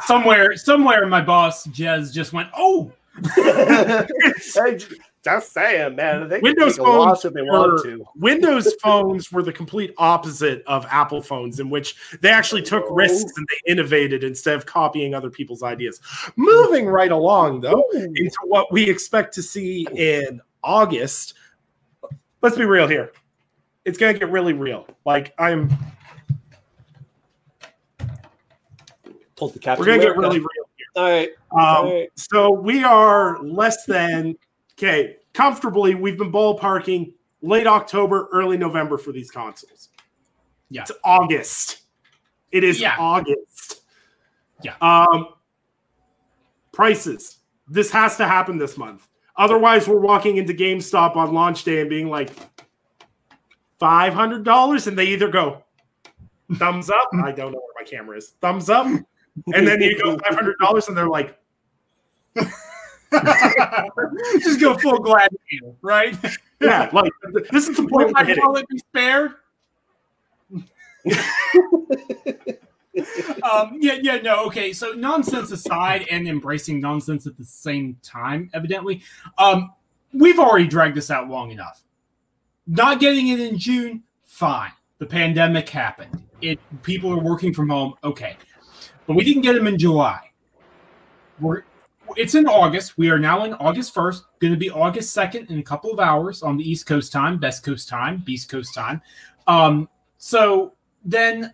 Somewhere, 0.04 0.56
somewhere, 0.56 1.06
my 1.06 1.20
boss 1.20 1.66
Jez 1.66 2.12
just 2.12 2.32
went, 2.32 2.48
"Oh, 2.56 2.90
Hey, 3.34 4.78
just 5.26 5.52
saying, 5.52 5.96
man. 5.96 6.28
They 6.28 6.38
Windows 6.40 6.76
can 6.76 6.84
take 6.84 6.94
a 6.94 6.96
loss 6.98 7.22
phones 7.22 7.24
if 7.24 7.32
they 7.34 7.42
want 7.42 7.72
were- 7.72 7.82
to. 7.82 8.04
Windows 8.16 8.74
phones 8.82 9.32
were 9.32 9.42
the 9.42 9.52
complete 9.52 9.92
opposite 9.98 10.62
of 10.66 10.86
Apple 10.88 11.20
phones, 11.20 11.60
in 11.60 11.68
which 11.68 11.96
they 12.20 12.30
actually 12.30 12.62
took 12.62 12.84
Oh. 12.88 12.94
risks 12.94 13.32
and 13.36 13.46
they 13.50 13.72
innovated 13.72 14.22
instead 14.24 14.54
of 14.54 14.64
copying 14.66 15.14
other 15.14 15.28
people's 15.30 15.62
ideas. 15.62 16.00
Moving 16.36 16.86
right 16.86 17.10
along, 17.12 17.60
though, 17.60 17.84
into 17.92 18.36
what 18.44 18.72
we 18.72 18.88
expect 18.88 19.34
to 19.34 19.42
see 19.42 19.86
in 19.94 20.40
August. 20.62 21.34
Let's 22.42 22.56
be 22.56 22.64
real 22.64 22.86
here. 22.86 23.12
It's 23.84 23.98
going 23.98 24.12
to 24.14 24.18
get 24.18 24.30
really 24.30 24.52
real. 24.52 24.86
Like, 25.04 25.34
I'm, 25.38 25.70
Pulled 29.36 29.52
the 29.54 29.58
Captain 29.58 29.80
we're 29.80 29.86
going 29.86 30.00
to 30.00 30.06
get 30.06 30.16
really 30.16 30.38
real. 30.38 30.48
All 30.96 31.02
right. 31.04 31.28
Um, 31.52 31.58
All 31.60 31.92
right. 31.92 32.08
So 32.14 32.50
we 32.50 32.82
are 32.82 33.42
less 33.42 33.84
than 33.84 34.34
okay, 34.78 35.16
comfortably. 35.32 35.94
We've 35.94 36.18
been 36.18 36.32
ballparking 36.32 37.12
late 37.42 37.66
October, 37.66 38.28
early 38.32 38.56
November 38.56 38.98
for 38.98 39.12
these 39.12 39.30
consoles. 39.30 39.88
Yeah. 40.68 40.82
it's 40.82 40.92
August. 41.04 41.82
It 42.52 42.64
is 42.64 42.80
Yeah. 42.80 42.96
August. 42.98 43.82
Yeah. 44.62 44.74
Um, 44.80 45.28
prices. 46.72 47.38
This 47.68 47.90
has 47.90 48.16
to 48.16 48.26
happen 48.26 48.58
this 48.58 48.76
month. 48.76 49.08
Otherwise, 49.36 49.86
we're 49.86 50.00
walking 50.00 50.38
into 50.38 50.54
GameStop 50.54 51.16
on 51.16 51.34
launch 51.34 51.64
day 51.64 51.80
and 51.80 51.90
being 51.90 52.08
like 52.08 52.30
five 53.78 54.14
hundred 54.14 54.44
dollars, 54.44 54.86
and 54.86 54.96
they 54.96 55.06
either 55.06 55.28
go 55.28 55.62
thumbs 56.54 56.88
up. 56.88 57.08
I 57.22 57.32
don't 57.32 57.52
know 57.52 57.58
where 57.58 57.74
my 57.78 57.84
camera 57.84 58.16
is. 58.16 58.34
Thumbs 58.40 58.70
up, 58.70 58.86
and 58.86 59.66
then 59.66 59.80
you 59.82 60.00
go 60.02 60.16
five 60.18 60.34
hundred 60.34 60.56
dollars, 60.58 60.88
and 60.88 60.96
they're 60.96 61.08
like. 61.08 61.38
just 64.40 64.60
go 64.60 64.76
full 64.76 64.98
gladiator, 64.98 65.74
right? 65.82 66.16
Yeah, 66.60 66.90
like 66.92 67.12
this 67.50 67.68
is 67.68 67.76
the 67.76 67.86
point 67.86 68.08
Will 68.08 68.14
we're 68.14 68.24
my 68.24 68.36
wallet 68.38 68.68
be 68.68 68.78
spared?" 68.78 69.34
um, 73.42 73.76
yeah, 73.80 73.98
yeah, 74.02 74.16
no, 74.22 74.44
okay. 74.46 74.72
So 74.72 74.92
nonsense 74.92 75.50
aside, 75.50 76.06
and 76.10 76.26
embracing 76.26 76.80
nonsense 76.80 77.26
at 77.26 77.36
the 77.36 77.44
same 77.44 77.98
time, 78.02 78.50
evidently, 78.54 79.02
um, 79.38 79.72
we've 80.12 80.38
already 80.38 80.66
dragged 80.66 80.96
this 80.96 81.10
out 81.10 81.28
long 81.28 81.50
enough. 81.50 81.82
Not 82.66 83.00
getting 83.00 83.28
it 83.28 83.40
in 83.40 83.58
June, 83.58 84.02
fine. 84.24 84.72
The 84.98 85.06
pandemic 85.06 85.68
happened. 85.68 86.22
It 86.40 86.58
people 86.82 87.12
are 87.12 87.22
working 87.22 87.52
from 87.52 87.68
home, 87.68 87.94
okay, 88.02 88.36
but 89.06 89.14
we 89.14 89.24
didn't 89.24 89.42
get 89.42 89.54
them 89.54 89.66
in 89.66 89.78
July. 89.78 90.30
We're 91.38 91.64
it's 92.16 92.34
in 92.34 92.46
August. 92.46 92.96
We 92.96 93.10
are 93.10 93.18
now 93.18 93.44
in 93.44 93.54
August 93.54 93.94
1st. 93.94 94.22
Going 94.40 94.52
to 94.52 94.58
be 94.58 94.70
August 94.70 95.16
2nd 95.16 95.50
in 95.50 95.58
a 95.58 95.62
couple 95.62 95.90
of 95.90 95.98
hours 95.98 96.42
on 96.42 96.56
the 96.56 96.68
East 96.68 96.86
Coast 96.86 97.12
time, 97.12 97.38
Best 97.38 97.62
Coast 97.62 97.88
time, 97.88 98.22
Beast 98.24 98.48
Coast 98.48 98.74
time. 98.74 99.00
Um, 99.46 99.88
so 100.18 100.74
then 101.04 101.52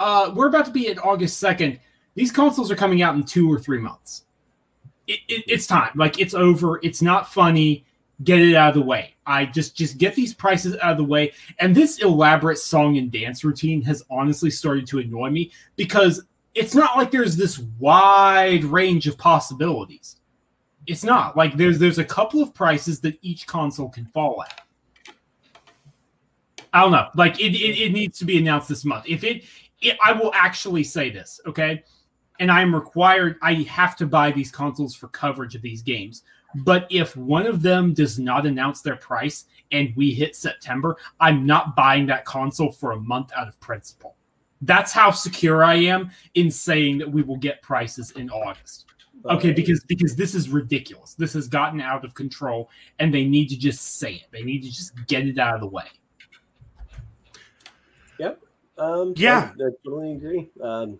uh, 0.00 0.32
we're 0.34 0.48
about 0.48 0.66
to 0.66 0.70
be 0.70 0.88
at 0.88 1.02
August 1.04 1.42
2nd. 1.42 1.78
These 2.14 2.32
consoles 2.32 2.70
are 2.70 2.76
coming 2.76 3.02
out 3.02 3.14
in 3.14 3.24
two 3.24 3.52
or 3.52 3.58
three 3.58 3.78
months. 3.78 4.24
It, 5.06 5.20
it, 5.28 5.44
it's 5.46 5.66
time. 5.66 5.92
Like 5.94 6.18
it's 6.18 6.34
over. 6.34 6.80
It's 6.82 7.02
not 7.02 7.32
funny. 7.32 7.84
Get 8.24 8.40
it 8.40 8.54
out 8.54 8.70
of 8.70 8.74
the 8.74 8.82
way. 8.82 9.14
I 9.26 9.44
just 9.44 9.76
just 9.76 9.98
get 9.98 10.14
these 10.14 10.32
prices 10.32 10.74
out 10.82 10.92
of 10.92 10.96
the 10.96 11.04
way. 11.04 11.32
And 11.58 11.74
this 11.74 11.98
elaborate 11.98 12.58
song 12.58 12.96
and 12.96 13.12
dance 13.12 13.44
routine 13.44 13.82
has 13.82 14.02
honestly 14.10 14.50
started 14.50 14.86
to 14.88 14.98
annoy 14.98 15.30
me 15.30 15.52
because 15.76 16.24
it's 16.56 16.74
not 16.74 16.96
like 16.96 17.10
there's 17.10 17.36
this 17.36 17.58
wide 17.78 18.64
range 18.64 19.06
of 19.06 19.18
possibilities. 19.18 20.16
It's 20.86 21.04
not 21.04 21.36
like 21.36 21.56
there's 21.56 21.78
there's 21.78 21.98
a 21.98 22.04
couple 22.04 22.42
of 22.42 22.54
prices 22.54 22.98
that 23.00 23.18
each 23.20 23.46
console 23.46 23.90
can 23.90 24.06
fall 24.06 24.42
at. 24.42 24.62
I 26.72 26.80
don't 26.80 26.92
know. 26.92 27.08
Like 27.14 27.38
it, 27.40 27.54
it, 27.54 27.82
it 27.82 27.92
needs 27.92 28.18
to 28.18 28.24
be 28.24 28.38
announced 28.38 28.68
this 28.68 28.84
month. 28.84 29.04
If 29.06 29.22
it, 29.22 29.44
it, 29.80 29.98
I 30.04 30.12
will 30.12 30.30
actually 30.34 30.84
say 30.84 31.10
this, 31.10 31.40
okay? 31.46 31.82
And 32.38 32.50
I'm 32.50 32.74
required. 32.74 33.36
I 33.42 33.54
have 33.54 33.96
to 33.96 34.06
buy 34.06 34.30
these 34.30 34.50
consoles 34.50 34.94
for 34.94 35.08
coverage 35.08 35.54
of 35.54 35.62
these 35.62 35.82
games. 35.82 36.22
But 36.54 36.86
if 36.90 37.16
one 37.16 37.46
of 37.46 37.62
them 37.62 37.92
does 37.92 38.18
not 38.18 38.46
announce 38.46 38.80
their 38.80 38.96
price 38.96 39.46
and 39.72 39.92
we 39.96 40.12
hit 40.12 40.36
September, 40.36 40.96
I'm 41.20 41.46
not 41.46 41.76
buying 41.76 42.06
that 42.06 42.24
console 42.24 42.72
for 42.72 42.92
a 42.92 43.00
month 43.00 43.30
out 43.36 43.48
of 43.48 43.58
principle. 43.60 44.15
That's 44.62 44.92
how 44.92 45.10
secure 45.10 45.62
I 45.62 45.74
am 45.74 46.10
in 46.34 46.50
saying 46.50 46.98
that 46.98 47.10
we 47.10 47.22
will 47.22 47.36
get 47.36 47.62
prices 47.62 48.12
in 48.12 48.30
August. 48.30 48.86
Okay, 49.28 49.52
because 49.52 49.82
because 49.84 50.14
this 50.14 50.34
is 50.34 50.48
ridiculous. 50.48 51.14
This 51.14 51.32
has 51.32 51.48
gotten 51.48 51.80
out 51.80 52.04
of 52.04 52.14
control, 52.14 52.70
and 52.98 53.12
they 53.12 53.24
need 53.24 53.48
to 53.48 53.56
just 53.56 53.98
say 53.98 54.14
it. 54.14 54.26
They 54.30 54.42
need 54.42 54.62
to 54.62 54.70
just 54.70 54.92
get 55.06 55.26
it 55.26 55.38
out 55.38 55.54
of 55.54 55.60
the 55.60 55.66
way. 55.66 55.86
Yep. 58.18 58.40
Um, 58.78 59.14
Yeah. 59.16 59.50
I, 59.60 59.64
I 59.64 59.70
totally 59.84 60.12
agree. 60.12 60.50
Um, 60.62 60.98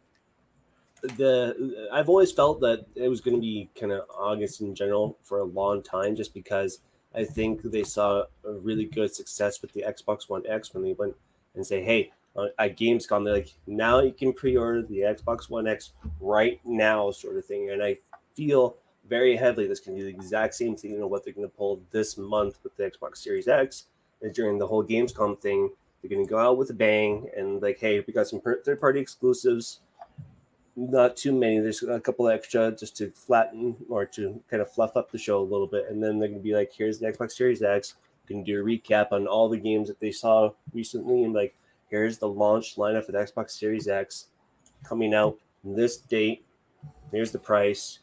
the 1.02 1.88
I've 1.92 2.08
always 2.08 2.32
felt 2.32 2.60
that 2.60 2.86
it 2.94 3.08
was 3.08 3.20
going 3.20 3.36
to 3.36 3.40
be 3.40 3.70
kind 3.78 3.92
of 3.92 4.06
August 4.18 4.60
in 4.60 4.74
general 4.74 5.18
for 5.22 5.38
a 5.38 5.44
long 5.44 5.82
time, 5.82 6.16
just 6.16 6.34
because 6.34 6.80
I 7.14 7.24
think 7.24 7.62
they 7.62 7.84
saw 7.84 8.24
a 8.44 8.52
really 8.52 8.86
good 8.86 9.14
success 9.14 9.62
with 9.62 9.72
the 9.72 9.84
Xbox 9.86 10.28
One 10.28 10.42
X 10.48 10.74
when 10.74 10.82
they 10.82 10.94
went 10.94 11.14
and 11.54 11.64
say, 11.64 11.82
"Hey, 11.82 12.12
at 12.58 12.76
Gamescom, 12.76 13.24
they're 13.24 13.34
like, 13.34 13.54
now 13.66 14.00
you 14.00 14.12
can 14.12 14.32
pre-order 14.32 14.82
the 14.82 14.98
Xbox 14.98 15.48
One 15.48 15.66
X 15.66 15.92
right 16.20 16.60
now," 16.64 17.10
sort 17.10 17.36
of 17.36 17.44
thing. 17.44 17.70
And 17.70 17.82
I 17.82 17.96
feel 18.34 18.76
very 19.08 19.36
heavily 19.36 19.66
this 19.66 19.80
can 19.80 19.94
be 19.94 20.02
the 20.02 20.08
exact 20.08 20.54
same 20.54 20.76
thing. 20.76 20.92
You 20.92 20.98
know 20.98 21.06
what 21.06 21.24
they're 21.24 21.32
going 21.32 21.48
to 21.48 21.56
pull 21.56 21.80
this 21.90 22.18
month 22.18 22.58
with 22.62 22.76
the 22.76 22.90
Xbox 22.90 23.18
Series 23.18 23.48
X 23.48 23.84
is 24.20 24.34
during 24.34 24.58
the 24.58 24.66
whole 24.66 24.84
Gamescom 24.84 25.40
thing. 25.40 25.70
They're 26.02 26.10
going 26.10 26.26
to 26.26 26.30
go 26.30 26.38
out 26.38 26.58
with 26.58 26.70
a 26.70 26.74
bang 26.74 27.28
and 27.36 27.62
like, 27.62 27.78
hey, 27.78 28.02
we 28.06 28.12
got 28.12 28.28
some 28.28 28.40
third 28.40 28.80
party 28.80 29.00
exclusives. 29.00 29.80
Not 30.76 31.16
too 31.16 31.32
many. 31.32 31.58
There's 31.58 31.82
a 31.82 31.98
couple 31.98 32.28
extra 32.28 32.70
just 32.70 32.96
to 32.98 33.10
flatten 33.10 33.76
or 33.88 34.04
to 34.06 34.40
kind 34.50 34.60
of 34.60 34.70
fluff 34.70 34.96
up 34.96 35.10
the 35.10 35.18
show 35.18 35.40
a 35.40 35.42
little 35.42 35.66
bit. 35.66 35.86
And 35.88 36.02
then 36.02 36.18
they're 36.18 36.28
going 36.28 36.40
to 36.40 36.44
be 36.44 36.54
like, 36.54 36.72
here's 36.72 36.98
the 36.98 37.06
Xbox 37.06 37.32
Series 37.32 37.62
X. 37.62 37.94
Going 38.28 38.44
to 38.44 38.52
do 38.52 38.60
a 38.60 38.64
recap 38.64 39.12
on 39.12 39.26
all 39.26 39.48
the 39.48 39.56
games 39.56 39.88
that 39.88 40.00
they 40.00 40.10
saw 40.10 40.50
recently. 40.74 41.24
And 41.24 41.32
like, 41.32 41.54
here's 41.90 42.18
the 42.18 42.28
launch 42.28 42.76
lineup 42.76 43.04
for 43.04 43.12
the 43.12 43.18
Xbox 43.18 43.50
Series 43.52 43.88
X 43.88 44.26
coming 44.84 45.14
out 45.14 45.38
this 45.64 45.98
date. 45.98 46.44
Here's 47.10 47.32
the 47.32 47.38
price. 47.38 48.00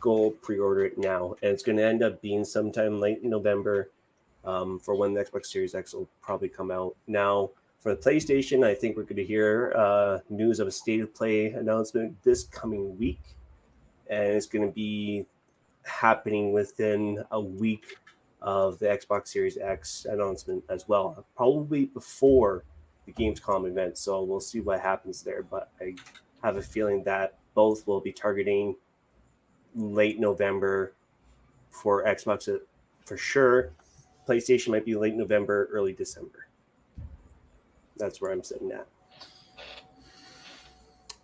Go 0.00 0.30
pre 0.30 0.58
order 0.58 0.84
it 0.84 0.98
now. 0.98 1.34
And 1.42 1.52
it's 1.52 1.62
going 1.62 1.78
to 1.78 1.84
end 1.84 2.02
up 2.02 2.20
being 2.22 2.44
sometime 2.44 3.00
late 3.00 3.20
in 3.22 3.30
November 3.30 3.90
um, 4.44 4.78
for 4.78 4.94
when 4.94 5.14
the 5.14 5.24
Xbox 5.24 5.46
Series 5.46 5.74
X 5.74 5.94
will 5.94 6.08
probably 6.20 6.48
come 6.48 6.70
out. 6.70 6.96
Now, 7.06 7.50
for 7.80 7.94
the 7.94 8.00
PlayStation, 8.00 8.64
I 8.64 8.74
think 8.74 8.96
we're 8.96 9.04
going 9.04 9.16
to 9.16 9.24
hear 9.24 9.72
uh, 9.76 10.18
news 10.30 10.60
of 10.60 10.66
a 10.66 10.70
state 10.70 11.00
of 11.00 11.14
play 11.14 11.46
announcement 11.46 12.20
this 12.24 12.44
coming 12.44 12.98
week, 12.98 13.20
and 14.10 14.24
it's 14.24 14.46
going 14.46 14.66
to 14.66 14.72
be 14.72 15.26
happening 15.84 16.52
within 16.52 17.22
a 17.30 17.40
week 17.40 17.96
of 18.42 18.78
the 18.78 18.86
Xbox 18.86 19.28
Series 19.28 19.58
X 19.58 20.06
announcement 20.08 20.64
as 20.68 20.88
well, 20.88 21.24
probably 21.36 21.86
before 21.86 22.64
the 23.08 23.24
Gamescom 23.24 23.68
event. 23.68 23.98
So 23.98 24.22
we'll 24.22 24.40
see 24.40 24.60
what 24.60 24.80
happens 24.80 25.22
there. 25.22 25.42
But 25.42 25.70
I 25.80 25.94
have 26.42 26.56
a 26.56 26.62
feeling 26.62 27.02
that 27.04 27.34
both 27.54 27.86
will 27.86 28.00
be 28.00 28.12
targeting 28.12 28.76
late 29.74 30.18
November 30.18 30.94
for 31.70 32.04
Xbox 32.04 32.52
uh, 32.52 32.58
for 33.04 33.16
sure. 33.16 33.72
PlayStation 34.28 34.68
might 34.68 34.84
be 34.84 34.94
late 34.94 35.14
November, 35.14 35.68
early 35.72 35.92
December. 35.92 36.48
That's 37.96 38.20
where 38.20 38.30
I'm 38.30 38.42
sitting 38.42 38.70
at. 38.72 38.86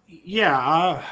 Yeah, 0.06 0.56
uh, 0.59 1.02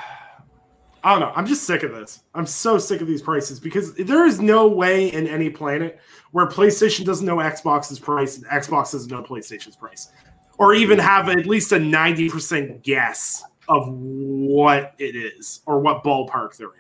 I 1.05 1.13
don't 1.13 1.21
know. 1.21 1.33
I'm 1.35 1.47
just 1.47 1.65
sick 1.65 1.83
of 1.83 1.93
this. 1.93 2.23
I'm 2.35 2.47
so 2.47 2.79
sick 2.79 3.01
of 3.01 3.07
these 3.07 3.23
prices 3.23 3.59
because 3.61 3.95
there 3.95 4.25
is 4.25 4.41
no 4.41 4.69
way 4.69 5.13
in 5.13 5.27
any 5.27 5.51
planet 5.51 6.01
where 6.31 6.47
PlayStation 6.47 7.05
doesn't 7.05 7.27
know 7.27 7.37
Xbox's 7.37 7.99
price 7.99 8.39
and 8.39 8.47
Xbox 8.47 8.93
doesn't 8.93 9.11
know 9.11 9.23
PlayStation's 9.23 9.77
price, 9.77 10.11
or 10.59 10.75
even 10.75 10.99
have 10.99 11.29
at 11.29 11.47
least 11.47 11.73
a 11.73 11.77
90% 11.77 12.83
guess 12.83 13.45
of 13.69 13.89
what 13.89 14.95
it 14.99 15.17
is 15.17 15.61
or 15.67 15.81
what 15.81 16.05
ballpark 16.05 16.57
they're 16.57 16.69
in. 16.69 16.73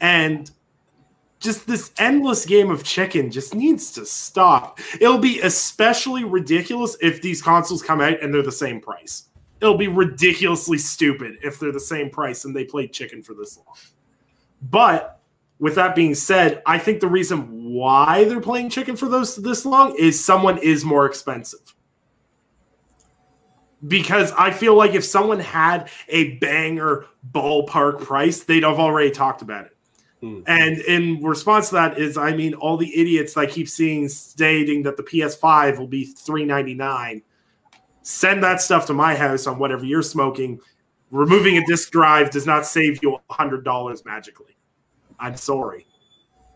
And 0.00 0.50
just 1.40 1.66
this 1.66 1.92
endless 1.98 2.46
game 2.46 2.70
of 2.70 2.82
chicken 2.82 3.30
just 3.30 3.54
needs 3.54 3.92
to 3.92 4.06
stop. 4.06 4.80
It'll 5.00 5.18
be 5.18 5.40
especially 5.40 6.24
ridiculous 6.24 6.96
if 7.00 7.22
these 7.22 7.42
consoles 7.42 7.82
come 7.82 8.00
out 8.00 8.22
and 8.22 8.32
they're 8.32 8.42
the 8.42 8.52
same 8.52 8.80
price. 8.80 9.28
It'll 9.60 9.76
be 9.76 9.88
ridiculously 9.88 10.78
stupid 10.78 11.38
if 11.42 11.58
they're 11.58 11.72
the 11.72 11.80
same 11.80 12.10
price 12.10 12.44
and 12.44 12.54
they 12.54 12.64
played 12.64 12.92
chicken 12.92 13.22
for 13.22 13.34
this 13.34 13.56
long. 13.56 13.76
But 14.62 15.20
with 15.58 15.74
that 15.76 15.94
being 15.94 16.14
said, 16.14 16.62
I 16.66 16.78
think 16.78 17.00
the 17.00 17.06
reason 17.06 17.72
why 17.72 18.24
they're 18.24 18.40
playing 18.40 18.70
chicken 18.70 18.96
for 18.96 19.08
those 19.08 19.36
this 19.36 19.64
long 19.64 19.94
is 19.96 20.22
someone 20.22 20.58
is 20.58 20.84
more 20.84 21.06
expensive. 21.06 21.74
Because 23.86 24.32
I 24.32 24.50
feel 24.50 24.74
like 24.74 24.94
if 24.94 25.04
someone 25.04 25.40
had 25.40 25.90
a 26.08 26.34
banger 26.38 27.06
ballpark 27.30 28.00
price, 28.02 28.44
they'd 28.44 28.62
have 28.62 28.78
already 28.78 29.10
talked 29.10 29.42
about 29.42 29.66
it. 29.66 29.76
Hmm. 30.20 30.40
And 30.46 30.78
in 30.78 31.22
response 31.22 31.68
to 31.68 31.74
that 31.74 31.98
is, 31.98 32.16
I 32.16 32.34
mean, 32.34 32.54
all 32.54 32.76
the 32.76 32.98
idiots 32.98 33.34
that 33.34 33.40
I 33.40 33.46
keep 33.46 33.68
seeing 33.68 34.08
stating 34.08 34.82
that 34.84 34.96
the 34.96 35.02
PS5 35.02 35.78
will 35.78 35.86
be 35.86 36.04
three 36.04 36.44
ninety 36.44 36.74
nine. 36.74 37.22
Send 38.02 38.42
that 38.44 38.62
stuff 38.62 38.86
to 38.86 38.94
my 38.94 39.14
house 39.14 39.46
on 39.46 39.58
whatever 39.58 39.84
you're 39.84 40.02
smoking. 40.02 40.60
Removing 41.10 41.58
a 41.58 41.66
disk 41.66 41.90
drive 41.90 42.30
does 42.30 42.46
not 42.46 42.66
save 42.66 43.02
you 43.02 43.18
hundred 43.30 43.64
dollars 43.64 44.04
magically. 44.04 44.56
I'm 45.18 45.36
sorry. 45.36 45.86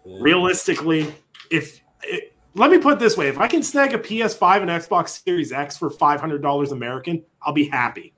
Realistically, 0.05 1.15
if 1.51 1.81
it, 2.03 2.35
let 2.55 2.71
me 2.71 2.79
put 2.79 2.95
it 2.95 2.99
this 2.99 3.17
way: 3.17 3.29
if 3.29 3.39
I 3.39 3.47
can 3.47 3.63
snag 3.63 3.95
a 3.95 3.99
PS5 3.99 4.63
and 4.63 4.71
Xbox 4.71 5.23
Series 5.23 5.53
X 5.53 5.77
for 5.77 5.91
five 5.91 6.21
hundred 6.21 6.43
dollars 6.43 6.73
American, 6.73 7.23
I'll 7.43 7.53
be 7.53 7.69
happy. 7.69 8.13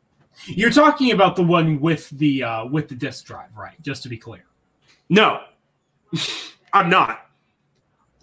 You're 0.47 0.71
talking 0.71 1.13
about 1.13 1.37
the 1.37 1.43
one 1.43 1.81
with 1.81 2.09
the 2.11 2.43
uh, 2.43 2.67
with 2.67 2.89
the 2.89 2.95
disk 2.95 3.27
drive, 3.27 3.55
right? 3.57 3.81
Just 3.83 4.03
to 4.05 4.09
be 4.09 4.17
clear. 4.17 4.45
No, 5.09 5.43
I'm 6.73 6.89
not. 6.89 7.27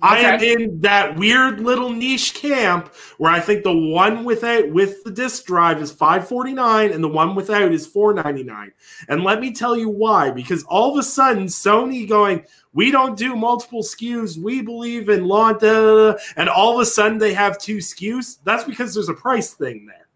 I 0.01 0.19
am 0.19 0.41
in 0.41 0.81
that 0.81 1.17
weird 1.17 1.59
little 1.59 1.89
niche 1.89 2.33
camp 2.33 2.93
where 3.17 3.31
I 3.31 3.39
think 3.39 3.63
the 3.63 3.75
one 3.75 4.23
without 4.23 4.69
with 4.69 5.03
the 5.03 5.11
disk 5.11 5.45
drive 5.45 5.81
is 5.81 5.91
549 5.91 6.91
and 6.91 7.03
the 7.03 7.09
one 7.09 7.35
without 7.35 7.71
is 7.71 7.85
499. 7.85 8.71
And 9.07 9.23
let 9.23 9.41
me 9.41 9.53
tell 9.53 9.75
you 9.75 9.89
why 9.89 10.31
because 10.31 10.63
all 10.63 10.91
of 10.91 10.97
a 10.97 11.03
sudden 11.03 11.45
Sony 11.45 12.07
going, 12.07 12.45
we 12.73 12.91
don't 12.91 13.17
do 13.17 13.35
multiple 13.35 13.81
SKUs. 13.81 14.37
We 14.37 14.61
believe 14.61 15.09
in 15.09 15.25
launch, 15.25 15.63
and 15.63 16.49
all 16.49 16.75
of 16.75 16.79
a 16.79 16.85
sudden 16.85 17.17
they 17.17 17.33
have 17.33 17.57
two 17.57 17.77
SKUs. 17.77 18.37
That's 18.43 18.63
because 18.63 18.93
there's 18.93 19.09
a 19.09 19.13
price 19.13 19.53
thing 19.53 19.85
there. 19.85 20.07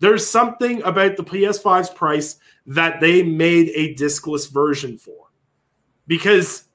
There's 0.00 0.26
something 0.26 0.82
about 0.82 1.16
the 1.16 1.24
PS5's 1.24 1.90
price 1.90 2.36
that 2.66 3.00
they 3.00 3.22
made 3.22 3.70
a 3.74 3.94
diskless 3.94 4.50
version 4.50 4.98
for 4.98 5.30
because 6.06 6.67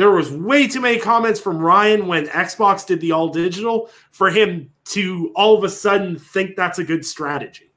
there 0.00 0.10
was 0.10 0.30
way 0.30 0.66
too 0.66 0.80
many 0.80 0.98
comments 0.98 1.40
from 1.40 1.58
Ryan 1.58 2.06
when 2.06 2.26
Xbox 2.26 2.86
did 2.86 3.00
the 3.00 3.12
all 3.12 3.28
digital 3.28 3.90
for 4.10 4.30
him 4.30 4.70
to 4.86 5.32
all 5.34 5.56
of 5.56 5.64
a 5.64 5.68
sudden 5.68 6.18
think 6.18 6.56
that's 6.56 6.78
a 6.78 6.84
good 6.84 7.04
strategy. 7.04 7.72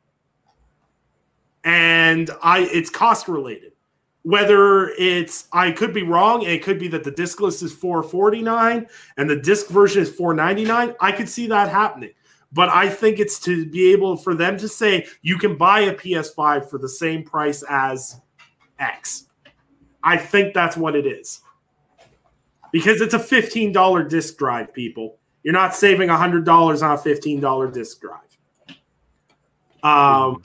And 1.64 2.30
I 2.42 2.62
it's 2.72 2.90
cost 2.90 3.28
related. 3.28 3.72
Whether 4.24 4.90
it's 4.92 5.48
I 5.52 5.72
could 5.72 5.94
be 5.94 6.04
wrong, 6.04 6.44
it 6.44 6.64
could 6.64 6.80
be 6.80 6.88
that 6.90 7.04
the 7.04 7.12
diskless 7.12 7.62
is 7.62 7.74
449 7.74 8.88
and 9.18 9.30
the 9.30 9.36
disc 9.36 9.68
version 9.68 10.02
is 10.02 10.10
499. 10.10 10.96
I 11.02 11.12
could 11.12 11.28
see 11.28 11.48
that 11.48 11.70
happening. 11.70 12.12
But 12.54 12.70
I 12.70 12.88
think 12.88 13.20
it's 13.20 13.40
to 13.42 13.66
be 13.66 13.92
able 13.92 14.16
for 14.16 14.36
them 14.36 14.58
to 14.60 14.68
say 14.68 15.08
you 15.24 15.38
can 15.38 15.58
buy 15.58 15.82
a 15.82 15.96
PS5 15.96 16.70
for 16.70 16.78
the 16.78 16.88
same 16.88 17.24
price 17.24 17.64
as 17.68 18.22
X 18.80 19.26
I 20.04 20.18
think 20.18 20.54
that's 20.54 20.76
what 20.76 20.96
it 20.96 21.06
is. 21.06 21.42
Because 22.74 23.00
it's 23.00 23.14
a 23.14 23.20
$15 23.20 24.10
disk 24.10 24.36
drive, 24.36 24.74
people. 24.74 25.20
You're 25.44 25.54
not 25.54 25.76
saving 25.76 26.10
$100 26.10 26.48
on 26.48 26.92
a 26.92 26.98
$15 26.98 27.74
disk 27.74 28.02
drive. 28.02 28.20
Um, 29.84 30.44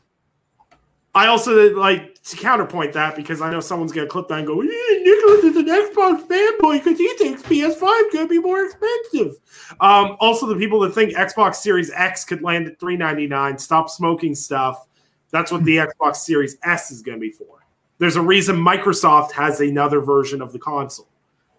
I 1.14 1.26
also 1.28 1.74
like 1.74 2.22
to 2.22 2.36
counterpoint 2.36 2.92
that 2.92 3.16
because 3.16 3.40
I 3.40 3.50
know 3.50 3.60
someone's 3.60 3.92
going 3.92 4.06
to 4.06 4.10
clip 4.10 4.28
that 4.28 4.38
and 4.38 4.46
go, 4.46 4.60
Nicholas 4.60 5.44
is 5.44 5.56
an 5.56 5.66
Xbox 5.66 6.26
fanboy 6.26 6.84
because 6.84 6.98
he 6.98 7.09
thinks 7.14 7.42
PS5 7.42 8.10
could 8.10 8.28
be 8.28 8.38
more 8.38 8.64
expensive. 8.64 9.36
Um, 9.80 10.16
also, 10.20 10.46
the 10.46 10.56
people 10.56 10.80
that 10.80 10.94
think 10.94 11.14
Xbox 11.14 11.56
Series 11.56 11.90
X 11.92 12.24
could 12.24 12.42
land 12.42 12.66
at 12.66 12.78
399 12.78 13.59
stop 13.59 13.88
smoking 13.88 14.34
stuff. 14.34 14.86
That's 15.30 15.50
what 15.50 15.64
the 15.64 15.78
Xbox 15.78 16.16
Series 16.16 16.56
S 16.62 16.90
is 16.90 17.00
going 17.02 17.18
to 17.18 17.20
be 17.20 17.30
for. 17.30 17.64
There's 17.98 18.16
a 18.16 18.22
reason 18.22 18.56
Microsoft 18.56 19.32
has 19.32 19.60
another 19.60 20.00
version 20.00 20.42
of 20.42 20.52
the 20.52 20.59
console. 20.59 21.09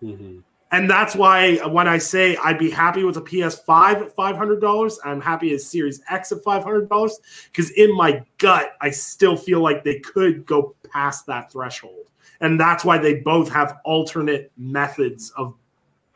Mm-hmm. 0.02 0.40
And 0.72 0.90
that's 0.90 1.16
why 1.16 1.58
when 1.68 1.88
I 1.88 1.98
say 1.98 2.38
I'd 2.38 2.60
be 2.60 2.70
happy 2.70 3.04
with 3.04 3.18
a 3.18 3.22
PS5 3.22 4.02
at 4.02 4.16
$500, 4.16 4.98
I'm 5.04 5.20
happy 5.20 5.54
as 5.54 5.66
Series 5.66 6.02
X 6.10 6.32
at 6.32 6.44
$500 6.44 7.12
because 7.52 7.72
in 7.72 7.96
my 7.96 8.24
gut, 8.38 8.74
I 8.80 8.92
still 8.92 9.36
feel 9.36 9.62
like 9.62 9.84
they 9.84 10.00
could 10.00 10.46
go 10.46 10.76
past 10.92 11.26
that 11.26 11.52
threshold. 11.52 12.06
And 12.42 12.60
that's 12.60 12.86
why 12.86 12.98
they 13.00 13.16
both 13.16 13.50
have 13.50 13.80
alternate 13.84 14.52
methods 14.58 15.32
of 15.36 15.56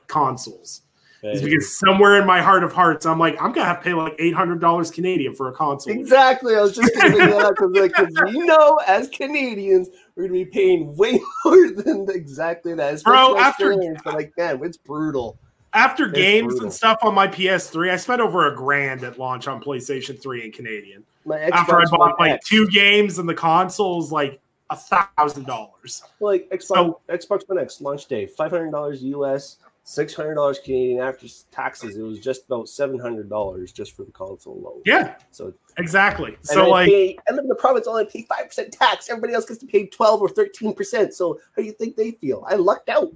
consoles 0.08 0.84
is 1.24 1.42
because 1.42 1.78
somewhere 1.78 2.20
in 2.20 2.26
my 2.26 2.42
heart 2.42 2.64
of 2.64 2.74
hearts, 2.74 3.06
I'm 3.06 3.18
like, 3.18 3.42
I'm 3.42 3.54
gonna 3.54 3.66
have 3.66 3.78
to 3.78 3.84
pay 3.84 3.94
like 3.94 4.16
eight 4.20 4.34
hundred 4.34 4.60
dollars 4.60 4.92
Canadian 4.92 5.34
for 5.34 5.48
a 5.48 5.54
console. 5.54 5.94
Exactly. 5.94 6.56
I 6.56 6.62
was 6.62 6.76
just 6.76 6.94
gonna 6.94 7.16
bring 7.16 7.30
that 7.30 7.46
up 7.46 7.56
because 7.56 7.72
like, 8.14 8.34
we 8.34 8.40
know 8.46 8.80
as 8.88 9.08
Canadians, 9.10 9.90
we're 10.16 10.24
gonna 10.24 10.34
be 10.34 10.46
paying 10.46 10.96
way 10.96 11.20
more 11.46 11.72
than 11.72 12.08
exactly 12.10 12.74
that. 12.76 13.04
Bro, 13.04 13.38
after 13.38 13.76
but 14.04 14.14
like, 14.14 14.34
man, 14.38 14.60
it's 14.64 14.78
brutal. 14.78 15.38
After 15.74 16.06
it's 16.06 16.14
games 16.14 16.54
brutal. 16.54 16.66
and 16.66 16.74
stuff 16.74 17.00
on 17.02 17.16
my 17.16 17.28
PS3, 17.28 17.92
I 17.92 17.96
spent 17.96 18.22
over 18.22 18.52
a 18.52 18.56
grand 18.56 19.04
at 19.04 19.18
launch 19.18 19.48
on 19.48 19.62
PlayStation 19.62 20.22
3 20.22 20.46
in 20.46 20.52
Canadian. 20.52 21.04
after 21.32 21.80
I 21.80 21.86
bought 21.86 22.20
like 22.20 22.34
X. 22.34 22.48
two 22.48 22.68
games 22.68 23.18
and 23.18 23.28
the 23.28 23.34
consoles, 23.34 24.12
like 24.12 24.40
a 24.70 24.76
thousand 24.76 25.46
dollars. 25.46 26.04
Like 26.20 26.50
Xbox, 26.50 26.64
so, 26.64 27.00
Xbox 27.10 27.48
One 27.48 27.58
X 27.60 27.82
launch 27.82 28.06
day, 28.08 28.26
five 28.28 28.52
hundred 28.52 28.72
dollars 28.72 29.04
US 29.04 29.58
six 29.84 30.14
hundred 30.14 30.36
dollars 30.36 30.60
Canadian 30.60 31.00
after 31.00 31.28
taxes. 31.52 31.98
It 31.98 32.02
was 32.02 32.20
just 32.20 32.46
about 32.46 32.70
seven 32.70 33.00
hundred 33.00 33.30
dollars 33.30 33.72
just 33.72 33.96
for 33.96 34.04
the 34.04 34.12
console 34.12 34.58
alone. 34.58 34.82
Yeah. 34.86 35.16
So 35.32 35.54
exactly. 35.78 36.38
So 36.42 36.70
like, 36.70 36.90
pay, 36.90 37.18
I 37.30 37.34
live 37.34 37.44
in 37.44 37.50
the 37.50 37.56
province, 37.56 37.88
only 37.88 38.06
pay 38.06 38.24
five 38.24 38.48
percent 38.48 38.72
tax. 38.72 39.10
Everybody 39.10 39.34
else 39.34 39.46
gets 39.46 39.60
to 39.60 39.68
pay 39.68 39.88
twelve 39.88 40.22
or 40.22 40.30
thirteen 40.30 40.74
percent. 40.74 41.14
So 41.14 41.40
how 41.56 41.62
do 41.62 41.64
you 41.64 41.74
think 41.74 41.96
they 41.96 42.12
feel? 42.12 42.46
I 42.48 42.56
lucked 42.56 42.90
out. 42.90 43.14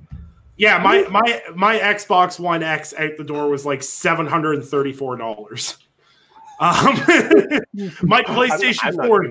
Yeah, 0.57 0.79
my 0.79 1.03
my 1.09 1.41
my 1.55 1.77
Xbox 1.79 2.39
One 2.39 2.63
X 2.63 2.93
out 2.97 3.11
the 3.17 3.23
door 3.23 3.49
was 3.49 3.65
like 3.65 3.83
seven 3.83 4.25
hundred 4.25 4.55
and 4.55 4.65
thirty 4.65 4.93
four 4.93 5.15
dollars. 5.15 5.77
Um, 6.59 6.95
my 8.01 8.23
PlayStation 8.27 8.79
I'm, 8.83 8.99
I'm 8.99 9.07
Four. 9.07 9.23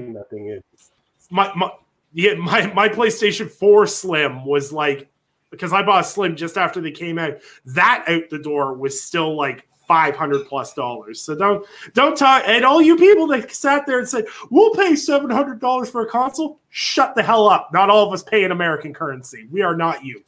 My, 1.30 1.52
my 1.56 1.70
yeah, 2.12 2.34
my 2.34 2.72
my 2.72 2.88
PlayStation 2.88 3.50
Four 3.50 3.88
Slim 3.88 4.44
was 4.44 4.72
like 4.72 5.10
because 5.50 5.72
I 5.72 5.82
bought 5.82 6.04
a 6.04 6.04
Slim 6.04 6.36
just 6.36 6.56
after 6.56 6.80
they 6.80 6.90
came 6.90 7.18
out. 7.18 7.38
That 7.64 8.04
out 8.08 8.30
the 8.30 8.38
door 8.38 8.74
was 8.74 9.02
still 9.02 9.36
like 9.36 9.66
five 9.86 10.16
hundred 10.16 10.46
plus 10.46 10.74
dollars. 10.74 11.20
So 11.20 11.34
don't 11.34 11.64
don't 11.94 12.16
talk. 12.16 12.42
And 12.46 12.64
all 12.64 12.82
you 12.82 12.96
people 12.96 13.26
that 13.28 13.50
sat 13.52 13.86
there 13.86 13.98
and 13.98 14.08
said 14.08 14.26
we'll 14.50 14.74
pay 14.74 14.96
seven 14.96 15.30
hundred 15.30 15.60
dollars 15.60 15.90
for 15.90 16.02
a 16.02 16.08
console, 16.08 16.60
shut 16.70 17.14
the 17.14 17.22
hell 17.22 17.48
up. 17.48 17.70
Not 17.72 17.90
all 17.90 18.06
of 18.06 18.12
us 18.12 18.22
pay 18.22 18.44
in 18.44 18.50
American 18.50 18.92
currency. 18.92 19.46
We 19.50 19.62
are 19.62 19.76
not 19.76 20.04
you. 20.04 20.22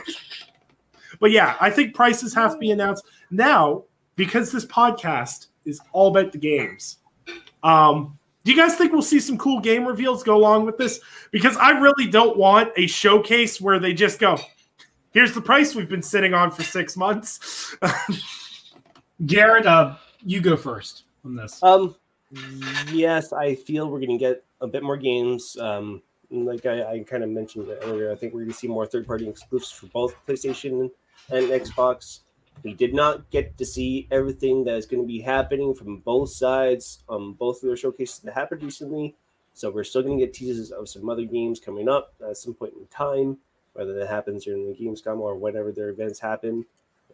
but 1.20 1.30
yeah, 1.30 1.56
I 1.60 1.70
think 1.70 1.94
prices 1.94 2.34
have 2.34 2.52
to 2.52 2.58
be 2.58 2.70
announced 2.70 3.04
now 3.30 3.84
because 4.16 4.52
this 4.52 4.66
podcast 4.66 5.46
is 5.64 5.80
all 5.92 6.08
about 6.08 6.32
the 6.32 6.38
games. 6.38 6.98
Um, 7.62 8.18
do 8.44 8.50
you 8.50 8.56
guys 8.56 8.76
think 8.76 8.92
we'll 8.92 9.02
see 9.02 9.20
some 9.20 9.38
cool 9.38 9.60
game 9.60 9.86
reveals 9.86 10.22
go 10.22 10.36
along 10.36 10.66
with 10.66 10.76
this? 10.76 11.00
Because 11.30 11.56
I 11.56 11.70
really 11.70 12.08
don't 12.08 12.36
want 12.36 12.72
a 12.76 12.86
showcase 12.86 13.60
where 13.60 13.78
they 13.78 13.94
just 13.94 14.18
go, 14.18 14.38
here's 15.12 15.32
the 15.32 15.40
price 15.40 15.74
we've 15.74 15.88
been 15.88 16.02
sitting 16.02 16.34
on 16.34 16.50
for 16.50 16.62
six 16.62 16.96
months. 16.96 17.76
Jared, 19.24 19.66
uh, 19.66 19.96
you 20.24 20.40
go 20.40 20.56
first 20.56 21.04
on 21.24 21.36
this. 21.36 21.62
Um, 21.62 21.94
yes, 22.90 23.32
I 23.32 23.54
feel 23.54 23.88
we're 23.88 24.00
going 24.00 24.10
to 24.10 24.18
get 24.18 24.44
a 24.60 24.66
bit 24.66 24.82
more 24.82 24.96
games. 24.96 25.56
Um, 25.60 26.02
like 26.30 26.66
I, 26.66 26.82
I 26.82 26.98
kind 27.00 27.22
of 27.22 27.30
mentioned 27.30 27.68
earlier, 27.82 28.10
I 28.10 28.16
think 28.16 28.32
we're 28.32 28.40
going 28.40 28.52
to 28.52 28.58
see 28.58 28.68
more 28.68 28.86
third 28.86 29.06
party 29.06 29.28
exclusives 29.28 29.70
for 29.70 29.86
both 29.88 30.14
PlayStation 30.26 30.90
and 31.30 31.46
Xbox. 31.48 32.20
We 32.62 32.74
did 32.74 32.94
not 32.94 33.30
get 33.30 33.58
to 33.58 33.66
see 33.66 34.06
everything 34.10 34.64
that 34.64 34.76
is 34.76 34.86
going 34.86 35.02
to 35.02 35.06
be 35.06 35.20
happening 35.20 35.74
from 35.74 35.98
both 35.98 36.30
sides 36.30 37.02
on 37.08 37.32
both 37.32 37.56
of 37.56 37.68
their 37.68 37.76
showcases 37.76 38.20
that 38.20 38.34
happened 38.34 38.62
recently. 38.62 39.16
So 39.54 39.70
we're 39.70 39.84
still 39.84 40.02
going 40.02 40.18
to 40.18 40.24
get 40.24 40.34
teasers 40.34 40.70
of 40.70 40.88
some 40.88 41.08
other 41.08 41.24
games 41.24 41.60
coming 41.60 41.88
up 41.88 42.14
at 42.26 42.36
some 42.36 42.54
point 42.54 42.74
in 42.78 42.86
time, 42.86 43.38
whether 43.72 43.92
that 43.94 44.08
happens 44.08 44.44
during 44.44 44.66
the 44.66 44.74
Gamescom 44.78 45.18
or 45.18 45.34
whenever 45.34 45.72
their 45.72 45.90
events 45.90 46.20
happen. 46.20 46.64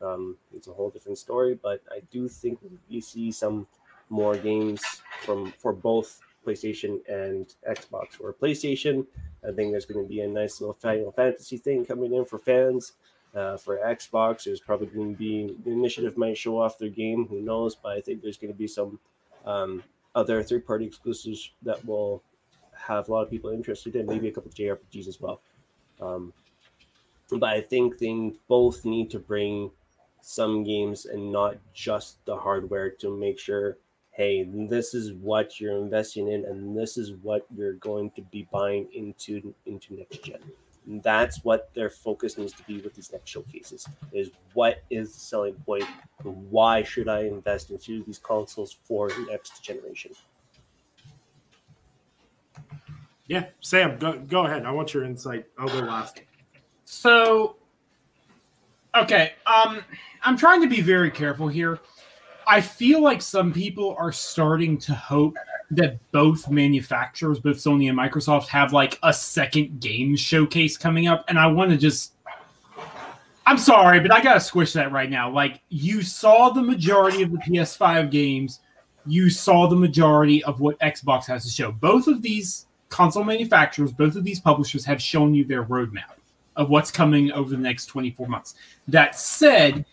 Um, 0.00 0.36
it's 0.54 0.68
a 0.68 0.72
whole 0.72 0.90
different 0.90 1.18
story, 1.18 1.58
but 1.60 1.82
I 1.90 2.00
do 2.10 2.28
think 2.28 2.60
we 2.88 3.00
see 3.00 3.32
some 3.32 3.66
more 4.10 4.36
games 4.36 4.82
from 5.22 5.52
for 5.58 5.72
both 5.72 6.20
PlayStation 6.46 7.00
and 7.08 7.52
Xbox. 7.68 8.20
or 8.20 8.32
PlayStation, 8.32 9.06
I 9.46 9.52
think 9.52 9.72
there's 9.72 9.86
going 9.86 10.04
to 10.04 10.08
be 10.08 10.20
a 10.20 10.28
nice 10.28 10.60
little 10.60 10.74
Final 10.74 11.12
Fantasy 11.12 11.58
thing 11.58 11.84
coming 11.84 12.14
in 12.14 12.24
for 12.24 12.38
fans. 12.38 12.92
Uh, 13.34 13.56
for 13.56 13.78
Xbox, 13.78 14.44
there's 14.44 14.60
probably 14.60 14.86
going 14.86 15.12
to 15.12 15.18
be 15.18 15.54
the 15.64 15.70
initiative 15.70 16.16
might 16.16 16.36
show 16.36 16.60
off 16.60 16.78
their 16.78 16.88
game. 16.88 17.26
Who 17.28 17.40
knows? 17.40 17.74
But 17.74 17.92
I 17.92 18.00
think 18.00 18.22
there's 18.22 18.38
going 18.38 18.52
to 18.52 18.58
be 18.58 18.66
some 18.66 18.98
um, 19.44 19.82
other 20.14 20.42
third-party 20.42 20.86
exclusives 20.86 21.50
that 21.62 21.84
will 21.86 22.22
have 22.74 23.08
a 23.08 23.12
lot 23.12 23.22
of 23.22 23.30
people 23.30 23.50
interested 23.50 23.96
in. 23.96 24.06
Maybe 24.06 24.28
a 24.28 24.32
couple 24.32 24.48
of 24.48 24.54
JRPGs 24.54 25.08
as 25.08 25.20
well. 25.20 25.40
Um, 26.00 26.32
but 27.30 27.50
I 27.50 27.60
think 27.60 27.98
they 27.98 28.32
both 28.48 28.84
need 28.84 29.10
to 29.10 29.18
bring 29.18 29.70
some 30.20 30.64
games 30.64 31.06
and 31.06 31.32
not 31.32 31.56
just 31.72 32.24
the 32.24 32.36
hardware 32.36 32.90
to 32.90 33.16
make 33.16 33.38
sure 33.38 33.78
hey 34.10 34.42
this 34.42 34.94
is 34.94 35.12
what 35.12 35.60
you're 35.60 35.76
investing 35.76 36.28
in 36.28 36.44
and 36.44 36.76
this 36.76 36.98
is 36.98 37.12
what 37.22 37.46
you're 37.56 37.74
going 37.74 38.10
to 38.10 38.20
be 38.22 38.46
buying 38.50 38.88
into 38.92 39.54
into 39.66 39.94
next 39.94 40.24
gen 40.24 40.40
and 40.88 41.02
that's 41.02 41.44
what 41.44 41.72
their 41.74 41.90
focus 41.90 42.38
needs 42.38 42.52
to 42.54 42.62
be 42.64 42.80
with 42.80 42.94
these 42.94 43.12
next 43.12 43.30
showcases 43.30 43.86
is 44.12 44.30
what 44.54 44.82
is 44.90 45.12
the 45.12 45.20
selling 45.20 45.54
point 45.66 45.84
why 46.22 46.82
should 46.82 47.08
i 47.08 47.20
invest 47.20 47.70
into 47.70 48.02
these 48.04 48.18
consoles 48.18 48.76
for 48.84 49.08
the 49.08 49.26
next 49.30 49.62
generation? 49.62 50.12
Yeah 53.26 53.46
sam 53.60 53.98
go, 53.98 54.18
go 54.18 54.46
ahead. 54.46 54.64
I 54.64 54.70
want 54.70 54.94
your 54.94 55.04
insight. 55.04 55.46
I'll 55.58 55.68
go 55.68 55.80
last. 55.80 56.22
So 56.84 57.56
okay 58.94 59.32
um 59.46 59.84
i'm 60.24 60.36
trying 60.36 60.62
to 60.62 60.66
be 60.66 60.80
very 60.80 61.10
careful 61.10 61.46
here 61.46 61.78
I 62.48 62.62
feel 62.62 63.02
like 63.02 63.20
some 63.20 63.52
people 63.52 63.94
are 63.98 64.10
starting 64.10 64.78
to 64.78 64.94
hope 64.94 65.36
that 65.70 65.98
both 66.12 66.50
manufacturers, 66.50 67.38
both 67.38 67.58
Sony 67.58 67.90
and 67.90 67.98
Microsoft, 67.98 68.48
have 68.48 68.72
like 68.72 68.98
a 69.02 69.12
second 69.12 69.80
game 69.80 70.16
showcase 70.16 70.78
coming 70.78 71.06
up. 71.06 71.26
And 71.28 71.38
I 71.38 71.46
want 71.46 71.70
to 71.70 71.76
just 71.76 72.14
I'm 73.48 73.56
sorry, 73.56 73.98
but 74.00 74.12
I 74.12 74.22
gotta 74.22 74.40
squish 74.40 74.74
that 74.74 74.92
right 74.92 75.08
now. 75.08 75.30
Like 75.30 75.62
you 75.70 76.02
saw 76.02 76.50
the 76.50 76.62
majority 76.62 77.22
of 77.22 77.32
the 77.32 77.38
PS5 77.38 78.10
games, 78.10 78.60
you 79.06 79.30
saw 79.30 79.66
the 79.66 79.76
majority 79.76 80.44
of 80.44 80.60
what 80.60 80.78
Xbox 80.80 81.24
has 81.26 81.44
to 81.44 81.50
show. 81.50 81.72
Both 81.72 82.08
of 82.08 82.20
these 82.20 82.66
console 82.90 83.24
manufacturers, 83.24 83.90
both 83.90 84.16
of 84.16 84.24
these 84.24 84.38
publishers 84.38 84.84
have 84.84 85.00
shown 85.00 85.34
you 85.34 85.46
their 85.46 85.64
roadmap 85.64 86.18
of 86.56 86.68
what's 86.68 86.90
coming 86.90 87.32
over 87.32 87.48
the 87.48 87.56
next 87.56 87.86
24 87.86 88.26
months. 88.26 88.54
That 88.86 89.18
said, 89.18 89.86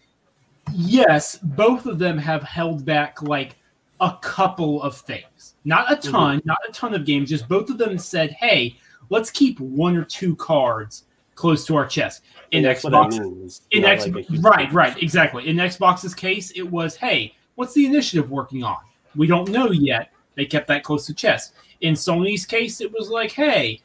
yes, 0.73 1.37
both 1.37 1.85
of 1.85 1.99
them 1.99 2.17
have 2.17 2.43
held 2.43 2.85
back 2.85 3.21
like 3.21 3.55
a 4.01 4.17
couple 4.21 4.81
of 4.81 4.97
things. 4.97 5.55
Not 5.63 5.91
a 5.91 5.95
ton, 5.95 6.39
mm-hmm. 6.39 6.47
not 6.47 6.57
a 6.67 6.71
ton 6.71 6.93
of 6.93 7.05
games, 7.05 7.29
just 7.29 7.47
both 7.47 7.69
of 7.69 7.77
them 7.77 7.97
said, 7.97 8.31
hey, 8.31 8.77
let's 9.09 9.29
keep 9.29 9.59
one 9.59 9.95
or 9.95 10.03
two 10.03 10.35
cards 10.35 11.05
close 11.35 11.65
to 11.65 11.75
our 11.75 11.85
chest. 11.85 12.23
In 12.51 12.63
Xbox, 12.63 13.61
in 13.71 13.83
X, 13.83 14.07
like 14.07 14.25
right, 14.39 14.71
right, 14.71 15.01
exactly. 15.01 15.47
In 15.47 15.57
Xbox's 15.57 16.13
case, 16.13 16.51
it 16.51 16.63
was, 16.63 16.95
hey, 16.95 17.35
what's 17.55 17.73
the 17.73 17.85
initiative 17.85 18.31
working 18.31 18.63
on? 18.63 18.77
We 19.15 19.27
don't 19.27 19.49
know 19.49 19.71
yet. 19.71 20.11
They 20.35 20.45
kept 20.45 20.67
that 20.67 20.83
close 20.83 21.05
to 21.07 21.13
chest. 21.13 21.53
In 21.81 21.93
Sony's 21.93 22.45
case, 22.45 22.81
it 22.81 22.91
was 22.91 23.09
like, 23.09 23.31
hey, 23.31 23.81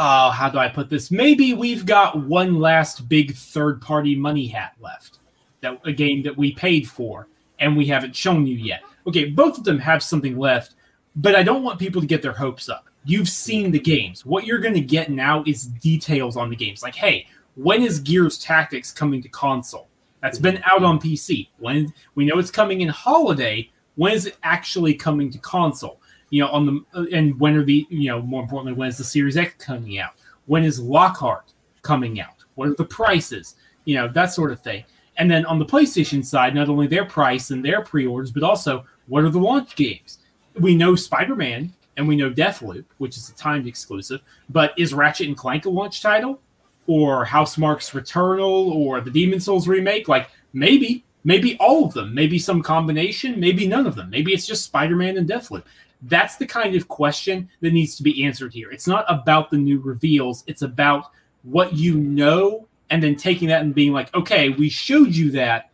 uh, 0.00 0.30
how 0.30 0.48
do 0.48 0.56
I 0.56 0.66
put 0.66 0.88
this? 0.88 1.10
Maybe 1.10 1.52
we've 1.52 1.84
got 1.84 2.18
one 2.18 2.58
last 2.58 3.06
big 3.06 3.34
third 3.34 3.82
party 3.82 4.16
money 4.16 4.46
hat 4.46 4.72
left. 4.80 5.18
That 5.60 5.78
a 5.84 5.92
game 5.92 6.22
that 6.22 6.34
we 6.34 6.54
paid 6.54 6.88
for 6.88 7.28
and 7.58 7.76
we 7.76 7.86
haven't 7.86 8.16
shown 8.16 8.46
you 8.46 8.56
yet. 8.56 8.80
Okay, 9.06 9.26
both 9.26 9.58
of 9.58 9.64
them 9.64 9.78
have 9.78 10.02
something 10.02 10.38
left, 10.38 10.74
but 11.16 11.34
I 11.34 11.42
don't 11.42 11.62
want 11.62 11.78
people 11.78 12.00
to 12.00 12.06
get 12.06 12.22
their 12.22 12.32
hopes 12.32 12.70
up. 12.70 12.86
You've 13.04 13.28
seen 13.28 13.72
the 13.72 13.78
games. 13.78 14.24
What 14.24 14.46
you're 14.46 14.58
going 14.58 14.72
to 14.72 14.80
get 14.80 15.10
now 15.10 15.44
is 15.46 15.66
details 15.66 16.34
on 16.34 16.48
the 16.48 16.56
games. 16.56 16.82
Like, 16.82 16.94
hey, 16.94 17.26
when 17.56 17.82
is 17.82 18.00
Gears 18.00 18.38
Tactics 18.38 18.90
coming 18.90 19.20
to 19.20 19.28
console? 19.28 19.88
That's 20.22 20.38
been 20.38 20.62
out 20.64 20.82
on 20.82 20.98
PC. 20.98 21.48
When 21.58 21.92
we 22.14 22.24
know 22.24 22.38
it's 22.38 22.50
coming 22.50 22.80
in 22.80 22.88
holiday, 22.88 23.70
when 23.96 24.14
is 24.14 24.24
it 24.24 24.38
actually 24.44 24.94
coming 24.94 25.30
to 25.30 25.38
console? 25.40 25.99
You 26.30 26.42
know, 26.42 26.48
on 26.48 26.66
the 26.66 27.08
and 27.12 27.38
when 27.38 27.56
are 27.56 27.64
the 27.64 27.86
you 27.90 28.08
know 28.08 28.22
more 28.22 28.42
importantly 28.42 28.72
when 28.72 28.88
is 28.88 28.98
the 28.98 29.04
Series 29.04 29.36
X 29.36 29.64
coming 29.64 29.98
out? 29.98 30.12
When 30.46 30.64
is 30.64 30.80
Lockhart 30.80 31.52
coming 31.82 32.20
out? 32.20 32.44
What 32.54 32.68
are 32.68 32.74
the 32.74 32.84
prices? 32.84 33.56
You 33.84 33.96
know 33.96 34.08
that 34.08 34.32
sort 34.32 34.52
of 34.52 34.60
thing. 34.60 34.84
And 35.16 35.30
then 35.30 35.44
on 35.44 35.58
the 35.58 35.66
PlayStation 35.66 36.24
side, 36.24 36.54
not 36.54 36.68
only 36.68 36.86
their 36.86 37.04
price 37.04 37.50
and 37.50 37.62
their 37.62 37.82
pre-orders, 37.82 38.30
but 38.30 38.42
also 38.42 38.86
what 39.06 39.24
are 39.24 39.28
the 39.28 39.38
launch 39.38 39.76
games? 39.76 40.20
We 40.58 40.74
know 40.74 40.94
Spider-Man 40.94 41.72
and 41.96 42.08
we 42.08 42.16
know 42.16 42.30
Deathloop, 42.30 42.84
which 42.98 43.16
is 43.18 43.28
a 43.28 43.34
timed 43.34 43.66
exclusive. 43.66 44.22
But 44.48 44.72
is 44.78 44.94
Ratchet 44.94 45.28
and 45.28 45.36
Clank 45.36 45.66
a 45.66 45.70
launch 45.70 46.00
title, 46.00 46.40
or 46.86 47.26
Housemarque's 47.26 47.90
Returnal, 47.90 48.74
or 48.74 49.00
the 49.00 49.10
Demon 49.10 49.40
Souls 49.40 49.68
remake? 49.68 50.08
Like 50.08 50.30
maybe, 50.54 51.04
maybe 51.24 51.56
all 51.58 51.84
of 51.84 51.94
them, 51.94 52.14
maybe 52.14 52.38
some 52.38 52.62
combination, 52.62 53.38
maybe 53.38 53.66
none 53.66 53.86
of 53.86 53.94
them. 53.94 54.10
Maybe 54.10 54.32
it's 54.32 54.46
just 54.46 54.64
Spider-Man 54.64 55.16
and 55.16 55.28
Deathloop. 55.28 55.64
That's 56.02 56.36
the 56.36 56.46
kind 56.46 56.74
of 56.74 56.88
question 56.88 57.48
that 57.60 57.72
needs 57.72 57.96
to 57.96 58.02
be 58.02 58.24
answered 58.24 58.54
here. 58.54 58.70
It's 58.70 58.86
not 58.86 59.04
about 59.08 59.50
the 59.50 59.58
new 59.58 59.80
reveals, 59.80 60.44
it's 60.46 60.62
about 60.62 61.06
what 61.42 61.74
you 61.74 61.94
know 61.94 62.66
and 62.90 63.02
then 63.02 63.16
taking 63.16 63.48
that 63.48 63.62
and 63.62 63.74
being 63.74 63.92
like, 63.92 64.12
okay, 64.14 64.50
we 64.50 64.68
showed 64.68 65.14
you 65.14 65.30
that. 65.32 65.70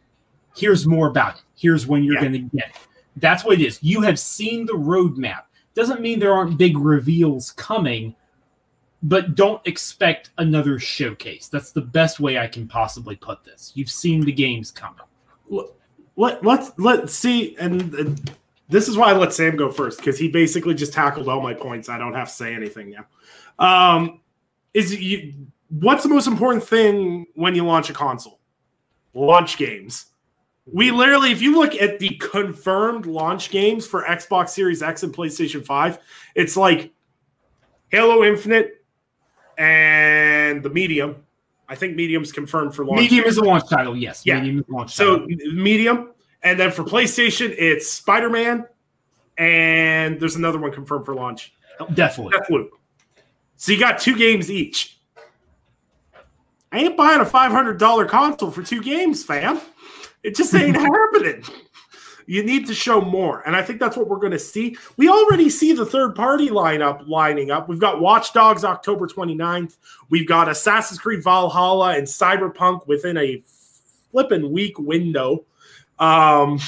Here's 0.54 0.86
more 0.86 1.08
about 1.08 1.36
it. 1.36 1.42
Here's 1.54 1.86
when 1.86 2.04
you're 2.04 2.14
yeah. 2.14 2.20
going 2.20 2.32
to 2.32 2.56
get 2.56 2.68
it. 2.70 2.76
That's 3.16 3.44
what 3.44 3.60
it 3.60 3.64
is. 3.64 3.78
You 3.82 4.02
have 4.02 4.18
seen 4.18 4.66
the 4.66 4.74
roadmap. 4.74 5.42
Doesn't 5.74 6.00
mean 6.00 6.18
there 6.18 6.32
aren't 6.32 6.58
big 6.58 6.78
reveals 6.78 7.52
coming, 7.52 8.14
but 9.02 9.34
don't 9.34 9.66
expect 9.66 10.30
another 10.38 10.78
showcase. 10.78 11.48
That's 11.48 11.72
the 11.72 11.82
best 11.82 12.20
way 12.20 12.38
I 12.38 12.46
can 12.46 12.68
possibly 12.68 13.16
put 13.16 13.44
this. 13.44 13.72
You've 13.74 13.90
seen 13.90 14.22
the 14.22 14.32
games 14.32 14.70
coming. 14.70 15.00
Let, 15.48 16.42
let's 16.44 16.70
let's 16.78 17.14
see 17.14 17.56
and 17.58 18.32
this 18.68 18.88
is 18.88 18.96
why 18.96 19.10
I 19.10 19.16
let 19.16 19.32
Sam 19.32 19.56
go 19.56 19.70
first 19.70 19.98
because 19.98 20.18
he 20.18 20.28
basically 20.28 20.74
just 20.74 20.92
tackled 20.92 21.28
all 21.28 21.40
my 21.40 21.54
points. 21.54 21.88
I 21.88 21.98
don't 21.98 22.14
have 22.14 22.28
to 22.28 22.34
say 22.34 22.54
anything 22.54 22.90
now. 22.90 23.06
Um, 23.58 24.20
is 24.74 24.94
you 24.94 25.34
what's 25.68 26.02
the 26.02 26.08
most 26.08 26.26
important 26.26 26.64
thing 26.64 27.26
when 27.34 27.54
you 27.54 27.64
launch 27.64 27.90
a 27.90 27.92
console? 27.92 28.40
Launch 29.14 29.56
games. 29.56 30.06
We 30.72 30.90
literally, 30.90 31.30
if 31.30 31.40
you 31.40 31.56
look 31.56 31.74
at 31.76 32.00
the 32.00 32.10
confirmed 32.16 33.06
launch 33.06 33.50
games 33.50 33.86
for 33.86 34.02
Xbox 34.02 34.50
Series 34.50 34.82
X 34.82 35.04
and 35.04 35.14
PlayStation 35.14 35.64
5, 35.64 35.98
it's 36.34 36.56
like 36.56 36.92
Halo 37.90 38.24
Infinite 38.24 38.84
and 39.56 40.62
the 40.62 40.70
Medium. 40.70 41.24
I 41.68 41.74
think 41.74 41.96
Medium's 41.96 42.32
confirmed 42.32 42.74
for 42.74 42.84
launch. 42.84 43.00
Medium 43.00 43.24
is 43.24 43.38
a 43.38 43.44
launch 43.44 43.68
title, 43.68 43.96
yes. 43.96 44.24
Yeah. 44.24 44.40
Medium 44.40 44.64
launch 44.68 44.94
so 44.94 45.26
Medium, 45.52 46.12
and 46.42 46.58
then 46.58 46.70
for 46.70 46.84
PlayStation, 46.84 47.54
it's 47.58 47.90
Spider 47.90 48.30
Man, 48.30 48.66
and 49.36 50.20
there's 50.20 50.36
another 50.36 50.58
one 50.58 50.72
confirmed 50.72 51.04
for 51.04 51.14
launch. 51.14 51.52
Oh, 51.80 51.86
Deathloop. 51.86 52.32
Deathloop. 52.32 52.68
So 53.56 53.72
you 53.72 53.80
got 53.80 53.98
two 53.98 54.16
games 54.16 54.50
each. 54.50 54.98
I 56.72 56.80
ain't 56.80 56.96
buying 56.96 57.20
a 57.20 57.24
$500 57.24 58.08
console 58.08 58.50
for 58.50 58.62
two 58.62 58.82
games, 58.82 59.24
fam. 59.24 59.60
It 60.22 60.34
just 60.34 60.54
ain't 60.54 60.76
happening. 60.76 61.42
You 62.26 62.42
need 62.42 62.66
to 62.66 62.74
show 62.74 63.00
more. 63.00 63.40
And 63.46 63.56
I 63.56 63.62
think 63.62 63.80
that's 63.80 63.96
what 63.96 64.08
we're 64.08 64.18
going 64.18 64.32
to 64.32 64.38
see. 64.38 64.76
We 64.96 65.08
already 65.08 65.48
see 65.48 65.72
the 65.72 65.86
third 65.86 66.14
party 66.14 66.48
lineup 66.48 67.06
lining 67.08 67.50
up. 67.50 67.68
We've 67.68 67.78
got 67.78 68.00
Watch 68.00 68.32
Dogs 68.32 68.64
October 68.64 69.06
29th. 69.06 69.76
We've 70.10 70.26
got 70.26 70.48
Assassin's 70.48 70.98
Creed 70.98 71.22
Valhalla 71.22 71.96
and 71.96 72.06
Cyberpunk 72.06 72.86
within 72.86 73.16
a 73.16 73.42
flipping 74.10 74.52
week 74.52 74.78
window. 74.78 75.44
Um, 75.98 76.58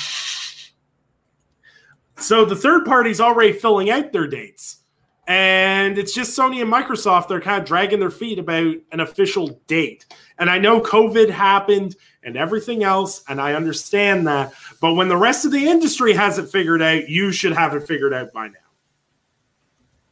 so 2.16 2.44
the 2.44 2.56
third 2.56 2.84
party's 2.84 3.20
already 3.20 3.52
filling 3.52 3.90
out 3.90 4.12
their 4.12 4.26
dates. 4.26 4.76
And 5.26 5.98
it's 5.98 6.14
just 6.14 6.36
Sony 6.36 6.62
and 6.62 6.72
Microsoft, 6.72 7.28
they're 7.28 7.40
kind 7.40 7.60
of 7.60 7.68
dragging 7.68 8.00
their 8.00 8.10
feet 8.10 8.38
about 8.38 8.74
an 8.92 9.00
official 9.00 9.60
date. 9.66 10.06
And 10.38 10.48
I 10.48 10.58
know 10.58 10.80
COVID 10.80 11.30
happened 11.30 11.96
and 12.22 12.36
everything 12.36 12.84
else, 12.84 13.24
and 13.28 13.40
I 13.40 13.54
understand 13.54 14.26
that. 14.26 14.52
But 14.80 14.94
when 14.94 15.08
the 15.08 15.16
rest 15.16 15.44
of 15.44 15.52
the 15.52 15.66
industry 15.66 16.12
has 16.12 16.38
it 16.38 16.48
figured 16.48 16.82
out, 16.82 17.08
you 17.08 17.32
should 17.32 17.52
have 17.52 17.74
it 17.74 17.86
figured 17.86 18.14
out 18.14 18.32
by 18.32 18.48
now. 18.48 18.54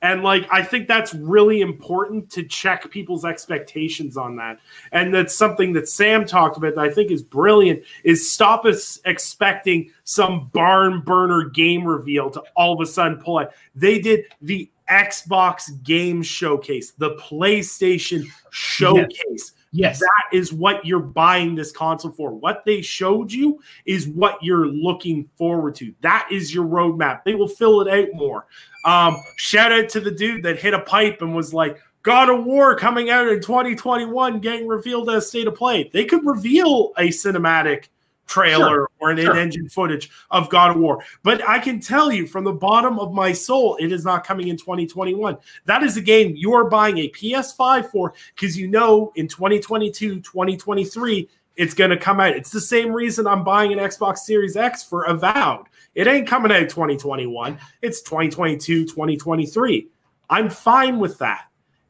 And 0.02 0.22
like 0.22 0.46
I 0.52 0.62
think 0.62 0.88
that's 0.88 1.14
really 1.14 1.62
important 1.62 2.30
to 2.30 2.44
check 2.44 2.90
people's 2.90 3.24
expectations 3.24 4.16
on 4.16 4.36
that. 4.36 4.60
And 4.92 5.12
that's 5.12 5.34
something 5.34 5.72
that 5.72 5.88
Sam 5.88 6.24
talked 6.24 6.56
about 6.56 6.74
that 6.74 6.80
I 6.80 6.90
think 6.90 7.10
is 7.10 7.22
brilliant 7.22 7.82
is 8.04 8.30
stop 8.30 8.66
us 8.66 9.00
expecting 9.04 9.90
some 10.04 10.50
barn 10.52 11.00
burner 11.00 11.48
game 11.48 11.84
reveal 11.84 12.30
to 12.30 12.42
all 12.56 12.74
of 12.74 12.86
a 12.86 12.90
sudden 12.90 13.18
pull 13.18 13.38
out. 13.38 13.52
They 13.74 13.98
did 13.98 14.26
the 14.42 14.70
Xbox 14.88 15.82
game 15.82 16.22
showcase, 16.22 16.92
the 16.92 17.16
PlayStation 17.16 18.26
showcase. 18.50 19.10
Yes. 19.28 19.52
Yes. 19.76 20.00
That 20.00 20.24
is 20.32 20.52
what 20.52 20.84
you're 20.86 21.00
buying 21.00 21.54
this 21.54 21.70
console 21.70 22.12
for. 22.12 22.32
What 22.32 22.64
they 22.64 22.80
showed 22.80 23.30
you 23.30 23.60
is 23.84 24.08
what 24.08 24.42
you're 24.42 24.66
looking 24.66 25.28
forward 25.36 25.74
to. 25.76 25.94
That 26.00 26.28
is 26.30 26.54
your 26.54 26.64
roadmap. 26.64 27.24
They 27.24 27.34
will 27.34 27.48
fill 27.48 27.82
it 27.82 27.88
out 27.88 28.14
more. 28.14 28.46
Um, 28.84 29.16
shout 29.36 29.72
out 29.72 29.88
to 29.90 30.00
the 30.00 30.10
dude 30.10 30.42
that 30.44 30.58
hit 30.58 30.74
a 30.74 30.80
pipe 30.80 31.20
and 31.20 31.34
was 31.34 31.52
like, 31.52 31.78
God 32.02 32.30
of 32.30 32.44
War 32.44 32.76
coming 32.76 33.10
out 33.10 33.26
in 33.26 33.40
2021, 33.40 34.38
getting 34.38 34.68
revealed 34.68 35.10
as 35.10 35.28
state 35.28 35.48
of 35.48 35.56
play. 35.56 35.90
They 35.92 36.04
could 36.04 36.24
reveal 36.24 36.92
a 36.96 37.08
cinematic 37.08 37.88
trailer 38.26 38.68
Sure, 38.68 38.90
or 39.00 39.10
an 39.10 39.18
sure. 39.18 39.32
in-engine 39.32 39.68
footage 39.68 40.10
of 40.30 40.48
God 40.50 40.72
of 40.72 40.76
War. 40.76 41.02
But 41.22 41.46
I 41.48 41.58
can 41.58 41.80
tell 41.80 42.12
you 42.12 42.26
from 42.26 42.44
the 42.44 42.52
bottom 42.52 42.98
of 42.98 43.12
my 43.12 43.32
soul, 43.32 43.76
it 43.80 43.92
is 43.92 44.04
not 44.04 44.26
coming 44.26 44.48
in 44.48 44.56
2021. 44.56 45.36
That 45.64 45.82
is 45.82 45.96
a 45.96 46.00
game 46.00 46.34
you 46.36 46.52
are 46.54 46.68
buying 46.68 46.98
a 46.98 47.08
PS5 47.10 47.90
for 47.90 48.14
because 48.34 48.56
you 48.56 48.68
know 48.68 49.12
in 49.16 49.28
2022, 49.28 50.20
2023, 50.20 51.28
it's 51.56 51.74
going 51.74 51.90
to 51.90 51.96
come 51.96 52.20
out. 52.20 52.36
It's 52.36 52.50
the 52.50 52.60
same 52.60 52.92
reason 52.92 53.26
I'm 53.26 53.42
buying 53.42 53.72
an 53.72 53.78
Xbox 53.78 54.18
Series 54.18 54.56
X 54.56 54.82
for 54.84 55.04
Avowed. 55.04 55.66
It 55.94 56.06
ain't 56.06 56.28
coming 56.28 56.52
out 56.52 56.68
2021. 56.68 57.58
It's 57.80 58.02
2022, 58.02 58.84
2023. 58.84 59.88
I'm 60.28 60.50
fine 60.50 60.98
with 60.98 61.18
that. 61.18 61.46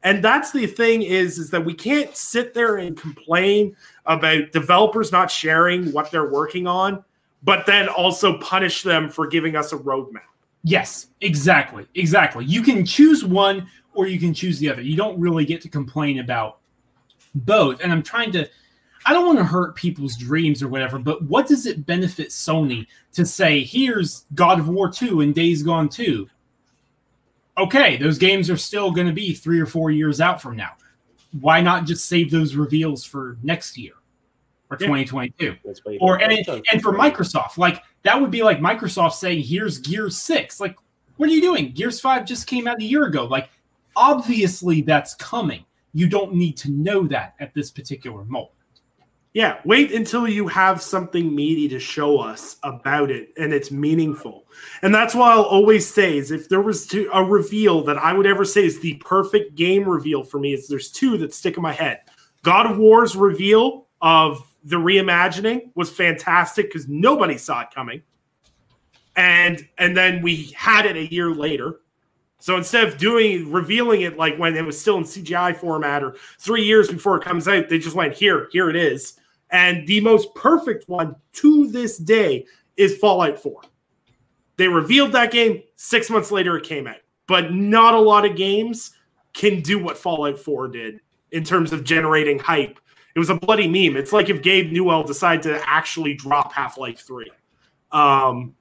And 0.07 0.23
that's 0.23 0.53
the 0.53 0.65
thing 0.65 1.01
is 1.01 1.37
is 1.37 1.49
that 1.49 1.65
we 1.65 1.73
can't 1.73 2.15
sit 2.15 2.53
there 2.53 2.77
and 2.77 2.95
complain 2.95 3.75
about 4.05 4.53
developers 4.53 5.11
not 5.11 5.29
sharing 5.29 5.91
what 5.91 6.11
they're 6.11 6.31
working 6.31 6.65
on, 6.65 7.03
but 7.43 7.65
then 7.65 7.89
also 7.89 8.37
punish 8.37 8.83
them 8.83 9.09
for 9.09 9.27
giving 9.27 9.57
us 9.57 9.73
a 9.73 9.77
roadmap. 9.77 10.21
Yes, 10.63 11.07
exactly. 11.19 11.85
Exactly. 11.95 12.45
You 12.45 12.61
can 12.61 12.85
choose 12.85 13.25
one 13.25 13.67
or 13.95 14.07
you 14.07 14.17
can 14.17 14.33
choose 14.33 14.59
the 14.59 14.69
other. 14.69 14.81
You 14.81 14.95
don't 14.95 15.19
really 15.19 15.43
get 15.43 15.59
to 15.63 15.69
complain 15.69 16.19
about 16.19 16.59
both. 17.35 17.81
And 17.81 17.91
I'm 17.91 18.01
trying 18.01 18.31
to 18.31 18.49
I 19.05 19.11
don't 19.11 19.25
want 19.25 19.39
to 19.39 19.43
hurt 19.43 19.75
people's 19.75 20.15
dreams 20.15 20.63
or 20.63 20.69
whatever, 20.69 20.99
but 20.99 21.21
what 21.23 21.47
does 21.47 21.65
it 21.65 21.85
benefit 21.85 22.29
Sony 22.29 22.87
to 23.11 23.25
say, 23.25 23.61
here's 23.61 24.25
God 24.35 24.57
of 24.57 24.69
War 24.69 24.89
2 24.89 25.19
and 25.19 25.35
Days 25.35 25.63
Gone 25.63 25.89
2? 25.89 26.29
Okay, 27.57 27.97
those 27.97 28.17
games 28.17 28.49
are 28.49 28.57
still 28.57 28.91
going 28.91 29.07
to 29.07 29.13
be 29.13 29.33
three 29.33 29.59
or 29.59 29.65
four 29.65 29.89
years 29.89 30.21
out 30.21 30.41
from 30.41 30.55
now. 30.55 30.73
Why 31.39 31.59
not 31.59 31.85
just 31.85 32.05
save 32.05 32.29
those 32.31 32.55
reveals 32.55 33.03
for 33.03 33.37
next 33.43 33.77
year 33.77 33.93
or 34.69 34.77
Yeah. 34.79 34.87
2022? 34.87 35.55
That's 35.65 35.83
why 35.83 35.93
you 35.93 35.99
or 35.99 36.21
and, 36.21 36.47
on 36.47 36.61
and 36.71 36.81
for. 36.81 36.93
Microsoft, 36.93 37.57
like 37.57 37.83
that 38.03 38.19
would 38.19 38.31
be 38.31 38.43
like 38.43 38.59
Microsoft 38.59 39.13
saying, 39.13 39.43
"Here's 39.43 39.77
Gear 39.79 40.09
Six. 40.09 40.59
Like, 40.59 40.77
what 41.17 41.29
are 41.29 41.33
you 41.33 41.41
doing? 41.41 41.71
Gears 41.71 41.99
Five 41.99 42.25
just 42.25 42.47
came 42.47 42.67
out 42.67 42.79
a 42.79 42.83
year 42.83 43.05
ago. 43.05 43.25
Like, 43.25 43.49
obviously 43.95 44.81
that's 44.81 45.15
coming. 45.15 45.65
You 45.93 46.07
don't 46.07 46.35
need 46.35 46.55
to 46.57 46.71
know 46.71 47.07
that 47.07 47.33
at 47.39 47.53
this 47.53 47.71
particular 47.71 48.23
moment. 48.25 48.51
Yeah, 49.33 49.59
wait 49.65 49.91
until 49.91 50.27
you 50.27 50.47
have 50.47 50.81
something 50.81 51.35
meaty 51.35 51.67
to 51.69 51.79
show 51.79 52.19
us 52.19 52.57
about 52.63 53.11
it 53.11 53.33
and 53.37 53.53
it's 53.53 53.69
meaningful. 53.69 54.47
And 54.81 54.95
that's 54.95 55.13
why 55.13 55.31
I'll 55.31 55.43
always 55.43 55.87
say 55.87 56.17
is 56.17 56.31
if 56.31 56.49
there 56.49 56.61
was 56.61 56.87
to, 56.87 57.09
a 57.13 57.23
reveal 57.23 57.83
that 57.83 57.97
I 57.97 58.13
would 58.13 58.25
ever 58.25 58.45
say 58.45 58.65
is 58.65 58.79
the 58.79 58.95
perfect 58.95 59.55
game 59.55 59.87
reveal 59.87 60.23
for 60.23 60.39
me 60.39 60.53
is 60.53 60.67
there's 60.67 60.89
two 60.89 61.17
that 61.19 61.33
stick 61.33 61.55
in 61.55 61.61
my 61.61 61.73
head. 61.73 61.99
God 62.41 62.65
of 62.65 62.77
War's 62.77 63.15
reveal 63.15 63.87
of 64.01 64.41
the 64.63 64.77
reimagining 64.77 65.69
was 65.75 65.89
fantastic 65.89 66.67
because 66.67 66.87
nobody 66.87 67.37
saw 67.37 67.61
it 67.61 67.67
coming. 67.73 68.01
And 69.15 69.67
and 69.77 69.95
then 69.95 70.21
we 70.21 70.53
had 70.55 70.85
it 70.85 70.95
a 70.95 71.11
year 71.11 71.31
later. 71.31 71.79
So 72.39 72.55
instead 72.55 72.87
of 72.87 72.97
doing 72.97 73.51
revealing 73.51 74.01
it 74.01 74.17
like 74.17 74.37
when 74.37 74.55
it 74.55 74.65
was 74.65 74.79
still 74.79 74.97
in 74.97 75.03
CGI 75.03 75.55
format 75.55 76.03
or 76.03 76.15
three 76.39 76.63
years 76.63 76.89
before 76.89 77.17
it 77.17 77.23
comes 77.23 77.47
out, 77.47 77.67
they 77.67 77.79
just 77.79 77.95
went 77.95 78.13
here, 78.13 78.47
here 78.51 78.69
it 78.69 78.75
is. 78.75 79.19
And 79.49 79.87
the 79.87 80.01
most 80.01 80.33
perfect 80.35 80.87
one 80.87 81.15
to 81.33 81.67
this 81.67 81.97
day 81.97 82.45
is 82.75 82.97
Fallout 82.97 83.39
4. 83.39 83.61
They 84.57 84.67
revealed 84.67 85.11
that 85.13 85.31
game 85.31 85.63
six 85.75 86.09
months 86.09 86.31
later, 86.31 86.57
it 86.57 86.65
came 86.65 86.87
out. 86.87 86.97
But 87.27 87.53
not 87.53 87.93
a 87.93 87.99
lot 87.99 88.25
of 88.25 88.35
games 88.35 88.91
can 89.33 89.61
do 89.61 89.81
what 89.81 89.97
Fallout 89.97 90.37
4 90.37 90.67
did 90.67 90.99
in 91.31 91.43
terms 91.43 91.73
of 91.73 91.83
generating 91.83 92.39
hype. 92.39 92.79
It 93.15 93.19
was 93.19 93.29
a 93.29 93.35
bloody 93.35 93.67
meme. 93.67 93.97
It's 93.97 94.13
like 94.13 94.29
if 94.29 94.41
Gabe 94.41 94.71
Newell 94.71 95.03
decided 95.03 95.43
to 95.43 95.67
actually 95.67 96.13
drop 96.13 96.53
Half 96.53 96.77
Life 96.77 96.99
3. 96.99 97.31
Um, 97.91 98.55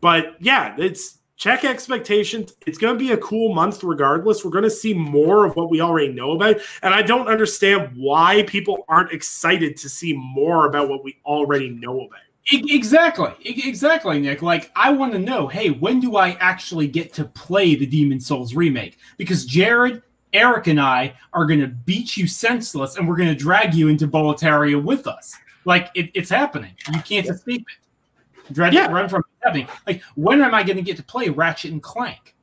but 0.00 0.36
yeah, 0.40 0.76
it's 0.78 1.18
check 1.36 1.64
expectations. 1.64 2.54
It's 2.66 2.78
going 2.78 2.94
to 2.94 2.98
be 2.98 3.12
a 3.12 3.16
cool 3.18 3.54
month 3.54 3.82
regardless. 3.82 4.44
We're 4.44 4.50
going 4.50 4.64
to 4.64 4.70
see 4.70 4.94
more 4.94 5.44
of 5.44 5.56
what 5.56 5.70
we 5.70 5.80
already 5.80 6.12
know 6.12 6.32
about. 6.32 6.56
And 6.82 6.94
I 6.94 7.02
don't 7.02 7.28
understand 7.28 7.90
why 7.96 8.44
people 8.44 8.84
aren't 8.88 9.12
excited 9.12 9.76
to 9.78 9.88
see 9.88 10.12
more 10.14 10.66
about 10.66 10.88
what 10.88 11.04
we 11.04 11.18
already 11.26 11.70
know 11.70 12.02
about. 12.02 12.20
Exactly, 12.52 13.32
exactly, 13.42 14.20
Nick. 14.20 14.42
Like, 14.42 14.70
I 14.76 14.92
want 14.92 15.12
to 15.14 15.18
know, 15.18 15.48
hey, 15.48 15.70
when 15.70 15.98
do 15.98 16.16
I 16.16 16.32
actually 16.40 16.86
get 16.86 17.12
to 17.14 17.24
play 17.24 17.74
the 17.74 17.86
Demon 17.86 18.20
Souls 18.20 18.54
remake? 18.54 18.98
Because 19.16 19.46
Jared, 19.46 20.02
Eric, 20.34 20.66
and 20.66 20.78
I 20.78 21.14
are 21.32 21.46
going 21.46 21.60
to 21.60 21.68
beat 21.68 22.18
you 22.18 22.26
senseless, 22.26 22.96
and 22.96 23.08
we're 23.08 23.16
going 23.16 23.30
to 23.30 23.34
drag 23.34 23.72
you 23.72 23.88
into 23.88 24.06
Boletaria 24.06 24.82
with 24.82 25.06
us. 25.06 25.34
Like, 25.64 25.90
it, 25.94 26.10
it's 26.12 26.28
happening. 26.28 26.72
You 26.92 27.00
can't 27.00 27.26
escape 27.26 27.62
it. 27.66 28.52
Dread, 28.52 28.74
Yeah. 28.74 28.92
run 28.92 29.08
from 29.08 29.20
it 29.20 29.33
happening. 29.44 29.68
Like, 29.86 30.02
when 30.14 30.42
am 30.42 30.54
I 30.54 30.62
going 30.62 30.76
to 30.76 30.82
get 30.82 30.96
to 30.96 31.02
play 31.02 31.28
Ratchet 31.28 31.72
and 31.72 31.82
Clank, 31.82 32.34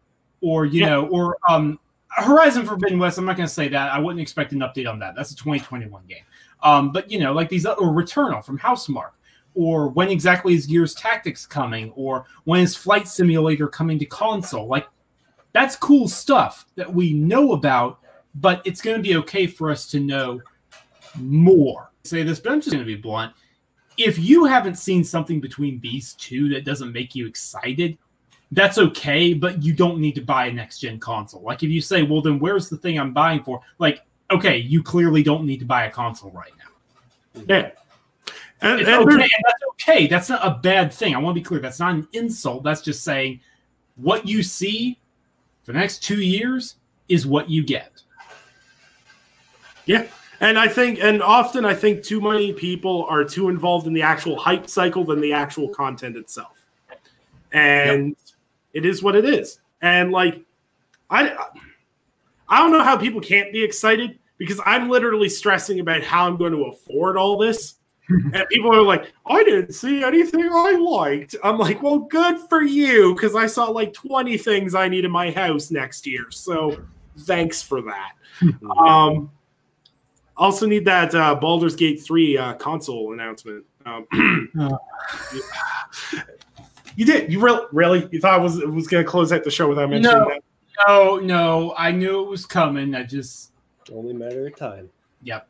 or 0.41 0.65
you 0.65 0.81
Yeah. 0.81 0.89
know, 0.89 1.07
or 1.07 1.37
um, 1.49 1.79
Horizon 2.07 2.65
Forbidden 2.65 2.99
West? 2.99 3.17
I'm 3.17 3.25
not 3.25 3.37
going 3.37 3.47
to 3.47 3.53
say 3.53 3.67
that. 3.69 3.91
I 3.93 3.99
wouldn't 3.99 4.21
expect 4.21 4.51
an 4.51 4.59
update 4.59 4.89
on 4.89 4.99
that. 4.99 5.15
That's 5.15 5.31
a 5.31 5.35
2021 5.35 6.03
game. 6.07 6.23
Um, 6.63 6.91
but 6.91 7.09
you 7.09 7.19
know, 7.19 7.33
like 7.33 7.49
these, 7.49 7.65
or 7.65 7.75
Returnal 7.93 8.43
from 8.43 8.59
Housemarque 8.59 9.13
or 9.53 9.89
when 9.89 10.09
exactly 10.09 10.53
is 10.53 10.65
Gears 10.65 10.93
Tactics 10.95 11.45
coming, 11.45 11.91
or 11.95 12.25
when 12.45 12.61
is 12.61 12.75
Flight 12.75 13.07
Simulator 13.07 13.67
coming 13.67 13.99
to 13.99 14.05
console. 14.05 14.67
Like, 14.67 14.87
that's 15.53 15.75
cool 15.75 16.07
stuff 16.07 16.65
that 16.75 16.91
we 16.91 17.13
know 17.13 17.51
about, 17.51 17.99
but 18.35 18.61
it's 18.63 18.81
going 18.81 18.95
to 18.95 19.03
be 19.03 19.17
okay 19.17 19.47
for 19.47 19.69
us 19.69 19.85
to 19.87 19.99
know 19.99 20.41
more. 21.19 21.91
Say 22.03 22.23
this, 22.23 22.39
but 22.39 22.53
I'm 22.53 22.61
just 22.61 22.71
going 22.71 22.83
to 22.83 22.85
be 22.85 22.95
blunt. 22.95 23.33
If 24.03 24.19
you 24.19 24.45
haven't 24.45 24.75
seen 24.75 25.03
something 25.03 25.39
between 25.39 25.79
these 25.79 26.13
two 26.13 26.49
that 26.49 26.65
doesn't 26.65 26.91
make 26.91 27.15
you 27.15 27.27
excited, 27.27 27.97
that's 28.51 28.77
okay, 28.77 29.33
but 29.33 29.63
you 29.63 29.73
don't 29.73 29.99
need 29.99 30.15
to 30.15 30.21
buy 30.21 30.47
a 30.47 30.51
next 30.51 30.79
gen 30.79 30.99
console. 30.99 31.41
Like, 31.41 31.63
if 31.63 31.69
you 31.69 31.81
say, 31.81 32.03
well, 32.03 32.21
then 32.21 32.39
where's 32.39 32.69
the 32.69 32.77
thing 32.77 32.99
I'm 32.99 33.13
buying 33.13 33.43
for? 33.43 33.61
Like, 33.79 34.01
okay, 34.29 34.57
you 34.57 34.83
clearly 34.83 35.23
don't 35.23 35.45
need 35.45 35.59
to 35.59 35.65
buy 35.65 35.85
a 35.85 35.91
console 35.91 36.31
right 36.31 36.51
now. 36.57 37.41
Mm-hmm. 37.41 37.49
Yeah. 37.49 37.71
And, 38.61 38.79
and 38.81 38.89
okay, 38.89 39.13
and 39.13 39.43
that's 39.45 39.63
okay. 39.71 40.07
That's 40.07 40.29
not 40.29 40.45
a 40.45 40.59
bad 40.61 40.93
thing. 40.93 41.15
I 41.15 41.17
want 41.17 41.35
to 41.35 41.41
be 41.41 41.43
clear. 41.43 41.59
That's 41.59 41.79
not 41.79 41.95
an 41.95 42.07
insult. 42.13 42.63
That's 42.63 42.81
just 42.81 43.03
saying 43.03 43.39
what 43.95 44.27
you 44.27 44.43
see 44.43 44.99
for 45.63 45.71
the 45.71 45.79
next 45.79 46.03
two 46.03 46.21
years 46.21 46.75
is 47.07 47.25
what 47.25 47.49
you 47.49 47.63
get. 47.63 48.03
Yeah. 49.85 50.07
And 50.41 50.57
I 50.57 50.67
think, 50.67 50.99
and 50.99 51.21
often 51.21 51.65
I 51.65 51.75
think 51.75 52.03
too 52.03 52.19
many 52.19 52.51
people 52.51 53.05
are 53.07 53.23
too 53.23 53.49
involved 53.49 53.85
in 53.85 53.93
the 53.93 54.01
actual 54.01 54.35
hype 54.35 54.67
cycle 54.67 55.05
than 55.05 55.21
the 55.21 55.31
actual 55.31 55.69
content 55.69 56.17
itself. 56.17 56.65
And 57.53 58.15
it 58.73 58.83
is 58.83 59.03
what 59.03 59.15
it 59.15 59.23
is. 59.23 59.59
And 59.83 60.11
like, 60.11 60.41
I, 61.11 61.35
I 62.49 62.57
don't 62.57 62.71
know 62.71 62.83
how 62.83 62.97
people 62.97 63.21
can't 63.21 63.53
be 63.53 63.63
excited 63.63 64.17
because 64.39 64.59
I'm 64.65 64.89
literally 64.89 65.29
stressing 65.29 65.79
about 65.79 66.01
how 66.01 66.25
I'm 66.25 66.37
going 66.37 66.53
to 66.53 66.63
afford 66.63 67.17
all 67.17 67.37
this. 67.37 67.75
and 68.09 68.47
people 68.49 68.75
are 68.75 68.81
like, 68.81 69.13
I 69.27 69.43
didn't 69.43 69.73
see 69.73 70.03
anything 70.03 70.49
I 70.51 70.71
liked. 70.71 71.35
I'm 71.43 71.59
like, 71.59 71.83
well, 71.83 71.99
good 71.99 72.39
for 72.49 72.63
you 72.63 73.13
because 73.13 73.35
I 73.35 73.45
saw 73.45 73.65
like 73.65 73.93
20 73.93 74.39
things 74.39 74.73
I 74.73 74.87
need 74.87 75.05
in 75.05 75.11
my 75.11 75.29
house 75.29 75.69
next 75.69 76.07
year. 76.07 76.31
So 76.31 76.81
thanks 77.19 77.61
for 77.61 77.83
that. 77.83 78.13
Um, 78.77 79.29
also 80.41 80.65
need 80.65 80.85
that 80.85 81.13
uh, 81.15 81.35
Baldur's 81.35 81.75
Gate 81.75 82.01
3 82.01 82.37
uh, 82.37 82.53
console 82.55 83.13
announcement. 83.13 83.63
Um, 83.85 84.49
Oh. 84.59 84.77
you 86.95 87.05
did. 87.05 87.31
You 87.31 87.39
really, 87.39 87.65
really? 87.71 88.09
You 88.11 88.19
thought 88.19 88.33
I 88.39 88.43
was 88.43 88.57
was 88.57 88.87
going 88.87 89.03
to 89.03 89.09
close 89.09 89.31
out 89.31 89.43
the 89.43 89.51
show 89.51 89.67
without 89.67 89.89
mentioning 89.89 90.17
No. 90.17 90.29
that? 90.29 90.41
No, 90.87 91.17
no, 91.19 91.73
I 91.77 91.91
knew 91.91 92.23
it 92.23 92.29
was 92.29 92.45
coming. 92.45 92.95
I 92.95 93.03
just, 93.03 93.51
Only 93.91 94.13
matter 94.13 94.47
of 94.47 94.55
time. 94.55 94.89
yep. 95.23 95.47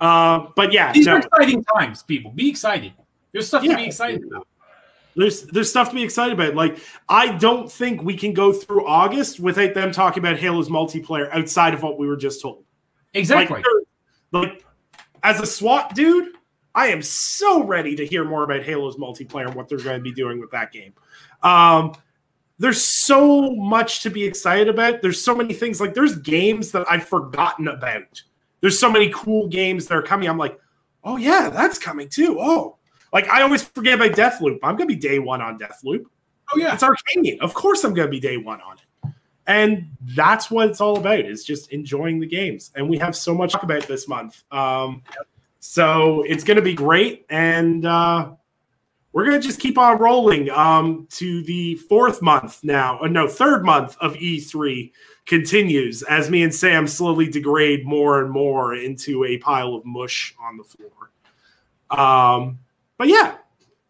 Uh, 0.00 0.46
but 0.56 0.72
yeah, 0.72 0.92
These 0.92 1.06
no. 1.06 1.14
are 1.14 1.18
exciting 1.18 1.62
times, 1.64 2.02
people. 2.02 2.30
Be 2.32 2.48
excited. 2.48 2.92
There's 3.32 3.46
stuff 3.48 3.62
to 3.62 3.76
be 3.76 3.84
excited 3.84 4.24
about. 4.24 4.46
there's 5.14 5.42
there's 5.42 5.68
stuff 5.70 5.90
to 5.90 5.94
be 5.94 6.02
excited 6.02 6.32
about. 6.32 6.54
Like 6.54 6.78
I 7.08 7.36
don't 7.36 7.70
think 7.70 8.02
we 8.02 8.16
can 8.16 8.32
go 8.32 8.52
through 8.52 8.86
August 8.86 9.38
without 9.40 9.74
them 9.74 9.92
talking 9.92 10.22
about 10.22 10.38
Halo's 10.38 10.68
multiplayer 10.70 11.28
outside 11.32 11.74
of 11.74 11.82
what 11.82 11.98
we 11.98 12.06
were 12.06 12.16
just 12.16 12.40
told. 12.42 12.64
Exactly. 13.16 13.62
Like, 14.32 14.48
like 14.48 14.66
as 15.22 15.40
a 15.40 15.46
SWAT 15.46 15.94
dude, 15.94 16.34
I 16.74 16.88
am 16.88 17.02
so 17.02 17.64
ready 17.64 17.96
to 17.96 18.06
hear 18.06 18.24
more 18.24 18.44
about 18.44 18.62
Halo's 18.62 18.96
multiplayer 18.96 19.46
and 19.46 19.54
what 19.54 19.68
they're 19.68 19.78
going 19.78 19.98
to 19.98 20.02
be 20.02 20.12
doing 20.12 20.38
with 20.38 20.50
that 20.50 20.72
game. 20.72 20.92
Um, 21.42 21.94
there's 22.58 22.82
so 22.82 23.50
much 23.50 24.02
to 24.02 24.10
be 24.10 24.24
excited 24.24 24.68
about. 24.68 25.02
There's 25.02 25.22
so 25.22 25.34
many 25.34 25.54
things. 25.54 25.80
Like 25.80 25.94
there's 25.94 26.16
games 26.16 26.70
that 26.72 26.86
I've 26.90 27.08
forgotten 27.08 27.68
about. 27.68 28.22
There's 28.60 28.78
so 28.78 28.90
many 28.90 29.10
cool 29.10 29.48
games 29.48 29.86
that 29.86 29.96
are 29.96 30.02
coming. 30.02 30.28
I'm 30.28 30.38
like, 30.38 30.58
oh 31.04 31.16
yeah, 31.16 31.50
that's 31.50 31.78
coming 31.78 32.08
too. 32.08 32.38
Oh, 32.40 32.76
like 33.12 33.28
I 33.28 33.42
always 33.42 33.62
forget 33.62 33.94
about 33.94 34.12
Deathloop. 34.12 34.58
I'm 34.62 34.76
gonna 34.76 34.86
be 34.86 34.96
day 34.96 35.18
one 35.18 35.42
on 35.42 35.58
Deathloop. 35.58 36.04
Oh 36.54 36.58
yeah, 36.58 36.74
it's 36.74 36.82
Arkane. 36.82 37.38
Of 37.40 37.52
course, 37.54 37.84
I'm 37.84 37.92
gonna 37.92 38.08
be 38.08 38.20
day 38.20 38.36
one 38.38 38.60
on 38.60 38.78
it. 38.78 38.85
And 39.46 39.90
that's 40.00 40.50
what 40.50 40.68
it's 40.68 40.80
all 40.80 40.96
about 40.96 41.20
is 41.20 41.44
just 41.44 41.70
enjoying 41.72 42.18
the 42.18 42.26
games. 42.26 42.72
And 42.74 42.88
we 42.88 42.98
have 42.98 43.14
so 43.14 43.34
much 43.34 43.52
to 43.52 43.58
talk 43.58 43.62
about 43.62 43.86
this 43.86 44.08
month. 44.08 44.42
Um, 44.50 45.02
so 45.60 46.22
it's 46.22 46.42
going 46.42 46.56
to 46.56 46.62
be 46.62 46.74
great. 46.74 47.26
And 47.30 47.86
uh, 47.86 48.32
we're 49.12 49.24
going 49.24 49.40
to 49.40 49.46
just 49.46 49.60
keep 49.60 49.78
on 49.78 49.98
rolling 49.98 50.50
um, 50.50 51.06
to 51.12 51.42
the 51.44 51.76
fourth 51.76 52.22
month 52.22 52.60
now. 52.64 52.98
Uh, 53.00 53.06
no, 53.06 53.28
third 53.28 53.64
month 53.64 53.96
of 54.00 54.14
E3 54.14 54.92
continues 55.26 56.02
as 56.02 56.28
me 56.30 56.42
and 56.42 56.54
Sam 56.54 56.86
slowly 56.86 57.28
degrade 57.28 57.86
more 57.86 58.22
and 58.22 58.30
more 58.30 58.74
into 58.74 59.24
a 59.24 59.38
pile 59.38 59.74
of 59.74 59.84
mush 59.84 60.34
on 60.40 60.56
the 60.56 60.64
floor. 60.64 61.10
Um, 61.90 62.58
but 62.98 63.08
yeah, 63.08 63.36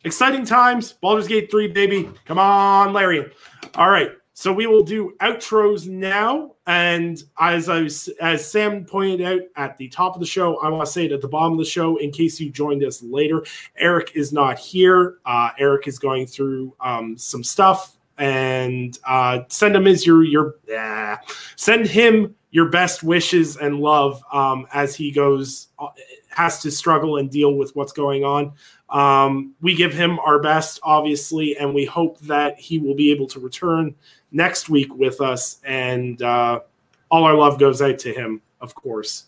exciting 0.05 0.45
times. 0.45 0.93
Baldur's 0.93 1.29
Gate 1.29 1.51
3, 1.51 1.69
baby. 1.69 2.11
Come 2.27 2.39
on, 2.39 2.93
Larian. 2.93 3.31
All 3.75 3.91
right. 3.91 4.13
So 4.39 4.53
we 4.53 4.67
will 4.67 4.83
do 4.83 5.15
outros 5.23 5.89
now. 5.89 6.57
And 6.67 7.23
as 7.39 7.71
I 7.71 7.81
was, 7.81 8.09
as 8.21 8.49
Sam 8.49 8.85
pointed 8.85 9.23
out 9.23 9.41
at 9.57 9.79
the 9.79 9.89
top 9.89 10.13
of 10.15 10.21
the 10.21 10.27
show, 10.27 10.59
I 10.59 10.69
want 10.69 10.85
to 10.85 10.93
say 10.93 11.07
it 11.07 11.13
at 11.13 11.23
the 11.23 11.29
bottom 11.29 11.53
of 11.53 11.59
the 11.59 11.65
show 11.65 11.97
in 11.97 12.11
case 12.11 12.39
you 12.39 12.51
joined 12.51 12.85
us 12.85 13.03
later. 13.03 13.47
Eric 13.79 14.13
is 14.15 14.35
not 14.35 14.59
here. 14.59 15.17
Uh, 15.25 15.53
Eric 15.59 15.89
is 15.89 15.99
going 15.99 16.27
through 16.27 16.75
um, 16.81 17.17
some 17.17 17.43
stuff, 17.43 17.97
and 18.19 18.99
uh, 19.07 19.41
send 19.49 19.75
him 19.75 19.87
his 19.87 20.05
your 20.05 20.23
your 20.23 20.57
uh, 20.79 21.17
send 21.57 21.87
him 21.87 22.35
your 22.51 22.69
best 22.69 23.03
wishes 23.03 23.57
and 23.57 23.81
love 23.81 24.23
um, 24.35 24.67
as 24.75 24.95
he 24.95 25.11
goes 25.11 25.69
uh, 25.79 25.89
has 26.29 26.61
to 26.61 26.71
struggle 26.71 27.17
and 27.17 27.31
deal 27.31 27.55
with 27.55 27.75
what's 27.75 27.93
going 27.93 28.23
on. 28.23 28.53
Um, 28.91 29.55
we 29.61 29.75
give 29.75 29.93
him 29.93 30.19
our 30.21 30.39
best, 30.39 30.79
obviously, 30.83 31.57
and 31.57 31.75
we 31.75 31.85
hope 31.85 32.21
that 32.21 32.59
he 32.59 32.79
will 32.79 32.95
be 32.95 33.11
able 33.11 33.27
to 33.29 33.41
return 33.41 33.95
next 34.37 34.69
week 34.69 34.95
with 34.95 35.21
us. 35.21 35.61
And 35.65 36.21
uh, 36.23 36.61
all 37.11 37.25
our 37.25 37.35
love 37.35 37.59
goes 37.59 37.83
out 37.83 37.99
to 38.01 38.13
him, 38.13 38.43
of 38.61 38.75
course. 38.75 39.25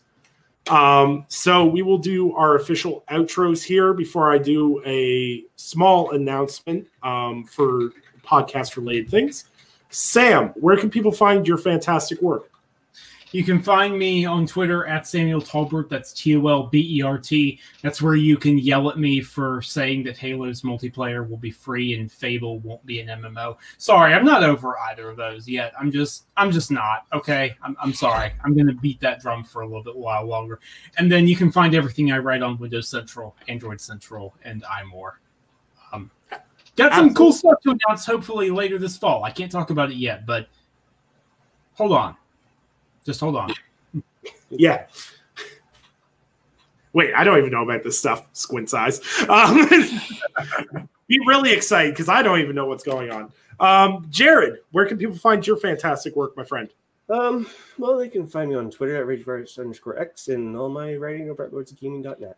Um, 0.68 1.24
so 1.28 1.64
we 1.64 1.80
will 1.80 1.98
do 1.98 2.34
our 2.34 2.56
official 2.56 3.02
outros 3.10 3.62
here 3.64 3.94
before 3.94 4.30
I 4.30 4.38
do 4.38 4.82
a 4.84 5.44
small 5.56 6.10
announcement 6.10 6.86
um, 7.02 7.44
for 7.44 7.90
podcast 8.22 8.76
related 8.76 9.10
things. 9.10 9.44
Sam, 9.88 10.48
where 10.56 10.76
can 10.76 10.90
people 10.90 11.10
find 11.10 11.48
your 11.48 11.56
fantastic 11.56 12.20
work? 12.20 12.50
You 13.32 13.44
can 13.44 13.60
find 13.60 13.98
me 13.98 14.24
on 14.24 14.46
Twitter 14.46 14.86
at 14.86 15.06
Samuel 15.06 15.42
Tolbert. 15.42 15.90
That's 15.90 16.12
T 16.14 16.34
O 16.36 16.46
L 16.46 16.62
B 16.64 16.98
E 16.98 17.02
R 17.02 17.18
T. 17.18 17.60
That's 17.82 18.00
where 18.00 18.14
you 18.14 18.38
can 18.38 18.56
yell 18.56 18.88
at 18.88 18.98
me 18.98 19.20
for 19.20 19.60
saying 19.60 20.04
that 20.04 20.16
Halo's 20.16 20.62
multiplayer 20.62 21.28
will 21.28 21.36
be 21.36 21.50
free 21.50 21.94
and 21.94 22.10
Fable 22.10 22.58
won't 22.60 22.84
be 22.86 23.00
an 23.00 23.08
MMO. 23.08 23.58
Sorry, 23.76 24.14
I'm 24.14 24.24
not 24.24 24.42
over 24.42 24.78
either 24.90 25.10
of 25.10 25.16
those 25.18 25.46
yet. 25.46 25.74
I'm 25.78 25.92
just, 25.92 26.24
I'm 26.38 26.50
just 26.50 26.70
not. 26.70 27.06
Okay, 27.12 27.54
I'm, 27.62 27.76
I'm 27.82 27.92
sorry. 27.92 28.32
I'm 28.44 28.56
gonna 28.56 28.72
beat 28.72 29.00
that 29.00 29.20
drum 29.20 29.44
for 29.44 29.60
a 29.60 29.66
little 29.66 29.84
bit 29.84 29.96
while 29.96 30.26
longer. 30.26 30.60
And 30.96 31.12
then 31.12 31.28
you 31.28 31.36
can 31.36 31.52
find 31.52 31.74
everything 31.74 32.10
I 32.10 32.18
write 32.18 32.42
on 32.42 32.56
Windows 32.58 32.88
Central, 32.88 33.36
Android 33.46 33.80
Central, 33.80 34.34
and 34.42 34.62
iMore. 34.64 35.12
Um, 35.92 36.10
got 36.30 36.92
some 36.92 37.10
Absolutely. 37.10 37.14
cool 37.14 37.32
stuff 37.32 37.60
to 37.64 37.70
announce. 37.70 38.06
Hopefully 38.06 38.50
later 38.50 38.78
this 38.78 38.96
fall. 38.96 39.24
I 39.24 39.30
can't 39.30 39.52
talk 39.52 39.68
about 39.68 39.90
it 39.90 39.96
yet, 39.96 40.24
but 40.24 40.48
hold 41.74 41.92
on. 41.92 42.16
Just 43.08 43.20
hold 43.20 43.36
on. 43.36 43.54
yeah. 44.50 44.84
Wait, 46.92 47.14
I 47.14 47.24
don't 47.24 47.38
even 47.38 47.52
know 47.52 47.62
about 47.62 47.82
this 47.82 47.98
stuff. 47.98 48.26
Squint 48.34 48.68
size. 48.68 49.00
Um, 49.30 49.66
be 51.06 51.18
really 51.26 51.50
excited 51.50 51.94
because 51.94 52.10
I 52.10 52.22
don't 52.22 52.38
even 52.40 52.54
know 52.54 52.66
what's 52.66 52.84
going 52.84 53.10
on. 53.10 53.32
Um, 53.60 54.06
Jared, 54.10 54.58
where 54.72 54.84
can 54.84 54.98
people 54.98 55.16
find 55.16 55.46
your 55.46 55.56
fantastic 55.56 56.16
work, 56.16 56.36
my 56.36 56.44
friend? 56.44 56.68
Um, 57.08 57.48
well, 57.78 57.96
they 57.96 58.10
can 58.10 58.26
find 58.26 58.50
me 58.50 58.56
on 58.56 58.70
Twitter 58.70 58.96
at 58.96 59.06
RageVirus 59.06 59.58
underscore 59.58 59.98
X 59.98 60.28
and 60.28 60.54
all 60.54 60.68
my 60.68 60.94
writing 60.94 61.30
over 61.30 61.46
at 61.46 61.52
lordsofgaming.net. 61.52 62.36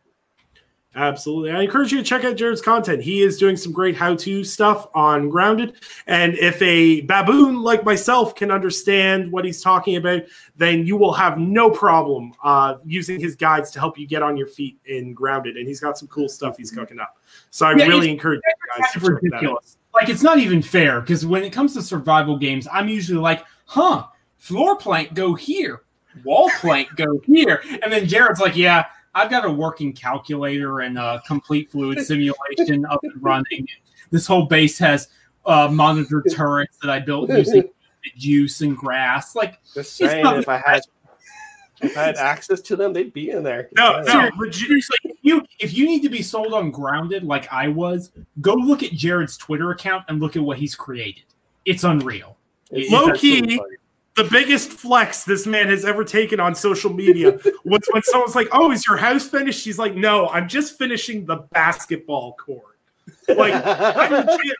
Absolutely. 0.97 1.53
I 1.53 1.63
encourage 1.63 1.93
you 1.93 1.99
to 1.99 2.05
check 2.05 2.25
out 2.25 2.35
Jared's 2.35 2.61
content. 2.61 3.01
He 3.01 3.23
is 3.23 3.39
doing 3.39 3.57
some 3.57 3.73
great 3.73 3.97
how 3.97 4.17
to 4.17 4.43
stuff 4.43 4.89
on 4.93 5.29
Grounded. 5.29 5.75
And 6.09 6.35
if 6.35 6.61
a 6.61 7.03
baboon 7.03 7.63
like 7.63 7.85
myself 7.85 8.35
can 8.35 8.51
understand 8.51 9.31
what 9.31 9.45
he's 9.45 9.63
talking 9.63 9.95
about, 9.97 10.23
then 10.57 10.85
you 10.85 10.97
will 10.97 11.13
have 11.13 11.39
no 11.39 11.71
problem 11.71 12.33
uh, 12.43 12.77
using 12.85 13.21
his 13.21 13.37
guides 13.37 13.71
to 13.71 13.79
help 13.79 13.99
you 13.99 14.07
get 14.07 14.23
on 14.23 14.37
your 14.37 14.49
feet 14.49 14.79
in 14.87 15.15
Grounded. 15.15 15.57
And 15.57 15.69
he's 15.69 15.79
got 15.79 15.97
some 15.97 16.09
cool 16.09 16.29
stuff 16.29 16.57
he's 16.57 16.73
cooking 16.73 16.99
up. 16.99 17.19
So 17.51 17.67
I 17.67 17.77
yeah, 17.77 17.87
really 17.87 18.11
encourage 18.11 18.41
you 18.45 18.83
guys 18.83 18.93
to 18.93 19.01
check 19.01 19.23
ridiculous. 19.23 19.77
Like, 19.95 20.09
it's 20.09 20.25
not 20.25 20.39
even 20.39 20.61
fair 20.61 21.01
because 21.01 21.25
when 21.25 21.45
it 21.45 21.53
comes 21.53 21.73
to 21.75 21.83
survival 21.83 22.37
games, 22.37 22.67
I'm 22.71 22.89
usually 22.89 23.21
like, 23.21 23.45
huh, 23.65 24.07
floor 24.39 24.77
plank 24.77 25.15
go 25.15 25.35
here, 25.35 25.83
wall 26.25 26.51
plank 26.59 26.89
go 26.97 27.21
here. 27.27 27.63
And 27.81 27.93
then 27.93 28.09
Jared's 28.09 28.41
like, 28.41 28.57
yeah 28.57 28.87
I've 29.15 29.31
got 29.31 29.45
a 29.45 29.51
working 29.51 29.93
calculator 29.93 30.81
and 30.81 30.99
a 30.99 31.23
complete 31.27 31.71
fluid 31.71 32.01
simulation 32.07 32.85
up 32.87 33.01
and 33.03 33.23
running. 33.23 33.67
This 34.11 34.27
whole 34.27 34.47
base 34.47 34.79
has 34.79 35.09
uh, 35.47 35.69
monitor 35.71 36.23
turrets 36.31 36.79
that 36.83 36.91
I 36.91 36.99
built 37.01 37.31
using 37.31 37.69
juice 38.17 38.61
and 38.61 38.77
grass. 38.77 39.35
Like, 39.35 39.61
just 39.75 39.97
saying, 39.97 40.25
if 40.27 40.49
I 40.49 40.59
had 40.59 40.83
if 41.83 41.97
I 41.97 42.03
had 42.03 42.17
access 42.17 42.61
to 42.63 42.77
them, 42.77 42.93
they'd 42.93 43.13
be 43.13 43.31
in 43.31 43.43
there. 43.43 43.69
No, 43.77 44.03
no, 44.03 44.31
seriously, 44.51 44.99
if 45.05 45.17
you 45.23 45.43
if 45.59 45.75
you 45.75 45.87
need 45.87 46.03
to 46.03 46.09
be 46.09 46.23
sold 46.23 46.53
on 46.53 46.71
grounded 46.71 47.25
like 47.25 47.51
I 47.53 47.69
was, 47.69 48.13
go 48.41 48.55
look 48.55 48.83
at 48.83 48.93
Jared's 48.93 49.37
Twitter 49.37 49.71
account 49.71 50.05
and 50.09 50.21
look 50.21 50.37
at 50.37 50.43
what 50.43 50.59
he's 50.59 50.75
created. 50.75 51.25
It's 51.65 51.85
unreal. 51.85 52.37
It's 52.71 52.91
Low 52.91 53.13
key, 53.13 53.61
the 54.23 54.29
biggest 54.31 54.71
flex 54.71 55.25
this 55.25 55.47
man 55.47 55.69
has 55.69 55.85
ever 55.85 56.05
taken 56.05 56.41
on 56.41 56.55
social 56.55 56.93
media 56.93 57.39
was 57.65 57.81
when 57.91 58.03
someone's 58.03 58.35
like, 58.35 58.49
"Oh, 58.53 58.71
is 58.71 58.87
your 58.87 58.99
house 58.99 59.27
finished?" 59.27 59.63
She's 59.63 59.79
like, 59.79 59.95
"No, 59.95 60.29
I'm 60.29 60.47
just 60.47 60.77
finishing 60.77 61.25
the 61.25 61.37
basketball 61.53 62.35
court." 62.35 62.70
Like 63.29 63.55
I'm 63.55 64.27
to 64.27 64.57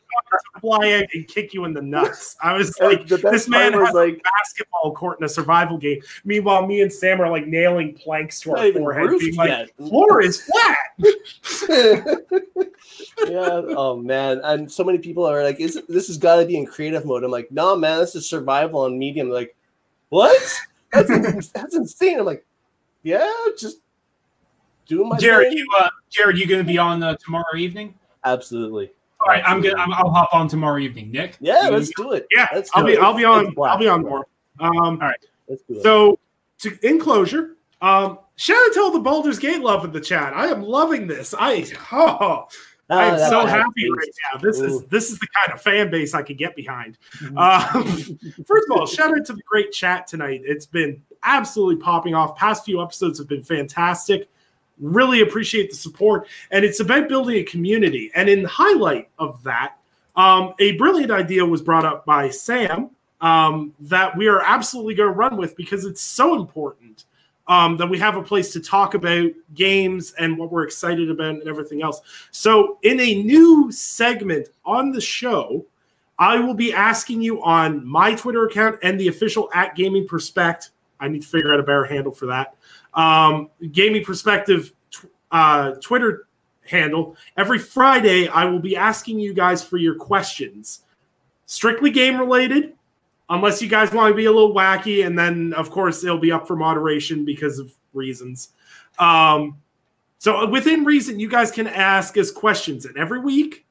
fly 0.61 1.07
and 1.13 1.29
kick 1.29 1.55
you 1.55 1.65
in 1.65 1.73
the 1.73 1.83
nuts. 1.83 2.37
I 2.43 2.55
was 2.55 2.79
like, 2.81 3.07
"This 3.07 3.49
man 3.49 3.73
has 3.73 3.95
like, 3.95 4.15
a 4.15 4.21
basketball 4.39 4.95
court 4.95 5.19
in 5.21 5.25
a 5.25 5.29
survival 5.29 5.79
game." 5.79 6.01
Meanwhile, 6.25 6.67
me 6.67 6.83
and 6.83 6.93
Sam 6.93 7.21
are 7.21 7.31
like 7.31 7.47
nailing 7.47 7.95
planks 7.95 8.41
to 8.41 8.53
our 8.53 8.73
forehead, 8.73 9.19
being 9.19 9.37
like, 9.37 9.75
"Floor 9.77 10.23
is 10.23 10.43
flat." 10.43 10.77
yeah. 13.29 13.63
Oh 13.77 13.97
man. 13.97 14.41
And 14.45 14.71
so 14.71 14.85
many 14.85 14.99
people 14.99 15.27
are 15.27 15.43
like, 15.43 15.61
"Is 15.61 15.81
this 15.89 16.09
has 16.09 16.19
got 16.19 16.37
to 16.37 16.47
be 16.47 16.57
in 16.57 16.67
creative 16.67 17.05
mode?" 17.05 17.25
I'm 17.25 17.31
like, 17.31 17.51
"No, 17.51 17.77
man. 17.77 17.99
This 17.99 18.15
is 18.15 18.29
survival 18.29 18.81
on 18.81 18.99
medium." 18.99 19.29
They're 19.29 19.39
like, 19.39 19.57
what? 20.11 20.61
That's 20.93 21.49
that's 21.49 21.75
insane. 21.75 22.19
I'm 22.19 22.27
like, 22.27 22.45
yeah, 23.03 23.31
just 23.59 23.79
doing 24.87 25.09
my. 25.09 25.17
Jared, 25.17 25.49
thing. 25.49 25.59
you 25.59 25.67
uh, 25.79 25.89
Jared, 26.11 26.37
you 26.37 26.47
going 26.47 26.61
to 26.61 26.67
be 26.67 26.79
on 26.79 27.03
uh, 27.03 27.17
tomorrow 27.17 27.57
evening? 27.57 27.95
Absolutely. 28.25 28.91
All 29.21 29.29
right, 29.29 29.43
Absolutely. 29.45 29.71
I'm 29.73 29.91
gonna. 29.91 29.97
i 29.97 30.03
will 30.03 30.13
hop 30.13 30.31
on 30.33 30.49
tomorrow 30.49 30.79
evening. 30.79 31.11
Nick. 31.11 31.37
Yeah, 31.41 31.69
let's 31.71 31.91
do 31.97 32.13
it. 32.13 32.27
Yeah, 32.35 32.47
let's 32.55 32.71
I'll 32.75 32.85
be. 32.85 32.93
It. 32.95 33.01
I'll 33.01 33.15
be 33.15 33.25
on. 33.25 33.55
I'll 33.63 33.79
be 33.79 33.89
on 33.89 34.03
more. 34.03 34.27
Um, 34.59 34.73
all 34.75 34.97
right. 34.97 35.17
Let's 35.49 35.63
do 35.63 35.77
it. 35.77 35.83
So, 35.83 36.19
to 36.61 36.79
in 36.87 36.99
closure, 36.99 37.57
um, 37.83 38.19
shout 38.37 38.57
out 38.57 38.75
to 38.75 38.81
all 38.81 38.91
the 38.91 39.01
Baldur's 39.01 39.39
Gate 39.39 39.61
love 39.61 39.85
in 39.85 39.93
the 39.93 40.01
chat. 40.01 40.33
I 40.35 40.47
am 40.47 40.63
loving 40.63 41.07
this. 41.07 41.35
I 41.39 41.67
oh, 41.93 42.47
I'm 42.91 43.19
so 43.19 43.47
happy 43.47 43.91
right 43.91 44.09
now. 44.33 44.41
This 44.41 44.61
Ooh. 44.61 44.65
is 44.65 44.85
this 44.85 45.11
is 45.11 45.19
the 45.19 45.29
kind 45.29 45.55
of 45.55 45.63
fan 45.63 45.91
base 45.91 46.15
I 46.15 46.23
could 46.23 46.39
get 46.39 46.57
behind. 46.57 46.99
Mm-hmm. 47.19 47.39
Um, 47.39 48.45
first 48.47 48.67
of 48.71 48.77
all, 48.77 48.87
shout 48.87 49.17
out 49.17 49.27
to 49.27 49.33
the 49.35 49.43
great 49.47 49.73
chat 49.73 50.07
tonight. 50.07 50.43
It's 50.45 50.67
been 50.67 51.03
absolutely 51.23 51.77
popping 51.77 52.15
off. 52.15 52.37
Past 52.37 52.65
few 52.65 52.83
episodes 52.83 53.19
have 53.19 53.29
been 53.29 53.43
fantastic. 53.43 54.29
Really 54.81 55.21
appreciate 55.21 55.71
the 55.71 55.77
support, 55.77 56.27
and 56.51 56.65
it's 56.65 56.81
about 56.81 57.09
building 57.09 57.37
a 57.37 57.45
community. 57.45 58.11
And 58.15 58.29
in 58.29 58.45
highlight 58.45 59.09
of 59.19 59.43
that, 59.45 59.77
um, 60.17 60.55
a 60.59 60.73
brilliant 60.73 61.13
idea 61.13 61.45
was 61.45 61.63
brought 61.63 61.85
up 61.85 62.05
by 62.05 62.31
Sam 62.31 62.91
um, 63.21 63.75
that 63.81 64.17
we 64.17 64.29
are 64.29 64.41
absolutely 64.41 64.95
going 64.95 65.09
to 65.09 65.15
run 65.15 65.37
with 65.37 65.57
because 65.57 65.85
it's 65.85 66.01
so 66.01 66.35
important 66.35 67.05
um, 67.47 67.77
that 67.77 67.89
we 67.89 67.99
have 67.99 68.17
a 68.17 68.23
place 68.23 68.53
to 68.53 68.61
talk 68.61 68.95
about 68.95 69.31
games 69.55 70.13
and 70.19 70.39
what 70.39 70.53
we're 70.53 70.63
excited 70.63 71.11
about 71.11 71.35
and 71.35 71.49
everything 71.49 71.83
else. 71.83 72.01
So, 72.31 72.79
in 72.83 73.01
a 73.01 73.23
new 73.23 73.73
segment 73.73 74.49
on 74.65 74.93
the 74.93 75.01
show, 75.01 75.67
I 76.19 76.39
will 76.39 76.55
be 76.55 76.73
asking 76.73 77.23
you 77.23 77.43
on 77.43 77.85
my 77.87 78.15
Twitter 78.15 78.47
account 78.47 78.79
and 78.83 79.01
the 79.01 79.09
official 79.09 79.51
at 79.53 79.75
Gaming 79.75 80.07
Perspect. 80.07 80.71
I 81.01 81.09
need 81.09 81.23
to 81.23 81.29
figure 81.29 81.53
out 81.53 81.61
a 81.61 81.65
better 81.65 81.85
handle 81.85 82.13
for 82.13 82.27
that. 82.27 82.57
Um, 82.95 83.51
Gaming 83.73 84.05
Perspective 84.05 84.73
uh, 85.31 85.73
Twitter 85.81 86.27
handle. 86.67 87.17
Every 87.37 87.59
Friday, 87.59 88.29
I 88.29 88.45
will 88.45 88.59
be 88.59 88.77
asking 88.77 89.21
you 89.21 89.35
guys 89.35 89.63
for 89.63 89.77
your 89.77 89.95
questions, 89.95 90.83
strictly 91.47 91.91
game 91.91 92.19
related, 92.19 92.75
unless 93.29 93.61
you 93.61 93.69
guys 93.69 93.93
want 93.93 94.11
to 94.13 94.17
be 94.17 94.27
a 94.27 94.33
little 94.33 94.55
wacky. 94.55 95.07
And 95.07 95.19
then, 95.19 95.53
of 95.55 95.71
course, 95.71 96.03
it'll 96.05 96.19
be 96.19 96.33
up 96.33 96.47
for 96.47 96.57
moderation 96.57 97.25
because 97.25 97.59
of 97.59 97.73
reasons. 97.93 98.51
Um, 98.99 99.59
so, 100.19 100.47
within 100.49 100.85
reason, 100.85 101.19
you 101.19 101.29
guys 101.29 101.51
can 101.51 101.67
ask 101.67 102.17
us 102.19 102.31
questions. 102.31 102.85
And 102.85 102.97
every 102.97 103.21
week, 103.21 103.65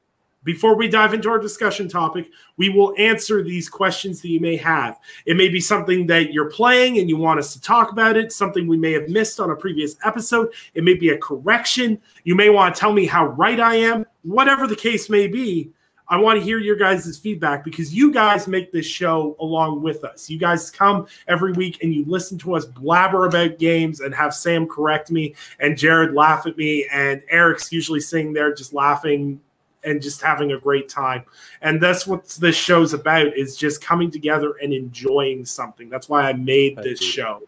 before 0.44 0.74
we 0.74 0.88
dive 0.88 1.12
into 1.12 1.28
our 1.28 1.38
discussion 1.38 1.88
topic, 1.88 2.30
we 2.56 2.70
will 2.70 2.94
answer 2.98 3.42
these 3.42 3.68
questions 3.68 4.22
that 4.22 4.28
you 4.28 4.40
may 4.40 4.56
have. 4.56 4.98
It 5.26 5.36
may 5.36 5.48
be 5.48 5.60
something 5.60 6.06
that 6.06 6.32
you're 6.32 6.50
playing 6.50 6.98
and 6.98 7.08
you 7.08 7.16
want 7.16 7.40
us 7.40 7.52
to 7.52 7.60
talk 7.60 7.92
about 7.92 8.16
it, 8.16 8.32
something 8.32 8.66
we 8.66 8.78
may 8.78 8.92
have 8.92 9.08
missed 9.08 9.38
on 9.38 9.50
a 9.50 9.56
previous 9.56 9.96
episode. 10.04 10.52
It 10.74 10.84
may 10.84 10.94
be 10.94 11.10
a 11.10 11.18
correction. 11.18 12.00
You 12.24 12.34
may 12.34 12.48
want 12.48 12.74
to 12.74 12.80
tell 12.80 12.92
me 12.92 13.06
how 13.06 13.26
right 13.26 13.60
I 13.60 13.76
am, 13.76 14.06
whatever 14.22 14.66
the 14.66 14.76
case 14.76 15.10
may 15.10 15.26
be. 15.26 15.72
I 16.08 16.16
want 16.16 16.40
to 16.40 16.44
hear 16.44 16.58
your 16.58 16.74
guys' 16.74 17.18
feedback 17.18 17.62
because 17.62 17.94
you 17.94 18.10
guys 18.10 18.48
make 18.48 18.72
this 18.72 18.86
show 18.86 19.36
along 19.38 19.80
with 19.80 20.02
us. 20.02 20.28
You 20.28 20.38
guys 20.38 20.68
come 20.68 21.06
every 21.28 21.52
week 21.52 21.84
and 21.84 21.94
you 21.94 22.04
listen 22.04 22.36
to 22.38 22.56
us 22.56 22.64
blabber 22.64 23.26
about 23.26 23.60
games 23.60 24.00
and 24.00 24.12
have 24.12 24.34
Sam 24.34 24.66
correct 24.66 25.12
me 25.12 25.36
and 25.60 25.78
Jared 25.78 26.12
laugh 26.12 26.46
at 26.46 26.56
me 26.56 26.88
and 26.90 27.22
Eric's 27.28 27.70
usually 27.70 28.00
sitting 28.00 28.32
there 28.32 28.52
just 28.52 28.72
laughing 28.72 29.40
and 29.84 30.02
just 30.02 30.20
having 30.20 30.52
a 30.52 30.58
great 30.58 30.88
time. 30.88 31.24
And 31.62 31.80
that's 31.80 32.06
what 32.06 32.28
this 32.28 32.56
show's 32.56 32.92
about 32.92 33.36
is 33.36 33.56
just 33.56 33.82
coming 33.82 34.10
together 34.10 34.54
and 34.62 34.72
enjoying 34.72 35.44
something. 35.44 35.88
That's 35.88 36.08
why 36.08 36.22
I 36.22 36.32
made 36.32 36.76
this 36.76 37.00
show. 37.00 37.42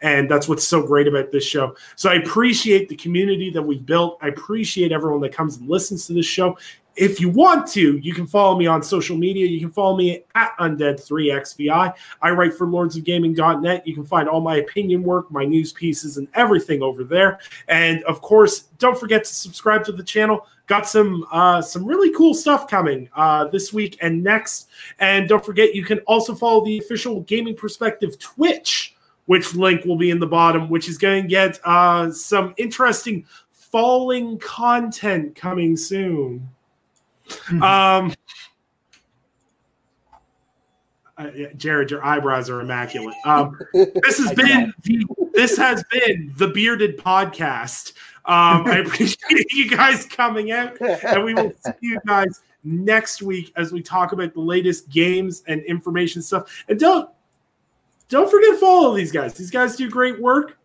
And 0.00 0.30
that's 0.30 0.48
what's 0.48 0.64
so 0.64 0.86
great 0.86 1.08
about 1.08 1.32
this 1.32 1.44
show. 1.44 1.74
So 1.96 2.08
I 2.10 2.14
appreciate 2.14 2.88
the 2.88 2.96
community 2.96 3.50
that 3.50 3.62
we 3.62 3.78
built. 3.78 4.18
I 4.22 4.28
appreciate 4.28 4.92
everyone 4.92 5.20
that 5.22 5.32
comes 5.32 5.56
and 5.56 5.68
listens 5.68 6.06
to 6.06 6.12
this 6.12 6.26
show. 6.26 6.56
If 6.94 7.20
you 7.20 7.28
want 7.28 7.68
to, 7.68 7.96
you 7.98 8.12
can 8.12 8.26
follow 8.26 8.58
me 8.58 8.66
on 8.66 8.82
social 8.82 9.16
media. 9.16 9.46
You 9.46 9.60
can 9.60 9.70
follow 9.70 9.96
me 9.96 10.24
at 10.34 10.56
Undead3XVI. 10.58 11.94
I 12.22 12.30
write 12.30 12.54
for 12.54 12.66
lordsofgaming.net. 12.66 13.86
You 13.86 13.94
can 13.94 14.04
find 14.04 14.28
all 14.28 14.40
my 14.40 14.56
opinion 14.56 15.04
work, 15.04 15.30
my 15.30 15.44
news 15.44 15.72
pieces, 15.72 16.16
and 16.16 16.26
everything 16.34 16.82
over 16.82 17.04
there. 17.04 17.38
And 17.68 18.02
of 18.04 18.20
course, 18.20 18.62
don't 18.78 18.98
forget 18.98 19.24
to 19.24 19.32
subscribe 19.32 19.84
to 19.84 19.92
the 19.92 20.02
channel. 20.02 20.46
Got 20.68 20.86
some 20.86 21.26
uh, 21.32 21.60
some 21.62 21.84
really 21.84 22.12
cool 22.12 22.34
stuff 22.34 22.68
coming 22.68 23.08
uh, 23.16 23.46
this 23.48 23.72
week 23.72 23.98
and 24.00 24.22
next. 24.22 24.68
And 25.00 25.28
don't 25.28 25.44
forget, 25.44 25.74
you 25.74 25.82
can 25.82 25.98
also 26.00 26.34
follow 26.34 26.64
the 26.64 26.78
official 26.78 27.22
Gaming 27.22 27.56
Perspective 27.56 28.18
Twitch, 28.18 28.94
which 29.24 29.54
link 29.54 29.84
will 29.86 29.96
be 29.96 30.10
in 30.10 30.20
the 30.20 30.26
bottom, 30.26 30.68
which 30.68 30.88
is 30.88 30.98
going 30.98 31.22
to 31.22 31.28
get 31.28 31.58
uh, 31.64 32.12
some 32.12 32.54
interesting 32.58 33.24
falling 33.50 34.38
content 34.38 35.34
coming 35.34 35.76
soon. 35.76 36.48
Mm-hmm. 37.28 37.62
Um, 37.62 38.14
uh, 41.18 41.30
Jared, 41.56 41.90
your 41.90 42.04
eyebrows 42.04 42.48
are 42.48 42.60
immaculate. 42.60 43.16
Um, 43.24 43.58
this 43.72 44.18
has 44.18 44.32
been 44.36 44.72
the, 44.84 45.06
this 45.34 45.56
has 45.56 45.82
been 45.90 46.32
the 46.36 46.48
bearded 46.48 46.96
podcast. 46.96 47.92
Um, 48.28 48.66
I 48.66 48.78
appreciate 48.86 49.52
you 49.52 49.68
guys 49.68 50.06
coming 50.06 50.52
out, 50.52 50.80
and 50.80 51.24
we 51.24 51.34
will 51.34 51.52
see 51.64 51.72
you 51.80 51.98
guys 52.06 52.40
next 52.62 53.22
week 53.22 53.52
as 53.56 53.72
we 53.72 53.82
talk 53.82 54.12
about 54.12 54.34
the 54.34 54.40
latest 54.40 54.88
games 54.88 55.42
and 55.46 55.62
information 55.62 56.22
stuff. 56.22 56.64
And 56.68 56.78
don't 56.78 57.10
don't 58.08 58.30
forget 58.30 58.50
to 58.50 58.56
follow 58.56 58.94
these 58.94 59.10
guys. 59.10 59.34
These 59.34 59.50
guys 59.50 59.76
do 59.76 59.90
great 59.90 60.20
work. 60.20 60.58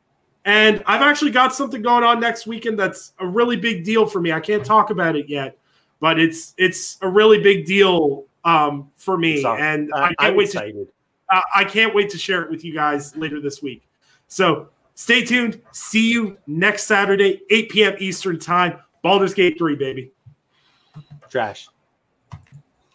And 0.46 0.84
I've 0.86 1.02
actually 1.02 1.32
got 1.32 1.56
something 1.56 1.82
going 1.82 2.04
on 2.04 2.20
next 2.20 2.46
weekend 2.46 2.78
that's 2.78 3.14
a 3.20 3.26
really 3.26 3.56
big 3.56 3.86
deal 3.86 4.06
for 4.06 4.20
me. 4.20 4.34
I 4.34 4.42
can't 4.42 4.66
talk 4.66 4.90
about 4.90 5.16
it 5.16 5.30
yet 5.30 5.58
but 6.04 6.20
it's 6.20 6.54
it's 6.58 6.98
a 7.02 7.08
really 7.08 7.42
big 7.42 7.66
deal 7.66 8.26
um, 8.44 8.92
for 8.98 9.18
me, 9.18 9.42
so, 9.42 9.56
and 9.56 9.90
uh, 9.94 9.96
I 9.96 10.08
can't 10.08 10.16
I'm 10.20 10.36
wait 10.36 10.48
excited. 10.50 10.74
to 11.30 11.38
uh, 11.38 11.42
I 11.56 11.64
can't 11.64 11.96
wait 11.96 12.10
to 12.10 12.18
share 12.18 12.42
it 12.42 12.52
with 12.52 12.66
you 12.66 12.74
guys 12.74 13.16
later 13.16 13.40
this 13.40 13.62
week. 13.62 13.88
So 14.28 14.68
stay 14.96 15.24
tuned. 15.24 15.62
See 15.72 16.12
you 16.12 16.38
next 16.48 16.84
Saturday, 16.84 17.42
8 17.50 17.70
p.m. 17.70 17.96
Eastern 18.00 18.40
time. 18.40 18.80
Baldur's 19.02 19.34
Gate 19.34 19.58
3, 19.58 19.76
baby. 19.76 20.12
Trash. 21.30 21.68